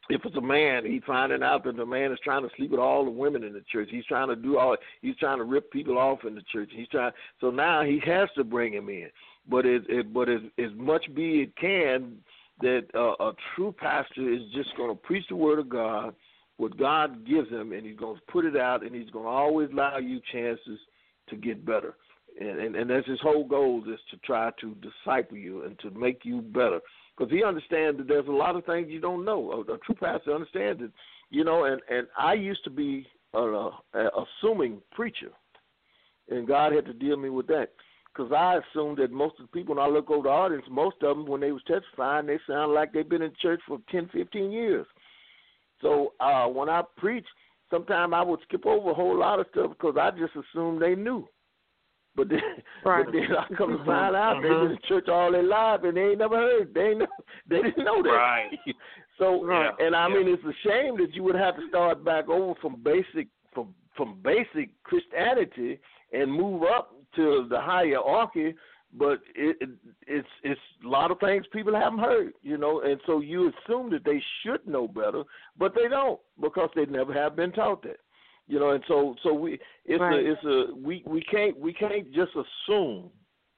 if 0.09 0.25
it's 0.25 0.35
a 0.35 0.41
man, 0.41 0.85
he's 0.85 1.03
finding 1.05 1.43
out 1.43 1.63
that 1.63 1.77
the 1.77 1.85
man 1.85 2.11
is 2.11 2.19
trying 2.23 2.41
to 2.41 2.49
sleep 2.57 2.71
with 2.71 2.79
all 2.79 3.05
the 3.05 3.11
women 3.11 3.43
in 3.43 3.53
the 3.53 3.63
church. 3.71 3.89
He's 3.91 4.05
trying 4.05 4.27
to 4.29 4.35
do 4.35 4.57
all. 4.57 4.75
He's 5.01 5.15
trying 5.17 5.37
to 5.37 5.43
rip 5.43 5.71
people 5.71 5.99
off 5.99 6.19
in 6.25 6.33
the 6.33 6.41
church. 6.51 6.71
He's 6.75 6.87
trying. 6.87 7.11
So 7.39 7.51
now 7.51 7.83
he 7.83 8.01
has 8.05 8.27
to 8.35 8.43
bring 8.43 8.73
him 8.73 8.89
in. 8.89 9.09
But 9.47 9.65
it, 9.67 9.83
it 9.87 10.11
but 10.11 10.27
as 10.27 10.41
as 10.57 10.71
much 10.75 11.05
be 11.13 11.41
it 11.41 11.55
can 11.57 12.17
that 12.61 12.87
uh, 12.95 13.23
a 13.23 13.33
true 13.55 13.73
pastor 13.77 14.33
is 14.33 14.41
just 14.53 14.75
going 14.75 14.89
to 14.89 15.01
preach 15.01 15.25
the 15.29 15.35
word 15.35 15.59
of 15.59 15.69
God, 15.69 16.13
what 16.57 16.77
God 16.77 17.25
gives 17.25 17.49
him, 17.49 17.71
and 17.71 17.85
he's 17.85 17.97
going 17.97 18.15
to 18.15 18.31
put 18.31 18.45
it 18.45 18.57
out, 18.57 18.83
and 18.83 18.93
he's 18.93 19.09
going 19.11 19.25
to 19.25 19.31
always 19.31 19.69
allow 19.71 19.97
you 19.97 20.19
chances 20.33 20.79
to 21.29 21.35
get 21.35 21.65
better. 21.65 21.95
And, 22.39 22.59
and 22.59 22.75
and 22.75 22.89
that's 22.89 23.07
his 23.07 23.21
whole 23.21 23.45
goal 23.45 23.83
is 23.87 23.99
to 24.09 24.17
try 24.25 24.49
to 24.59 24.75
disciple 24.75 25.37
you 25.37 25.65
and 25.65 25.77
to 25.79 25.91
make 25.91 26.21
you 26.23 26.41
better 26.41 26.79
because 27.19 27.33
he 27.33 27.43
understands 27.43 27.97
that 27.97 28.07
there's 28.07 28.27
a 28.27 28.31
lot 28.31 28.55
of 28.55 28.65
things 28.65 28.87
you 28.89 29.01
don't 29.01 29.25
know. 29.25 29.51
A, 29.51 29.73
a 29.73 29.77
true 29.79 29.95
pastor 29.95 30.33
understands 30.33 30.81
it, 30.81 30.91
you 31.29 31.43
know. 31.43 31.65
And 31.65 31.81
and 31.89 32.07
I 32.17 32.33
used 32.33 32.63
to 32.63 32.69
be 32.69 33.05
a, 33.33 33.39
a 33.39 33.71
assuming 33.93 34.81
preacher, 34.91 35.31
and 36.29 36.47
God 36.47 36.73
had 36.73 36.85
to 36.85 36.93
deal 36.93 37.17
me 37.17 37.29
with 37.29 37.47
that 37.47 37.69
because 38.13 38.31
I 38.31 38.57
assumed 38.57 38.97
that 38.99 39.11
most 39.11 39.35
of 39.39 39.45
the 39.45 39.51
people 39.51 39.75
when 39.75 39.83
I 39.83 39.87
look 39.87 40.09
over 40.09 40.23
the 40.23 40.29
audience, 40.29 40.65
most 40.69 40.97
of 41.03 41.17
them 41.17 41.25
when 41.25 41.41
they 41.41 41.51
was 41.51 41.61
testifying, 41.67 42.25
they 42.25 42.39
sound 42.47 42.73
like 42.73 42.93
they've 42.93 43.07
been 43.07 43.21
in 43.21 43.33
church 43.41 43.61
for 43.67 43.79
ten, 43.91 44.09
fifteen 44.13 44.51
years. 44.51 44.87
So 45.81 46.13
uh 46.19 46.45
when 46.47 46.69
I 46.69 46.83
preach, 46.97 47.25
sometimes 47.69 48.13
I 48.15 48.21
would 48.21 48.39
skip 48.43 48.65
over 48.65 48.91
a 48.91 48.95
whole 48.95 49.17
lot 49.17 49.39
of 49.39 49.47
stuff 49.51 49.71
because 49.71 49.95
I 49.99 50.11
just 50.11 50.33
assumed 50.35 50.81
they 50.81 50.95
knew. 50.95 51.27
But 52.19 52.27
then, 52.27 52.41
Right. 52.83 53.05
but 53.05 53.13
then 53.13 53.29
I 53.33 53.47
come 53.55 53.77
to 53.77 53.85
find 53.85 54.13
out 54.13 54.41
they've 54.41 54.51
uh-huh. 54.51 54.63
been 54.63 54.71
in 54.73 54.79
church 54.89 55.07
all 55.07 55.31
their 55.31 55.41
life 55.43 55.79
and 55.85 55.95
they 55.95 56.01
ain't 56.01 56.17
never 56.19 56.35
heard. 56.35 56.73
They 56.73 56.87
ain't, 56.89 56.99
know- 56.99 57.07
they 57.49 57.61
didn't 57.61 57.85
know 57.85 58.03
that. 58.03 58.09
Right. 58.09 58.49
So 59.17 59.49
Yeah. 59.49 59.71
and 59.79 59.95
I 59.95 60.07
Yeah. 60.07 60.15
mean 60.15 60.27
it's 60.29 60.43
a 60.43 60.53
shame 60.67 60.95
that 60.97 61.13
you 61.13 61.23
would 61.23 61.35
have 61.35 61.55
to 61.57 61.67
start 61.67 62.03
back 62.05 62.29
over 62.29 62.55
from 62.61 62.75
basic 62.81 63.27
from 63.53 63.73
from 63.95 64.19
basic 64.21 64.69
Christianity 64.83 65.79
and 66.13 66.31
move 66.31 66.63
up 66.63 66.93
to 67.17 67.45
the 67.49 67.59
hierarchy. 67.59 68.55
But 68.93 69.19
it, 69.35 69.57
it 69.61 69.69
it's 70.07 70.27
it's 70.43 70.61
a 70.85 70.87
lot 70.87 71.11
of 71.11 71.19
things 71.19 71.45
people 71.51 71.75
haven't 71.75 71.99
heard, 71.99 72.31
you 72.41 72.57
know, 72.57 72.81
and 72.81 72.99
so 73.05 73.19
you 73.19 73.51
assume 73.51 73.89
that 73.91 74.03
they 74.05 74.21
should 74.41 74.65
know 74.65 74.87
better, 74.87 75.23
but 75.57 75.73
they 75.75 75.87
don't 75.89 76.19
because 76.41 76.69
they 76.75 76.85
never 76.85 77.13
have 77.13 77.35
been 77.35 77.51
taught 77.51 77.81
that 77.83 77.97
you 78.49 78.59
know 78.59 78.71
and 78.71 78.83
so 78.87 79.15
so 79.23 79.33
we 79.33 79.59
it's 79.85 80.01
Right. 80.01 80.25
a 80.25 80.31
it's 80.31 80.43
a 80.43 80.75
we 80.75 81.03
we 81.05 81.21
can't 81.21 81.57
we 81.57 81.71
can't 81.71 82.11
just 82.11 82.31
assume 82.35 83.09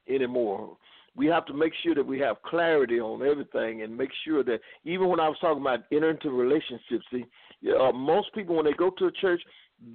anymore. 0.07 0.77
We 1.15 1.27
have 1.27 1.45
to 1.47 1.53
make 1.53 1.73
sure 1.84 1.95
that 1.95 2.05
we 2.05 2.19
have 2.19 2.41
clarity 2.43 2.99
on 2.99 3.26
everything 3.26 3.81
and 3.81 3.97
make 3.97 4.11
sure 4.23 4.43
that 4.43 4.59
even 4.85 5.09
when 5.09 5.19
i 5.19 5.27
was 5.27 5.38
talking 5.41 5.61
about 5.61 5.81
entering 5.91 6.15
into 6.15 6.30
relationships 6.30 7.05
see 7.11 7.26
uh, 7.69 7.91
most 7.91 8.34
people 8.34 8.55
when 8.55 8.65
they 8.65 8.73
go 8.73 8.89
to 8.91 9.07
a 9.07 9.11
church 9.11 9.41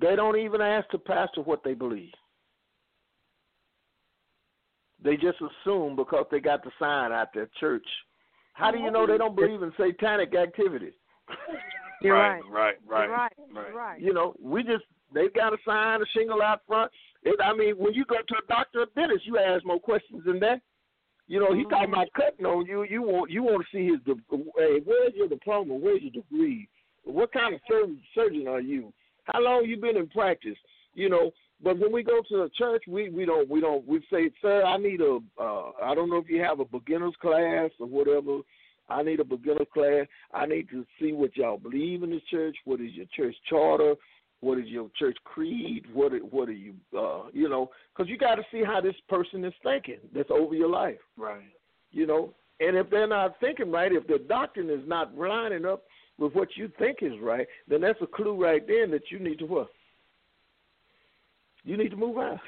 they 0.01 0.16
don't 0.16 0.36
even 0.36 0.60
ask 0.60 0.90
the 0.90 0.98
pastor 0.98 1.43
what 1.43 1.62
they 1.62 1.74
believe. 1.74 2.12
They 5.02 5.16
just 5.16 5.39
assume 5.40 5.94
because 5.94 6.27
they 6.31 6.40
got 6.40 6.64
the 6.64 6.70
sign 6.78 7.12
out 7.12 7.28
there 7.32 7.48
church. 7.60 7.86
How 8.55 8.70
do 8.70 8.78
you 8.78 8.90
know 8.90 9.06
they 9.06 9.18
don't 9.18 9.36
believe 9.36 9.62
in 9.62 9.73
satanic 9.78 10.35
activity 10.35 10.93
You're 12.02 12.14
right, 12.14 12.40
right. 12.51 12.74
right, 12.86 13.06
You're 13.09 13.16
right. 13.16 13.18
right. 13.18 13.32
You're 13.55 13.77
right. 13.77 14.01
you 14.01 14.12
know, 14.12 14.35
we 14.40 14.62
just 14.62 14.85
they've 15.14 15.32
got 15.32 15.52
a 15.52 15.56
sign, 15.66 16.02
a 16.02 16.05
shingle 16.14 16.43
out 16.43 16.60
front. 16.66 16.90
It, 17.23 17.39
I 17.43 17.55
mean, 17.55 17.77
when 17.77 17.94
you 17.94 18.05
go 18.05 18.16
to 18.16 18.35
a 18.43 18.47
doctor 18.48 18.81
or 18.82 18.86
dentist, 18.94 19.27
you 19.27 19.39
ask 19.39 19.64
more 19.64 19.81
questions 19.81 20.23
than 20.27 20.39
that. 20.40 20.60
You 21.27 21.40
know, 21.40 21.55
he 21.55 21.64
talking 21.64 21.93
about 21.93 22.06
cutting 22.14 22.47
on 22.47 22.66
you. 22.66 22.85
You 22.85 23.02
want 23.02 23.31
you 23.31 23.43
want 23.43 23.64
to 23.70 23.77
see 23.77 23.86
his. 23.86 24.01
di- 24.05 24.23
Hey, 24.56 24.81
where's 24.85 25.12
your 25.14 25.28
diploma? 25.28 25.74
Where's 25.74 26.02
your 26.02 26.12
degree? 26.23 26.68
What 27.05 27.32
kind 27.32 27.55
of 27.55 27.60
surgeon, 27.68 28.01
surgeon 28.14 28.47
are 28.47 28.60
you? 28.60 28.93
How 29.24 29.40
long 29.40 29.64
you 29.64 29.77
been 29.77 29.97
in 29.97 30.09
practice? 30.09 30.56
You 30.94 31.09
know. 31.09 31.31
But 31.64 31.78
when 31.78 31.90
we 31.90 32.02
go 32.02 32.20
to 32.20 32.36
the 32.36 32.51
church, 32.56 32.82
we 32.86 33.09
we 33.09 33.24
don't 33.24 33.48
we 33.48 33.60
don't 33.62 33.86
we 33.89 34.01
say, 34.12 34.31
sir, 34.43 34.62
I 34.62 34.77
need 34.77 35.01
a. 35.01 35.18
Uh, 35.40 35.70
I 35.82 35.94
don't 35.94 36.10
know 36.10 36.18
if 36.18 36.28
you 36.28 36.40
have 36.43 36.60
a 36.60 36.66
beginners 36.66 37.14
class 37.20 37.70
or 37.81 37.86
whatever. 37.86 38.40
I 38.89 39.03
need 39.03 39.21
a 39.21 39.25
beginner 39.25 39.65
class. 39.65 40.07
I 40.33 40.47
need 40.47 40.69
to 40.71 40.85
see 41.01 41.13
what 41.13 41.37
y'all 41.37 41.59
believe 41.59 42.03
in 42.03 42.11
the 42.11 42.21
church. 42.31 42.57
What 42.65 42.81
is 42.81 42.93
your 42.93 43.07
church 43.17 43.35
charter? 43.49 43.95
What 44.41 44.59
is 44.59 44.67
your 44.67 44.91
church 44.99 45.17
creed? 45.25 45.87
What 45.93 46.13
are- 46.13 46.19
what 46.25 46.49
are 46.49 46.53
you 46.53 46.75
uh 46.97 47.25
you 47.33 47.49
know? 47.49 47.71
Because 47.93 48.09
you 48.11 48.17
got 48.19 48.37
to 48.37 48.45
see 48.53 48.63
how 48.63 48.81
this 48.81 48.95
person 49.09 49.45
is 49.45 49.55
thinking. 49.63 49.99
That's 50.15 50.31
over 50.31 50.55
your 50.55 50.69
life, 50.69 51.01
Right. 51.17 51.51
you 51.91 52.07
know. 52.07 52.35
And 52.61 52.77
if 52.77 52.89
they're 52.91 53.07
not 53.07 53.39
thinking 53.41 53.71
right, 53.71 53.93
if 53.93 54.07
their 54.07 54.19
doctrine 54.19 54.71
is 54.71 54.87
not 54.87 55.17
lining 55.17 55.65
up 55.67 55.85
with 56.19 56.35
what 56.35 56.57
you 56.57 56.69
think 56.79 56.99
is 57.03 57.19
right, 57.21 57.47
then 57.69 57.81
that's 57.81 58.01
a 58.01 58.07
clue 58.07 58.35
right 58.41 58.67
then 58.67 58.91
that 58.93 59.11
you 59.11 59.19
need 59.19 59.39
to 59.41 59.47
what? 59.47 59.69
You 61.65 61.77
need 61.77 61.91
to 61.91 61.97
move 61.97 62.19
out. 62.19 62.39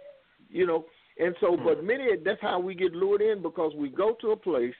you 0.50 0.66
know. 0.66 0.86
And 1.18 1.34
so, 1.40 1.56
but 1.56 1.82
many 1.82 2.14
that's 2.24 2.40
how 2.40 2.60
we 2.60 2.74
get 2.74 2.92
lured 2.94 3.20
in 3.22 3.42
because 3.42 3.72
we 3.74 3.88
go 3.88 4.14
to 4.20 4.30
a 4.30 4.36
place 4.36 4.74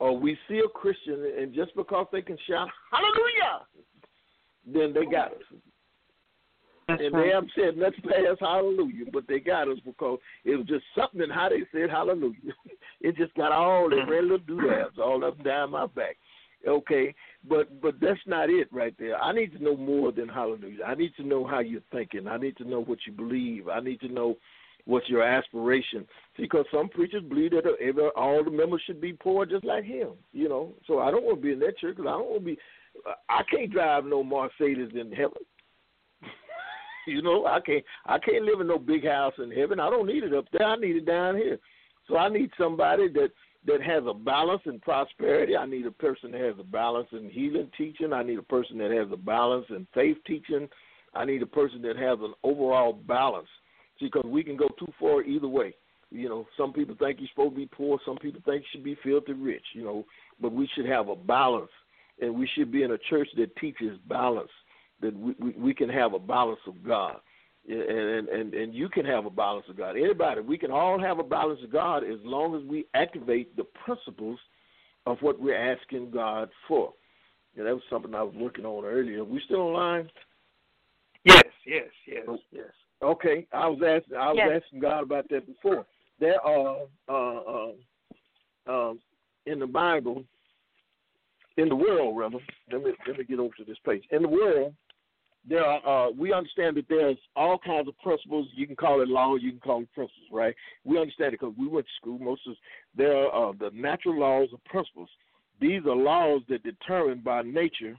or 0.00 0.18
we 0.18 0.36
see 0.48 0.58
a 0.58 0.68
Christian, 0.68 1.32
and 1.38 1.54
just 1.54 1.76
because 1.76 2.06
they 2.10 2.22
can 2.22 2.38
shout 2.48 2.68
hallelujah, 2.90 3.66
then 4.66 4.92
they 4.92 5.04
got 5.10 5.32
us. 5.32 5.42
That's 6.88 7.02
and 7.04 7.14
right. 7.14 7.26
they 7.26 7.32
haven't 7.32 7.52
said 7.54 7.76
nothing 7.76 8.02
past 8.02 8.40
hallelujah, 8.40 9.04
but 9.12 9.24
they 9.28 9.38
got 9.38 9.68
us 9.68 9.78
because 9.84 10.18
it 10.44 10.56
was 10.56 10.66
just 10.66 10.84
something 10.98 11.20
in 11.20 11.30
how 11.30 11.50
they 11.50 11.62
said 11.70 11.90
hallelujah. 11.90 12.54
it 13.00 13.16
just 13.16 13.34
got 13.34 13.52
all 13.52 13.88
the 13.88 13.96
mm-hmm. 13.96 14.10
red 14.10 14.24
little 14.24 14.38
doodads 14.38 14.98
all 14.98 15.24
up 15.24 15.36
and 15.36 15.44
down 15.44 15.70
my 15.70 15.86
back. 15.86 16.16
Okay, 16.66 17.14
but 17.48 17.80
but 17.80 17.94
that's 18.00 18.20
not 18.26 18.50
it 18.50 18.68
right 18.72 18.94
there. 18.98 19.16
I 19.16 19.32
need 19.32 19.52
to 19.52 19.62
know 19.62 19.76
more 19.76 20.12
than 20.12 20.28
hallelujah. 20.28 20.84
I 20.84 20.94
need 20.94 21.12
to 21.16 21.22
know 21.22 21.46
how 21.46 21.60
you're 21.60 21.80
thinking. 21.92 22.26
I 22.26 22.36
need 22.36 22.56
to 22.58 22.68
know 22.68 22.82
what 22.82 22.98
you 23.06 23.12
believe. 23.12 23.68
I 23.68 23.80
need 23.80 24.00
to 24.00 24.08
know 24.08 24.36
what's 24.84 25.08
your 25.08 25.22
aspiration. 25.22 26.06
Because 26.36 26.64
some 26.72 26.88
preachers 26.88 27.22
believe 27.22 27.52
that 27.52 28.12
all 28.16 28.44
the 28.44 28.50
members 28.50 28.82
should 28.86 29.00
be 29.00 29.12
poor 29.12 29.46
just 29.46 29.64
like 29.64 29.84
him. 29.84 30.10
You 30.32 30.48
know, 30.48 30.72
so 30.86 31.00
I 31.00 31.10
don't 31.10 31.24
want 31.24 31.38
to 31.38 31.42
be 31.42 31.52
in 31.52 31.60
that 31.60 31.78
church 31.78 31.96
because 31.96 32.08
I 32.08 32.18
don't 32.18 32.30
want 32.30 32.40
to 32.40 32.46
be. 32.46 32.58
I 33.28 33.42
can't 33.50 33.70
drive 33.70 34.04
no 34.04 34.22
Mercedes 34.22 34.90
in 34.94 35.12
heaven. 35.12 35.42
you 37.06 37.22
know, 37.22 37.46
I 37.46 37.60
can't. 37.60 37.84
I 38.06 38.18
can't 38.18 38.44
live 38.44 38.60
in 38.60 38.66
no 38.68 38.78
big 38.78 39.06
house 39.06 39.34
in 39.38 39.50
heaven. 39.50 39.80
I 39.80 39.90
don't 39.90 40.06
need 40.06 40.24
it 40.24 40.34
up 40.34 40.46
there. 40.52 40.66
I 40.66 40.76
need 40.76 40.96
it 40.96 41.06
down 41.06 41.36
here. 41.36 41.58
So 42.08 42.16
I 42.16 42.28
need 42.28 42.50
somebody 42.58 43.08
that 43.08 43.30
that 43.66 43.82
has 43.82 44.02
a 44.06 44.14
balance 44.14 44.62
in 44.64 44.80
prosperity. 44.80 45.56
I 45.56 45.66
need 45.66 45.86
a 45.86 45.90
person 45.90 46.32
that 46.32 46.40
has 46.40 46.54
a 46.58 46.64
balance 46.64 47.08
in 47.12 47.28
healing 47.28 47.70
teaching. 47.76 48.12
I 48.12 48.22
need 48.22 48.38
a 48.38 48.42
person 48.42 48.78
that 48.78 48.90
has 48.90 49.08
a 49.12 49.16
balance 49.16 49.66
in 49.68 49.86
faith 49.94 50.16
teaching. 50.26 50.68
I 51.14 51.24
need 51.24 51.42
a 51.42 51.46
person 51.46 51.82
that 51.82 51.96
has 51.96 52.18
an 52.20 52.32
overall 52.42 52.92
balance. 52.92 53.48
See, 54.00 54.06
because 54.06 54.24
we 54.24 54.42
can 54.42 54.56
go 54.56 54.68
too 54.78 54.92
far 54.98 55.22
either 55.22 55.46
way. 55.48 55.74
You 56.10 56.28
know, 56.28 56.46
some 56.56 56.72
people 56.72 56.96
think 56.98 57.20
you're 57.20 57.28
supposed 57.28 57.54
to 57.54 57.60
be 57.60 57.66
poor. 57.66 57.98
Some 58.04 58.16
people 58.16 58.40
think 58.44 58.62
you 58.62 58.68
should 58.72 58.84
be 58.84 58.96
filthy 59.04 59.32
rich. 59.32 59.64
You 59.74 59.84
know, 59.84 60.04
but 60.40 60.52
we 60.52 60.68
should 60.74 60.86
have 60.86 61.08
a 61.08 61.14
balance, 61.14 61.70
and 62.20 62.34
we 62.34 62.48
should 62.54 62.72
be 62.72 62.82
in 62.82 62.92
a 62.92 62.98
church 62.98 63.28
that 63.36 63.54
teaches 63.56 63.98
balance. 64.08 64.50
That 65.00 65.16
we 65.16 65.34
we, 65.38 65.50
we 65.52 65.74
can 65.74 65.88
have 65.88 66.14
a 66.14 66.18
balance 66.18 66.60
of 66.66 66.82
God, 66.84 67.16
and 67.68 68.28
and 68.28 68.54
and 68.54 68.74
you 68.74 68.88
can 68.88 69.04
have 69.04 69.26
a 69.26 69.30
balance 69.30 69.66
of 69.68 69.76
God. 69.76 69.96
Anybody, 69.96 70.40
we 70.40 70.58
can 70.58 70.72
all 70.72 70.98
have 70.98 71.20
a 71.20 71.24
balance 71.24 71.60
of 71.62 71.70
God 71.70 72.02
as 72.02 72.18
long 72.24 72.56
as 72.56 72.64
we 72.68 72.86
activate 72.94 73.56
the 73.56 73.64
principles 73.84 74.38
of 75.06 75.18
what 75.20 75.40
we're 75.40 75.54
asking 75.54 76.10
God 76.10 76.50
for. 76.66 76.92
And 77.56 77.66
that 77.66 77.74
was 77.74 77.82
something 77.90 78.14
I 78.14 78.22
was 78.22 78.34
working 78.34 78.64
on 78.64 78.84
earlier. 78.84 79.24
We 79.24 79.40
still 79.44 79.60
online? 79.60 80.10
Yes, 81.24 81.42
yes, 81.66 81.88
yes, 82.06 82.24
oh. 82.28 82.38
yes. 82.52 82.64
Okay, 83.02 83.46
I 83.52 83.66
was 83.66 83.80
asking. 83.82 84.16
I 84.16 84.28
was 84.28 84.36
Yes. 84.36 84.62
asking 84.62 84.80
God 84.80 85.02
about 85.02 85.28
that 85.30 85.46
before. 85.46 85.86
There 86.18 86.40
are 86.42 86.86
uh, 87.08 87.12
uh, 87.40 87.72
um, 88.66 89.00
in 89.46 89.58
the 89.58 89.66
Bible, 89.66 90.24
in 91.56 91.68
the 91.68 91.76
world, 91.76 92.18
rather. 92.18 92.38
Let 92.70 92.84
me 92.84 92.92
let 93.06 93.18
me 93.18 93.24
get 93.24 93.38
over 93.38 93.54
to 93.56 93.64
this 93.64 93.78
page. 93.86 94.04
In 94.10 94.22
the 94.22 94.28
world, 94.28 94.74
there 95.48 95.64
are. 95.64 96.08
Uh, 96.08 96.10
we 96.10 96.34
understand 96.34 96.76
that 96.76 96.88
there's 96.90 97.16
all 97.36 97.58
kinds 97.58 97.88
of 97.88 97.98
principles. 98.00 98.48
You 98.54 98.66
can 98.66 98.76
call 98.76 99.00
it 99.00 99.08
law. 99.08 99.36
You 99.36 99.52
can 99.52 99.60
call 99.60 99.80
it 99.82 99.92
principles, 99.94 100.28
right? 100.30 100.54
We 100.84 100.98
understand 100.98 101.32
it 101.32 101.40
because 101.40 101.54
we 101.58 101.68
went 101.68 101.86
to 101.86 101.92
school. 102.00 102.18
Most 102.18 102.46
of 102.46 102.54
there 102.94 103.16
are 103.16 103.50
uh, 103.50 103.52
the 103.58 103.70
natural 103.72 104.18
laws 104.18 104.50
of 104.52 104.62
principles. 104.64 105.08
These 105.58 105.86
are 105.86 105.96
laws 105.96 106.42
that 106.50 106.62
determined 106.62 107.24
by 107.24 107.42
nature. 107.42 107.96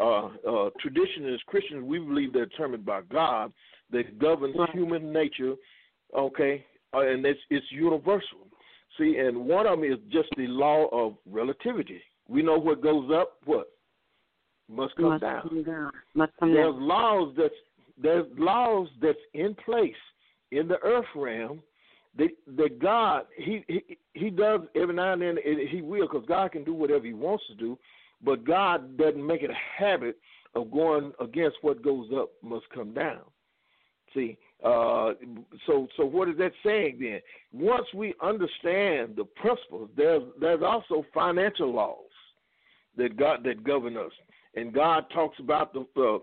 Uh, 0.00 0.26
uh, 0.48 0.70
tradition 0.78 1.32
as 1.34 1.40
Christians, 1.46 1.82
we 1.84 1.98
believe 1.98 2.32
they're 2.32 2.46
determined 2.46 2.86
by 2.86 3.00
God 3.10 3.52
that 3.90 4.18
governs 4.18 4.56
Right. 4.56 4.70
human 4.70 5.12
nature, 5.12 5.54
okay, 6.14 6.64
uh, 6.94 7.00
and 7.00 7.24
it's 7.24 7.40
it's 7.50 7.70
universal. 7.72 8.46
See, 8.98 9.18
and 9.18 9.46
one 9.46 9.66
of 9.66 9.80
them 9.80 9.90
is 9.92 9.98
just 10.10 10.28
the 10.36 10.46
law 10.48 10.86
of 10.88 11.16
relativity. 11.26 12.02
We 12.28 12.42
know 12.42 12.58
what 12.58 12.80
goes 12.80 13.10
up, 13.10 13.38
what 13.44 13.68
must 14.68 14.94
come 14.96 15.06
Must 15.06 15.20
down. 15.22 15.42
come 15.42 15.62
down. 15.62 15.92
Must 16.14 16.32
come 16.38 16.52
There's 16.52 16.74
down. 16.74 16.88
laws 16.88 17.34
that's 17.36 17.54
there's 17.96 18.26
laws 18.38 18.88
that's 19.02 19.18
in 19.34 19.54
place 19.54 19.94
in 20.52 20.68
the 20.68 20.78
earth 20.82 21.06
realm 21.14 21.62
that 22.16 22.30
that 22.56 22.78
God 22.78 23.26
he 23.36 23.64
he, 23.68 23.98
he 24.14 24.30
does 24.30 24.62
every 24.74 24.94
now 24.94 25.12
and 25.12 25.22
then 25.22 25.38
and 25.44 25.68
he 25.68 25.80
will 25.82 26.08
because 26.08 26.26
God 26.26 26.52
can 26.52 26.64
do 26.64 26.74
whatever 26.74 27.04
he 27.06 27.12
wants 27.14 27.46
to 27.48 27.54
do, 27.54 27.78
but 28.22 28.44
God 28.44 28.96
doesn't 28.96 29.24
make 29.24 29.42
it 29.42 29.50
a 29.50 29.82
habit 29.82 30.18
of 30.54 30.70
going 30.72 31.12
against 31.20 31.58
what 31.62 31.82
goes 31.82 32.08
up 32.14 32.30
must 32.42 32.68
come 32.70 32.92
down. 32.92 33.20
See, 34.14 34.36
uh, 34.64 35.12
so 35.66 35.86
so 35.96 36.04
what 36.04 36.28
is 36.28 36.36
that 36.38 36.52
saying 36.64 36.98
then? 37.00 37.20
Once 37.52 37.86
we 37.94 38.14
understand 38.22 39.14
the 39.16 39.24
principles, 39.36 39.88
there's 39.96 40.22
there's 40.40 40.62
also 40.62 41.04
financial 41.14 41.72
laws 41.72 41.96
that 42.96 43.16
God 43.16 43.44
that 43.44 43.62
govern 43.62 43.96
us, 43.96 44.12
and 44.56 44.72
God 44.72 45.04
talks 45.14 45.38
about 45.38 45.72
the 45.72 45.80
uh, 45.80 46.18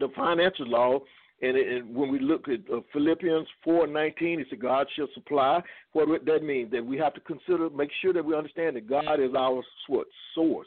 the 0.00 0.08
financial 0.16 0.66
law. 0.66 0.98
And, 1.40 1.56
it, 1.56 1.68
and 1.68 1.94
when 1.94 2.10
we 2.10 2.18
look 2.18 2.48
at 2.48 2.58
uh, 2.68 2.80
Philippians 2.92 3.46
four 3.62 3.86
nineteen, 3.86 4.40
it 4.40 4.48
says 4.50 4.58
God 4.60 4.88
shall 4.96 5.06
supply. 5.14 5.62
What 5.92 6.24
that 6.26 6.42
mean? 6.42 6.68
That 6.72 6.84
we 6.84 6.98
have 6.98 7.14
to 7.14 7.20
consider, 7.20 7.70
make 7.70 7.90
sure 8.02 8.12
that 8.12 8.24
we 8.24 8.34
understand 8.34 8.74
that 8.74 8.90
God 8.90 9.20
is 9.20 9.30
our 9.38 9.62
what 9.86 10.08
source. 10.34 10.66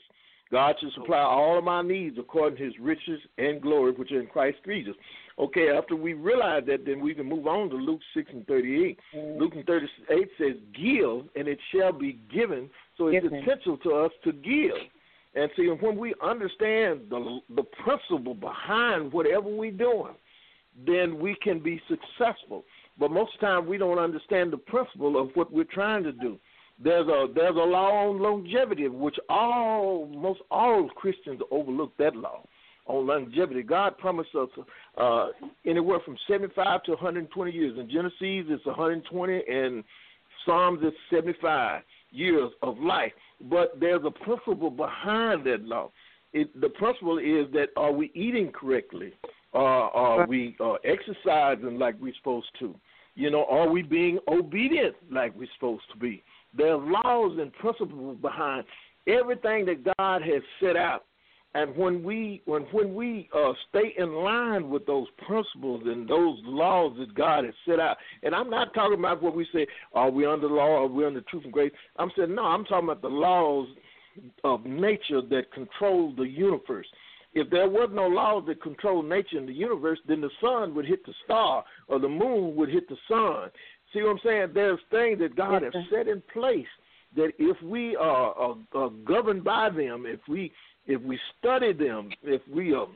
God 0.50 0.76
shall 0.80 0.92
supply 0.92 1.20
all 1.20 1.58
of 1.58 1.66
my 1.66 1.82
needs 1.82 2.18
according 2.18 2.58
to 2.58 2.64
His 2.64 2.74
riches 2.80 3.20
and 3.38 3.62
glory, 3.62 3.92
which 3.92 4.14
are 4.14 4.22
in 4.22 4.28
Christ 4.28 4.60
Jesus. 4.66 4.96
Okay, 5.42 5.70
after 5.76 5.96
we 5.96 6.14
realize 6.14 6.64
that, 6.68 6.86
then 6.86 7.02
we 7.02 7.16
can 7.16 7.28
move 7.28 7.48
on 7.48 7.68
to 7.72 7.76
Luke 7.76 8.02
six 8.14 8.30
and 8.32 8.46
thirty-eight. 8.46 9.00
Mm-hmm. 9.16 9.40
Luke 9.42 9.54
and 9.56 9.66
thirty-eight 9.66 10.30
says, 10.38 10.56
"Give, 10.76 11.26
and 11.36 11.48
it 11.48 11.58
shall 11.74 11.92
be 11.92 12.20
given." 12.32 12.70
So 12.98 13.08
it's 13.08 13.24
Given. 13.24 13.40
essential 13.40 13.78
to 13.78 13.96
us 13.96 14.12
to 14.24 14.34
give. 14.34 14.78
And 15.34 15.50
see, 15.58 15.66
when 15.68 15.98
we 15.98 16.14
understand 16.22 17.02
the 17.10 17.40
the 17.56 17.64
principle 17.84 18.36
behind 18.36 19.12
whatever 19.12 19.50
we're 19.50 19.72
doing, 19.72 20.14
then 20.86 21.18
we 21.18 21.36
can 21.42 21.60
be 21.60 21.82
successful. 21.88 22.64
But 23.00 23.10
most 23.10 23.34
of 23.34 23.40
the 23.40 23.48
time, 23.48 23.68
we 23.68 23.80
don't 23.80 23.98
understand 23.98 24.54
the 24.54 24.58
principle 24.58 25.20
of 25.20 25.32
what 25.34 25.52
we're 25.52 25.64
trying 25.64 26.04
to 26.04 26.12
do. 26.12 26.38
There's 26.84 27.08
a 27.08 27.28
there's 27.34 27.56
a 27.56 27.60
law 27.60 28.10
on 28.10 28.20
longevity, 28.22 28.88
which 28.90 29.18
all 29.28 30.06
most 30.06 30.42
all 30.52 30.88
Christians 30.90 31.42
overlook 31.50 31.98
that 31.98 32.16
law 32.16 32.44
on 32.92 33.08
longevity. 33.08 33.64
God 33.64 33.98
promised 33.98 34.36
us 34.36 34.50
uh, 34.98 35.28
anywhere 35.66 36.00
from 36.04 36.18
75 36.28 36.84
to 36.84 36.92
120 36.92 37.52
years. 37.52 37.78
In 37.80 37.90
Genesis, 37.90 38.16
it's 38.22 38.66
120, 38.66 39.42
and 39.48 39.84
Psalms, 40.46 40.80
it's 40.82 40.98
75 41.10 41.82
years 42.12 42.52
of 42.62 42.78
life. 42.80 43.12
But 43.50 43.80
there's 43.80 44.02
a 44.06 44.12
principle 44.12 44.70
behind 44.70 45.46
that 45.46 45.64
law. 45.64 45.92
It, 46.34 46.60
the 46.60 46.70
principle 46.70 47.18
is 47.18 47.52
that 47.54 47.70
are 47.76 47.92
we 47.92 48.12
eating 48.14 48.52
correctly? 48.52 49.14
Uh, 49.54 49.58
are 49.58 50.28
we 50.28 50.56
uh, 50.62 50.76
exercising 50.86 51.78
like 51.78 51.96
we're 52.00 52.14
supposed 52.18 52.48
to? 52.60 52.74
You 53.16 53.30
know, 53.30 53.46
are 53.50 53.70
we 53.70 53.82
being 53.82 54.20
obedient 54.30 54.96
like 55.12 55.36
we're 55.38 55.50
supposed 55.56 55.84
to 55.92 56.00
be? 56.00 56.24
There 56.56 56.74
are 56.74 56.78
laws 56.78 57.38
and 57.40 57.52
principles 57.54 58.18
behind 58.22 58.64
everything 59.08 59.66
that 59.66 59.84
God 59.98 60.22
has 60.22 60.42
set 60.62 60.78
out. 60.78 61.06
And 61.54 61.76
when 61.76 62.02
we 62.02 62.42
when 62.46 62.62
when 62.72 62.96
we 62.96 63.30
uh, 63.36 63.52
stay 63.70 63.94
in 63.98 64.14
line 64.14 64.70
with 64.70 64.86
those 64.86 65.08
principles 65.28 65.84
and 65.86 66.08
those 66.08 66.40
laws 66.46 66.96
that 66.98 67.14
God 67.14 67.44
has 67.44 67.54
set 67.68 67.80
out, 67.80 67.98
and 68.24 68.34
I'm 68.34 68.50
not 68.50 68.74
talking 68.74 68.98
about 69.00 69.22
what 69.22 69.36
we 69.36 69.46
say, 69.54 69.68
are 69.94 70.10
we 70.10 70.26
under 70.26 70.48
law, 70.48 70.84
are 70.84 70.88
we 70.88 71.06
under 71.06 71.22
truth 71.22 71.44
and 71.44 71.52
grace? 71.52 71.74
I'm 71.98 72.10
saying 72.16 72.34
no, 72.34 72.44
I'm 72.44 72.64
talking 72.64 72.88
about 72.88 73.02
the 73.02 73.10
laws 73.10 73.68
of 74.44 74.66
nature 74.66 75.22
that 75.22 75.52
control 75.54 76.14
the 76.16 76.24
universe. 76.24 76.88
If 77.34 77.50
there 77.50 77.70
was 77.70 77.90
no 77.94 78.08
laws 78.08 78.44
that 78.48 78.62
control 78.62 79.04
nature 79.04 79.38
and 79.38 79.48
the 79.48 79.54
universe, 79.54 80.00
then 80.08 80.22
the 80.22 80.30
sun 80.42 80.74
would 80.76 80.86
hit 80.86 81.06
the 81.06 81.14
star 81.26 81.64
or 81.88 82.00
the 82.00 82.10
moon 82.10 82.56
would 82.56 82.70
hit 82.70 82.88
the 82.90 82.98
sun. 83.10 83.50
See 83.94 84.02
what 84.02 84.12
I'm 84.12 84.20
saying? 84.24 84.48
There's 84.54 84.80
things 84.90 85.20
that 85.20 85.36
God 85.36 85.64
Yes, 85.64 85.74
has 85.74 85.84
set 85.92 86.08
in 86.08 86.22
place 86.34 86.68
that 87.16 87.32
if 87.40 87.62
we 87.62 87.96
are, 87.96 88.34
are, 88.34 88.56
are 88.74 88.90
governed 88.90 89.44
by 89.44 89.70
them, 89.70 90.06
if 90.06 90.20
we 90.30 90.52
if 90.88 91.02
we 91.02 91.20
study 91.40 91.74
them, 91.74 92.10
if 92.24 92.42
we 92.54 92.74
um, 92.74 92.96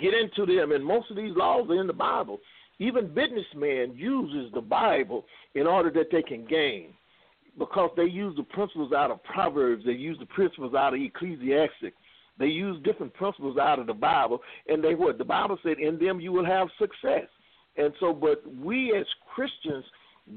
get 0.00 0.12
into 0.14 0.46
them, 0.46 0.72
and 0.72 0.84
most 0.84 1.10
of 1.10 1.16
these 1.16 1.34
laws 1.36 1.68
are 1.70 1.80
in 1.80 1.86
the 1.86 1.92
Bible. 1.92 2.40
Even 2.78 3.12
businessmen 3.12 3.94
uses 3.94 4.52
the 4.54 4.60
Bible 4.60 5.26
in 5.54 5.66
order 5.66 5.90
that 5.90 6.06
they 6.10 6.22
can 6.22 6.46
gain, 6.46 6.94
because 7.58 7.90
they 7.96 8.04
use 8.04 8.34
the 8.36 8.42
principles 8.42 8.92
out 8.92 9.10
of 9.10 9.22
Proverbs, 9.22 9.84
they 9.84 9.92
use 9.92 10.18
the 10.18 10.26
principles 10.26 10.74
out 10.74 10.94
of 10.94 11.00
Ecclesiastic, 11.00 11.94
they 12.38 12.46
use 12.46 12.82
different 12.82 13.12
principles 13.14 13.58
out 13.58 13.78
of 13.78 13.86
the 13.86 13.92
Bible, 13.92 14.40
and 14.66 14.82
they 14.82 14.94
what 14.94 15.18
the 15.18 15.24
Bible 15.24 15.58
said 15.62 15.78
in 15.78 15.98
them 15.98 16.20
you 16.20 16.32
will 16.32 16.44
have 16.44 16.68
success. 16.78 17.28
And 17.76 17.92
so, 18.00 18.12
but 18.14 18.42
we 18.56 18.96
as 18.98 19.06
Christians, 19.34 19.84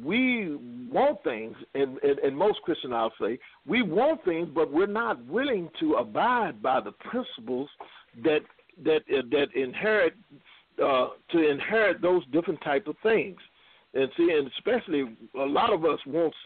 we 0.02 0.56
want 0.92 1.24
things, 1.24 1.56
and, 1.74 1.98
and, 2.00 2.20
and 2.20 2.38
most 2.38 2.62
Christians, 2.62 2.94
I'll 2.96 3.14
say, 3.22 3.40
we 3.68 3.82
want 3.82 4.24
things, 4.24 4.50
but 4.54 4.72
we're 4.72 4.88
not 4.88 5.24
willing 5.26 5.70
to 5.80 5.96
abide 5.96 6.62
by 6.62 6.80
the 6.80 6.92
principles 6.92 7.70
that 8.24 8.40
that 8.84 9.02
uh, 9.12 9.22
that 9.32 9.48
inherit 9.56 10.14
uh, 10.84 11.10
to 11.32 11.50
inherit 11.50 12.02
those 12.02 12.24
different 12.32 12.62
type 12.64 12.88
of 12.88 12.96
things. 13.04 13.38
And 13.94 14.10
see, 14.18 14.32
and 14.32 14.50
especially 14.58 15.16
a 15.40 15.46
lot 15.46 15.72
of 15.72 15.86
us 15.86 16.00
wants 16.08 16.38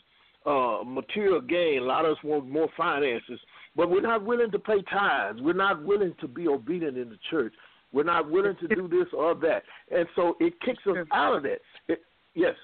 uh, 0.45 0.83
material 0.85 1.39
gain. 1.39 1.81
A 1.81 1.85
lot 1.85 2.05
of 2.05 2.17
us 2.17 2.23
want 2.23 2.49
more 2.49 2.67
finances, 2.75 3.39
but 3.75 3.89
we're 3.89 4.01
not 4.01 4.25
willing 4.25 4.51
to 4.51 4.59
pay 4.59 4.81
tithes. 4.91 5.39
We're 5.41 5.53
not 5.53 5.83
willing 5.83 6.13
to 6.19 6.27
be 6.27 6.47
obedient 6.47 6.97
in 6.97 7.09
the 7.09 7.19
church. 7.29 7.53
We're 7.93 8.03
not 8.03 8.29
willing 8.29 8.57
to 8.59 8.67
do 8.67 8.89
this 8.89 9.07
or 9.13 9.33
that, 9.35 9.63
and 9.89 10.05
so 10.15 10.35
it 10.41 10.59
kicks 10.61 10.83
us 10.87 10.97
out 11.13 11.37
of 11.37 11.43
that. 11.43 11.59
It, 11.87 12.01
yes. 12.35 12.55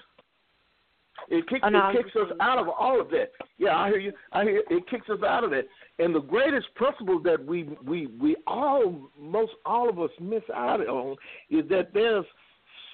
It 1.28 1.44
Oh, 1.62 1.68
no, 1.68 1.90
it 1.90 1.96
kicks 1.96 2.16
us 2.16 2.36
out 2.40 2.58
of 2.58 2.68
all 2.68 3.00
of 3.00 3.08
that. 3.10 3.30
Yeah, 3.58 3.76
I 3.76 3.88
hear 3.88 3.98
you. 3.98 4.12
I 4.32 4.44
hear 4.44 4.62
it 4.68 4.88
kicks 4.88 5.08
us 5.08 5.20
out 5.26 5.44
of 5.44 5.50
that. 5.50 5.64
And 5.98 6.14
the 6.14 6.20
greatest 6.20 6.66
principle 6.74 7.20
that 7.22 7.44
we 7.44 7.64
we 7.84 8.08
we 8.20 8.36
all 8.46 9.10
most 9.18 9.52
all 9.64 9.88
of 9.88 9.98
us 9.98 10.10
miss 10.20 10.42
out 10.54 10.80
on 10.86 11.16
is 11.50 11.68
that 11.70 11.94
there's 11.94 12.26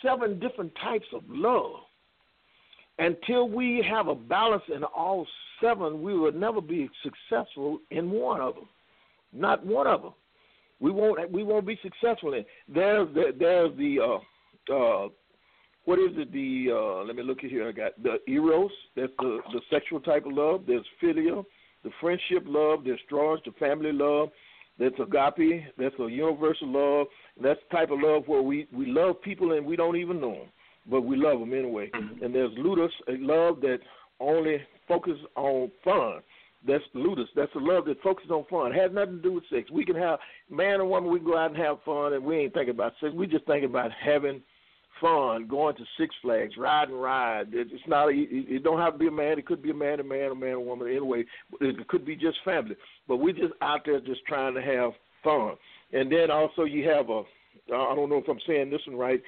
seven 0.02 0.38
different 0.38 0.72
types 0.82 1.06
of 1.14 1.22
love. 1.28 1.80
Until 2.98 3.48
we 3.48 3.84
have 3.88 4.08
a 4.08 4.14
balance 4.14 4.62
in 4.74 4.84
all 4.84 5.26
seven, 5.60 6.02
we 6.02 6.16
will 6.16 6.32
never 6.32 6.60
be 6.60 6.88
successful 7.02 7.80
in 7.90 8.10
one 8.10 8.40
of 8.40 8.54
them. 8.54 8.68
Not 9.32 9.64
one 9.64 9.86
of 9.86 10.02
them. 10.02 10.12
We 10.80 10.90
won't. 10.90 11.30
We 11.30 11.42
won't 11.42 11.66
be 11.66 11.78
successful 11.82 12.34
in. 12.34 12.44
There's 12.68 13.12
the, 13.14 13.34
there's 13.38 13.76
the 13.76 14.00
uh, 14.00 14.74
uh, 14.74 15.08
what 15.84 15.98
is 15.98 16.10
it? 16.16 16.32
The 16.32 16.68
uh, 16.72 17.04
let 17.04 17.16
me 17.16 17.22
look 17.22 17.42
at 17.44 17.50
here. 17.50 17.68
I 17.68 17.72
got 17.72 18.02
the 18.02 18.18
eros. 18.30 18.70
That's 18.96 19.12
the 19.18 19.40
the 19.52 19.60
sexual 19.70 20.00
type 20.00 20.26
of 20.26 20.32
love. 20.32 20.64
There's 20.66 20.84
philia, 21.02 21.44
the 21.84 21.90
friendship 22.00 22.44
love. 22.46 22.84
There's 22.84 23.00
storge, 23.10 23.44
the 23.44 23.52
family 23.58 23.92
love. 23.92 24.30
That's 24.78 24.94
agape. 24.98 25.64
That's 25.78 25.94
a 25.98 26.08
universal 26.08 26.68
love. 26.68 27.06
That's 27.42 27.60
the 27.68 27.76
type 27.76 27.90
of 27.90 28.00
love 28.00 28.24
where 28.26 28.42
we 28.42 28.66
we 28.72 28.86
love 28.86 29.20
people 29.22 29.52
and 29.52 29.66
we 29.66 29.76
don't 29.76 29.96
even 29.96 30.20
know 30.20 30.32
them, 30.32 30.48
but 30.90 31.02
we 31.02 31.16
love 31.16 31.40
them 31.40 31.52
anyway. 31.52 31.90
And 32.22 32.34
there's 32.34 32.52
ludus, 32.56 32.92
a 33.08 33.12
love 33.18 33.60
that 33.60 33.78
only 34.20 34.58
focuses 34.88 35.24
on 35.36 35.70
fun. 35.84 36.20
That's 36.66 36.84
ludus. 36.92 37.28
That's 37.34 37.54
a 37.54 37.58
love 37.58 37.86
that 37.86 38.02
focuses 38.02 38.30
on 38.30 38.44
fun. 38.50 38.72
It 38.72 38.80
has 38.80 38.92
nothing 38.92 39.16
to 39.16 39.22
do 39.22 39.32
with 39.32 39.44
sex. 39.50 39.70
We 39.70 39.84
can 39.84 39.96
have 39.96 40.18
man 40.50 40.80
and 40.80 40.90
woman. 40.90 41.10
We 41.10 41.18
can 41.18 41.28
go 41.28 41.38
out 41.38 41.52
and 41.52 41.58
have 41.58 41.78
fun, 41.84 42.12
and 42.12 42.22
we 42.22 42.36
ain't 42.36 42.52
thinking 42.52 42.74
about 42.74 42.92
sex. 43.00 43.14
We 43.14 43.26
just 43.26 43.46
thinking 43.46 43.70
about 43.70 43.90
having 43.92 44.42
fun, 45.00 45.46
going 45.46 45.76
to 45.76 45.84
Six 45.98 46.14
Flags, 46.22 46.54
riding 46.56 46.94
ride. 46.94 47.48
It's 47.52 47.72
not. 47.86 48.08
It 48.08 48.28
it 48.30 48.64
don't 48.64 48.78
have 48.78 48.94
to 48.94 48.98
be 48.98 49.08
a 49.08 49.12
man. 49.12 49.38
It 49.38 49.46
could 49.46 49.62
be 49.62 49.70
a 49.70 49.74
man, 49.74 50.00
a 50.00 50.04
man, 50.04 50.30
a 50.30 50.34
man, 50.34 50.54
a 50.54 50.60
woman. 50.60 50.88
Anyway, 50.88 51.24
it 51.60 51.88
could 51.88 52.04
be 52.04 52.16
just 52.16 52.38
family. 52.44 52.76
But 53.08 53.16
we're 53.16 53.32
just 53.32 53.54
out 53.62 53.80
there 53.84 54.00
just 54.00 54.24
trying 54.26 54.54
to 54.54 54.62
have 54.62 54.92
fun. 55.24 55.54
And 55.92 56.10
then 56.10 56.30
also 56.30 56.64
you 56.64 56.88
have 56.88 57.08
a. 57.10 57.22
I 57.72 57.94
don't 57.94 58.10
know 58.10 58.18
if 58.18 58.28
I'm 58.28 58.40
saying 58.46 58.70
this 58.70 58.80
one 58.86 58.96
right. 58.96 59.22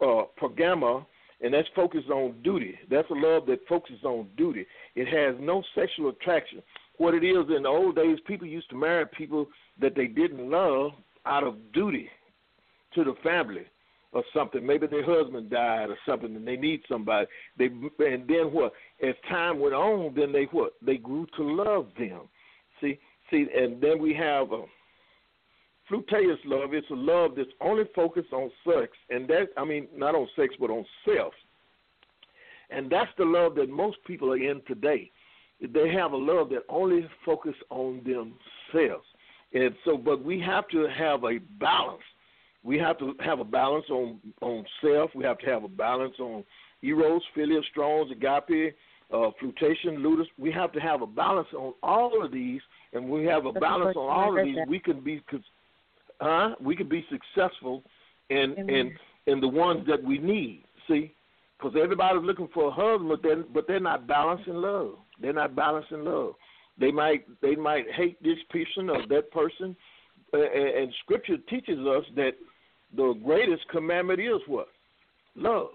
Uh, 0.00 0.24
Pergama, 0.40 1.04
and 1.40 1.52
that's 1.52 1.68
focused 1.74 2.08
on 2.08 2.40
duty. 2.44 2.78
That's 2.88 3.10
a 3.10 3.14
love 3.14 3.46
that 3.46 3.66
focuses 3.68 4.04
on 4.04 4.28
duty. 4.36 4.64
It 4.94 5.08
has 5.08 5.34
no 5.40 5.62
sexual 5.74 6.10
attraction. 6.10 6.62
What 6.98 7.14
it 7.14 7.24
is 7.24 7.46
in 7.56 7.64
the 7.64 7.68
old 7.68 7.96
days, 7.96 8.18
people 8.26 8.46
used 8.46 8.70
to 8.70 8.76
marry 8.76 9.06
people 9.06 9.46
that 9.80 9.96
they 9.96 10.06
didn't 10.06 10.50
love 10.50 10.92
out 11.26 11.44
of 11.44 11.56
duty 11.72 12.08
to 12.94 13.04
the 13.04 13.14
family 13.22 13.66
or 14.12 14.22
something. 14.34 14.64
Maybe 14.64 14.86
their 14.86 15.04
husband 15.04 15.50
died 15.50 15.90
or 15.90 15.98
something, 16.06 16.34
and 16.34 16.46
they 16.46 16.56
need 16.56 16.80
somebody. 16.88 17.26
They 17.58 17.66
and 17.66 18.26
then 18.26 18.52
what? 18.52 18.72
As 19.06 19.14
time 19.28 19.60
went 19.60 19.74
on, 19.74 20.14
then 20.14 20.32
they 20.32 20.44
what? 20.44 20.72
They 20.82 20.96
grew 20.96 21.26
to 21.36 21.42
love 21.42 21.88
them. 21.98 22.22
See, 22.80 22.98
see, 23.30 23.46
and 23.54 23.80
then 23.80 23.98
we 23.98 24.14
have 24.14 24.52
uh, 24.52 24.56
a 24.56 24.64
flirtatious 25.88 26.40
love. 26.44 26.74
It's 26.74 26.90
a 26.90 26.94
love 26.94 27.32
that's 27.36 27.48
only 27.60 27.84
focused 27.94 28.32
on 28.32 28.50
sex, 28.66 28.92
and 29.10 29.28
that 29.28 29.48
I 29.56 29.64
mean 29.64 29.88
not 29.94 30.14
on 30.14 30.28
sex 30.36 30.54
but 30.58 30.70
on 30.70 30.84
self. 31.04 31.34
And 32.70 32.90
that's 32.90 33.10
the 33.16 33.24
love 33.24 33.54
that 33.54 33.70
most 33.70 33.96
people 34.06 34.30
are 34.32 34.36
in 34.36 34.60
today. 34.66 35.10
They 35.60 35.90
have 35.90 36.12
a 36.12 36.16
love 36.16 36.50
that 36.50 36.62
only 36.68 37.08
focus 37.24 37.54
on 37.70 38.02
themselves. 38.04 39.06
And 39.54 39.74
so, 39.84 39.96
but 39.96 40.22
we 40.22 40.38
have 40.40 40.68
to 40.68 40.86
have 40.86 41.24
a 41.24 41.38
balance. 41.58 42.02
We 42.62 42.78
have 42.78 42.98
to 42.98 43.14
have 43.20 43.40
a 43.40 43.44
balance 43.44 43.86
on 43.90 44.18
on 44.40 44.64
self. 44.82 45.10
We 45.14 45.24
have 45.24 45.38
to 45.38 45.46
have 45.46 45.64
a 45.64 45.68
balance 45.68 46.14
on 46.18 46.44
eros, 46.82 47.22
philia, 47.36 47.64
strongs, 47.70 48.10
agape, 48.10 48.74
uh, 49.12 49.30
flutation, 49.38 50.02
ludus. 50.02 50.26
We 50.38 50.52
have 50.52 50.72
to 50.72 50.80
have 50.80 51.02
a 51.02 51.06
balance 51.06 51.48
on 51.56 51.74
all 51.82 52.24
of 52.24 52.32
these, 52.32 52.60
and 52.92 53.08
we 53.08 53.24
have 53.24 53.46
a 53.46 53.52
That's 53.52 53.62
balance 53.62 53.96
on 53.96 54.10
all 54.10 54.38
of 54.38 54.44
these. 54.44 54.56
that. 54.56 54.68
We 54.68 54.80
can 54.80 55.00
be, 55.00 55.22
huh? 56.20 56.54
We 56.60 56.76
can 56.76 56.88
be 56.88 57.04
successful 57.10 57.82
in 58.30 58.54
in 58.68 58.96
in 59.26 59.40
the 59.40 59.48
ones 59.48 59.86
that 59.86 60.02
we 60.02 60.18
need. 60.18 60.64
See, 60.88 61.14
because 61.58 61.76
everybody's 61.80 62.24
looking 62.24 62.48
for 62.54 62.68
a 62.68 62.70
husband, 62.70 63.08
but 63.08 63.22
they're, 63.22 63.42
but 63.42 63.66
they're 63.66 63.80
not 63.80 64.06
balancing 64.06 64.54
love. 64.54 64.94
They're 65.20 65.32
not 65.32 65.54
balancing 65.54 66.04
love. 66.04 66.34
They 66.78 66.90
might 66.90 67.26
they 67.40 67.56
might 67.56 67.90
hate 67.90 68.22
this 68.22 68.38
person 68.50 68.88
or 68.88 69.06
that 69.08 69.30
person, 69.32 69.76
and 70.32 70.92
Scripture 71.04 71.36
teaches 71.48 71.78
us 71.86 72.04
that 72.16 72.32
the 72.96 73.14
greatest 73.24 73.68
commandment 73.70 74.20
is 74.20 74.40
what 74.46 74.68
love. 75.36 75.68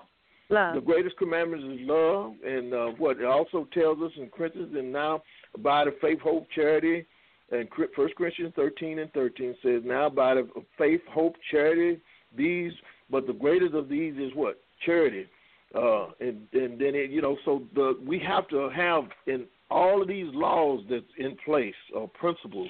Love. 0.49 0.75
The 0.75 0.81
greatest 0.81 1.17
commandment 1.17 1.63
is 1.63 1.87
love, 1.87 2.33
and 2.45 2.73
uh, 2.73 2.87
what 2.97 3.17
it 3.17 3.25
also 3.25 3.67
tells 3.73 4.01
us 4.01 4.11
in 4.17 4.29
Corinthians, 4.29 4.75
and 4.75 4.91
now 4.91 5.23
by 5.59 5.85
the 5.85 5.95
faith, 6.01 6.19
hope, 6.19 6.45
charity, 6.53 7.05
and 7.51 7.67
First 7.95 8.15
Corinthians 8.15 8.53
thirteen 8.55 8.99
and 8.99 9.11
thirteen 9.13 9.55
says, 9.63 9.81
now 9.85 10.09
by 10.09 10.35
the 10.35 10.47
faith, 10.77 11.01
hope, 11.09 11.35
charity, 11.49 11.99
these, 12.35 12.71
but 13.09 13.25
the 13.25 13.33
greatest 13.33 13.73
of 13.73 13.89
these 13.89 14.15
is 14.15 14.31
what 14.35 14.59
charity, 14.85 15.27
uh, 15.75 16.07
and 16.19 16.41
and 16.53 16.79
then 16.79 16.93
it, 16.93 17.09
you 17.09 17.21
know, 17.21 17.37
so 17.45 17.63
the 17.73 17.97
we 18.05 18.19
have 18.19 18.47
to 18.49 18.69
have 18.69 19.05
in 19.27 19.45
all 19.71 20.01
of 20.01 20.07
these 20.07 20.27
laws 20.33 20.81
that's 20.89 21.03
in 21.17 21.35
place 21.45 21.73
or 21.95 22.07
principles 22.09 22.69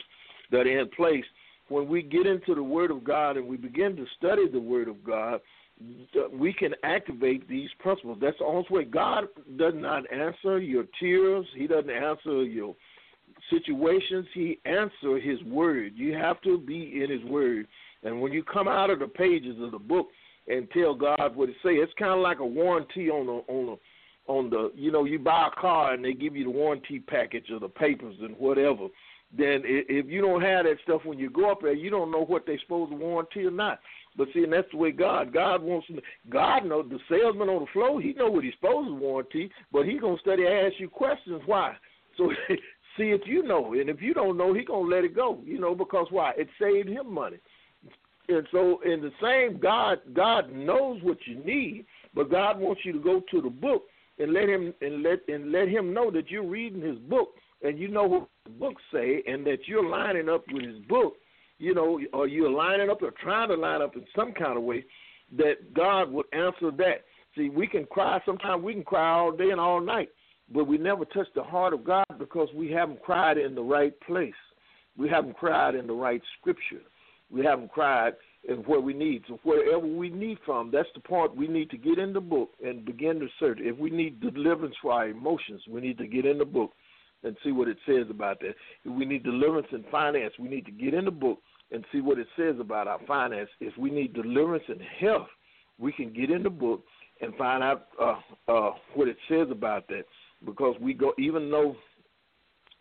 that 0.51 0.67
are 0.67 0.79
in 0.79 0.89
place. 0.89 1.25
When 1.69 1.87
we 1.87 2.01
get 2.01 2.25
into 2.25 2.55
the 2.55 2.63
Word 2.63 2.91
of 2.91 3.03
God 3.03 3.37
and 3.37 3.47
we 3.47 3.57
begin 3.57 3.95
to 3.95 4.05
study 4.17 4.47
the 4.49 4.59
Word 4.59 4.87
of 4.87 5.03
God, 5.03 5.39
we 6.31 6.53
can 6.53 6.73
activate 6.83 7.47
these 7.47 7.69
principles. 7.79 8.17
That's 8.21 8.37
the 8.37 8.45
only 8.45 8.65
way. 8.69 8.83
God 8.85 9.25
does 9.57 9.73
not 9.75 10.03
answer 10.11 10.59
your 10.59 10.85
tears. 10.99 11.45
He 11.55 11.67
doesn't 11.67 11.89
answer 11.89 12.43
your 12.43 12.75
situations. 13.49 14.25
He 14.33 14.59
answers 14.65 15.23
His 15.23 15.41
Word. 15.43 15.93
You 15.95 16.13
have 16.13 16.41
to 16.41 16.57
be 16.57 17.01
in 17.03 17.09
His 17.09 17.23
Word. 17.23 17.67
And 18.03 18.21
when 18.21 18.31
you 18.31 18.43
come 18.43 18.67
out 18.67 18.89
of 18.89 18.99
the 18.99 19.07
pages 19.07 19.55
of 19.61 19.71
the 19.71 19.79
book 19.79 20.07
and 20.47 20.69
tell 20.71 20.93
God 20.93 21.35
what 21.35 21.49
it 21.49 21.55
say, 21.63 21.71
it's 21.71 21.93
kind 21.97 22.11
of 22.11 22.19
like 22.19 22.39
a 22.39 22.45
warranty 22.45 23.09
on 23.09 23.25
the 23.25 23.53
on 23.53 23.65
the 23.65 23.77
on 24.27 24.49
the 24.49 24.71
you 24.75 24.91
know 24.91 25.05
you 25.05 25.19
buy 25.19 25.47
a 25.47 25.59
car 25.59 25.93
and 25.93 26.03
they 26.03 26.13
give 26.13 26.35
you 26.35 26.45
the 26.45 26.49
warranty 26.49 26.99
package 26.99 27.49
or 27.51 27.59
the 27.59 27.69
papers 27.69 28.15
and 28.21 28.35
whatever. 28.37 28.87
Then 29.35 29.63
if 29.65 30.07
you 30.07 30.21
don't 30.21 30.41
have 30.41 30.65
that 30.65 30.77
stuff 30.83 31.01
when 31.05 31.17
you 31.17 31.29
go 31.29 31.51
up 31.51 31.61
there, 31.61 31.73
you 31.73 31.89
don't 31.89 32.11
know 32.11 32.23
what 32.23 32.45
they're 32.45 32.59
supposed 32.59 32.91
to 32.91 32.97
warranty 32.97 33.45
or 33.45 33.51
not. 33.51 33.79
But 34.15 34.27
see, 34.33 34.43
and 34.43 34.53
that's 34.53 34.69
the 34.71 34.77
way 34.77 34.91
God. 34.91 35.33
God 35.33 35.63
wants. 35.63 35.87
God 36.29 36.65
knows 36.65 36.85
the 36.89 36.99
salesman 37.09 37.49
on 37.49 37.61
the 37.61 37.71
floor. 37.73 37.99
He 37.99 38.13
know 38.13 38.29
what 38.29 38.43
he's 38.43 38.53
supposed 38.53 38.89
to 38.89 38.93
warranty, 38.93 39.49
but 39.71 39.87
he 39.87 39.97
gonna 39.97 40.19
study 40.19 40.45
ask 40.45 40.75
you 40.77 40.87
questions. 40.87 41.41
Why? 41.47 41.75
So 42.17 42.31
see 42.97 43.09
if 43.09 43.21
you 43.25 43.41
know, 43.41 43.73
and 43.73 43.89
if 43.89 44.01
you 44.01 44.13
don't 44.13 44.37
know, 44.37 44.53
he 44.53 44.63
gonna 44.63 44.87
let 44.87 45.03
it 45.03 45.15
go. 45.15 45.39
You 45.43 45.59
know 45.59 45.73
because 45.73 46.07
why? 46.11 46.33
It 46.37 46.47
saved 46.59 46.89
him 46.89 47.11
money. 47.11 47.37
And 48.29 48.47
so, 48.51 48.79
in 48.85 49.01
the 49.01 49.11
same, 49.21 49.59
God, 49.59 49.99
God 50.13 50.51
knows 50.53 51.01
what 51.03 51.17
you 51.25 51.43
need, 51.43 51.85
but 52.13 52.31
God 52.31 52.57
wants 52.57 52.81
you 52.85 52.93
to 52.93 52.99
go 52.99 53.21
to 53.31 53.41
the 53.41 53.49
book 53.49 53.83
and 54.19 54.31
let 54.31 54.47
him 54.47 54.73
and 54.81 55.03
let 55.03 55.19
and 55.27 55.51
let 55.51 55.67
him 55.67 55.93
know 55.93 56.11
that 56.11 56.29
you're 56.29 56.47
reading 56.47 56.81
his 56.81 56.99
book 56.99 57.29
and 57.63 57.79
you 57.79 57.87
know 57.87 58.03
what 58.03 58.27
the 58.45 58.51
book 58.51 58.75
say, 58.91 59.23
and 59.25 59.45
that 59.47 59.67
you're 59.67 59.87
lining 59.87 60.29
up 60.29 60.43
with 60.51 60.63
his 60.63 60.79
book. 60.87 61.15
You 61.59 61.73
know, 61.73 61.99
or 62.11 62.27
you're 62.27 62.49
lining 62.49 62.89
up 62.89 63.01
or 63.01 63.11
trying 63.11 63.47
to 63.47 63.55
line 63.55 63.81
up 63.81 63.95
in 63.95 64.03
some 64.15 64.33
kind 64.33 64.57
of 64.57 64.63
way 64.63 64.83
that 65.37 65.73
God 65.73 66.11
would 66.11 66.25
answer 66.33 66.71
that. 66.71 67.05
See, 67.35 67.49
we 67.49 67.67
can 67.67 67.85
cry. 67.85 68.19
Sometimes 68.25 68.63
we 68.63 68.73
can 68.73 68.83
cry 68.83 69.17
all 69.17 69.31
day 69.31 69.49
and 69.51 69.61
all 69.61 69.79
night, 69.79 70.09
but 70.53 70.65
we 70.65 70.77
never 70.77 71.05
touch 71.05 71.27
the 71.35 71.43
heart 71.43 71.73
of 71.73 71.85
God 71.85 72.05
because 72.19 72.49
we 72.53 72.71
haven't 72.71 73.01
cried 73.01 73.37
in 73.37 73.55
the 73.55 73.61
right 73.61 73.93
place. 74.01 74.33
We 74.97 75.07
haven't 75.09 75.37
cried 75.37 75.75
in 75.75 75.87
the 75.87 75.93
right 75.93 76.21
scripture. 76.39 76.81
We 77.31 77.45
haven't 77.45 77.71
cried 77.71 78.13
in 78.47 78.57
where 78.57 78.81
we 78.81 78.93
need. 78.93 79.23
So 79.27 79.39
wherever 79.43 79.87
we 79.87 80.09
need 80.09 80.37
from, 80.45 80.69
that's 80.71 80.89
the 80.93 81.01
part 81.01 81.35
we 81.35 81.47
need 81.47 81.69
to 81.71 81.77
get 81.77 81.97
in 81.97 82.13
the 82.13 82.21
book 82.21 82.51
and 82.63 82.85
begin 82.85 83.19
to 83.19 83.27
search. 83.39 83.59
If 83.61 83.77
we 83.77 83.89
need 83.89 84.19
deliverance 84.19 84.75
for 84.81 84.91
our 84.91 85.07
emotions, 85.07 85.61
we 85.69 85.81
need 85.81 85.97
to 85.99 86.07
get 86.07 86.25
in 86.25 86.37
the 86.37 86.45
book 86.45 86.71
and 87.23 87.37
see 87.43 87.51
what 87.51 87.67
it 87.67 87.77
says 87.85 88.05
about 88.09 88.39
that. 88.41 88.55
If 88.83 88.93
we 88.97 89.05
need 89.05 89.23
deliverance 89.23 89.67
in 89.71 89.83
finance, 89.91 90.33
we 90.39 90.49
need 90.49 90.65
to 90.65 90.71
get 90.71 90.93
in 90.93 91.05
the 91.05 91.11
book 91.11 91.39
and 91.71 91.83
see 91.91 92.01
what 92.01 92.19
it 92.19 92.27
says 92.37 92.55
about 92.59 92.87
our 92.87 92.99
finance. 93.07 93.49
If 93.59 93.77
we 93.77 93.89
need 93.89 94.13
deliverance 94.13 94.63
in 94.67 94.79
health, 94.99 95.27
we 95.79 95.91
can 95.91 96.13
get 96.13 96.29
in 96.29 96.43
the 96.43 96.49
book 96.49 96.83
and 97.21 97.35
find 97.35 97.63
out 97.63 97.87
uh, 98.01 98.15
uh, 98.47 98.71
what 98.93 99.07
it 99.07 99.17
says 99.29 99.47
about 99.49 99.87
that. 99.87 100.03
Because 100.45 100.75
we 100.81 100.93
go, 100.93 101.13
even 101.17 101.49
though 101.49 101.75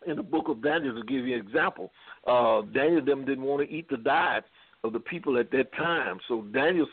in 0.05 0.17
the 0.17 0.23
book 0.23 0.49
of 0.49 0.61
Daniel, 0.61 0.95
to 0.95 1.03
give 1.03 1.25
you 1.25 1.35
an 1.35 1.41
example, 1.41 1.91
uh, 2.27 2.61
Daniel 2.73 3.03
them 3.03 3.25
didn't 3.25 3.43
want 3.43 3.67
to 3.67 3.73
eat 3.73 3.89
the 3.89 3.97
diet 3.97 4.43
of 4.83 4.93
the 4.93 4.99
people 4.99 5.37
at 5.37 5.49
that 5.51 5.73
time. 5.73 6.19
So 6.27 6.41
Daniel, 6.53 6.87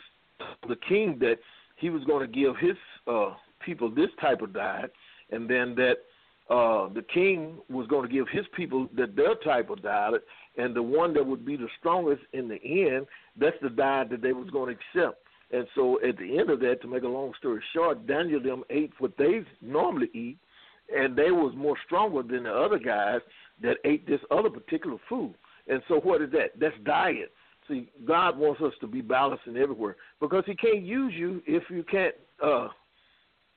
the 0.68 0.76
king, 0.88 1.18
that 1.20 1.36
he 1.76 1.90
was 1.90 2.04
going 2.04 2.26
to 2.26 2.32
give 2.32 2.56
his 2.56 2.76
uh, 3.06 3.34
people 3.64 3.90
this 3.90 4.10
type 4.20 4.42
of 4.42 4.54
diet, 4.54 4.92
and 5.30 5.50
then 5.50 5.74
that 5.74 5.96
uh, 6.50 6.88
the 6.88 7.04
king 7.14 7.58
was 7.68 7.86
going 7.86 8.06
to 8.06 8.12
give 8.12 8.26
his 8.28 8.44
people 8.56 8.88
that 8.96 9.14
their 9.14 9.36
type 9.36 9.70
of 9.70 9.82
diet, 9.82 10.24
and 10.56 10.74
the 10.74 10.82
one 10.82 11.14
that 11.14 11.24
would 11.24 11.46
be 11.46 11.56
the 11.56 11.68
strongest 11.78 12.22
in 12.32 12.48
the 12.48 12.60
end, 12.64 13.06
that's 13.38 13.56
the 13.62 13.70
diet 13.70 14.10
that 14.10 14.20
they 14.20 14.32
was 14.32 14.50
going 14.50 14.74
to 14.74 15.00
accept. 15.00 15.22
And 15.52 15.66
so 15.74 16.00
at 16.06 16.16
the 16.18 16.38
end 16.38 16.50
of 16.50 16.58
that, 16.60 16.82
to 16.82 16.88
make 16.88 17.04
a 17.04 17.08
long 17.08 17.32
story 17.38 17.62
short, 17.72 18.06
Daniel 18.06 18.42
them 18.42 18.64
ate 18.68 18.92
what 18.98 19.16
they 19.16 19.42
normally 19.62 20.08
eat, 20.12 20.38
and 20.94 21.16
they 21.16 21.30
was 21.30 21.54
more 21.56 21.76
stronger 21.86 22.22
than 22.22 22.44
the 22.44 22.52
other 22.52 22.78
guys 22.78 23.20
that 23.62 23.76
ate 23.84 24.06
this 24.06 24.20
other 24.30 24.50
particular 24.50 24.96
food. 25.08 25.34
And 25.68 25.82
so 25.86 26.00
what 26.00 26.20
is 26.20 26.32
that? 26.32 26.58
That's 26.58 26.74
diet. 26.84 27.32
See, 27.68 27.90
God 28.04 28.36
wants 28.36 28.60
us 28.60 28.72
to 28.80 28.88
be 28.88 29.00
balanced 29.00 29.46
in 29.46 29.56
everywhere 29.56 29.96
because 30.20 30.42
He 30.46 30.56
can't 30.56 30.82
use 30.82 31.12
you 31.16 31.42
if 31.46 31.62
you 31.70 31.84
can't. 31.84 32.14
uh 32.44 32.68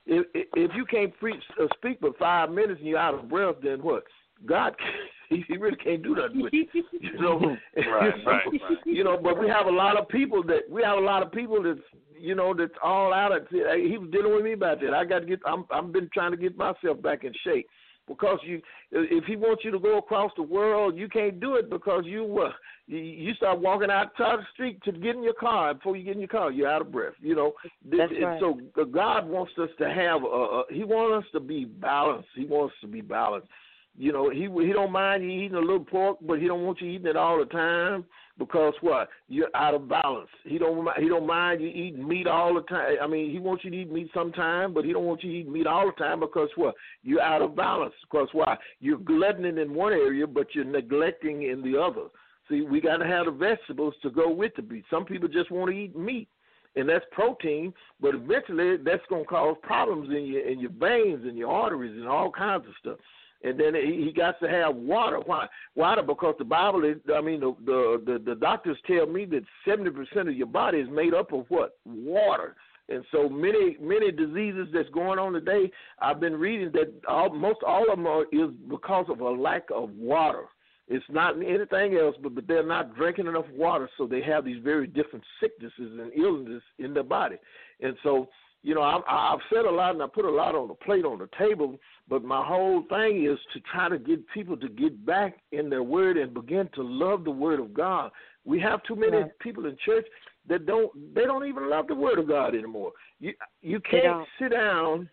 if 0.06 0.26
if 0.32 0.70
you 0.74 0.84
can't 0.84 1.16
preach 1.18 1.42
uh, 1.60 1.66
speak 1.76 2.00
for 2.00 2.12
five 2.18 2.50
minutes 2.50 2.80
and 2.80 2.88
you're 2.88 2.98
out 2.98 3.14
of 3.14 3.28
breath, 3.28 3.56
then 3.62 3.82
what? 3.82 4.04
God, 4.46 4.74
he, 5.28 5.44
he 5.48 5.56
really 5.56 5.76
can't 5.76 6.02
do 6.02 6.14
nothing 6.14 6.42
with 6.42 6.52
you. 6.52 6.66
You 7.00 7.20
know, 7.20 7.56
Right, 7.76 8.14
right, 8.26 8.42
right. 8.46 8.60
you 8.84 9.04
know. 9.04 9.18
But 9.22 9.38
we 9.38 9.48
have 9.48 9.66
a 9.66 9.70
lot 9.70 9.96
of 9.96 10.08
people 10.08 10.42
that 10.44 10.62
we 10.68 10.82
have 10.82 10.98
a 10.98 11.00
lot 11.00 11.22
of 11.22 11.30
people 11.32 11.62
that 11.62 11.78
you 12.18 12.34
know 12.34 12.54
that's 12.54 12.72
all 12.82 13.12
out 13.12 13.32
of. 13.32 13.46
He 13.50 13.98
was 13.98 14.10
dealing 14.10 14.34
with 14.34 14.44
me 14.44 14.52
about 14.52 14.80
that. 14.80 14.94
I 14.94 15.04
got 15.04 15.20
to 15.20 15.26
get. 15.26 15.40
I'm 15.46 15.64
I've 15.70 15.92
been 15.92 16.10
trying 16.12 16.32
to 16.32 16.36
get 16.36 16.56
myself 16.56 17.00
back 17.02 17.24
in 17.24 17.32
shape 17.44 17.68
because 18.06 18.38
you 18.44 18.60
if 18.92 19.24
he 19.24 19.36
wants 19.36 19.64
you 19.64 19.70
to 19.70 19.78
go 19.78 19.98
across 19.98 20.30
the 20.36 20.42
world, 20.42 20.96
you 20.96 21.08
can't 21.08 21.40
do 21.40 21.56
it 21.56 21.70
because 21.70 22.04
you 22.06 22.40
uh, 22.40 22.50
you, 22.86 22.98
you 22.98 23.34
start 23.34 23.60
walking 23.60 23.90
outside 23.90 24.38
the 24.38 24.46
street 24.52 24.78
to 24.84 24.92
get 24.92 25.16
in 25.16 25.22
your 25.22 25.34
car. 25.34 25.74
Before 25.74 25.96
you 25.96 26.04
get 26.04 26.14
in 26.14 26.20
your 26.20 26.28
car, 26.28 26.50
you're 26.50 26.68
out 26.68 26.82
of 26.82 26.92
breath. 26.92 27.14
You 27.20 27.34
know, 27.34 27.52
That's 27.84 28.12
It- 28.12 28.22
right. 28.24 28.40
so 28.40 28.60
uh, 28.80 28.84
God 28.84 29.28
wants 29.28 29.52
us 29.58 29.70
to 29.78 29.88
have. 29.88 30.22
A, 30.22 30.26
a, 30.26 30.64
he 30.70 30.84
wants 30.84 31.26
us 31.26 31.32
to 31.32 31.40
be 31.40 31.64
balanced. 31.64 32.28
He 32.34 32.44
wants 32.44 32.74
us 32.74 32.80
to 32.82 32.86
be 32.88 33.00
balanced. 33.00 33.48
You 33.96 34.12
know, 34.12 34.28
he 34.30 34.48
he 34.66 34.72
don't 34.72 34.92
mind 34.92 35.22
you 35.22 35.30
eating 35.30 35.56
a 35.56 35.60
little 35.60 35.84
pork, 35.84 36.18
but 36.20 36.40
he 36.40 36.46
don't 36.48 36.64
want 36.64 36.80
you 36.80 36.88
eating 36.90 37.06
it 37.06 37.16
all 37.16 37.38
the 37.38 37.44
time 37.46 38.04
because 38.38 38.74
what? 38.80 39.08
You're 39.28 39.54
out 39.54 39.74
of 39.74 39.88
balance. 39.88 40.28
He 40.44 40.58
don't 40.58 40.86
he 40.98 41.08
don't 41.08 41.26
mind 41.26 41.60
you 41.60 41.68
eating 41.68 42.06
meat 42.06 42.26
all 42.26 42.54
the 42.54 42.62
time. 42.62 42.96
I 43.00 43.06
mean, 43.06 43.30
he 43.30 43.38
wants 43.38 43.64
you 43.64 43.70
to 43.70 43.76
eat 43.76 43.92
meat 43.92 44.10
sometime, 44.12 44.74
but 44.74 44.84
he 44.84 44.92
don't 44.92 45.04
want 45.04 45.22
you 45.22 45.30
eating 45.30 45.52
meat 45.52 45.66
all 45.66 45.86
the 45.86 45.92
time 45.92 46.20
because 46.20 46.48
what? 46.56 46.74
You're 47.02 47.22
out 47.22 47.42
of 47.42 47.54
balance. 47.54 47.94
Because 48.10 48.28
why? 48.32 48.56
You're 48.80 48.98
gluttoning 48.98 49.58
in 49.58 49.74
one 49.74 49.92
area, 49.92 50.26
but 50.26 50.48
you're 50.54 50.64
neglecting 50.64 51.44
in 51.44 51.62
the 51.62 51.80
other. 51.80 52.08
See, 52.48 52.62
we 52.62 52.80
got 52.80 52.98
to 52.98 53.06
have 53.06 53.26
the 53.26 53.32
vegetables 53.32 53.94
to 54.02 54.10
go 54.10 54.30
with 54.30 54.52
the 54.56 54.62
meat. 54.62 54.84
Some 54.90 55.04
people 55.04 55.28
just 55.28 55.50
want 55.50 55.70
to 55.70 55.76
eat 55.76 55.96
meat, 55.96 56.28
and 56.76 56.88
that's 56.88 57.04
protein, 57.12 57.72
but 58.00 58.14
eventually 58.14 58.76
that's 58.78 59.02
going 59.08 59.24
to 59.24 59.28
cause 59.28 59.56
problems 59.62 60.10
in 60.10 60.26
your 60.26 60.46
in 60.46 60.58
your 60.58 60.72
veins 60.72 61.24
and 61.24 61.38
your 61.38 61.50
arteries 61.50 61.96
and 61.96 62.08
all 62.08 62.30
kinds 62.30 62.66
of 62.66 62.74
stuff. 62.80 62.98
And 63.44 63.60
then 63.60 63.74
he, 63.74 64.04
he 64.06 64.12
got 64.12 64.40
to 64.40 64.48
have 64.48 64.74
water. 64.74 65.20
Why? 65.24 65.46
Water 65.74 66.02
because 66.02 66.34
the 66.38 66.44
Bible 66.44 66.84
is. 66.84 66.96
I 67.14 67.20
mean, 67.20 67.40
the 67.40 67.54
the 67.64 68.02
the, 68.04 68.18
the 68.30 68.34
doctors 68.34 68.78
tell 68.86 69.06
me 69.06 69.26
that 69.26 69.44
seventy 69.68 69.90
percent 69.90 70.28
of 70.28 70.34
your 70.34 70.46
body 70.46 70.78
is 70.78 70.88
made 70.90 71.14
up 71.14 71.32
of 71.32 71.44
what? 71.48 71.76
Water. 71.84 72.56
And 72.88 73.04
so 73.12 73.28
many 73.28 73.76
many 73.80 74.10
diseases 74.10 74.68
that's 74.72 74.88
going 74.90 75.18
on 75.18 75.34
today, 75.34 75.70
I've 76.00 76.20
been 76.20 76.36
reading 76.36 76.70
that 76.72 76.92
all, 77.06 77.30
most 77.30 77.60
all 77.66 77.90
of 77.90 77.96
them 77.96 78.06
are, 78.06 78.24
is 78.32 78.50
because 78.68 79.06
of 79.08 79.20
a 79.20 79.30
lack 79.30 79.64
of 79.74 79.90
water. 79.90 80.44
It's 80.86 81.04
not 81.08 81.36
anything 81.36 81.96
else, 81.96 82.14
but, 82.22 82.34
but 82.34 82.46
they're 82.46 82.66
not 82.66 82.94
drinking 82.94 83.26
enough 83.26 83.46
water, 83.56 83.88
so 83.96 84.06
they 84.06 84.20
have 84.22 84.44
these 84.44 84.62
very 84.62 84.86
different 84.86 85.24
sicknesses 85.40 85.98
and 85.98 86.12
illnesses 86.14 86.62
in 86.78 86.92
their 86.92 87.02
body. 87.02 87.36
And 87.80 87.96
so, 88.02 88.28
you 88.64 88.74
know, 88.74 88.82
I've, 88.82 89.02
I've 89.06 89.40
said 89.52 89.66
a 89.66 89.70
lot 89.70 89.92
and 89.92 90.02
I 90.02 90.06
put 90.06 90.24
a 90.24 90.30
lot 90.30 90.54
on 90.54 90.68
the 90.68 90.74
plate 90.74 91.04
on 91.04 91.18
the 91.18 91.28
table, 91.38 91.78
but 92.08 92.24
my 92.24 92.42
whole 92.42 92.82
thing 92.88 93.26
is 93.26 93.38
to 93.52 93.60
try 93.70 93.90
to 93.90 93.98
get 93.98 94.26
people 94.32 94.56
to 94.56 94.68
get 94.70 95.04
back 95.04 95.36
in 95.52 95.68
their 95.68 95.82
word 95.82 96.16
and 96.16 96.32
begin 96.32 96.70
to 96.74 96.82
love 96.82 97.24
the 97.24 97.30
word 97.30 97.60
of 97.60 97.74
God. 97.74 98.10
We 98.46 98.58
have 98.60 98.82
too 98.84 98.96
many 98.96 99.24
people 99.38 99.66
in 99.66 99.76
church 99.84 100.06
that 100.48 100.64
don't 100.64 100.90
they 101.14 101.24
don't 101.24 101.46
even 101.46 101.68
love 101.68 101.88
the 101.88 101.94
word 101.94 102.18
of 102.18 102.26
God 102.26 102.54
anymore. 102.54 102.92
You 103.20 103.34
you 103.60 103.80
can't 103.80 104.26
sit 104.40 104.52
down 104.52 105.10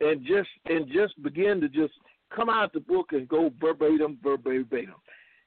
and 0.00 0.20
just 0.26 0.50
and 0.66 0.86
just 0.86 1.20
begin 1.22 1.58
to 1.62 1.68
just 1.70 1.94
come 2.34 2.50
out 2.50 2.72
the 2.74 2.80
book 2.80 3.12
and 3.12 3.26
go 3.28 3.50
verbatim, 3.58 4.18
verbatim. 4.22 4.94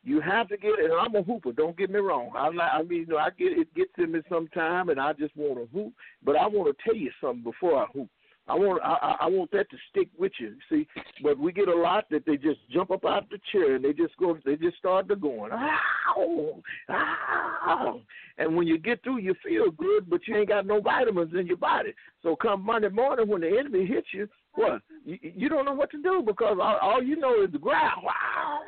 You 0.04 0.20
have 0.20 0.50
to 0.50 0.58
get 0.58 0.80
it. 0.80 0.92
I'm 0.92 1.16
a 1.16 1.24
hooper. 1.24 1.54
Don't 1.54 1.78
get 1.78 1.90
me 1.90 2.00
wrong. 2.00 2.32
I. 2.36 2.50
I 2.78 2.84
mean, 2.84 3.00
you 3.00 3.06
know, 3.08 3.18
I 3.18 3.30
get 3.30 3.58
it 3.58 3.74
gets 3.74 3.92
in 3.98 4.12
me 4.12 4.22
sometime, 4.30 4.90
and 4.90 5.00
I 5.00 5.14
just 5.14 5.36
want 5.38 5.60
to 5.60 5.78
hoop. 5.78 5.94
But 6.24 6.36
I 6.36 6.48
want 6.48 6.76
to 6.76 6.84
tell 6.84 6.96
you 6.96 7.12
something 7.22 7.44
before 7.44 7.82
I 7.82 7.86
hoop. 7.94 8.10
I 8.48 8.56
want 8.56 8.82
I 8.84 9.16
I 9.22 9.28
want 9.28 9.52
that 9.52 9.70
to 9.70 9.78
stick 9.90 10.10
with 10.18 10.34
you. 10.40 10.56
See, 10.70 10.86
but 11.22 11.40
we 11.40 11.54
get 11.54 11.70
a 11.70 11.76
lot 11.76 12.06
that 12.12 12.26
they 12.26 12.36
just 12.36 12.60
jump 12.70 12.92
up 12.92 13.06
out 13.06 13.30
the 13.30 13.40
chair 13.52 13.76
and 13.76 13.86
they 13.86 13.94
just 13.94 14.18
go. 14.18 14.38
They 14.46 14.58
just 14.58 14.78
start 14.78 15.08
to 15.08 15.16
going. 15.16 15.52
Ow, 15.54 16.62
ow. 16.90 18.02
And 18.38 18.56
when 18.58 18.68
you 18.68 18.78
get 18.78 19.02
through, 19.04 19.20
you 19.20 19.34
feel 19.46 19.72
good, 19.72 20.10
but 20.10 20.28
you 20.28 20.36
ain't 20.36 20.50
got 20.50 20.66
no 20.66 20.82
vitamins 20.82 21.34
in 21.40 21.48
your 21.48 21.58
body. 21.58 21.94
So 22.22 22.36
come 22.36 22.66
Monday 22.66 22.90
morning, 22.90 23.30
when 23.30 23.42
the 23.42 23.58
enemy 23.58 23.86
hits 23.86 24.08
you, 24.12 24.28
what? 24.56 24.82
You, 25.06 25.18
you 25.22 25.50
don't 25.50 25.66
know 25.66 25.74
what 25.74 25.92
to 25.92 26.02
do 26.02 26.24
because 26.26 26.58
all, 26.62 26.78
all 26.82 27.04
you 27.04 27.16
know 27.16 27.44
is 27.44 27.52
the 27.52 27.58
growl. 27.58 28.04
Wow, 28.04 28.60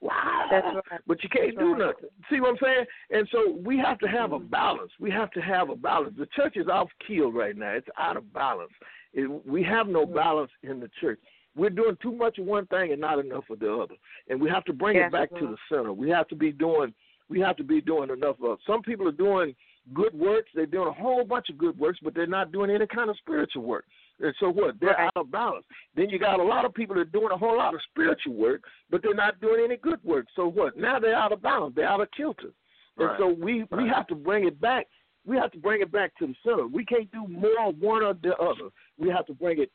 wow. 0.00 0.46
That's 0.50 0.66
right. 0.90 1.00
But 1.06 1.22
you 1.22 1.28
can't 1.28 1.54
That's 1.54 1.58
do 1.58 1.72
right. 1.72 1.78
nothing. 1.78 2.10
See 2.30 2.40
what 2.40 2.50
I'm 2.50 2.56
saying? 2.62 2.84
And 3.10 3.28
so 3.30 3.56
we 3.64 3.78
have 3.78 3.98
to 4.00 4.06
have 4.06 4.32
a 4.32 4.38
mm-hmm. 4.38 4.48
balance. 4.48 4.90
We 4.98 5.10
have 5.10 5.30
to 5.32 5.40
have 5.40 5.70
a 5.70 5.76
balance. 5.76 6.14
The 6.18 6.26
church 6.34 6.56
is 6.56 6.68
off 6.68 6.88
keel 7.06 7.30
right 7.30 7.56
now. 7.56 7.72
It's 7.72 7.88
out 7.98 8.16
of 8.16 8.32
balance. 8.32 8.72
It, 9.12 9.28
we 9.46 9.62
have 9.64 9.88
no 9.88 10.04
mm-hmm. 10.04 10.14
balance 10.14 10.50
in 10.62 10.80
the 10.80 10.90
church. 11.00 11.20
We're 11.54 11.70
doing 11.70 11.96
too 12.02 12.12
much 12.12 12.38
of 12.38 12.44
one 12.44 12.66
thing 12.66 12.92
and 12.92 13.00
not 13.00 13.18
enough 13.18 13.44
of 13.50 13.60
the 13.60 13.72
other. 13.72 13.94
And 14.28 14.40
we 14.40 14.50
have 14.50 14.64
to 14.64 14.72
bring 14.72 14.96
Yes, 14.96 15.08
it 15.08 15.12
back 15.12 15.30
to 15.30 15.46
the 15.46 15.56
center. 15.70 15.92
We 15.92 16.10
have 16.10 16.28
to 16.28 16.34
be 16.34 16.52
doing. 16.52 16.92
We 17.28 17.40
have 17.40 17.56
to 17.56 17.64
be 17.64 17.80
doing 17.80 18.10
enough 18.10 18.36
of. 18.44 18.58
Some 18.66 18.82
people 18.82 19.08
are 19.08 19.12
doing 19.12 19.54
good 19.94 20.14
works. 20.14 20.50
They're 20.54 20.66
doing 20.66 20.88
a 20.88 20.92
whole 20.92 21.24
bunch 21.24 21.48
of 21.48 21.58
good 21.58 21.78
works, 21.78 21.98
but 22.02 22.14
they're 22.14 22.26
not 22.26 22.52
doing 22.52 22.70
any 22.70 22.86
kind 22.86 23.10
of 23.10 23.16
spiritual 23.18 23.62
work. 23.62 23.84
And 24.20 24.34
so 24.40 24.48
what? 24.50 24.80
They're 24.80 24.90
Right. 24.90 25.06
out 25.06 25.12
of 25.16 25.30
balance. 25.30 25.66
Then 25.94 26.08
you 26.08 26.18
got 26.18 26.40
a 26.40 26.42
lot 26.42 26.64
of 26.64 26.72
people 26.72 26.94
that 26.96 27.02
are 27.02 27.04
doing 27.04 27.30
a 27.32 27.36
whole 27.36 27.56
lot 27.58 27.74
of 27.74 27.82
spiritual 27.82 28.34
work, 28.34 28.62
but 28.88 29.02
they're 29.02 29.14
not 29.14 29.40
doing 29.40 29.62
any 29.64 29.76
good 29.76 30.02
work. 30.04 30.26
So 30.34 30.48
what? 30.48 30.76
Now 30.76 30.98
they're 30.98 31.14
out 31.14 31.32
of 31.32 31.42
balance. 31.42 31.74
They're 31.74 31.88
out 31.88 32.00
of 32.00 32.10
kilter. 32.12 32.52
And 32.96 33.08
Right. 33.08 33.18
so 33.18 33.28
we 33.28 33.64
we 33.64 33.88
have 33.88 34.06
to 34.08 34.14
bring 34.14 34.46
it 34.46 34.58
back. 34.60 34.88
We 35.26 35.36
have 35.36 35.50
to 35.52 35.58
bring 35.58 35.82
it 35.82 35.90
back 35.92 36.14
to 36.18 36.26
the 36.28 36.34
center. 36.42 36.66
We 36.66 36.84
can't 36.84 37.10
do 37.10 37.26
more 37.26 37.72
one 37.72 38.02
or 38.02 38.14
the 38.14 38.34
other. 38.38 38.70
We 38.96 39.10
have 39.10 39.26
to 39.26 39.34
bring 39.34 39.60
it 39.60 39.70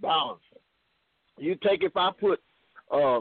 balanced. 0.00 0.46
You 1.38 1.54
take 1.56 1.82
if 1.82 1.96
I 1.96 2.12
put 2.12 2.40
uh, 2.90 3.20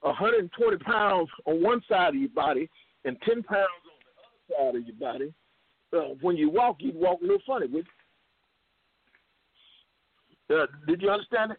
120 0.00 0.76
pounds 0.78 1.30
on 1.46 1.62
one 1.62 1.82
side 1.88 2.08
of 2.08 2.14
your 2.16 2.28
body 2.30 2.68
and 3.04 3.16
10 3.22 3.42
pounds 3.42 3.68
on 3.86 3.98
the 4.48 4.54
other 4.56 4.72
side 4.72 4.76
of 4.76 4.86
your 4.86 4.96
body, 5.12 5.34
uh, 5.92 6.14
when 6.20 6.36
you 6.36 6.50
walk, 6.50 6.76
you'd 6.80 6.94
walk 6.96 7.20
a 7.20 7.24
little 7.24 7.38
funny. 7.46 7.68
You? 7.68 7.84
Uh, 10.54 10.66
did 10.86 11.02
you 11.02 11.10
understand 11.10 11.52
it? 11.52 11.58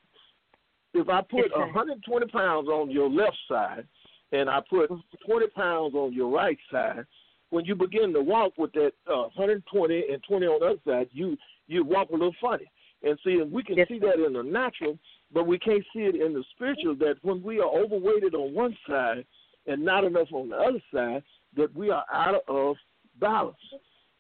If 0.93 1.09
I 1.09 1.22
put 1.22 1.51
Yes, 1.51 1.51
120 1.59 2.27
pounds 2.27 2.67
on 2.69 2.89
your 2.89 3.09
left 3.09 3.38
side 3.49 3.85
and 4.31 4.49
I 4.49 4.61
put 4.69 4.89
20 5.27 5.47
pounds 5.47 5.93
on 5.93 6.13
your 6.13 6.30
right 6.30 6.57
side, 6.72 7.05
when 7.49 7.65
you 7.65 7.76
begin 7.76 8.13
to 8.13 8.22
walk 8.22 8.53
with 8.57 8.72
that 8.73 8.93
uh, 9.07 9.27
120 9.35 10.03
and 10.11 10.23
20 10.23 10.45
on 10.45 10.59
the 10.59 10.65
other 10.65 10.80
side, 10.88 11.09
you 11.11 11.38
you 11.67 11.84
walk 11.84 12.09
a 12.09 12.13
little 12.13 12.35
funny. 12.41 12.69
And 13.03 13.19
see, 13.23 13.34
and 13.34 13.51
we 13.51 13.61
can 13.63 13.77
Yes, 13.77 13.88
see 13.88 13.99
that 13.99 14.23
in 14.26 14.34
the 14.34 14.41
natural, 14.41 14.97
but 15.34 15.45
we 15.45 15.59
can't 15.59 15.84
see 15.93 16.01
it 16.03 16.15
in 16.15 16.34
the 16.34 16.43
spiritual. 16.55 16.95
That 16.95 17.15
when 17.22 17.43
we 17.43 17.59
are 17.59 17.69
overweighted 17.69 18.34
on 18.34 18.53
one 18.53 18.76
side 18.88 19.26
and 19.67 19.84
not 19.84 20.03
enough 20.05 20.30
on 20.31 20.49
the 20.49 20.55
other 20.55 20.81
side, 20.93 21.23
that 21.57 21.76
we 21.76 21.89
are 21.91 22.05
out 22.11 22.41
of 22.47 22.77
balance. 23.19 23.57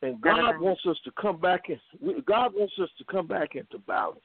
And 0.01 0.21
God 0.21 0.39
Uh-huh. 0.49 0.59
wants 0.61 0.85
us 0.85 0.97
to 1.05 1.11
come 1.19 1.39
back 1.39 1.69
in. 1.69 1.79
God 2.25 2.53
wants 2.53 2.73
us 2.79 2.89
to 2.97 3.03
come 3.05 3.27
back 3.27 3.55
into 3.55 3.79
balance. 3.79 4.23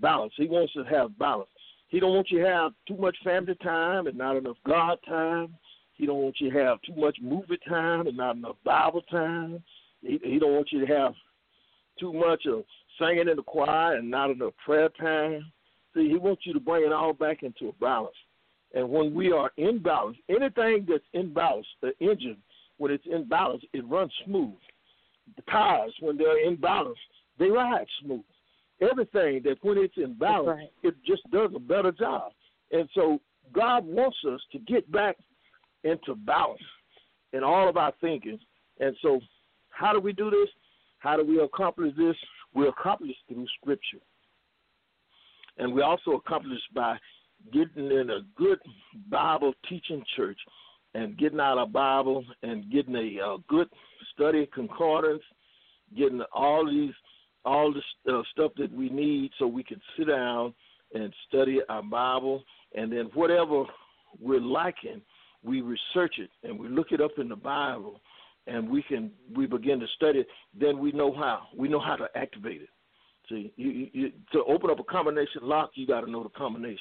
Balance. 0.00 0.32
He 0.36 0.46
wants 0.46 0.72
to 0.74 0.84
have 0.84 1.18
balance. 1.18 1.48
He 1.88 2.00
don't 2.00 2.14
want 2.14 2.30
you 2.30 2.40
to 2.40 2.46
have 2.46 2.72
too 2.88 2.96
much 2.96 3.16
family 3.22 3.54
time 3.62 4.06
and 4.06 4.18
not 4.18 4.36
enough 4.36 4.56
God 4.66 4.98
time. 5.06 5.54
He 5.94 6.06
don't 6.06 6.22
want 6.22 6.36
you 6.40 6.50
to 6.50 6.58
have 6.58 6.82
too 6.82 6.94
much 6.96 7.16
movie 7.22 7.58
time 7.68 8.06
and 8.06 8.16
not 8.16 8.36
enough 8.36 8.56
Bible 8.64 9.02
time. 9.02 9.62
He, 10.02 10.18
he 10.22 10.38
don't 10.38 10.54
want 10.54 10.72
you 10.72 10.84
to 10.84 10.92
have 10.92 11.14
too 11.98 12.12
much 12.12 12.46
of 12.46 12.64
singing 12.98 13.28
in 13.28 13.36
the 13.36 13.42
choir 13.42 13.96
and 13.96 14.10
not 14.10 14.30
enough 14.30 14.54
prayer 14.64 14.88
time. 15.00 15.52
See, 15.94 16.08
he 16.08 16.16
wants 16.16 16.42
you 16.44 16.52
to 16.52 16.60
bring 16.60 16.84
it 16.84 16.92
all 16.92 17.12
back 17.12 17.42
into 17.42 17.68
a 17.68 17.72
balance. 17.80 18.16
And 18.74 18.90
when 18.90 19.14
we 19.14 19.30
are 19.30 19.52
in 19.56 19.78
balance, 19.78 20.16
anything 20.28 20.86
that's 20.88 21.04
in 21.12 21.32
balance, 21.32 21.66
the 21.80 21.92
engine, 22.00 22.38
when 22.78 22.90
it's 22.90 23.06
in 23.06 23.28
balance, 23.28 23.62
it 23.72 23.86
runs 23.88 24.12
smooth. 24.24 24.54
The 25.36 25.42
tires, 25.42 25.94
when 26.00 26.16
they're 26.16 26.44
in 26.44 26.56
balance, 26.56 26.98
they 27.38 27.48
ride 27.48 27.86
smooth. 28.02 28.24
Everything 28.90 29.40
that 29.44 29.56
when 29.62 29.78
it's 29.78 29.96
in 29.96 30.14
balance, 30.14 30.58
right. 30.58 30.72
it 30.82 30.94
just 31.06 31.22
does 31.30 31.50
a 31.54 31.60
better 31.60 31.92
job. 31.92 32.32
And 32.72 32.88
so 32.94 33.20
God 33.52 33.84
wants 33.84 34.16
us 34.30 34.40
to 34.52 34.58
get 34.60 34.90
back 34.90 35.16
into 35.84 36.14
balance 36.14 36.60
in 37.32 37.44
all 37.44 37.68
of 37.68 37.76
our 37.76 37.92
thinking. 38.00 38.38
And 38.80 38.96
so, 39.02 39.20
how 39.70 39.92
do 39.92 40.00
we 40.00 40.12
do 40.12 40.30
this? 40.30 40.48
How 40.98 41.16
do 41.16 41.24
we 41.24 41.40
accomplish 41.40 41.92
this? 41.96 42.16
We 42.54 42.68
accomplish 42.68 43.16
through 43.28 43.46
Scripture. 43.60 44.02
And 45.58 45.72
we 45.72 45.82
also 45.82 46.12
accomplish 46.12 46.60
by 46.74 46.96
getting 47.52 47.90
in 47.90 48.10
a 48.10 48.20
good 48.36 48.58
Bible 49.10 49.52
teaching 49.68 50.02
church 50.16 50.38
and 50.94 51.18
getting 51.18 51.40
out 51.40 51.62
a 51.62 51.66
Bible 51.66 52.24
and 52.42 52.70
getting 52.72 52.94
a, 52.94 53.24
uh 53.24 53.36
good 53.48 53.68
study 54.14 54.48
concordance, 54.54 55.22
getting 55.96 56.22
all 56.32 56.66
these 56.66 56.94
all 57.44 57.72
the 57.72 58.12
uh, 58.12 58.22
stuff 58.32 58.52
that 58.56 58.72
we 58.72 58.88
need 58.88 59.30
so 59.38 59.46
we 59.46 59.64
can 59.64 59.80
sit 59.96 60.08
down 60.08 60.54
and 60.94 61.12
study 61.28 61.60
our 61.68 61.82
Bible, 61.82 62.42
and 62.74 62.90
then 62.92 63.10
whatever 63.14 63.64
we're 64.20 64.40
liking, 64.40 65.00
we 65.42 65.60
research 65.60 66.16
it 66.18 66.30
and 66.42 66.58
we 66.58 66.68
look 66.68 66.88
it 66.92 67.00
up 67.00 67.12
in 67.18 67.28
the 67.28 67.36
Bible, 67.36 68.00
and 68.46 68.68
we 68.68 68.82
can 68.82 69.10
we 69.34 69.46
begin 69.46 69.80
to 69.80 69.86
study 69.96 70.20
it. 70.20 70.26
Then 70.58 70.78
we 70.78 70.92
know 70.92 71.12
how 71.12 71.48
we 71.56 71.68
know 71.68 71.80
how 71.80 71.96
to 71.96 72.06
activate 72.14 72.62
it. 72.62 72.68
See, 73.28 73.52
you, 73.56 73.88
you, 73.92 74.12
to 74.32 74.44
open 74.44 74.70
up 74.70 74.78
a 74.78 74.84
combination 74.84 75.40
lock, 75.42 75.70
you 75.74 75.86
got 75.86 76.02
to 76.02 76.10
know 76.10 76.22
the 76.22 76.28
combination. 76.30 76.78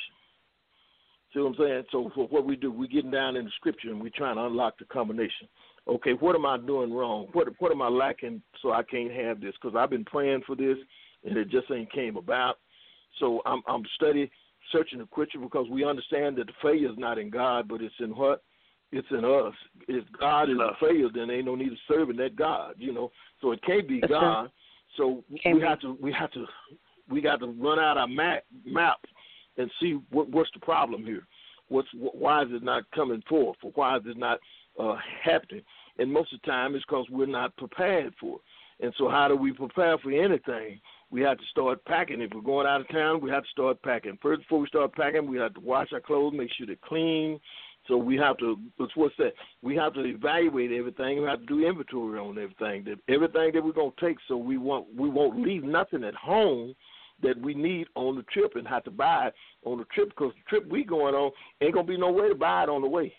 See 1.34 1.40
what 1.40 1.48
I'm 1.48 1.56
saying? 1.58 1.84
So 1.92 2.12
for 2.14 2.28
what 2.28 2.46
we 2.46 2.56
do, 2.56 2.72
we 2.72 2.88
getting 2.88 3.12
down 3.12 3.36
in 3.38 3.46
the 3.46 3.52
scripture 3.56 3.90
and 3.90 4.02
we 4.02 4.10
trying 4.10 4.36
to 4.36 4.46
unlock 4.46 4.78
the 4.78 4.86
combination. 4.86 5.48
Okay, 5.88 6.12
what 6.14 6.36
am 6.36 6.46
I 6.46 6.58
doing 6.58 6.94
wrong? 6.94 7.28
What 7.34 7.48
what 7.60 7.72
am 7.72 7.82
I 7.82 7.90
lacking 7.90 8.42
so 8.62 8.72
I 8.72 8.84
can't 8.84 9.12
have 9.12 9.42
this? 9.42 9.54
Because 9.62 9.76
I've 9.78 9.90
been 9.90 10.06
praying 10.06 10.44
for 10.48 10.56
this 10.56 10.78
and 11.26 11.38
it 11.38 11.50
just 11.50 11.70
ain't 11.72 11.92
came 11.92 12.16
about. 12.16 12.60
So 13.20 13.42
I'm 13.46 13.62
I'm 13.68 13.84
studying, 13.96 14.30
searching 14.72 15.00
the 15.00 15.06
scripture 15.06 15.40
because 15.40 15.68
we 15.70 15.86
understand 15.86 16.38
that 16.38 16.48
the 16.48 16.54
failure 16.62 16.90
is 16.90 16.98
not 16.98 17.18
in 17.18 17.30
God, 17.30 17.68
but 17.68 17.82
it's 17.82 17.94
in 18.00 18.12
what? 18.12 18.44
It's 18.92 19.08
in 19.12 19.26
us. 19.26 19.54
If 19.88 20.06
God 20.20 20.50
is 20.50 20.58
a 20.58 20.72
failure, 20.80 21.10
then 21.14 21.32
ain't 21.32 21.46
no 21.46 21.56
need 21.56 21.72
of 21.72 21.78
serving 21.88 22.18
that 22.18 22.36
God, 22.36 22.76
you 22.78 22.94
know. 22.94 23.12
So 23.42 23.52
it 23.52 23.62
can't 23.64 23.88
be 23.88 24.00
That's 24.02 24.12
God. 24.12 24.42
right. 24.44 24.50
So 24.98 25.24
Can't 25.42 25.56
we 25.56 25.62
be. 25.62 25.68
have 25.68 25.80
to 25.82 25.98
we 26.02 26.14
have 26.14 26.32
to 26.32 26.46
we 27.10 27.22
got 27.22 27.40
to 27.42 27.48
run 27.48 27.80
out 27.80 27.98
our 27.98 28.08
map 28.08 28.44
map 28.66 29.00
and 29.58 29.70
see 29.82 30.00
what 30.12 30.30
what's 30.30 30.52
the 30.54 30.60
problem 30.60 31.04
here. 31.06 31.28
What's 31.68 31.88
why 31.94 32.44
is 32.44 32.50
it 32.52 32.64
not 32.64 32.84
coming 32.92 33.24
forth? 33.28 33.58
Or 33.64 33.72
why 33.76 33.98
is 33.98 34.04
it 34.06 34.18
not 34.18 34.40
uh, 34.80 34.96
happening? 35.24 35.62
And 36.00 36.12
most 36.12 36.34
of 36.34 36.42
the 36.42 36.48
time, 36.52 36.76
it's 36.76 36.86
because 36.86 37.06
we're 37.10 37.26
not 37.26 37.56
prepared 37.58 38.14
for 38.20 38.38
it. 38.38 38.86
And 38.86 38.94
so, 38.98 39.10
how 39.10 39.28
do 39.28 39.36
we 39.36 39.52
prepare 39.52 39.98
for 40.00 40.12
anything? 40.12 40.80
We 41.12 41.22
have 41.22 41.38
to 41.38 41.46
start 41.52 41.86
packing. 41.86 42.22
If 42.22 42.32
we're 42.34 42.42
going 42.42 42.66
out 42.66 42.82
of 42.82 42.90
town, 42.90 43.22
we 43.22 43.30
have 43.30 43.44
to 43.44 43.50
start 43.50 43.82
packing. 43.84 44.18
First, 44.22 44.42
before 44.42 44.60
we 44.60 44.68
start 44.68 44.94
packing, 44.96 45.28
we 45.28 45.38
have 45.38 45.54
to 45.54 45.60
wash 45.60 45.94
our 45.94 46.00
clothes, 46.00 46.34
make 46.36 46.50
sure 46.54 46.66
they're 46.66 46.76
clean. 46.84 47.40
So 47.88 47.98
we 47.98 48.16
have 48.18 48.38
to. 48.38 48.58
What's 48.78 48.96
what's 48.96 49.16
that? 49.18 49.34
We 49.62 49.76
have 49.76 49.94
to 49.94 50.06
evaluate 50.06 50.72
everything. 50.72 51.22
We 51.22 51.28
have 51.28 51.42
to 51.42 51.46
do 51.46 51.68
inventory 51.68 52.18
on 52.18 52.38
everything. 52.38 52.86
That 52.86 53.00
everything 53.14 53.52
that 53.54 53.64
we're 53.64 53.74
gonna 53.74 53.92
take, 54.00 54.18
so 54.28 54.38
we 54.38 54.58
want 54.58 54.88
we 54.96 55.10
won't 55.10 55.40
leave 55.40 55.64
nothing 55.64 56.04
at 56.04 56.16
home 56.16 56.74
that 57.22 57.40
we 57.40 57.54
need 57.54 57.88
on 57.96 58.16
the 58.16 58.24
trip 58.24 58.56
and 58.56 58.68
have 58.68 58.84
to 58.84 58.92
buy 58.92 59.28
it 59.28 59.34
on 59.66 59.78
the 59.78 59.86
trip 59.86 60.10
because 60.10 60.34
the 60.34 60.50
trip 60.50 60.70
we 60.70 60.84
going 60.84 61.14
on 61.14 61.32
ain't 61.62 61.74
gonna 61.74 61.88
be 61.88 61.98
no 61.98 62.12
way 62.12 62.30
to 62.30 62.36
buy 62.36 62.64
it 62.64 62.70
on 62.70 62.82
the 62.82 62.88
way. 62.88 63.14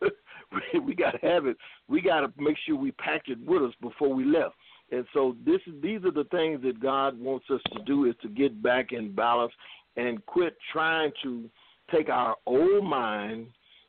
we, 0.52 0.80
we 0.86 0.94
gotta 0.94 1.18
have 1.22 1.46
it. 1.46 1.56
We 1.88 2.00
gotta 2.00 2.32
make 2.36 2.56
sure 2.66 2.76
we 2.76 2.92
packed 2.92 3.28
it 3.28 3.38
with 3.44 3.62
us 3.62 3.74
before 3.80 4.12
we 4.12 4.24
left. 4.24 4.54
And 4.90 5.04
so 5.12 5.36
this 5.44 5.60
is 5.66 5.74
these 5.82 6.04
are 6.04 6.10
the 6.10 6.26
things 6.30 6.62
that 6.62 6.80
God 6.80 7.18
wants 7.18 7.46
us 7.50 7.60
to 7.72 7.82
do 7.84 8.06
is 8.06 8.14
to 8.22 8.28
get 8.28 8.62
back 8.62 8.92
in 8.92 9.14
balance 9.14 9.52
and 9.96 10.24
quit 10.26 10.56
trying 10.72 11.12
to 11.22 11.48
take 11.90 12.08
our 12.08 12.36
old 12.46 12.84
mind 12.84 13.48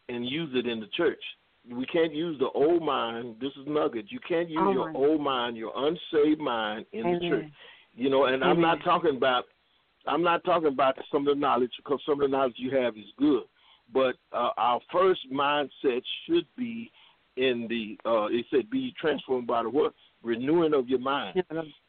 and 0.10 0.28
use 0.28 0.50
it 0.54 0.68
in 0.68 0.80
the 0.80 0.88
church. 0.98 1.22
We 1.70 1.86
can't 1.86 2.14
use 2.14 2.40
the 2.40 2.50
old 2.50 2.82
mind. 2.82 3.36
This 3.40 3.52
is 3.52 3.68
nugget. 3.68 4.06
You 4.12 4.20
can't 4.28 4.50
use 4.50 4.60
Oh, 4.62 4.72
your 4.72 4.96
old 4.96 5.22
mind, 5.22 5.56
your 5.56 5.72
unsaved 5.76 6.40
mind 6.40 6.86
in 6.94 7.04
the 7.14 7.20
church. 7.30 7.46
You 7.96 8.10
know, 8.10 8.26
and 8.26 8.44
I'm 8.44 8.62
not 8.62 8.84
talking 8.84 9.16
about 9.16 9.46
I'm 10.08 10.24
not 10.24 10.44
talking 10.44 10.70
about 10.70 10.96
some 11.12 11.28
of 11.28 11.36
the 11.36 11.40
knowledge 11.40 11.72
because 11.78 12.00
some 12.06 12.22
of 12.22 12.30
the 12.30 12.36
knowledge 12.36 12.56
you 12.58 12.76
have 12.76 12.98
is 12.98 13.04
good, 13.18 13.44
but 13.94 14.16
uh, 14.34 14.50
our 14.58 14.80
first 14.92 15.22
mindset 15.32 16.02
should 16.26 16.46
be 16.58 16.92
in 17.38 17.68
the 17.70 17.98
uh, 18.10 18.26
it 18.26 18.46
said 18.52 18.70
be 18.70 18.94
transformed 19.00 19.48
by 19.48 19.64
the 19.64 19.70
what 19.70 19.94
renewing 20.24 20.74
of 20.74 20.90
your 20.90 21.00
mind. 21.00 21.42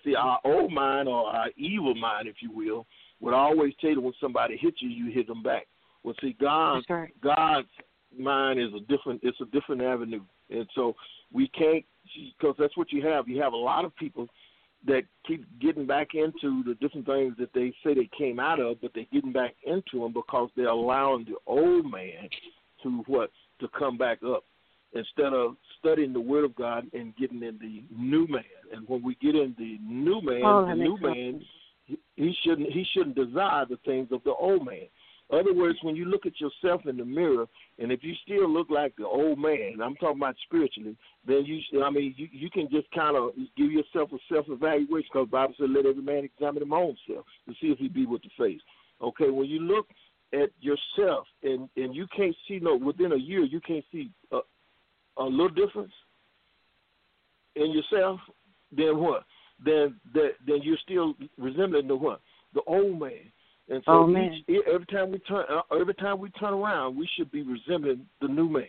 See, 0.05 0.14
our 0.14 0.39
old 0.44 0.72
mind 0.72 1.09
or 1.09 1.27
our 1.27 1.48
evil 1.56 1.94
mind, 1.94 2.28
if 2.28 2.36
you 2.40 2.51
will, 2.52 2.86
would 3.20 3.35
always 3.35 3.72
tell 3.81 3.90
you 3.90 4.01
when 4.01 4.14
somebody 4.20 4.56
hits 4.56 4.78
you, 4.81 4.89
you 4.89 5.10
hit 5.10 5.27
them 5.27 5.43
back. 5.43 5.66
Well, 6.02 6.14
see, 6.20 6.36
God, 6.40 6.82
right. 6.89 7.12
God's 7.22 7.68
mind 8.18 8.60
is 8.60 8.70
a 8.74 8.81
different. 8.81 9.20
It's 9.22 9.40
a 9.40 9.47
different 9.47 9.82
avenue, 9.82 10.22
and 10.48 10.66
so 10.74 10.94
we 11.32 11.48
can't 11.48 11.85
because 12.39 12.55
that's 12.59 12.77
what 12.77 12.93
you 12.93 13.06
have. 13.06 13.28
You 13.28 13.40
have 13.43 13.52
a 13.52 13.56
lot 13.56 13.85
of 13.85 13.94
people 13.97 14.27
that 14.86 15.02
keep 15.27 15.44
getting 15.61 15.86
back 15.86 16.15
into 16.15 16.62
the 16.65 16.74
different 16.81 17.07
things 17.07 17.35
that 17.39 17.52
they 17.55 17.73
say 17.85 17.94
they 17.94 18.09
came 18.16 18.40
out 18.40 18.61
of, 18.61 18.81
but 18.81 18.93
they're 18.94 19.05
getting 19.12 19.32
back 19.32 19.55
into 19.65 20.01
them 20.01 20.12
because 20.12 20.48
they're 20.57 20.69
allowing 20.69 21.24
the 21.24 21.36
old 21.47 21.90
man 21.90 22.28
to 22.82 23.02
what 23.07 23.31
to 23.61 23.69
come 23.78 23.98
back 23.98 24.19
up 24.27 24.44
instead 24.94 25.32
of 25.32 25.57
studying 25.78 26.12
the 26.12 26.20
Word 26.20 26.44
of 26.44 26.55
God 26.55 26.86
and 26.93 27.15
getting 27.16 27.43
in 27.43 27.59
the 27.59 27.82
new 27.94 28.27
man. 28.27 28.43
And 28.74 28.89
when 28.89 29.02
we 29.02 29.16
get 29.20 29.35
in 29.35 29.55
the 29.59 29.78
new 29.82 30.20
man, 30.23 30.43
Oh, 30.44 30.66
the 30.66 30.74
new 30.74 30.97
sense. 30.97 31.02
man, 31.02 31.47
he, 31.85 31.98
he 32.16 32.35
shouldn't 32.43 32.70
he 32.73 32.85
shouldn't 32.93 33.16
desire 33.16 33.66
the 33.66 33.78
things 33.85 34.09
of 34.12 34.23
the 34.24 34.32
old 34.32 34.65
man. 34.65 34.86
Other 35.32 35.55
words, 35.55 35.78
when 35.82 35.94
you 35.94 36.07
look 36.07 36.27
at 36.27 36.40
yourself 36.40 36.86
in 36.86 36.97
the 36.97 37.05
mirror, 37.05 37.47
and 37.78 37.93
if 37.93 38.01
you 38.02 38.15
still 38.24 38.48
look 38.48 38.69
like 38.69 38.94
the 38.97 39.07
old 39.07 39.39
man, 39.39 39.78
I'm 39.82 39.94
talking 39.97 40.19
about 40.19 40.35
spiritually, 40.44 40.97
then 41.27 41.44
you, 41.44 41.82
I 41.82 41.90
mean, 41.90 42.15
you, 42.16 42.28
you 42.32 42.51
can 42.51 42.69
just 42.70 42.90
kind 42.93 43.16
of 43.16 43.31
give 43.57 43.70
yourself 43.70 44.11
a 44.12 44.19
self 44.32 44.47
evaluation 44.48 45.09
because 45.12 45.28
Bible 45.28 45.55
said, 45.59 45.70
"Let 45.70 45.86
every 45.86 46.02
man 46.02 46.24
examine 46.24 46.62
his 46.62 46.73
own 46.73 46.97
self 47.09 47.24
to 47.47 47.55
see 47.61 47.69
if 47.69 47.78
he 47.78 47.89
be 47.89 48.07
with 48.07 48.23
the 48.23 48.31
face." 48.36 48.61
Okay, 49.02 49.31
when 49.31 49.47
you 49.47 49.61
look 49.61 49.86
at 50.32 50.51
yourself 50.61 51.27
and 51.43 51.69
and 51.77 51.94
you 51.94 52.07
can't 52.16 52.35
see 52.48 52.59
no 52.61 52.77
within 52.77 53.12
a 53.12 53.16
year, 53.16 53.44
you 53.44 53.61
can't 53.61 53.85
see 53.93 54.11
a, 54.32 54.40
a 55.19 55.24
little 55.24 55.48
difference 55.48 55.93
in 57.57 57.70
yourself. 57.70 58.20
Then 58.77 58.98
what? 58.98 59.24
Then 59.65 59.97
that 60.15 60.31
then 60.47 60.61
you're 60.62 60.78
still 60.82 61.15
resembling 61.39 61.89
the 61.89 61.97
what? 61.97 62.20
The 62.55 62.62
old 62.66 62.98
man. 62.98 63.31
And 63.70 63.82
so 63.84 63.92
Oh, 63.92 64.06
man. 64.06 64.42
each, 64.48 64.62
every 64.72 64.86
time 64.86 65.12
we 65.12 65.18
turn 65.20 65.44
uh, 65.48 65.62
every 65.80 65.94
time 65.94 66.18
we 66.18 66.28
turn 66.30 66.52
around, 66.55 66.97
we 66.97 67.09
should 67.16 67.30
be 67.30 67.42
resembling 67.42 68.06
the 68.20 68.28
new 68.28 68.48
man 68.48 68.64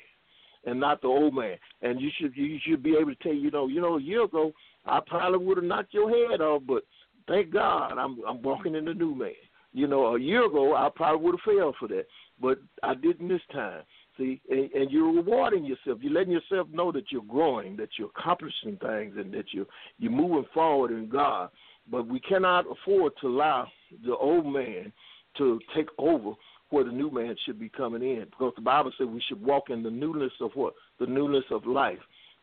and 0.66 0.80
not 0.80 1.02
the 1.02 1.08
old 1.08 1.34
man. 1.34 1.58
And 1.82 2.00
you 2.00 2.10
should 2.20 2.36
you 2.36 2.60
should 2.66 2.84
be 2.84 2.96
able 2.96 3.14
to 3.16 3.24
tell 3.24 3.34
you 3.34 3.52
know 3.52 3.68
you 3.68 3.82
know 3.82 3.98
a 3.98 4.02
year 4.02 4.24
ago 4.24 4.54
I 4.86 5.00
probably 5.06 5.46
would 5.46 5.58
have 5.58 5.66
knocked 5.66 5.94
your 5.94 6.10
head 6.10 6.42
off, 6.42 6.64
but 6.68 6.84
thank 7.28 7.52
God 7.52 7.98
I'm 7.98 8.20
I'm 8.28 8.42
walking 8.42 8.76
in 8.76 8.86
the 8.86 8.94
new 8.94 9.16
man. 9.16 9.32
You 9.74 9.88
know, 9.88 10.16
a 10.16 10.20
year 10.20 10.46
ago 10.46 10.76
I 10.76 10.90
probably 10.94 11.26
would 11.26 11.36
have 11.40 11.54
failed 11.56 11.76
for 11.80 11.88
that, 11.88 12.06
but 12.42 12.60
I 12.84 12.94
didn't 12.94 13.28
this 13.30 13.42
time. 13.54 13.84
See, 14.18 14.42
and, 14.50 14.70
and 14.74 14.92
you're 14.92 15.14
rewarding 15.14 15.64
yourself. 15.64 16.00
You're 16.02 16.12
letting 16.12 16.34
yourself 16.34 16.68
know 16.72 16.92
that 16.92 17.06
you're 17.12 17.24
growing, 17.24 17.78
that 17.78 17.90
you're 17.98 18.10
accomplishing 18.16 18.78
things, 18.78 19.16
and 19.18 19.34
that 19.34 19.46
you're 19.54 19.68
you're 19.98 20.12
moving 20.12 20.46
forward 20.54 20.92
in 20.92 21.08
God. 21.08 21.50
But 21.90 22.08
we 22.08 22.20
cannot 22.20 22.66
afford 22.70 23.14
to 23.22 23.28
allow 23.28 23.68
the 24.06 24.16
old 24.16 24.46
man 24.46 24.92
to 25.38 25.60
take 25.76 25.88
over 25.98 26.34
where 26.70 26.84
the 26.84 26.92
new 26.92 27.12
man 27.12 27.36
should 27.46 27.60
be 27.60 27.70
coming 27.70 28.02
in, 28.02 28.26
because 28.26 28.54
the 28.56 28.62
Bible 28.62 28.92
says 28.98 29.08
we 29.08 29.22
should 29.28 29.44
walk 29.44 29.70
in 29.70 29.84
the 29.84 29.90
newness 29.90 30.32
of 30.40 30.52
what 30.54 30.74
the 31.00 31.06
newness 31.06 31.44
of 31.52 31.66
life. 31.66 32.00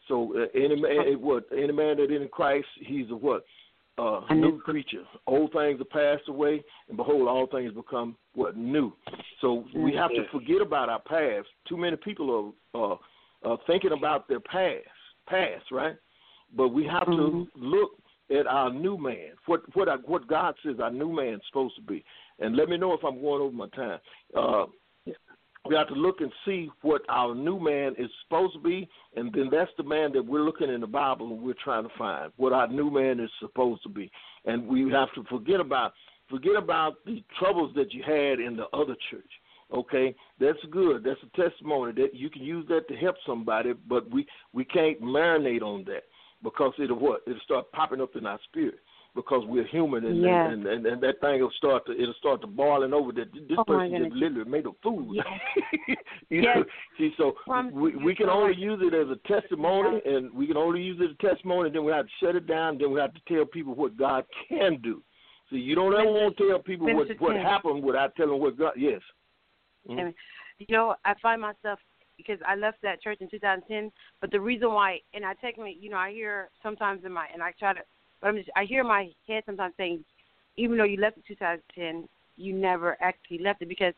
So 0.07 0.35
uh, 0.37 0.47
any 0.55 0.77
man, 0.81 1.21
what 1.21 1.45
any 1.53 1.73
man 1.73 1.97
that 1.97 2.11
in 2.15 2.29
Christ, 2.29 2.67
he's 2.81 3.11
a 3.11 3.17
what 3.17 3.45
uh, 3.99 4.21
A 4.29 4.35
new 4.35 4.61
creature. 4.61 5.03
Old 5.27 5.53
things 5.53 5.81
are 5.81 5.85
passed 5.85 6.29
away, 6.29 6.63
and 6.89 6.97
behold, 6.97 7.27
all 7.27 7.47
things 7.47 7.73
become 7.73 8.17
what 8.35 8.57
new. 8.57 8.93
So 9.41 9.65
we 9.75 9.93
have 9.95 10.11
to 10.11 10.25
forget 10.31 10.61
about 10.61 10.89
our 10.89 11.01
past. 11.01 11.49
Too 11.69 11.77
many 11.77 11.97
people 11.97 12.55
are 12.75 12.93
uh, 12.93 13.53
uh, 13.53 13.57
thinking 13.67 13.93
about 13.93 14.29
their 14.29 14.41
past, 14.41 14.87
past, 15.27 15.65
right? 15.73 15.97
But 16.57 16.69
we 16.69 16.85
have 16.85 17.09
Mhm. 17.09 17.17
to 17.17 17.49
look 17.57 17.91
at 18.37 18.47
our 18.47 18.73
new 18.73 18.99
man. 18.99 19.31
What 19.47 19.63
what 19.75 19.89
I, 19.89 19.97
what 19.97 20.27
God 20.29 20.55
says 20.65 20.77
our 20.83 20.91
new 20.91 21.15
man's 21.15 21.43
supposed 21.49 21.77
to 21.77 21.83
be. 21.83 22.05
And 22.39 22.57
let 22.57 22.69
me 22.69 22.77
know 22.77 22.93
if 22.93 23.05
I'm 23.05 23.21
going 23.21 23.43
over 23.43 23.55
my 23.55 23.69
time. 23.69 23.99
Uh, 24.37 24.67
we 25.69 25.75
have 25.75 25.89
to 25.89 25.95
look 25.95 26.21
and 26.21 26.33
see 26.47 26.71
what 26.83 27.03
our 27.09 27.35
new 27.35 27.59
man 27.59 27.95
is 27.99 28.09
supposed 28.23 28.55
to 28.55 28.61
be, 28.61 28.89
and 29.17 29.33
then 29.33 29.49
that's 29.51 29.71
the 29.77 29.83
man 29.83 30.13
that 30.13 30.25
we're 30.25 30.43
looking 30.43 30.71
in 30.71 30.81
the 30.81 30.87
Bible 30.87 31.31
and 31.31 31.43
we're 31.43 31.55
trying 31.63 31.83
to 31.83 31.91
find 31.99 32.33
what 32.37 32.53
our 32.53 32.69
new 32.69 32.91
man 32.91 33.21
is 33.21 33.31
supposed 33.41 33.83
to 33.83 33.89
be. 33.89 34.11
And 34.45 34.67
we 34.67 34.91
have 34.93 35.13
to 35.15 35.25
forget 35.25 35.61
about 35.61 35.93
forget 36.31 36.57
about 36.57 37.05
the 37.07 37.23
troubles 37.39 37.73
that 37.75 37.93
you 37.93 38.03
had 38.03 38.41
in 38.41 38.57
the 38.57 38.67
other 38.73 38.97
church. 39.11 39.31
Okay, 39.75 40.15
that's 40.41 40.59
good. 40.71 41.05
That's 41.05 41.21
a 41.23 41.43
testimony 41.43 41.93
that 42.01 42.15
you 42.15 42.31
can 42.31 42.43
use 42.43 42.67
that 42.69 42.89
to 42.89 42.97
help 42.97 43.17
somebody, 43.27 43.73
but 43.89 44.11
we 44.11 44.27
we 44.53 44.65
can't 44.65 45.01
marinate 45.03 45.63
on 45.63 45.85
that 45.85 46.05
because 46.43 46.73
it'll 46.79 46.99
what 46.99 47.23
it'll 47.27 47.41
start 47.41 47.71
popping 47.73 48.01
up 48.01 48.15
in 48.17 48.27
our 48.27 48.39
spirit 48.49 48.79
because 49.15 49.43
we're 49.47 49.67
human 49.67 50.05
and 50.05 50.23
Yeah. 50.23 50.49
and, 50.51 50.67
and 50.67 50.87
and 50.87 51.03
that 51.03 51.21
thing 51.21 51.41
will 51.41 51.51
start 51.57 51.87
to 51.87 51.93
it'll 51.93 52.15
start 52.15 52.41
to 52.43 52.47
boiling 52.47 52.93
over 52.93 53.11
that 53.13 53.33
this 53.33 53.59
Oh, 53.59 53.65
person 53.65 54.05
just 54.05 54.15
literally 54.15 54.49
made 54.49 54.67
a 54.67 54.71
fool. 54.83 55.15
you 56.29 56.43
Yes. 56.43 56.57
know, 56.57 56.65
see, 56.99 57.13
so 57.17 57.35
From- 57.47 57.73
we 57.73 57.97
we 57.97 58.15
can 58.15 58.29
only 58.29 58.55
use 58.57 58.81
it 58.83 58.95
as 58.95 59.09
a 59.09 59.17
testimony, 59.27 60.01
and 60.05 60.33
we 60.33 60.47
can 60.47 60.57
only 60.57 60.83
use 60.83 60.99
it 61.01 61.05
as 61.11 61.17
a 61.21 61.27
testimony. 61.35 61.71
Then 61.71 61.85
we 61.85 61.93
have 61.93 62.07
to 62.07 62.13
shut 62.21 62.37
it 62.37 62.47
down. 62.47 62.79
Then 62.79 62.93
we 62.93 63.01
have 63.01 63.15
to 63.15 63.21
tell 63.27 63.45
people 63.47 63.75
what 63.75 63.97
God 63.97 64.25
can 64.49 64.77
do. 64.83 65.03
See, 65.51 65.57
you 65.57 65.75
don't 65.75 65.95
ever 65.95 66.05
want 66.13 66.37
to 66.37 66.49
tell 66.49 66.59
people 66.59 66.87
what 66.87 67.07
Minister 67.09 67.25
what 67.25 67.37
happened 67.37 67.83
without 67.83 68.15
telling 68.17 68.39
what 68.41 68.57
God. 68.59 68.75
Yes. 68.77 69.01
Mhm. 69.89 70.15
You 70.59 70.67
know, 70.71 70.95
I 71.05 71.15
find 71.23 71.41
myself 71.41 71.79
because 72.19 72.39
I 72.47 72.57
left 72.57 72.83
that 72.83 73.01
church 73.01 73.19
in 73.23 73.31
2010. 73.31 73.91
But 74.21 74.31
the 74.31 74.41
reason 74.41 74.75
why, 74.75 74.99
and 75.15 75.25
I 75.25 75.33
technically, 75.35 75.79
you 75.81 75.89
know, 75.89 75.97
I 75.97 76.13
hear 76.13 76.51
sometimes 76.63 77.05
in 77.07 77.13
my, 77.13 77.27
and 77.33 77.43
I 77.43 77.53
try 77.59 77.73
to, 77.73 77.81
but 78.21 78.29
I'm 78.29 78.37
just, 78.37 78.51
I 78.55 78.65
hear 78.65 78.85
my 78.85 79.09
head 79.27 79.45
sometimes 79.47 79.73
saying, 79.79 80.05
even 80.57 80.77
though 80.77 80.85
you 80.85 81.01
left 81.01 81.17
in 81.17 81.23
2010, 81.27 82.07
you 82.37 82.53
never 82.53 82.99
actually 83.01 83.39
left 83.39 83.63
it 83.63 83.69
because 83.69 83.95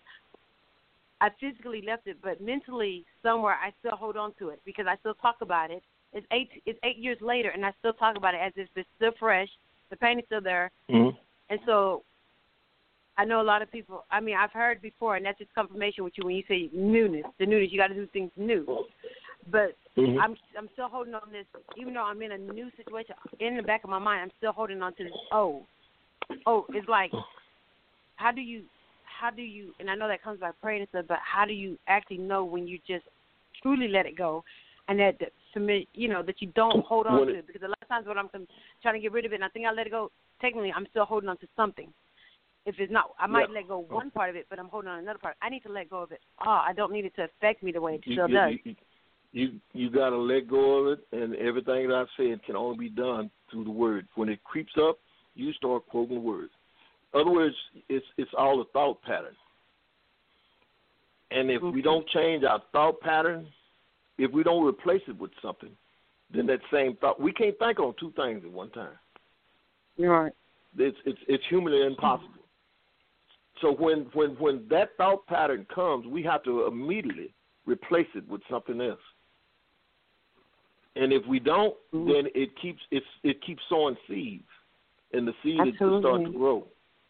I 1.20 1.30
physically 1.40 1.82
left 1.86 2.06
it, 2.06 2.18
but 2.22 2.40
mentally 2.40 3.04
somewhere 3.22 3.54
I 3.54 3.72
still 3.80 3.96
hold 3.96 4.16
on 4.16 4.32
to 4.38 4.50
it 4.50 4.60
because 4.64 4.86
I 4.88 4.96
still 4.96 5.14
talk 5.14 5.36
about 5.40 5.70
it. 5.70 5.82
It's 6.12 6.26
eight, 6.32 6.50
it's 6.66 6.78
eight 6.82 6.98
years 6.98 7.18
later, 7.20 7.50
and 7.50 7.64
I 7.64 7.72
still 7.78 7.92
talk 7.92 8.16
about 8.16 8.34
it 8.34 8.40
as 8.42 8.52
if 8.56 8.68
it's 8.76 8.88
still 8.96 9.12
fresh. 9.18 9.48
The 9.90 9.96
pain 9.96 10.18
is 10.18 10.24
still 10.26 10.40
there, 10.40 10.70
Mhm. 10.88 11.16
and 11.48 11.60
so 11.66 12.04
I 13.16 13.24
know 13.24 13.40
a 13.40 13.42
lot 13.42 13.62
of 13.62 13.70
people. 13.70 14.04
I 14.10 14.20
mean, 14.20 14.36
I've 14.36 14.52
heard 14.52 14.80
before, 14.80 15.16
and 15.16 15.26
that's 15.26 15.38
just 15.38 15.54
confirmation 15.54 16.04
with 16.04 16.14
you 16.16 16.24
when 16.24 16.36
you 16.36 16.42
say 16.48 16.70
newness. 16.72 17.24
The 17.38 17.46
newness, 17.46 17.70
you 17.70 17.78
got 17.78 17.88
to 17.88 17.94
do 17.94 18.06
things 18.06 18.30
new. 18.36 18.86
But 19.50 19.76
Mhm. 19.96 20.20
I'm 20.20 20.36
I'm 20.56 20.68
still 20.72 20.88
holding 20.88 21.14
on 21.14 21.30
this, 21.30 21.46
even 21.76 21.94
though 21.94 22.04
I'm 22.04 22.22
in 22.22 22.32
a 22.32 22.38
new 22.38 22.70
situation. 22.76 23.14
In 23.40 23.56
the 23.56 23.62
back 23.62 23.84
of 23.84 23.90
my 23.90 23.98
mind, 23.98 24.22
I'm 24.22 24.32
still 24.38 24.52
holding 24.52 24.82
on 24.82 24.94
to 24.94 25.04
this. 25.04 25.12
Oh, 25.32 25.66
oh, 26.46 26.66
it's 26.70 26.88
like, 26.88 27.12
how 28.16 28.30
do 28.30 28.40
you, 28.40 28.64
how 29.04 29.30
do 29.30 29.42
you? 29.42 29.74
And 29.80 29.90
I 29.90 29.94
know 29.94 30.08
that 30.08 30.22
comes 30.22 30.40
by 30.40 30.52
praying 30.62 30.82
and 30.82 30.88
stuff, 30.90 31.06
but 31.08 31.18
how 31.20 31.44
do 31.44 31.52
you 31.52 31.78
actually 31.88 32.18
know 32.18 32.44
when 32.44 32.68
you 32.68 32.78
just 32.86 33.04
truly 33.62 33.88
let 33.88 34.06
it 34.06 34.16
go, 34.16 34.44
and 34.88 34.98
that 35.00 35.18
the 35.18 35.26
submit, 35.52 35.88
you 35.94 36.08
know, 36.08 36.22
that 36.22 36.40
you 36.40 36.48
don't 36.54 36.84
hold 36.84 37.06
on 37.06 37.20
When 37.20 37.28
to 37.28 37.34
it- 37.34 37.38
it? 37.38 37.46
Because 37.46 37.62
a 37.62 37.68
lot 37.68 37.78
of 37.82 37.88
times 37.88 38.06
when 38.06 38.18
I'm 38.18 38.30
trying 38.82 38.94
to 38.94 39.00
get 39.00 39.12
rid 39.12 39.24
of 39.24 39.32
it, 39.32 39.36
and 39.36 39.44
I 39.44 39.48
think 39.48 39.66
I 39.66 39.72
let 39.72 39.86
it 39.86 39.90
go. 39.90 40.10
Technically, 40.40 40.72
I'm 40.72 40.86
still 40.86 41.04
holding 41.04 41.28
on 41.28 41.36
to 41.38 41.48
something. 41.56 41.92
If 42.66 42.78
it's 42.78 42.92
not, 42.92 43.14
I 43.18 43.26
might 43.26 43.48
Yeah. 43.48 43.54
let 43.54 43.68
go 43.68 43.78
one 43.78 44.10
part 44.10 44.30
of 44.30 44.36
it, 44.36 44.46
but 44.50 44.58
I'm 44.58 44.68
holding 44.68 44.90
on 44.90 44.98
another 44.98 45.18
part. 45.18 45.36
I 45.40 45.48
need 45.48 45.62
to 45.62 45.72
let 45.72 45.88
go 45.88 46.02
of 46.02 46.12
it. 46.12 46.20
Oh, 46.44 46.50
I 46.50 46.72
don't 46.72 46.92
need 46.92 47.06
it 47.06 47.14
to 47.16 47.24
affect 47.24 47.62
me 47.62 47.72
the 47.72 47.80
way 47.80 47.94
it 47.94 48.06
you, 48.06 48.12
still 48.12 48.28
you, 48.28 48.34
does. 48.34 48.54
You, 48.64 48.76
you 49.32 49.60
you 49.72 49.90
got 49.90 50.10
to 50.10 50.16
let 50.18 50.46
go 50.48 50.78
of 50.78 50.98
it, 50.98 51.06
and 51.12 51.34
everything 51.36 51.88
that 51.88 51.94
I 51.94 52.04
said 52.16 52.42
can 52.44 52.56
only 52.56 52.76
be 52.76 52.90
done 52.90 53.30
through 53.50 53.64
the 53.64 53.70
word. 53.70 54.06
When 54.14 54.28
it 54.28 54.42
creeps 54.44 54.72
up, 54.76 54.98
you 55.34 55.52
start 55.54 55.86
quoting 55.86 56.16
the 56.16 56.20
word. 56.20 56.50
In 57.14 57.20
other 57.20 57.30
words, 57.30 57.54
it's 57.88 58.06
it's 58.18 58.30
all 58.36 58.60
a 58.60 58.64
thought 58.66 59.00
pattern. 59.02 59.36
And 61.30 61.50
if 61.50 61.62
we 61.62 61.80
Mhm. 61.80 61.84
don't 61.84 62.08
change 62.08 62.44
our 62.44 62.60
thought 62.72 63.00
pattern, 63.00 63.50
if 64.18 64.32
we 64.32 64.42
don't 64.42 64.66
replace 64.66 65.06
it 65.06 65.16
with 65.16 65.32
something, 65.40 65.74
then 66.28 66.46
that 66.46 66.60
same 66.70 66.96
thought 66.96 67.20
we 67.20 67.32
can't 67.32 67.58
think 67.58 67.78
on 67.78 67.94
two 67.94 68.10
things 68.12 68.44
at 68.44 68.50
one 68.50 68.70
time. 68.70 68.98
Right. 69.96 70.32
It's 70.76 70.98
it's 71.04 71.20
it's 71.26 71.46
humanly 71.46 71.84
impossible. 71.84 72.39
So 73.60 73.72
when 73.72 74.06
when 74.14 74.30
when 74.38 74.66
that 74.70 74.96
thought 74.96 75.26
pattern 75.26 75.66
comes, 75.74 76.06
we 76.06 76.22
have 76.22 76.42
to 76.44 76.66
immediately 76.66 77.32
replace 77.66 78.08
it 78.14 78.26
with 78.28 78.40
something 78.50 78.80
else. 78.80 79.00
And 80.96 81.12
if 81.12 81.24
we 81.26 81.38
don't, 81.38 81.76
Mhm. 81.92 82.12
then 82.12 82.30
it 82.34 82.56
keeps 82.56 82.82
it's 82.90 83.06
it 83.22 83.40
keeps 83.42 83.62
sowing 83.68 83.96
seeds, 84.08 84.48
and 85.12 85.26
the 85.28 85.34
seed 85.42 85.60
is 85.66 85.78
to 85.78 86.00
start 86.00 86.24
to 86.24 86.30
grow, 86.30 86.66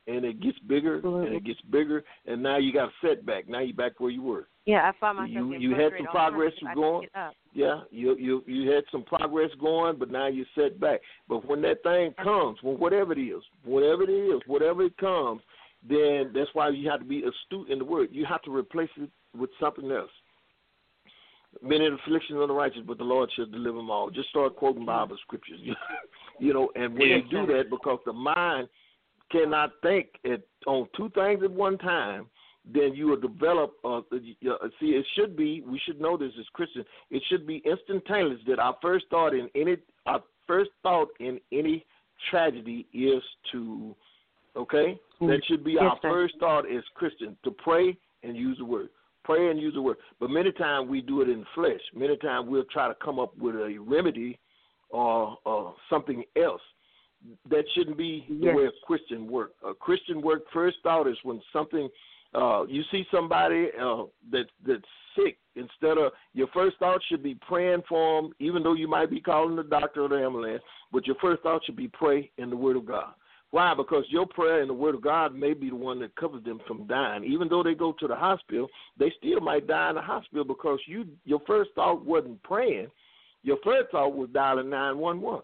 and 0.06 0.24
it 0.24 0.40
gets 0.40 0.58
bigger 0.60 0.96
and 0.96 1.34
it 1.34 1.44
gets 1.44 1.60
bigger, 1.62 2.04
and 2.26 2.42
now 2.42 2.56
you 2.56 2.72
got 2.72 2.88
a 2.88 2.92
setback. 3.00 3.48
Now 3.48 3.60
you're 3.60 3.74
back 3.74 4.00
where 4.00 4.10
you 4.10 4.22
were. 4.22 4.48
Yeah, 4.66 4.88
I 4.88 4.92
find 4.92 5.16
myself 5.16 5.32
You- 5.34 5.58
you 5.58 5.70
had 5.74 5.92
some 5.96 6.06
all 6.06 6.12
the 6.12 6.18
time 6.18 6.32
progress 6.32 6.52
I 6.64 6.74
going. 6.74 7.00
can't 7.00 7.12
get 7.12 7.20
up. 7.20 7.34
Yeah, 7.52 7.80
you 7.90 8.16
you 8.16 8.44
you 8.46 8.70
had 8.70 8.84
some 8.90 9.02
progress 9.02 9.54
going, 9.54 9.96
but 9.96 10.10
now 10.10 10.26
you're 10.26 10.46
set 10.54 10.78
back. 10.78 11.00
But 11.28 11.44
when 11.46 11.62
that 11.62 11.82
thing 11.82 12.12
comes, 12.14 12.62
when 12.62 12.78
whatever 12.78 13.12
it 13.12 13.18
is, 13.18 13.42
whatever 13.64 14.02
it 14.02 14.10
is, 14.10 14.40
whatever 14.46 14.82
it 14.82 14.96
comes, 14.98 15.42
then 15.88 16.30
that's 16.34 16.50
why 16.52 16.68
you 16.68 16.90
have 16.90 17.00
to 17.00 17.06
be 17.06 17.22
astute 17.22 17.70
in 17.70 17.78
the 17.78 17.84
word. 17.84 18.08
You 18.12 18.26
have 18.26 18.42
to 18.42 18.54
replace 18.54 18.90
it 18.96 19.10
with 19.36 19.50
something 19.58 19.90
else. 19.90 20.10
Many 21.62 21.86
afflictions 21.86 22.40
of 22.40 22.48
the 22.48 22.54
righteous, 22.54 22.82
but 22.86 22.98
the 22.98 23.04
Lord 23.04 23.30
shall 23.34 23.46
deliver 23.46 23.78
them 23.78 23.90
all. 23.90 24.08
Just 24.10 24.28
start 24.28 24.56
quoting 24.56 24.86
Bible 24.86 25.16
scriptures, 25.22 25.58
you 26.38 26.54
know. 26.54 26.70
And 26.76 26.94
when 26.94 27.08
you 27.08 27.22
do 27.28 27.46
that, 27.46 27.70
because 27.70 27.98
the 28.06 28.12
mind 28.12 28.68
cannot 29.32 29.72
think 29.82 30.08
at, 30.24 30.42
on 30.66 30.88
two 30.96 31.10
things 31.10 31.42
at 31.42 31.50
one 31.50 31.76
time, 31.78 32.26
then 32.72 32.94
you 32.94 33.06
will 33.08 33.20
develop. 33.20 33.74
Uh, 33.84 33.98
uh, 33.98 34.02
see, 34.78 34.90
it 34.90 35.06
should 35.16 35.36
be. 35.36 35.62
We 35.66 35.80
should 35.84 36.00
know 36.00 36.16
this 36.16 36.32
as 36.38 36.46
Christians. 36.52 36.86
It 37.10 37.22
should 37.28 37.46
be 37.46 37.62
instantaneous 37.64 38.40
that 38.46 38.58
our 38.58 38.76
first 38.80 39.06
thought 39.10 39.34
in 39.34 39.48
any 39.56 39.76
our 40.06 40.22
first 40.46 40.70
thought 40.82 41.08
in 41.18 41.40
any 41.52 41.84
tragedy 42.30 42.86
is 42.92 43.22
to. 43.52 43.94
Okay, 44.56 44.98
that 45.20 45.40
should 45.46 45.64
be 45.64 45.72
Yes, 45.72 45.82
our 45.84 45.98
sir. 46.02 46.10
first 46.10 46.34
thought 46.40 46.70
as 46.70 46.82
Christians 46.94 47.36
to 47.44 47.50
pray 47.50 47.96
and 48.22 48.36
use 48.36 48.58
the 48.58 48.64
word. 48.64 48.88
Pray 49.22 49.50
and 49.50 49.60
use 49.60 49.74
the 49.74 49.82
word. 49.82 49.98
But 50.18 50.30
many 50.30 50.50
times 50.52 50.88
we 50.88 51.00
do 51.02 51.20
it 51.20 51.28
in 51.28 51.40
the 51.40 51.46
flesh. 51.54 51.80
Many 51.94 52.16
times 52.16 52.48
we'll 52.48 52.64
try 52.64 52.88
to 52.88 52.94
come 53.02 53.18
up 53.18 53.36
with 53.38 53.54
a 53.54 53.76
remedy 53.78 54.38
or, 54.88 55.36
or 55.44 55.74
something 55.88 56.24
else. 56.42 56.62
That 57.50 57.64
shouldn't 57.74 57.98
be 57.98 58.24
the 58.28 58.46
Yes. 58.46 58.56
way 58.56 58.64
a 58.64 58.70
Christian 58.86 59.30
work. 59.30 59.52
A 59.64 59.74
Christian 59.74 60.22
work 60.22 60.42
first 60.52 60.78
thought 60.82 61.06
is 61.06 61.18
when 61.22 61.40
something 61.52 61.88
uh, 62.32 62.64
you 62.68 62.82
see 62.92 63.04
somebody 63.10 63.68
uh, 63.80 64.04
that 64.30 64.46
that's 64.64 64.84
sick. 65.16 65.36
Instead 65.56 65.98
of 65.98 66.12
your 66.32 66.46
first 66.54 66.78
thought 66.78 67.00
should 67.08 67.22
be 67.22 67.34
praying 67.46 67.82
for 67.88 68.22
them, 68.22 68.32
even 68.38 68.62
though 68.62 68.74
you 68.74 68.86
might 68.88 69.10
be 69.10 69.20
calling 69.20 69.56
the 69.56 69.64
doctor 69.64 70.02
or 70.02 70.08
the 70.08 70.16
ambulance. 70.24 70.62
But 70.92 71.06
your 71.06 71.16
first 71.20 71.42
thought 71.42 71.64
should 71.64 71.76
be 71.76 71.88
pray 71.88 72.30
in 72.38 72.48
the 72.48 72.56
Word 72.56 72.76
of 72.76 72.86
God. 72.86 73.12
Why? 73.52 73.74
Because 73.74 74.04
your 74.08 74.26
prayer 74.26 74.60
and 74.60 74.70
the 74.70 74.74
Word 74.74 74.94
of 74.94 75.02
God 75.02 75.34
may 75.34 75.54
be 75.54 75.70
the 75.70 75.76
one 75.76 75.98
that 76.00 76.14
covers 76.14 76.44
them 76.44 76.60
from 76.68 76.86
dying. 76.86 77.24
Even 77.24 77.48
though 77.48 77.64
they 77.64 77.74
go 77.74 77.92
to 77.98 78.06
the 78.06 78.14
hospital, 78.14 78.68
they 78.98 79.12
still 79.18 79.40
might 79.40 79.66
die 79.66 79.90
in 79.90 79.96
the 79.96 80.02
hospital 80.02 80.44
because 80.44 80.78
you 80.86 81.06
your 81.24 81.40
first 81.46 81.70
thought 81.74 82.04
wasn't 82.04 82.40
praying. 82.44 82.88
Your 83.42 83.56
first 83.64 83.90
thought 83.90 84.14
was 84.14 84.28
dialing 84.32 84.70
nine 84.70 84.98
one 84.98 85.20
one. 85.20 85.42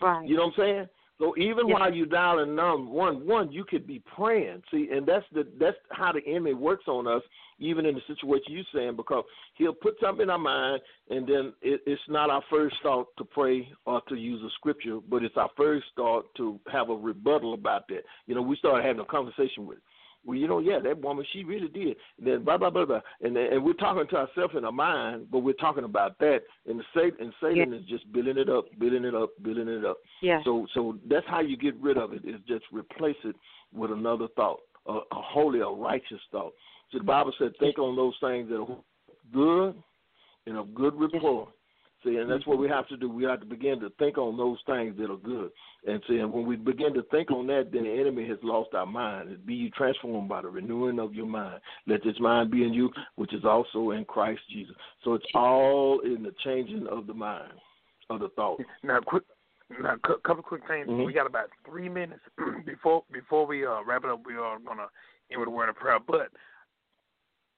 Right. 0.00 0.28
You 0.28 0.36
know 0.36 0.46
what 0.46 0.54
I'm 0.58 0.64
saying? 0.64 0.88
So 1.18 1.34
even 1.36 1.66
Yes. 1.68 1.78
while 1.78 1.92
you 1.92 2.06
dialing 2.06 2.54
nine 2.54 2.88
one 2.88 3.26
one, 3.26 3.50
you 3.50 3.64
could 3.64 3.86
be 3.86 3.98
praying. 4.00 4.62
See, 4.70 4.88
and 4.90 5.04
that's 5.04 5.26
the 5.32 5.46
that's 5.58 5.76
how 5.90 6.12
the 6.12 6.24
enemy 6.26 6.54
works 6.54 6.86
on 6.86 7.08
us, 7.08 7.22
even 7.58 7.86
in 7.86 7.96
the 7.96 8.00
situation 8.06 8.52
you're 8.52 8.64
saying, 8.72 8.94
because 8.94 9.24
he'll 9.54 9.74
put 9.74 9.98
something 10.00 10.22
in 10.22 10.30
our 10.30 10.38
mind, 10.38 10.80
and 11.10 11.26
then 11.26 11.52
it, 11.60 11.80
it's 11.86 12.00
not 12.08 12.30
our 12.30 12.42
first 12.48 12.76
thought 12.82 13.08
to 13.18 13.24
pray 13.24 13.68
or 13.84 14.00
to 14.08 14.14
use 14.14 14.40
a 14.42 14.50
scripture, 14.50 15.00
but 15.08 15.24
it's 15.24 15.36
our 15.36 15.50
first 15.56 15.86
thought 15.96 16.32
to 16.36 16.60
have 16.70 16.88
a 16.88 16.94
rebuttal 16.94 17.54
about 17.54 17.88
that. 17.88 18.04
You 18.26 18.36
know, 18.36 18.42
we 18.42 18.56
started 18.56 18.86
having 18.86 19.02
a 19.02 19.04
conversation 19.04 19.66
with. 19.66 19.78
Well, 20.24 20.36
you 20.36 20.48
know, 20.48 20.58
yeah, 20.58 20.78
that 20.80 21.00
woman, 21.00 21.24
she 21.32 21.44
really 21.44 21.68
did. 21.68 21.96
And 22.18 22.26
then 22.26 22.44
blah 22.44 22.58
blah 22.58 22.70
blah 22.70 22.84
blah, 22.84 23.00
and 23.22 23.36
and 23.36 23.64
we're 23.64 23.72
talking 23.74 24.06
to 24.08 24.16
ourselves 24.16 24.54
in 24.56 24.64
our 24.64 24.72
mind, 24.72 25.28
but 25.30 25.38
we're 25.38 25.52
talking 25.54 25.84
about 25.84 26.18
that, 26.18 26.40
and 26.66 26.78
the 26.78 26.84
Satan 26.94 27.16
and 27.20 27.32
Satan 27.40 27.72
is 27.72 27.84
just 27.86 28.10
building 28.12 28.36
it 28.36 28.48
up, 28.48 28.66
building 28.78 29.04
it 29.04 29.14
up, 29.14 29.30
building 29.42 29.68
it 29.68 29.84
up. 29.84 29.98
Yeah. 30.20 30.42
So 30.44 30.66
so 30.74 30.98
that's 31.08 31.26
how 31.28 31.40
you 31.40 31.56
get 31.56 31.76
rid 31.80 31.96
of 31.96 32.12
it 32.12 32.24
is 32.24 32.40
just 32.46 32.64
replace 32.72 33.16
it 33.24 33.36
with 33.74 33.90
another 33.90 34.28
thought, 34.36 34.60
a, 34.86 34.92
a 34.92 35.02
holy, 35.10 35.60
a 35.60 35.66
righteous 35.66 36.20
thought. 36.30 36.52
So 36.90 36.98
the 36.98 37.04
Bible 37.04 37.32
said, 37.38 37.52
think 37.58 37.78
on 37.78 37.96
those 37.96 38.14
things 38.20 38.48
that 38.48 38.56
are 38.56 38.76
good 39.32 39.82
and 40.46 40.56
of 40.56 40.74
good 40.74 40.94
rapport. 40.98 41.48
See, 42.04 42.16
and 42.16 42.30
that's 42.30 42.46
what 42.46 42.58
we 42.58 42.68
have 42.68 42.86
to 42.88 42.96
do. 42.96 43.10
We 43.10 43.24
have 43.24 43.40
to 43.40 43.46
begin 43.46 43.80
to 43.80 43.90
think 43.98 44.18
on 44.18 44.36
those 44.36 44.58
things 44.66 44.96
that 44.98 45.10
are 45.10 45.16
good. 45.16 45.50
And 45.86 46.00
see, 46.08 46.18
and 46.18 46.32
when 46.32 46.46
we 46.46 46.54
begin 46.54 46.94
to 46.94 47.02
think 47.04 47.30
on 47.32 47.46
that, 47.48 47.70
then 47.72 47.84
the 47.84 47.90
enemy 47.90 48.26
has 48.28 48.38
lost 48.42 48.72
our 48.74 48.86
mind. 48.86 49.30
It 49.30 49.44
be 49.44 49.54
you 49.54 49.70
transformed 49.70 50.28
by 50.28 50.42
the 50.42 50.48
renewing 50.48 51.00
of 51.00 51.14
your 51.14 51.26
mind. 51.26 51.60
Let 51.86 52.04
this 52.04 52.18
mind 52.20 52.52
be 52.52 52.62
in 52.62 52.72
you, 52.72 52.90
which 53.16 53.34
is 53.34 53.44
also 53.44 53.90
in 53.90 54.04
Christ 54.04 54.40
Jesus. 54.50 54.76
So 55.02 55.14
it's 55.14 55.26
all 55.34 56.00
in 56.00 56.22
the 56.22 56.32
changing 56.44 56.86
of 56.86 57.08
the 57.08 57.14
mind, 57.14 57.52
of 58.10 58.20
the 58.20 58.28
thought. 58.30 58.60
Now, 58.84 59.00
quick, 59.00 59.24
now, 59.82 59.94
a 59.94 60.18
couple 60.20 60.42
quick 60.42 60.62
things. 60.68 60.86
Mhm. 60.88 61.04
We 61.04 61.12
got 61.12 61.26
about 61.26 61.50
three 61.66 61.88
minutes 61.88 62.22
before 62.64 63.02
before 63.12 63.44
we 63.44 63.66
uh, 63.66 63.82
wrap 63.84 64.04
it 64.04 64.10
up. 64.10 64.24
We 64.24 64.34
are 64.36 64.58
gonna 64.60 64.88
end 65.30 65.40
with 65.40 65.48
a 65.48 65.50
word 65.50 65.68
of 65.68 65.76
prayer. 65.76 65.98
But 65.98 66.30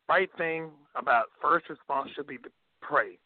right 0.08 0.30
thing 0.38 0.70
about 0.96 1.26
first 1.42 1.68
response 1.68 2.10
should 2.16 2.26
be 2.26 2.38
to 2.38 2.50
pray. 2.80 3.18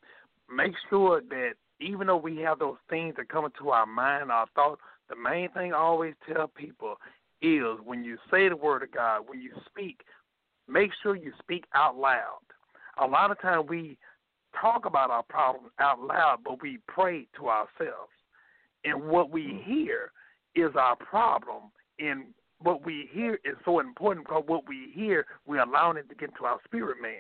Make 0.49 0.73
sure 0.91 1.21
that 1.31 1.53
even 1.81 2.07
though 2.07 2.17
we 2.17 2.39
have 2.39 2.59
those 2.59 2.77
things 2.89 3.15
that 3.17 3.29
come 3.29 3.45
into 3.45 3.71
our 3.71 3.87
mind, 3.87 4.31
our 4.31 4.47
thoughts, 4.55 4.81
the 5.09 5.17
main 5.17 5.51
thing 5.51 5.73
I 5.73 5.79
always 5.79 6.15
tell 6.33 6.49
people 6.49 6.97
is 7.43 7.79
when 7.85 8.05
you 8.05 8.17
say 8.31 8.49
the 8.49 8.57
word 8.57 8.83
of 8.83 8.93
God, 8.93 9.23
when 9.27 9.41
you 9.41 9.53
speak, 9.67 10.01
make 10.69 10.91
sure 11.03 11.15
you 11.15 11.33
speak 11.41 11.65
out 11.75 11.97
loud. 11.97 12.41
A 13.03 13.07
lot 13.07 13.31
of 13.31 13.41
times 13.41 13.67
we 13.69 13.99
talk 14.61 14.87
about 14.87 15.11
our 15.11 15.23
problems 15.25 15.71
out 15.79 16.01
loud, 16.01 16.39
but 16.45 16.63
we 16.63 16.79
pray 16.87 17.27
to 17.37 17.49
ourselves. 17.49 18.13
And 18.85 19.03
what 19.05 19.31
we 19.31 19.43
mm-hmm. 19.43 19.71
hear 19.71 20.13
is 20.55 20.73
our 20.79 20.97
problem. 20.97 21.65
And 21.99 22.27
what 22.61 22.85
we 22.85 23.09
hear 23.13 23.35
is 23.45 23.57
so 23.65 23.81
important 23.81 24.27
because 24.27 24.45
what 24.47 24.69
we 24.69 24.91
hear, 24.95 25.27
we're 25.47 25.63
allowing 25.63 25.97
it 25.97 26.09
to 26.09 26.15
get 26.15 26.31
into 26.31 26.45
our 26.45 26.59
spirit 26.65 26.99
man. 27.01 27.13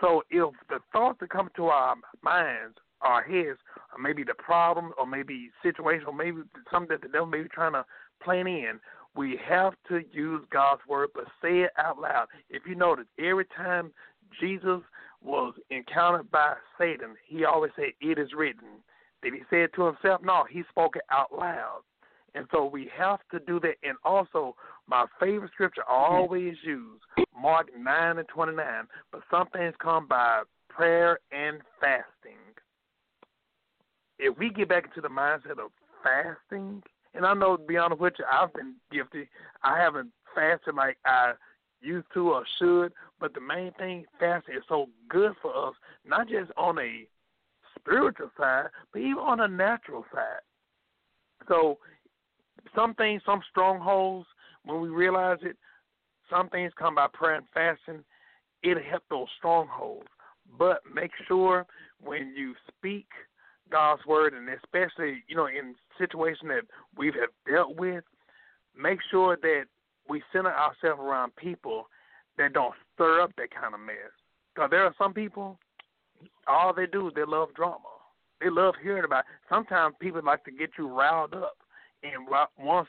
So 0.00 0.22
if 0.30 0.54
the 0.68 0.78
thoughts 0.92 1.18
that 1.20 1.30
come 1.30 1.50
to 1.56 1.66
our 1.66 1.94
minds, 2.22 2.76
our 3.00 3.22
heads, 3.22 3.58
or 3.92 4.02
maybe 4.02 4.24
the 4.24 4.34
problem, 4.34 4.92
or 4.98 5.06
maybe 5.06 5.50
situation, 5.62 6.06
or 6.06 6.14
maybe 6.14 6.42
something 6.70 6.96
that 6.96 7.02
the 7.02 7.08
devil 7.08 7.26
may 7.26 7.42
be 7.42 7.48
trying 7.48 7.72
to 7.72 7.84
plan 8.22 8.46
in, 8.46 8.80
we 9.16 9.38
have 9.48 9.74
to 9.88 10.02
use 10.12 10.44
God's 10.52 10.82
word, 10.88 11.10
but 11.14 11.24
say 11.42 11.60
it 11.60 11.70
out 11.78 11.98
loud. 11.98 12.26
If 12.48 12.62
you 12.66 12.74
notice, 12.74 13.06
every 13.18 13.46
time 13.56 13.92
Jesus 14.40 14.80
was 15.22 15.54
encountered 15.70 16.30
by 16.30 16.54
Satan, 16.78 17.14
he 17.26 17.44
always 17.44 17.72
said, 17.76 17.90
It 18.00 18.18
is 18.18 18.32
written. 18.36 18.82
Did 19.22 19.34
he 19.34 19.40
say 19.50 19.62
it 19.62 19.72
to 19.74 19.86
himself? 19.86 20.22
No, 20.22 20.44
he 20.48 20.62
spoke 20.70 20.96
it 20.96 21.02
out 21.10 21.32
loud. 21.36 21.80
And 22.34 22.46
so 22.52 22.64
we 22.64 22.90
have 22.96 23.20
to 23.32 23.40
do 23.40 23.58
that. 23.60 23.74
And 23.82 23.96
also, 24.04 24.54
my 24.86 25.06
favorite 25.18 25.50
scripture 25.52 25.82
I 25.88 25.92
always 25.92 26.54
use, 26.62 27.00
Mark 27.40 27.68
9 27.76 28.18
and 28.18 28.28
29. 28.28 28.64
But 29.12 29.22
some 29.30 29.48
things 29.48 29.74
come 29.82 30.06
by 30.06 30.42
prayer 30.68 31.18
and 31.32 31.58
fasting. 31.80 32.38
If 34.18 34.36
we 34.38 34.50
get 34.50 34.68
back 34.68 34.84
into 34.84 35.00
the 35.00 35.08
mindset 35.08 35.58
of 35.58 35.70
fasting, 36.02 36.82
and 37.14 37.26
I 37.26 37.34
know, 37.34 37.56
to 37.56 37.62
be 37.64 37.76
honest 37.76 38.00
with 38.00 38.14
you, 38.18 38.24
I've 38.30 38.52
been 38.52 38.74
guilty. 38.92 39.28
I 39.64 39.78
haven't 39.78 40.10
fasted 40.34 40.74
like 40.74 40.98
I 41.04 41.32
used 41.80 42.06
to 42.14 42.32
or 42.32 42.44
should, 42.58 42.92
but 43.18 43.34
the 43.34 43.40
main 43.40 43.72
thing, 43.72 44.04
fasting 44.18 44.56
is 44.56 44.62
so 44.68 44.88
good 45.08 45.32
for 45.42 45.68
us, 45.68 45.74
not 46.06 46.28
just 46.28 46.52
on 46.56 46.78
a 46.78 47.06
spiritual 47.78 48.30
side, 48.38 48.66
but 48.92 49.00
even 49.00 49.18
on 49.18 49.40
a 49.40 49.48
natural 49.48 50.04
side. 50.14 50.40
So 51.48 51.78
some 52.74 52.94
things, 52.94 53.22
some 53.24 53.40
strongholds, 53.50 54.26
when 54.64 54.80
we 54.80 54.88
realize 54.88 55.38
it, 55.42 55.56
some 56.28 56.48
things 56.48 56.72
come 56.78 56.94
by 56.94 57.06
prayer 57.12 57.36
and 57.36 57.46
fasting. 57.52 58.04
It'll 58.62 58.82
help 58.82 59.02
those 59.10 59.28
strongholds. 59.38 60.08
But 60.58 60.80
make 60.92 61.10
sure 61.26 61.66
when 62.02 62.34
you 62.36 62.54
speak 62.68 63.06
God's 63.70 64.04
word, 64.06 64.34
and 64.34 64.48
especially 64.48 65.22
you 65.28 65.36
know 65.36 65.46
in 65.46 65.74
situations 65.98 66.48
that 66.48 66.62
we 66.96 67.06
have 67.06 67.30
dealt 67.48 67.76
with, 67.76 68.04
make 68.76 68.98
sure 69.10 69.36
that 69.40 69.64
we 70.08 70.22
center 70.32 70.52
ourselves 70.52 71.00
around 71.00 71.34
people 71.36 71.86
that 72.36 72.52
don't 72.52 72.74
stir 72.94 73.20
up 73.20 73.30
that 73.36 73.50
kind 73.54 73.74
of 73.74 73.80
mess. 73.80 74.12
Because 74.54 74.70
there 74.70 74.84
are 74.84 74.94
some 74.98 75.14
people, 75.14 75.58
all 76.48 76.74
they 76.74 76.86
do 76.86 77.08
is 77.08 77.14
they 77.14 77.24
love 77.24 77.54
drama. 77.54 77.78
They 78.40 78.50
love 78.50 78.74
hearing 78.82 79.04
about. 79.04 79.20
It. 79.20 79.26
Sometimes 79.48 79.94
people 80.00 80.20
like 80.24 80.44
to 80.44 80.50
get 80.50 80.70
you 80.78 80.88
riled 80.88 81.34
up, 81.34 81.56
and 82.02 82.26
once 82.58 82.88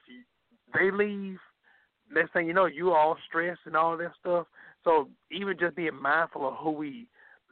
they 0.73 0.91
leave, 0.91 1.37
next 2.13 2.33
thing 2.33 2.47
you 2.47 2.53
know, 2.53 2.65
you 2.65 2.93
all 2.93 3.17
stressed 3.27 3.61
and 3.65 3.75
all 3.75 3.97
that 3.97 4.11
stuff. 4.19 4.47
So 4.83 5.09
even 5.31 5.57
just 5.59 5.75
being 5.75 5.99
mindful 5.99 6.47
of 6.47 6.55
who 6.57 6.71
we 6.71 7.07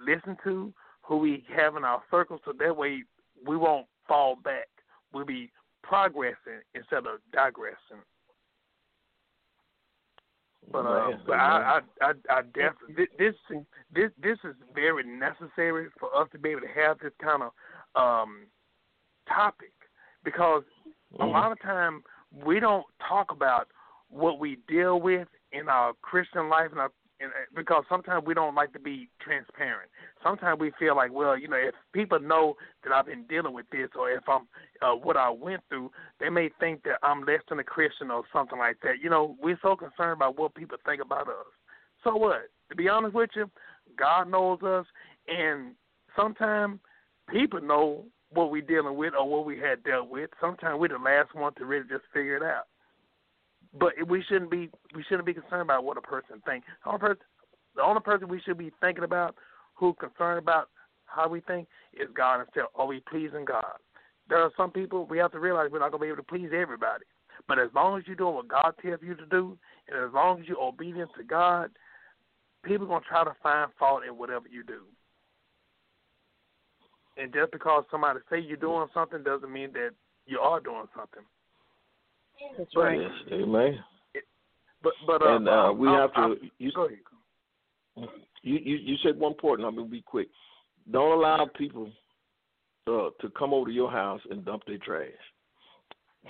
listen 0.05 0.37
to, 0.43 0.73
who 1.01 1.17
we 1.17 1.43
have 1.55 1.75
in 1.75 1.83
our 1.83 2.01
circle, 2.09 2.39
so 2.45 2.53
that 2.59 2.75
way 2.75 3.03
we 3.45 3.57
won't 3.57 3.87
fall 4.07 4.35
back. 4.35 4.67
We'll 5.13 5.25
be 5.25 5.51
progressing 5.83 6.61
instead 6.75 6.99
of 6.99 7.19
digressing. 7.31 8.03
But 10.71 10.85
uh, 10.85 11.11
but 11.25 11.33
I, 11.33 11.79
I 12.01 12.05
I 12.05 12.11
I 12.29 12.41
definitely 12.41 13.07
this 13.17 13.33
this 13.93 14.11
this 14.21 14.37
is 14.43 14.55
very 14.75 15.03
necessary 15.03 15.87
for 15.99 16.15
us 16.15 16.27
to 16.31 16.37
be 16.37 16.49
able 16.49 16.61
to 16.61 16.67
have 16.67 16.99
this 16.99 17.13
kind 17.21 17.41
of 17.41 17.51
um 17.95 18.45
topic 19.27 19.73
because 20.23 20.63
a 21.17 21.23
Mm-hmm. 21.23 21.31
lot 21.31 21.51
of 21.51 21.61
time 21.61 22.03
we 22.45 22.59
don't 22.59 22.85
talk 23.07 23.31
about 23.31 23.67
what 24.09 24.39
we 24.39 24.57
deal 24.67 24.99
with 24.99 25.27
in 25.51 25.69
our 25.69 25.93
Christian 26.01 26.49
life 26.49 26.67
and 26.71 26.79
our 26.79 26.91
and, 27.21 27.31
uh, 27.31 27.45
because 27.53 27.83
sometimes 27.89 28.25
we 28.25 28.33
don't 28.33 28.55
like 28.55 28.71
to 28.71 28.79
be 28.79 29.09
transparent. 29.19 29.91
Sometimes 30.23 30.59
we 30.59 30.71
feel 30.79 30.95
like, 30.95 31.11
well, 31.11 31.37
you 31.37 31.49
know, 31.49 31.57
if 31.57 31.75
people 31.91 32.19
know 32.19 32.55
that 32.83 32.93
I've 32.93 33.07
been 33.07 33.23
dealing 33.23 33.53
with 33.53 33.69
this, 33.71 33.89
or 33.97 34.09
if 34.09 34.23
I'm 34.27 34.47
uh, 34.81 34.95
what 34.95 35.17
I 35.17 35.29
went 35.29 35.61
through, 35.67 35.91
they 36.19 36.29
may 36.29 36.49
think 36.59 36.83
that 36.83 36.99
I'm 37.03 37.25
less 37.25 37.41
than 37.49 37.59
a 37.59 37.63
Christian 37.63 38.09
or 38.09 38.23
something 38.31 38.57
like 38.57 38.77
that. 38.83 39.01
You 39.03 39.09
know, 39.09 39.35
we're 39.41 39.59
so 39.61 39.75
concerned 39.75 40.13
about 40.13 40.39
what 40.39 40.55
people 40.55 40.77
think 40.85 41.01
about 41.01 41.27
us. 41.27 41.45
So 42.03 42.15
what? 42.15 42.49
To 42.69 42.75
be 42.75 42.87
honest 42.87 43.13
with 43.13 43.31
you, 43.35 43.49
God 43.97 44.29
knows 44.29 44.61
us, 44.63 44.85
and 45.27 45.75
sometimes 46.15 46.79
people 47.29 47.61
know 47.61 48.05
what 48.31 48.51
we're 48.51 48.61
dealing 48.61 48.95
with 48.95 49.13
or 49.17 49.27
what 49.27 49.45
we 49.45 49.57
had 49.57 49.83
dealt 49.83 50.09
with. 50.09 50.29
Sometimes 50.39 50.79
we're 50.79 50.89
the 50.89 50.97
last 50.97 51.33
one 51.33 51.53
to 51.55 51.65
really 51.65 51.87
just 51.89 52.03
figure 52.13 52.37
it 52.37 52.43
out. 52.43 52.65
But 53.77 53.93
we 54.07 54.23
shouldn't 54.23 54.51
be 54.51 54.69
we 54.95 55.03
shouldn't 55.03 55.25
be 55.25 55.33
concerned 55.33 55.61
about 55.61 55.83
what 55.83 55.97
a 55.97 56.01
person 56.01 56.41
thinks. 56.45 56.67
The 56.83 56.89
only 56.89 56.99
person, 56.99 57.17
the 57.75 57.83
only 57.83 58.01
person 58.01 58.27
we 58.27 58.41
should 58.41 58.57
be 58.57 58.71
thinking 58.81 59.03
about, 59.03 59.35
who 59.75 59.93
concerned 59.93 60.39
about 60.39 60.69
how 61.05 61.27
we 61.27 61.41
think, 61.41 61.67
is 61.93 62.07
God 62.15 62.39
Himself. 62.39 62.71
Are 62.75 62.87
we 62.87 63.01
pleasing 63.01 63.45
God? 63.45 63.77
There 64.27 64.39
are 64.39 64.51
some 64.57 64.71
people 64.71 65.05
we 65.05 65.17
have 65.19 65.31
to 65.31 65.39
realize 65.39 65.69
we're 65.71 65.79
not 65.79 65.91
going 65.91 66.01
to 66.01 66.05
be 66.05 66.07
able 66.07 66.17
to 66.17 66.23
please 66.23 66.49
everybody. 66.55 67.05
But 67.47 67.59
as 67.59 67.69
long 67.73 67.97
as 67.97 68.03
you're 68.05 68.15
doing 68.15 68.35
what 68.35 68.47
God 68.47 68.73
tells 68.81 69.01
you 69.01 69.15
to 69.15 69.25
do, 69.25 69.57
and 69.87 70.03
as 70.03 70.13
long 70.13 70.41
as 70.41 70.47
you're 70.47 70.61
obedient 70.61 71.09
to 71.17 71.23
God, 71.23 71.71
people 72.63 72.85
are 72.85 72.89
going 72.89 73.01
to 73.01 73.07
try 73.07 73.23
to 73.23 73.35
find 73.41 73.71
fault 73.79 74.03
in 74.07 74.17
whatever 74.17 74.45
you 74.47 74.63
do. 74.63 74.81
And 77.21 77.33
just 77.33 77.51
because 77.51 77.83
somebody 77.91 78.19
say 78.29 78.39
you're 78.39 78.57
doing 78.57 78.87
something 78.93 79.23
doesn't 79.23 79.51
mean 79.51 79.71
that 79.73 79.91
you 80.25 80.39
are 80.39 80.59
doing 80.59 80.85
something. 80.95 81.23
That's 82.57 82.69
But- 82.73 82.81
right. 82.81 83.01
Yes, 83.01 83.11
amen. 83.33 83.83
But 84.81 84.93
but 85.05 85.21
uh, 85.21 85.35
And 85.35 85.49
uh, 85.49 85.73
we 85.75 85.89
I'll- 85.89 85.95
have 86.01 86.13
to. 86.13 86.19
I'll- 86.21 86.35
You, 86.57 86.71
go 86.71 86.85
ahead. 86.85 86.99
you 88.43 88.55
you 88.57 88.75
you 88.77 88.95
said 89.03 89.19
one 89.19 89.33
point, 89.33 89.59
and 89.59 89.67
I'm 89.67 89.75
gonna 89.75 89.89
be 89.89 90.01
quick. 90.01 90.29
Don't 90.89 91.11
allow 91.11 91.45
people 91.57 91.91
uh, 92.87 93.09
to 93.19 93.29
come 93.37 93.53
over 93.53 93.67
to 93.69 93.73
your 93.75 93.91
house 93.91 94.21
and 94.29 94.45
dump 94.45 94.63
their 94.65 94.77
trash. 94.77 95.09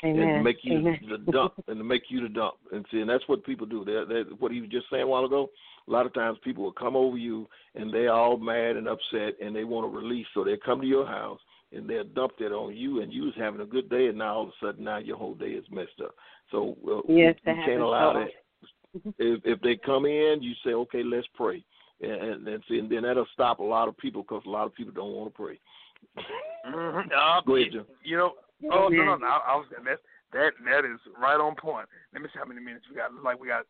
See, 0.00 0.08
and 0.08 0.44
make 0.44 0.58
you 0.62 0.78
Amen. 0.78 1.00
the 1.10 1.32
dump 1.32 1.54
and 1.66 1.78
to 1.78 1.84
make 1.84 2.04
you 2.08 2.20
the 2.22 2.28
dump. 2.28 2.54
And 2.72 2.84
see, 2.90 3.00
and 3.00 3.10
that's 3.10 3.26
what 3.26 3.44
people 3.44 3.66
do. 3.66 3.84
They 3.84 4.14
they 4.14 4.20
what 4.38 4.52
he 4.52 4.60
was 4.60 4.70
just 4.70 4.86
saying 4.90 5.02
a 5.02 5.06
while 5.06 5.24
ago. 5.24 5.50
A 5.86 5.90
lot 5.90 6.06
of 6.06 6.14
times 6.14 6.38
people 6.44 6.62
will 6.62 6.72
come 6.72 6.96
over 6.96 7.16
you 7.16 7.48
and 7.74 7.92
they're 7.92 8.12
all 8.12 8.36
mad 8.36 8.76
and 8.76 8.86
upset 8.86 9.34
and 9.42 9.56
they 9.56 9.64
want 9.64 9.90
to 9.90 9.96
release, 9.96 10.26
so 10.34 10.44
they 10.44 10.56
come 10.64 10.80
to 10.80 10.86
your 10.86 11.06
house 11.06 11.40
and 11.72 11.88
they'll 11.88 12.04
dump 12.04 12.32
that 12.38 12.52
on 12.52 12.76
you, 12.76 13.02
and 13.02 13.12
you 13.12 13.24
was 13.24 13.34
having 13.36 13.60
a 13.60 13.66
good 13.66 13.90
day, 13.90 14.06
and 14.06 14.18
now 14.18 14.34
all 14.36 14.42
of 14.44 14.48
a 14.48 14.66
sudden 14.66 14.84
now 14.84 14.98
your 14.98 15.16
whole 15.16 15.34
day 15.34 15.50
is 15.50 15.64
messed 15.70 16.00
up. 16.02 16.14
So 16.50 16.76
uh, 16.86 17.12
Yes, 17.12 17.34
we, 17.44 17.52
that 17.52 17.58
we 17.58 17.64
can't 17.64 17.82
allow 17.82 18.12
so 18.12 18.18
that. 18.20 19.14
If 19.18 19.40
if 19.44 19.60
they 19.60 19.76
come 19.76 20.06
in, 20.06 20.38
you 20.42 20.54
say, 20.64 20.70
okay, 20.70 21.02
let's 21.02 21.26
pray, 21.34 21.62
and 22.00 22.10
and, 22.10 22.48
and, 22.48 22.62
see, 22.68 22.78
and 22.78 22.90
then 22.90 23.02
that'll 23.02 23.26
stop 23.34 23.58
a 23.58 23.62
lot 23.62 23.88
of 23.88 23.96
people 23.98 24.22
because 24.22 24.42
a 24.46 24.50
lot 24.50 24.66
of 24.66 24.74
people 24.74 24.94
don't 24.94 25.12
want 25.12 25.30
to 25.30 25.36
pray. 25.36 25.60
Mm-hmm. 26.66 27.10
Uh, 27.14 27.40
Go 27.42 27.56
ahead, 27.56 27.72
Jim. 27.72 27.84
You 28.02 28.16
know, 28.16 28.32
oh 28.64 28.88
no, 28.88 29.04
no, 29.04 29.16
no. 29.16 29.26
I, 29.26 29.52
I 29.52 29.56
was 29.56 29.66
that 29.70 29.98
that 30.32 30.52
that 30.64 30.84
is 30.84 31.00
right 31.20 31.40
on 31.40 31.54
point. 31.54 31.88
Let 32.12 32.22
me 32.22 32.28
see 32.32 32.38
how 32.38 32.46
many 32.46 32.60
minutes 32.60 32.86
we 32.88 32.96
got. 32.96 33.12
Like 33.22 33.40
we 33.40 33.48
got 33.48 33.64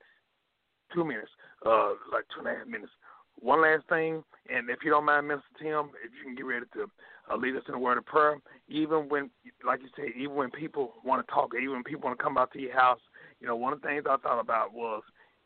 two 0.94 1.04
minutes, 1.04 1.30
uh, 1.66 1.94
like 2.12 2.24
two 2.34 2.40
and 2.40 2.48
a 2.48 2.58
half 2.58 2.66
minutes. 2.66 2.92
One 3.40 3.62
last 3.62 3.86
thing, 3.88 4.24
and 4.48 4.68
if 4.68 4.78
you 4.84 4.90
don't 4.90 5.04
mind, 5.04 5.30
Mr. 5.30 5.42
Tim, 5.62 5.90
if 6.04 6.10
you 6.18 6.24
can 6.24 6.34
get 6.34 6.44
ready 6.44 6.66
to 6.74 6.90
uh, 7.30 7.36
lead 7.36 7.54
us 7.54 7.62
in 7.68 7.74
a 7.74 7.78
word 7.78 7.98
of 7.98 8.04
prayer, 8.04 8.36
even 8.68 9.08
when, 9.08 9.30
like 9.64 9.80
you 9.80 9.88
say, 9.96 10.12
even 10.18 10.34
when 10.34 10.50
people 10.50 10.94
want 11.04 11.24
to 11.24 11.32
talk, 11.32 11.52
even 11.54 11.74
when 11.74 11.84
people 11.84 12.08
want 12.08 12.18
to 12.18 12.22
come 12.22 12.36
out 12.36 12.52
to 12.52 12.60
your 12.60 12.74
house, 12.74 12.98
you 13.40 13.46
know, 13.46 13.54
one 13.54 13.72
of 13.72 13.80
the 13.80 13.86
things 13.86 14.04
I 14.10 14.16
thought 14.16 14.40
about 14.40 14.72
was 14.72 15.02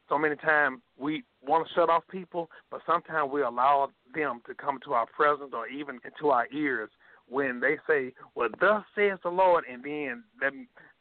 so 0.08 0.18
many 0.18 0.36
times 0.36 0.80
we 0.98 1.24
want 1.46 1.66
to 1.66 1.74
shut 1.74 1.90
off 1.90 2.02
people, 2.10 2.50
but 2.70 2.80
sometimes 2.86 3.30
we 3.30 3.42
allow 3.42 3.88
them 4.14 4.40
to 4.46 4.54
come 4.54 4.78
to 4.84 4.94
our 4.94 5.06
presence 5.06 5.52
or 5.54 5.68
even 5.68 6.00
into 6.04 6.30
our 6.30 6.46
ears 6.52 6.90
when 7.28 7.60
they 7.60 7.78
say, 7.86 8.12
"Well, 8.34 8.48
thus 8.60 8.84
says 8.94 9.18
the 9.22 9.30
Lord," 9.30 9.64
and 9.70 9.82
then 9.82 10.24
that 10.40 10.52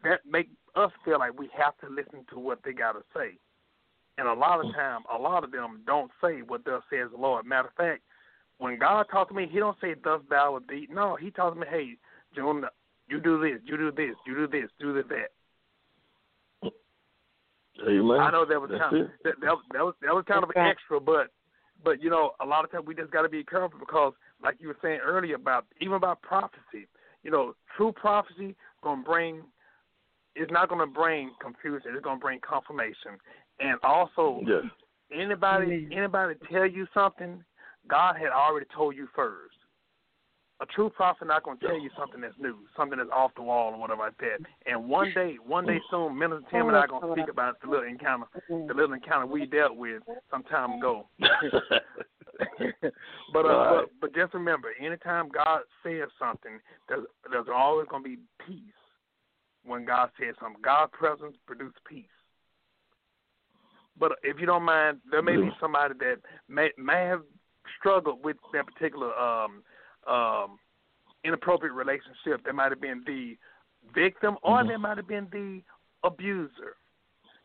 that 0.04 0.26
make 0.26 0.50
us 0.76 0.92
feel 1.04 1.20
like 1.20 1.38
we 1.38 1.50
have 1.58 1.78
to 1.80 1.90
listen 1.90 2.26
to 2.32 2.40
what 2.40 2.60
they 2.64 2.74
got 2.74 2.94
to 2.94 3.04
say. 3.16 3.38
And 4.18 4.28
a 4.28 4.34
lot 4.34 4.60
of 4.60 4.68
mm. 4.68 4.76
time, 4.76 5.02
a 5.14 5.18
lot 5.18 5.44
of 5.44 5.52
them 5.52 5.82
don't 5.86 6.12
say 6.22 6.42
what 6.42 6.66
thus 6.66 6.84
says 6.90 7.10
the 7.12 7.18
Lord. 7.18 7.46
Matter 7.46 7.70
of 7.70 7.74
fact, 7.76 8.04
when 8.58 8.78
God 8.78 9.08
talks 9.12 9.30
to 9.30 9.36
me, 9.36 9.48
He 9.52 9.60
don't 9.60 9.78
say 9.82 9.96
"thus 10.04 10.22
thou 10.30 10.54
would 10.54 10.68
be." 10.68 10.88
No, 10.92 11.16
He 11.16 11.32
tells 11.32 11.58
me, 11.58 11.66
"Hey, 11.70 11.98
June, 12.36 12.66
you 13.08 13.20
do 13.20 13.40
this, 13.42 13.62
you 13.66 13.78
do 13.78 13.92
this, 13.92 14.16
you 14.26 14.36
do 14.36 14.48
this, 14.48 14.70
do 14.80 14.94
this, 14.94 15.06
that." 15.10 15.32
Amen. 17.88 18.20
I 18.20 18.32
know 18.32 18.46
that 18.46 18.62
was 18.62 18.70
That's 18.70 18.82
kind 18.84 18.98
of, 19.02 19.08
that, 19.24 19.34
that, 19.42 19.52
was- 19.52 19.66
that 19.74 19.84
was 19.84 19.96
that 20.02 20.14
was 20.14 20.24
kind 20.28 20.44
of 20.44 20.50
That's 20.50 20.58
an 20.58 20.64
right. 20.64 20.72
extra, 20.72 21.00
but 21.00 21.28
but 21.84 22.02
you 22.02 22.10
know 22.10 22.32
a 22.40 22.46
lot 22.46 22.64
of 22.64 22.72
times 22.72 22.86
we 22.86 22.96
just 22.96 23.12
got 23.12 23.24
to 23.24 23.30
be 23.30 23.44
careful 23.44 23.80
because 23.80 24.14
like 24.44 24.56
you 24.60 24.68
were 24.68 24.78
saying 24.82 25.00
earlier 25.04 25.36
about 25.36 25.66
even 25.80 25.96
about 25.96 26.22
prophecy, 26.22 26.88
you 27.24 27.32
know, 27.32 27.56
true 27.78 27.92
prophecy 27.92 28.56
gonna 28.84 29.04
bring 29.04 29.44
it's 30.36 30.52
not 30.52 30.70
gonna 30.70 30.88
bring 30.88 31.32
confusion. 31.42 31.92
It's 31.94 32.04
gonna 32.04 32.20
bring 32.20 32.40
confirmation, 32.40 33.20
and 33.60 33.78
also 33.84 34.42
Yes. 34.46 34.64
anybody 35.12 35.66
Amen. 35.66 35.90
anybody 35.92 36.36
tell 36.50 36.66
you 36.66 36.88
something, 36.94 37.44
God 37.88 38.16
had 38.18 38.30
already 38.30 38.68
told 38.74 38.96
you 38.96 39.08
first. 39.08 39.56
A 40.62 40.66
true 40.68 40.92
prophet 40.92 41.28
not 41.28 41.42
going 41.42 41.58
to 41.58 41.66
tell 41.66 41.80
you 41.80 41.90
something 41.98 42.22
that's 42.22 42.38
new, 42.38 42.56
something 42.78 43.00
that's 43.00 43.10
off 43.10 43.32
the 43.36 43.42
wall 43.42 43.74
or 43.74 43.80
whatever 43.80 44.04
like 44.04 44.18
that. 44.20 44.46
And 44.68 44.88
one 44.88 45.12
day, 45.12 45.38
one 45.44 45.66
day 45.66 45.80
soon, 45.90 46.16
Minister 46.16 46.46
Tim 46.52 46.68
and 46.68 46.78
I 46.78 46.82
are 46.82 46.88
going 46.88 47.02
to 47.02 47.12
speak 47.14 47.30
about 47.30 47.60
the 47.62 47.68
little 47.68 47.88
encounter, 47.88 48.28
the 48.48 48.72
little 48.72 48.94
encounter 48.94 49.26
we 49.26 49.48
dealt 49.48 49.76
with 49.76 50.04
some 50.30 50.44
time 50.44 50.74
ago. 50.74 51.08
but, 53.34 53.46
uh, 53.46 53.50
Right. 53.50 53.70
but 53.70 53.92
but 54.02 54.16
just 54.16 54.34
remember, 54.34 54.70
anytime 54.80 55.30
God 55.30 55.62
says 55.84 56.10
something, 56.20 56.60
there's 56.90 57.06
there's 57.32 57.48
always 57.54 57.88
going 57.90 58.04
to 58.04 58.10
be 58.10 58.18
peace. 58.48 58.74
when 59.64 59.86
God 59.86 60.10
says 60.20 60.36
something. 60.42 60.62
God's 60.64 60.92
presence 60.98 61.36
produces 61.46 61.76
peace. 61.88 62.06
But 64.00 64.14
if 64.24 64.40
you 64.40 64.46
don't 64.46 64.64
mind, 64.64 65.00
there 65.10 65.22
may 65.22 65.38
be 65.38 65.52
somebody 65.60 65.94
that 66.00 66.18
may 66.48 66.72
may 66.78 67.06
have 67.06 67.22
struggled 67.80 68.24
with 68.24 68.38
that 68.54 68.66
particular 68.66 69.14
um, 69.18 69.64
um, 70.08 70.60
inappropriate 71.24 71.74
relationship. 71.76 72.44
They 72.46 72.52
might 72.52 72.72
have 72.72 72.82
been 72.82 73.04
the 73.06 73.38
victim, 73.94 74.38
or 74.44 74.64
Mhm. 74.64 74.68
they 74.70 74.78
might 74.78 74.98
have 74.98 75.08
been 75.08 75.28
the 75.32 75.62
abuser. 76.04 76.78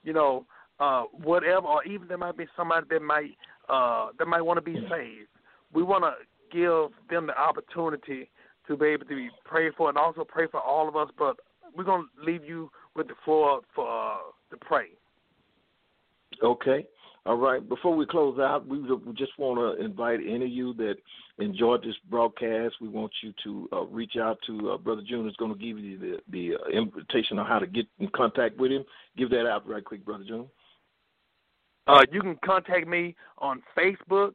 You 0.03 0.13
know, 0.15 0.47
uh, 0.79 1.03
whatever, 1.13 1.67
or 1.67 1.85
even 1.85 2.09
there 2.09 2.19
might 2.19 2.37
be 2.37 2.47
somebody 2.57 2.87
that 2.91 3.03
might 3.03 3.37
uh, 3.69 4.09
that 4.19 4.27
might 4.27 4.43
want 4.43 4.59
to 4.59 4.63
be 4.63 4.75
saved. 4.91 5.29
We 5.73 5.83
want 5.83 6.05
to 6.05 6.15
give 6.53 6.91
them 7.11 7.27
the 7.27 7.39
opportunity 7.39 8.31
to 8.69 8.77
be 8.77 8.87
able 8.87 9.07
to 9.07 9.15
be 9.15 9.31
prayed 9.45 9.73
for, 9.77 9.89
and 9.89 9.99
also 9.99 10.25
pray 10.25 10.47
for 10.51 10.61
all 10.61 10.89
of 10.89 10.97
us. 10.97 11.09
But 11.19 11.37
we're 11.77 11.85
gonna 11.85 12.05
leave 12.25 12.45
you 12.45 12.71
with 12.95 13.09
the 13.09 13.15
floor 13.25 13.61
for 13.75 13.87
uh, 13.87 14.17
to 14.51 14.57
pray. 14.57 14.87
Okay. 16.43 16.87
All 17.27 17.37
right. 17.37 17.67
Before 17.69 17.97
we 17.97 18.07
close 18.07 18.39
out, 18.39 18.67
we 18.69 18.79
we 18.79 19.13
just 19.15 19.37
want 19.39 19.59
to 19.59 19.85
invite 19.85 20.21
any 20.21 20.45
of 20.45 20.51
you 20.51 20.75
that 20.75 20.95
enjoyed 21.39 21.83
this 21.83 21.97
broadcast. 22.09 22.77
We 22.81 22.89
want 22.89 23.11
you 23.21 23.33
to 23.43 23.69
uh, 23.73 23.85
reach 23.87 24.15
out 24.17 24.39
to 24.47 24.73
uh, 24.73 24.79
Brother 24.79 25.03
June. 25.07 25.29
Is 25.29 25.35
going 25.37 25.53
to 25.53 25.59
give 25.59 25.79
you 25.79 25.99
the 25.99 26.19
the 26.31 26.55
uh, 26.55 26.69
invitation 26.69 27.39
on 27.41 27.47
how 27.47 27.59
to 27.59 27.67
get 27.67 27.87
in 27.99 28.09
contact 28.15 28.59
with 28.59 28.71
him. 28.71 28.85
Give 29.17 29.29
that 29.31 29.45
out 29.45 29.69
right 29.69 29.85
quick, 29.85 30.05
Brother 30.05 30.25
June. 30.27 30.47
Uh, 31.87 32.03
you 32.11 32.21
can 32.21 32.37
contact 32.45 32.87
me 32.89 33.15
on 33.39 33.63
Facebook, 33.79 34.33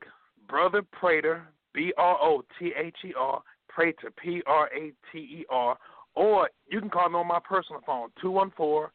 Brother 0.48 0.82
Prater, 0.92 1.44
B 1.74 1.94
R 1.98 2.18
O 2.22 2.44
T 2.58 2.72
H 2.78 2.96
E 3.06 3.14
R, 3.18 3.42
Prater, 3.68 4.12
P 4.22 4.42
R 4.46 4.70
A 4.76 4.92
T 5.12 5.18
E 5.18 5.46
R, 5.50 5.78
or 6.16 6.50
you 6.70 6.80
can 6.80 6.90
call 6.90 7.10
me 7.10 7.16
on 7.16 7.28
my 7.28 7.40
personal 7.40 7.82
phone, 7.86 8.10
two 8.22 8.32
one 8.32 8.52
four 8.56 8.92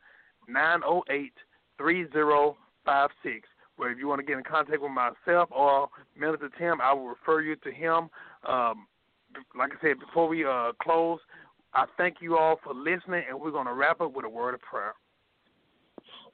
nine 0.49 0.81
zero 0.81 1.03
eight 1.11 1.35
three 1.79 2.07
zero 2.13 2.57
five 2.85 3.11
six. 3.23 3.49
Where 3.77 3.91
if 3.91 3.99
you 3.99 4.09
want 4.09 4.21
to 4.21 4.27
get 4.27 4.39
in 4.39 4.45
contact 4.45 4.81
with 4.81 4.91
myself 4.91 5.51
or 5.53 5.89
Minister 6.19 6.49
Tim, 6.59 6.81
I 6.81 6.95
will 6.95 7.09
refer 7.09 7.43
you 7.43 7.57
to 7.57 7.71
him. 7.71 8.09
Um, 8.49 8.87
like 9.59 9.73
I 9.73 9.81
said, 9.83 10.01
before 10.01 10.29
we 10.29 10.47
uh, 10.47 10.73
close, 10.81 11.21
I 11.75 11.85
thank 11.99 12.17
you 12.21 12.39
all 12.39 12.59
for 12.65 12.73
listening, 12.73 13.25
and 13.29 13.39
we're 13.39 13.51
going 13.51 13.67
to 13.67 13.75
wrap 13.75 14.01
up 14.01 14.15
with 14.15 14.25
a 14.25 14.31
word 14.31 14.55
of 14.55 14.63
prayer. 14.63 14.95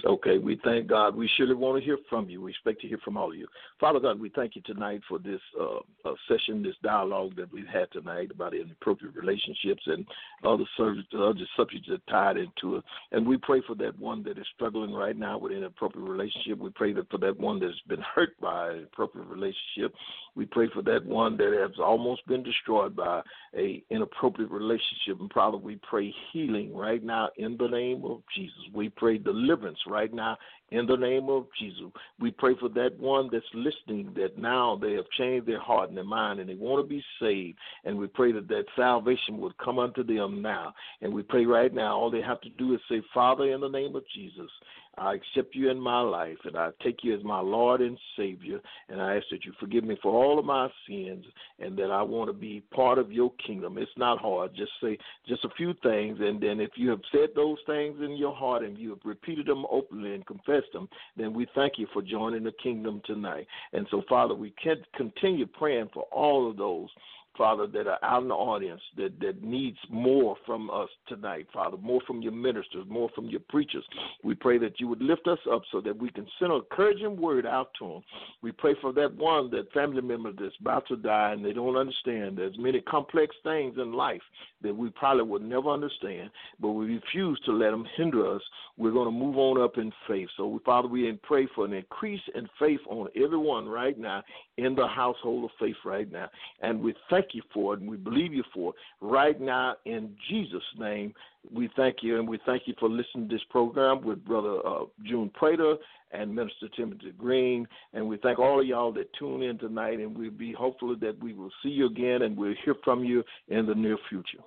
Okay, 0.04 0.38
we 0.38 0.60
thank 0.64 0.88
God. 0.88 1.14
We 1.14 1.30
surely 1.36 1.54
want 1.54 1.78
to 1.78 1.84
hear 1.84 1.98
from 2.10 2.28
you. 2.28 2.42
We 2.42 2.50
expect 2.50 2.80
to 2.80 2.88
hear 2.88 2.98
from 3.04 3.16
all 3.16 3.30
of 3.30 3.36
you. 3.36 3.46
Father 3.78 4.00
God, 4.00 4.18
we 4.18 4.30
thank 4.30 4.56
you 4.56 4.62
tonight 4.62 5.00
for 5.08 5.18
this 5.20 5.40
uh, 5.60 5.78
uh, 6.04 6.14
session, 6.28 6.62
this 6.62 6.74
dialogue 6.82 7.36
that 7.36 7.52
we've 7.52 7.66
had 7.66 7.90
tonight 7.92 8.30
about 8.32 8.54
inappropriate 8.54 9.14
relationships 9.14 9.82
and 9.86 10.04
other, 10.44 10.64
subjects, 10.76 11.08
other 11.14 11.38
subjects 11.56 11.88
that 11.88 12.04
tied 12.08 12.36
into 12.36 12.76
it. 12.76 12.84
And 13.12 13.26
we 13.26 13.36
pray 13.36 13.62
for 13.64 13.76
that 13.76 13.96
one 13.98 14.24
that 14.24 14.38
is 14.38 14.46
struggling 14.56 14.92
right 14.92 15.16
now 15.16 15.38
with 15.38 15.52
inappropriate 15.52 16.08
relationship. 16.08 16.58
We 16.58 16.70
pray 16.70 16.92
that 16.94 17.08
for 17.08 17.18
that 17.18 17.38
one 17.38 17.60
that's 17.60 17.74
been 17.86 18.02
hurt 18.14 18.38
by 18.40 18.70
an 18.70 18.78
inappropriate 18.78 19.28
relationship. 19.28 19.94
We 20.34 20.46
pray 20.46 20.68
for 20.74 20.82
that 20.82 21.04
one 21.06 21.36
that 21.36 21.52
has 21.60 21.78
almost 21.78 22.26
been 22.26 22.42
destroyed 22.42 22.96
by 22.96 23.22
a 23.56 23.84
inappropriate 23.90 24.50
relationship. 24.50 25.20
And 25.20 25.32
Father, 25.32 25.58
we 25.58 25.78
pray 25.88 26.12
healing 26.32 26.74
right 26.74 27.02
now 27.04 27.28
in 27.36 27.56
the 27.56 27.68
name 27.68 28.04
of 28.04 28.22
Jesus. 28.34 28.58
We 28.74 28.88
pray 28.88 29.18
deliverance 29.18 29.78
right 29.92 30.12
now 30.12 30.36
in 30.72 30.86
the 30.86 30.96
name 30.96 31.28
of 31.28 31.46
Jesus. 31.58 31.84
We 32.18 32.30
pray 32.30 32.54
for 32.58 32.68
that 32.70 32.98
one 32.98 33.28
that's 33.30 33.44
listening 33.54 34.12
that 34.16 34.38
now 34.38 34.78
they 34.80 34.92
have 34.94 35.08
changed 35.18 35.46
their 35.46 35.60
heart 35.60 35.88
and 35.88 35.96
their 35.96 36.04
mind 36.04 36.40
and 36.40 36.48
they 36.48 36.54
want 36.54 36.82
to 36.82 36.88
be 36.88 37.04
saved. 37.20 37.58
And 37.84 37.98
we 37.98 38.06
pray 38.06 38.32
that 38.32 38.48
that 38.48 38.64
salvation 38.74 39.38
would 39.38 39.56
come 39.58 39.78
unto 39.78 40.02
them 40.02 40.40
now. 40.40 40.72
And 41.02 41.12
we 41.12 41.22
pray 41.22 41.44
right 41.44 41.72
now, 41.72 41.96
all 41.96 42.10
they 42.10 42.22
have 42.22 42.40
to 42.40 42.48
do 42.50 42.74
is 42.74 42.80
say, 42.88 43.02
Father, 43.12 43.52
in 43.52 43.60
the 43.60 43.68
name 43.68 43.94
of 43.94 44.04
Jesus, 44.14 44.50
I 44.98 45.14
accept 45.14 45.54
you 45.54 45.70
in 45.70 45.80
my 45.80 46.00
life 46.00 46.36
and 46.44 46.56
I 46.56 46.70
take 46.82 47.02
you 47.02 47.16
as 47.16 47.24
my 47.24 47.40
Lord 47.40 47.80
and 47.80 47.98
Savior. 48.16 48.60
And 48.88 49.00
I 49.00 49.16
ask 49.16 49.24
that 49.30 49.44
you 49.44 49.52
forgive 49.58 49.84
me 49.84 49.96
for 50.02 50.12
all 50.12 50.38
of 50.38 50.44
my 50.44 50.68
sins 50.86 51.24
and 51.58 51.76
that 51.78 51.90
I 51.90 52.02
want 52.02 52.28
to 52.28 52.34
be 52.34 52.62
part 52.74 52.98
of 52.98 53.10
your 53.10 53.32
kingdom. 53.44 53.78
It's 53.78 53.90
not 53.96 54.20
hard. 54.20 54.54
Just 54.54 54.72
say 54.82 54.98
just 55.26 55.44
a 55.44 55.50
few 55.56 55.74
things. 55.82 56.18
And 56.20 56.40
then 56.40 56.60
if 56.60 56.72
you 56.76 56.90
have 56.90 57.00
said 57.10 57.30
those 57.34 57.58
things 57.64 57.96
in 58.02 58.16
your 58.16 58.34
heart 58.34 58.62
and 58.62 58.76
you 58.76 58.90
have 58.90 59.00
repeated 59.04 59.46
them 59.46 59.64
openly 59.70 60.14
and 60.14 60.26
confessed 60.26 60.72
them, 60.72 60.88
then 61.16 61.32
we 61.32 61.46
thank 61.54 61.78
you 61.78 61.86
for 61.92 62.02
joining 62.02 62.44
the 62.44 62.52
kingdom 62.62 63.00
tonight. 63.06 63.46
And 63.72 63.86
so, 63.90 64.02
Father, 64.08 64.34
we 64.34 64.52
can 64.62 64.76
continue 64.94 65.46
praying 65.46 65.88
for 65.94 66.02
all 66.12 66.50
of 66.50 66.56
those 66.56 66.88
Father, 67.36 67.66
that 67.66 67.86
are 67.86 67.98
out 68.02 68.22
in 68.22 68.28
the 68.28 68.34
audience 68.34 68.80
that, 68.96 69.18
that 69.20 69.42
needs 69.42 69.78
more 69.88 70.36
from 70.44 70.70
us 70.70 70.88
tonight, 71.08 71.46
Father, 71.52 71.76
more 71.78 72.00
from 72.06 72.22
your 72.22 72.32
ministers, 72.32 72.84
more 72.88 73.10
from 73.14 73.26
your 73.26 73.40
preachers. 73.48 73.84
We 74.22 74.34
pray 74.34 74.58
that 74.58 74.80
you 74.80 74.88
would 74.88 75.02
lift 75.02 75.26
us 75.26 75.38
up 75.50 75.62
so 75.70 75.80
that 75.80 75.96
we 75.96 76.10
can 76.10 76.26
send 76.38 76.52
a 76.52 76.56
encouraging 76.56 77.20
word 77.20 77.46
out 77.46 77.70
to 77.78 77.88
them. 77.88 78.02
We 78.42 78.52
pray 78.52 78.74
for 78.80 78.92
that 78.94 79.14
one, 79.14 79.50
that 79.50 79.72
family 79.72 80.02
member 80.02 80.32
that's 80.32 80.54
about 80.60 80.86
to 80.88 80.96
die 80.96 81.32
and 81.32 81.44
they 81.44 81.52
don't 81.52 81.76
understand. 81.76 82.38
There's 82.38 82.56
many 82.58 82.80
complex 82.80 83.34
things 83.42 83.76
in 83.78 83.92
life 83.92 84.22
that 84.62 84.74
we 84.74 84.90
probably 84.90 85.24
would 85.24 85.42
never 85.42 85.70
understand, 85.70 86.30
but 86.60 86.70
we 86.70 86.86
refuse 86.86 87.40
to 87.46 87.52
let 87.52 87.70
them 87.70 87.86
hinder 87.96 88.34
us. 88.34 88.42
We're 88.76 88.92
going 88.92 89.06
to 89.06 89.12
move 89.12 89.36
on 89.36 89.60
up 89.60 89.76
in 89.76 89.92
faith. 90.08 90.28
So, 90.36 90.60
Father, 90.64 90.88
we 90.88 91.10
pray 91.22 91.46
for 91.54 91.64
an 91.64 91.72
increase 91.72 92.20
in 92.34 92.48
faith 92.58 92.80
on 92.88 93.08
everyone 93.16 93.68
right 93.68 93.98
now 93.98 94.22
in 94.56 94.74
the 94.74 94.86
household 94.86 95.44
of 95.44 95.50
faith 95.58 95.76
right 95.84 96.10
now. 96.10 96.28
And 96.60 96.80
we 96.80 96.94
thank 97.22 97.34
you 97.34 97.42
for 97.52 97.74
it 97.74 97.80
and 97.80 97.88
we 97.88 97.96
believe 97.96 98.32
you 98.32 98.44
for 98.52 98.70
it 98.70 98.76
right 99.00 99.40
now 99.40 99.76
in 99.84 100.14
Jesus' 100.28 100.62
name. 100.78 101.14
We 101.50 101.68
thank 101.76 101.96
you 102.02 102.18
and 102.18 102.28
we 102.28 102.38
thank 102.46 102.62
you 102.66 102.74
for 102.78 102.88
listening 102.88 103.28
to 103.28 103.34
this 103.34 103.44
program 103.50 104.02
with 104.02 104.24
Brother 104.24 104.58
uh, 104.66 104.84
June 105.04 105.30
Prater 105.34 105.76
and 106.12 106.34
Minister 106.34 106.68
Timothy 106.76 107.12
Green. 107.16 107.66
And 107.92 108.08
we 108.08 108.18
thank 108.18 108.38
all 108.38 108.60
of 108.60 108.66
y'all 108.66 108.92
that 108.92 109.12
tune 109.18 109.42
in 109.42 109.58
tonight 109.58 109.98
and 109.98 110.16
we'll 110.16 110.30
be 110.30 110.52
hopeful 110.52 110.94
that 110.96 111.22
we 111.22 111.32
will 111.32 111.50
see 111.62 111.70
you 111.70 111.86
again 111.86 112.22
and 112.22 112.36
we'll 112.36 112.54
hear 112.64 112.74
from 112.84 113.04
you 113.04 113.22
in 113.48 113.66
the 113.66 113.74
near 113.74 113.98
future. 114.08 114.42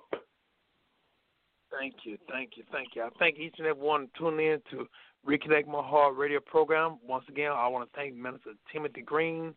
Thank 1.70 1.94
you, 2.04 2.16
thank 2.30 2.50
you, 2.56 2.64
thank 2.72 2.88
you. 2.94 3.02
I 3.02 3.08
thank 3.18 3.38
each 3.38 3.54
and 3.58 3.66
every 3.66 3.82
one 3.82 4.08
tuning 4.18 4.46
in 4.46 4.60
to 4.70 4.86
Reconnect 5.26 5.66
My 5.66 5.82
Heart 5.82 6.16
radio 6.16 6.40
program. 6.40 6.98
Once 7.06 7.24
again, 7.28 7.50
I 7.52 7.66
want 7.66 7.90
to 7.90 7.96
thank 7.96 8.14
Minister 8.14 8.52
Timothy 8.72 9.02
Green. 9.02 9.54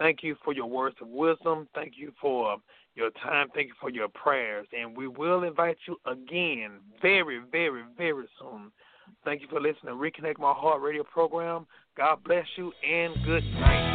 Thank 0.00 0.22
you 0.22 0.34
for 0.42 0.54
your 0.54 0.64
words 0.64 0.96
of 1.02 1.08
wisdom. 1.08 1.68
Thank 1.74 1.92
you 1.98 2.10
for 2.18 2.56
your 2.94 3.10
time. 3.22 3.48
Thank 3.54 3.68
you 3.68 3.74
for 3.78 3.90
your 3.90 4.08
prayers. 4.08 4.66
And 4.72 4.96
we 4.96 5.06
will 5.06 5.44
invite 5.44 5.76
you 5.86 5.96
again 6.06 6.80
very, 7.02 7.42
very, 7.52 7.82
very 7.98 8.26
soon. 8.40 8.72
Thank 9.26 9.42
you 9.42 9.48
for 9.48 9.60
listening 9.60 9.88
to 9.88 9.92
Reconnect 9.92 10.38
My 10.38 10.54
Heart 10.54 10.80
radio 10.80 11.04
program. 11.04 11.66
God 11.98 12.24
bless 12.24 12.46
you 12.56 12.72
and 12.82 13.14
good 13.26 13.44
night. 13.60 13.89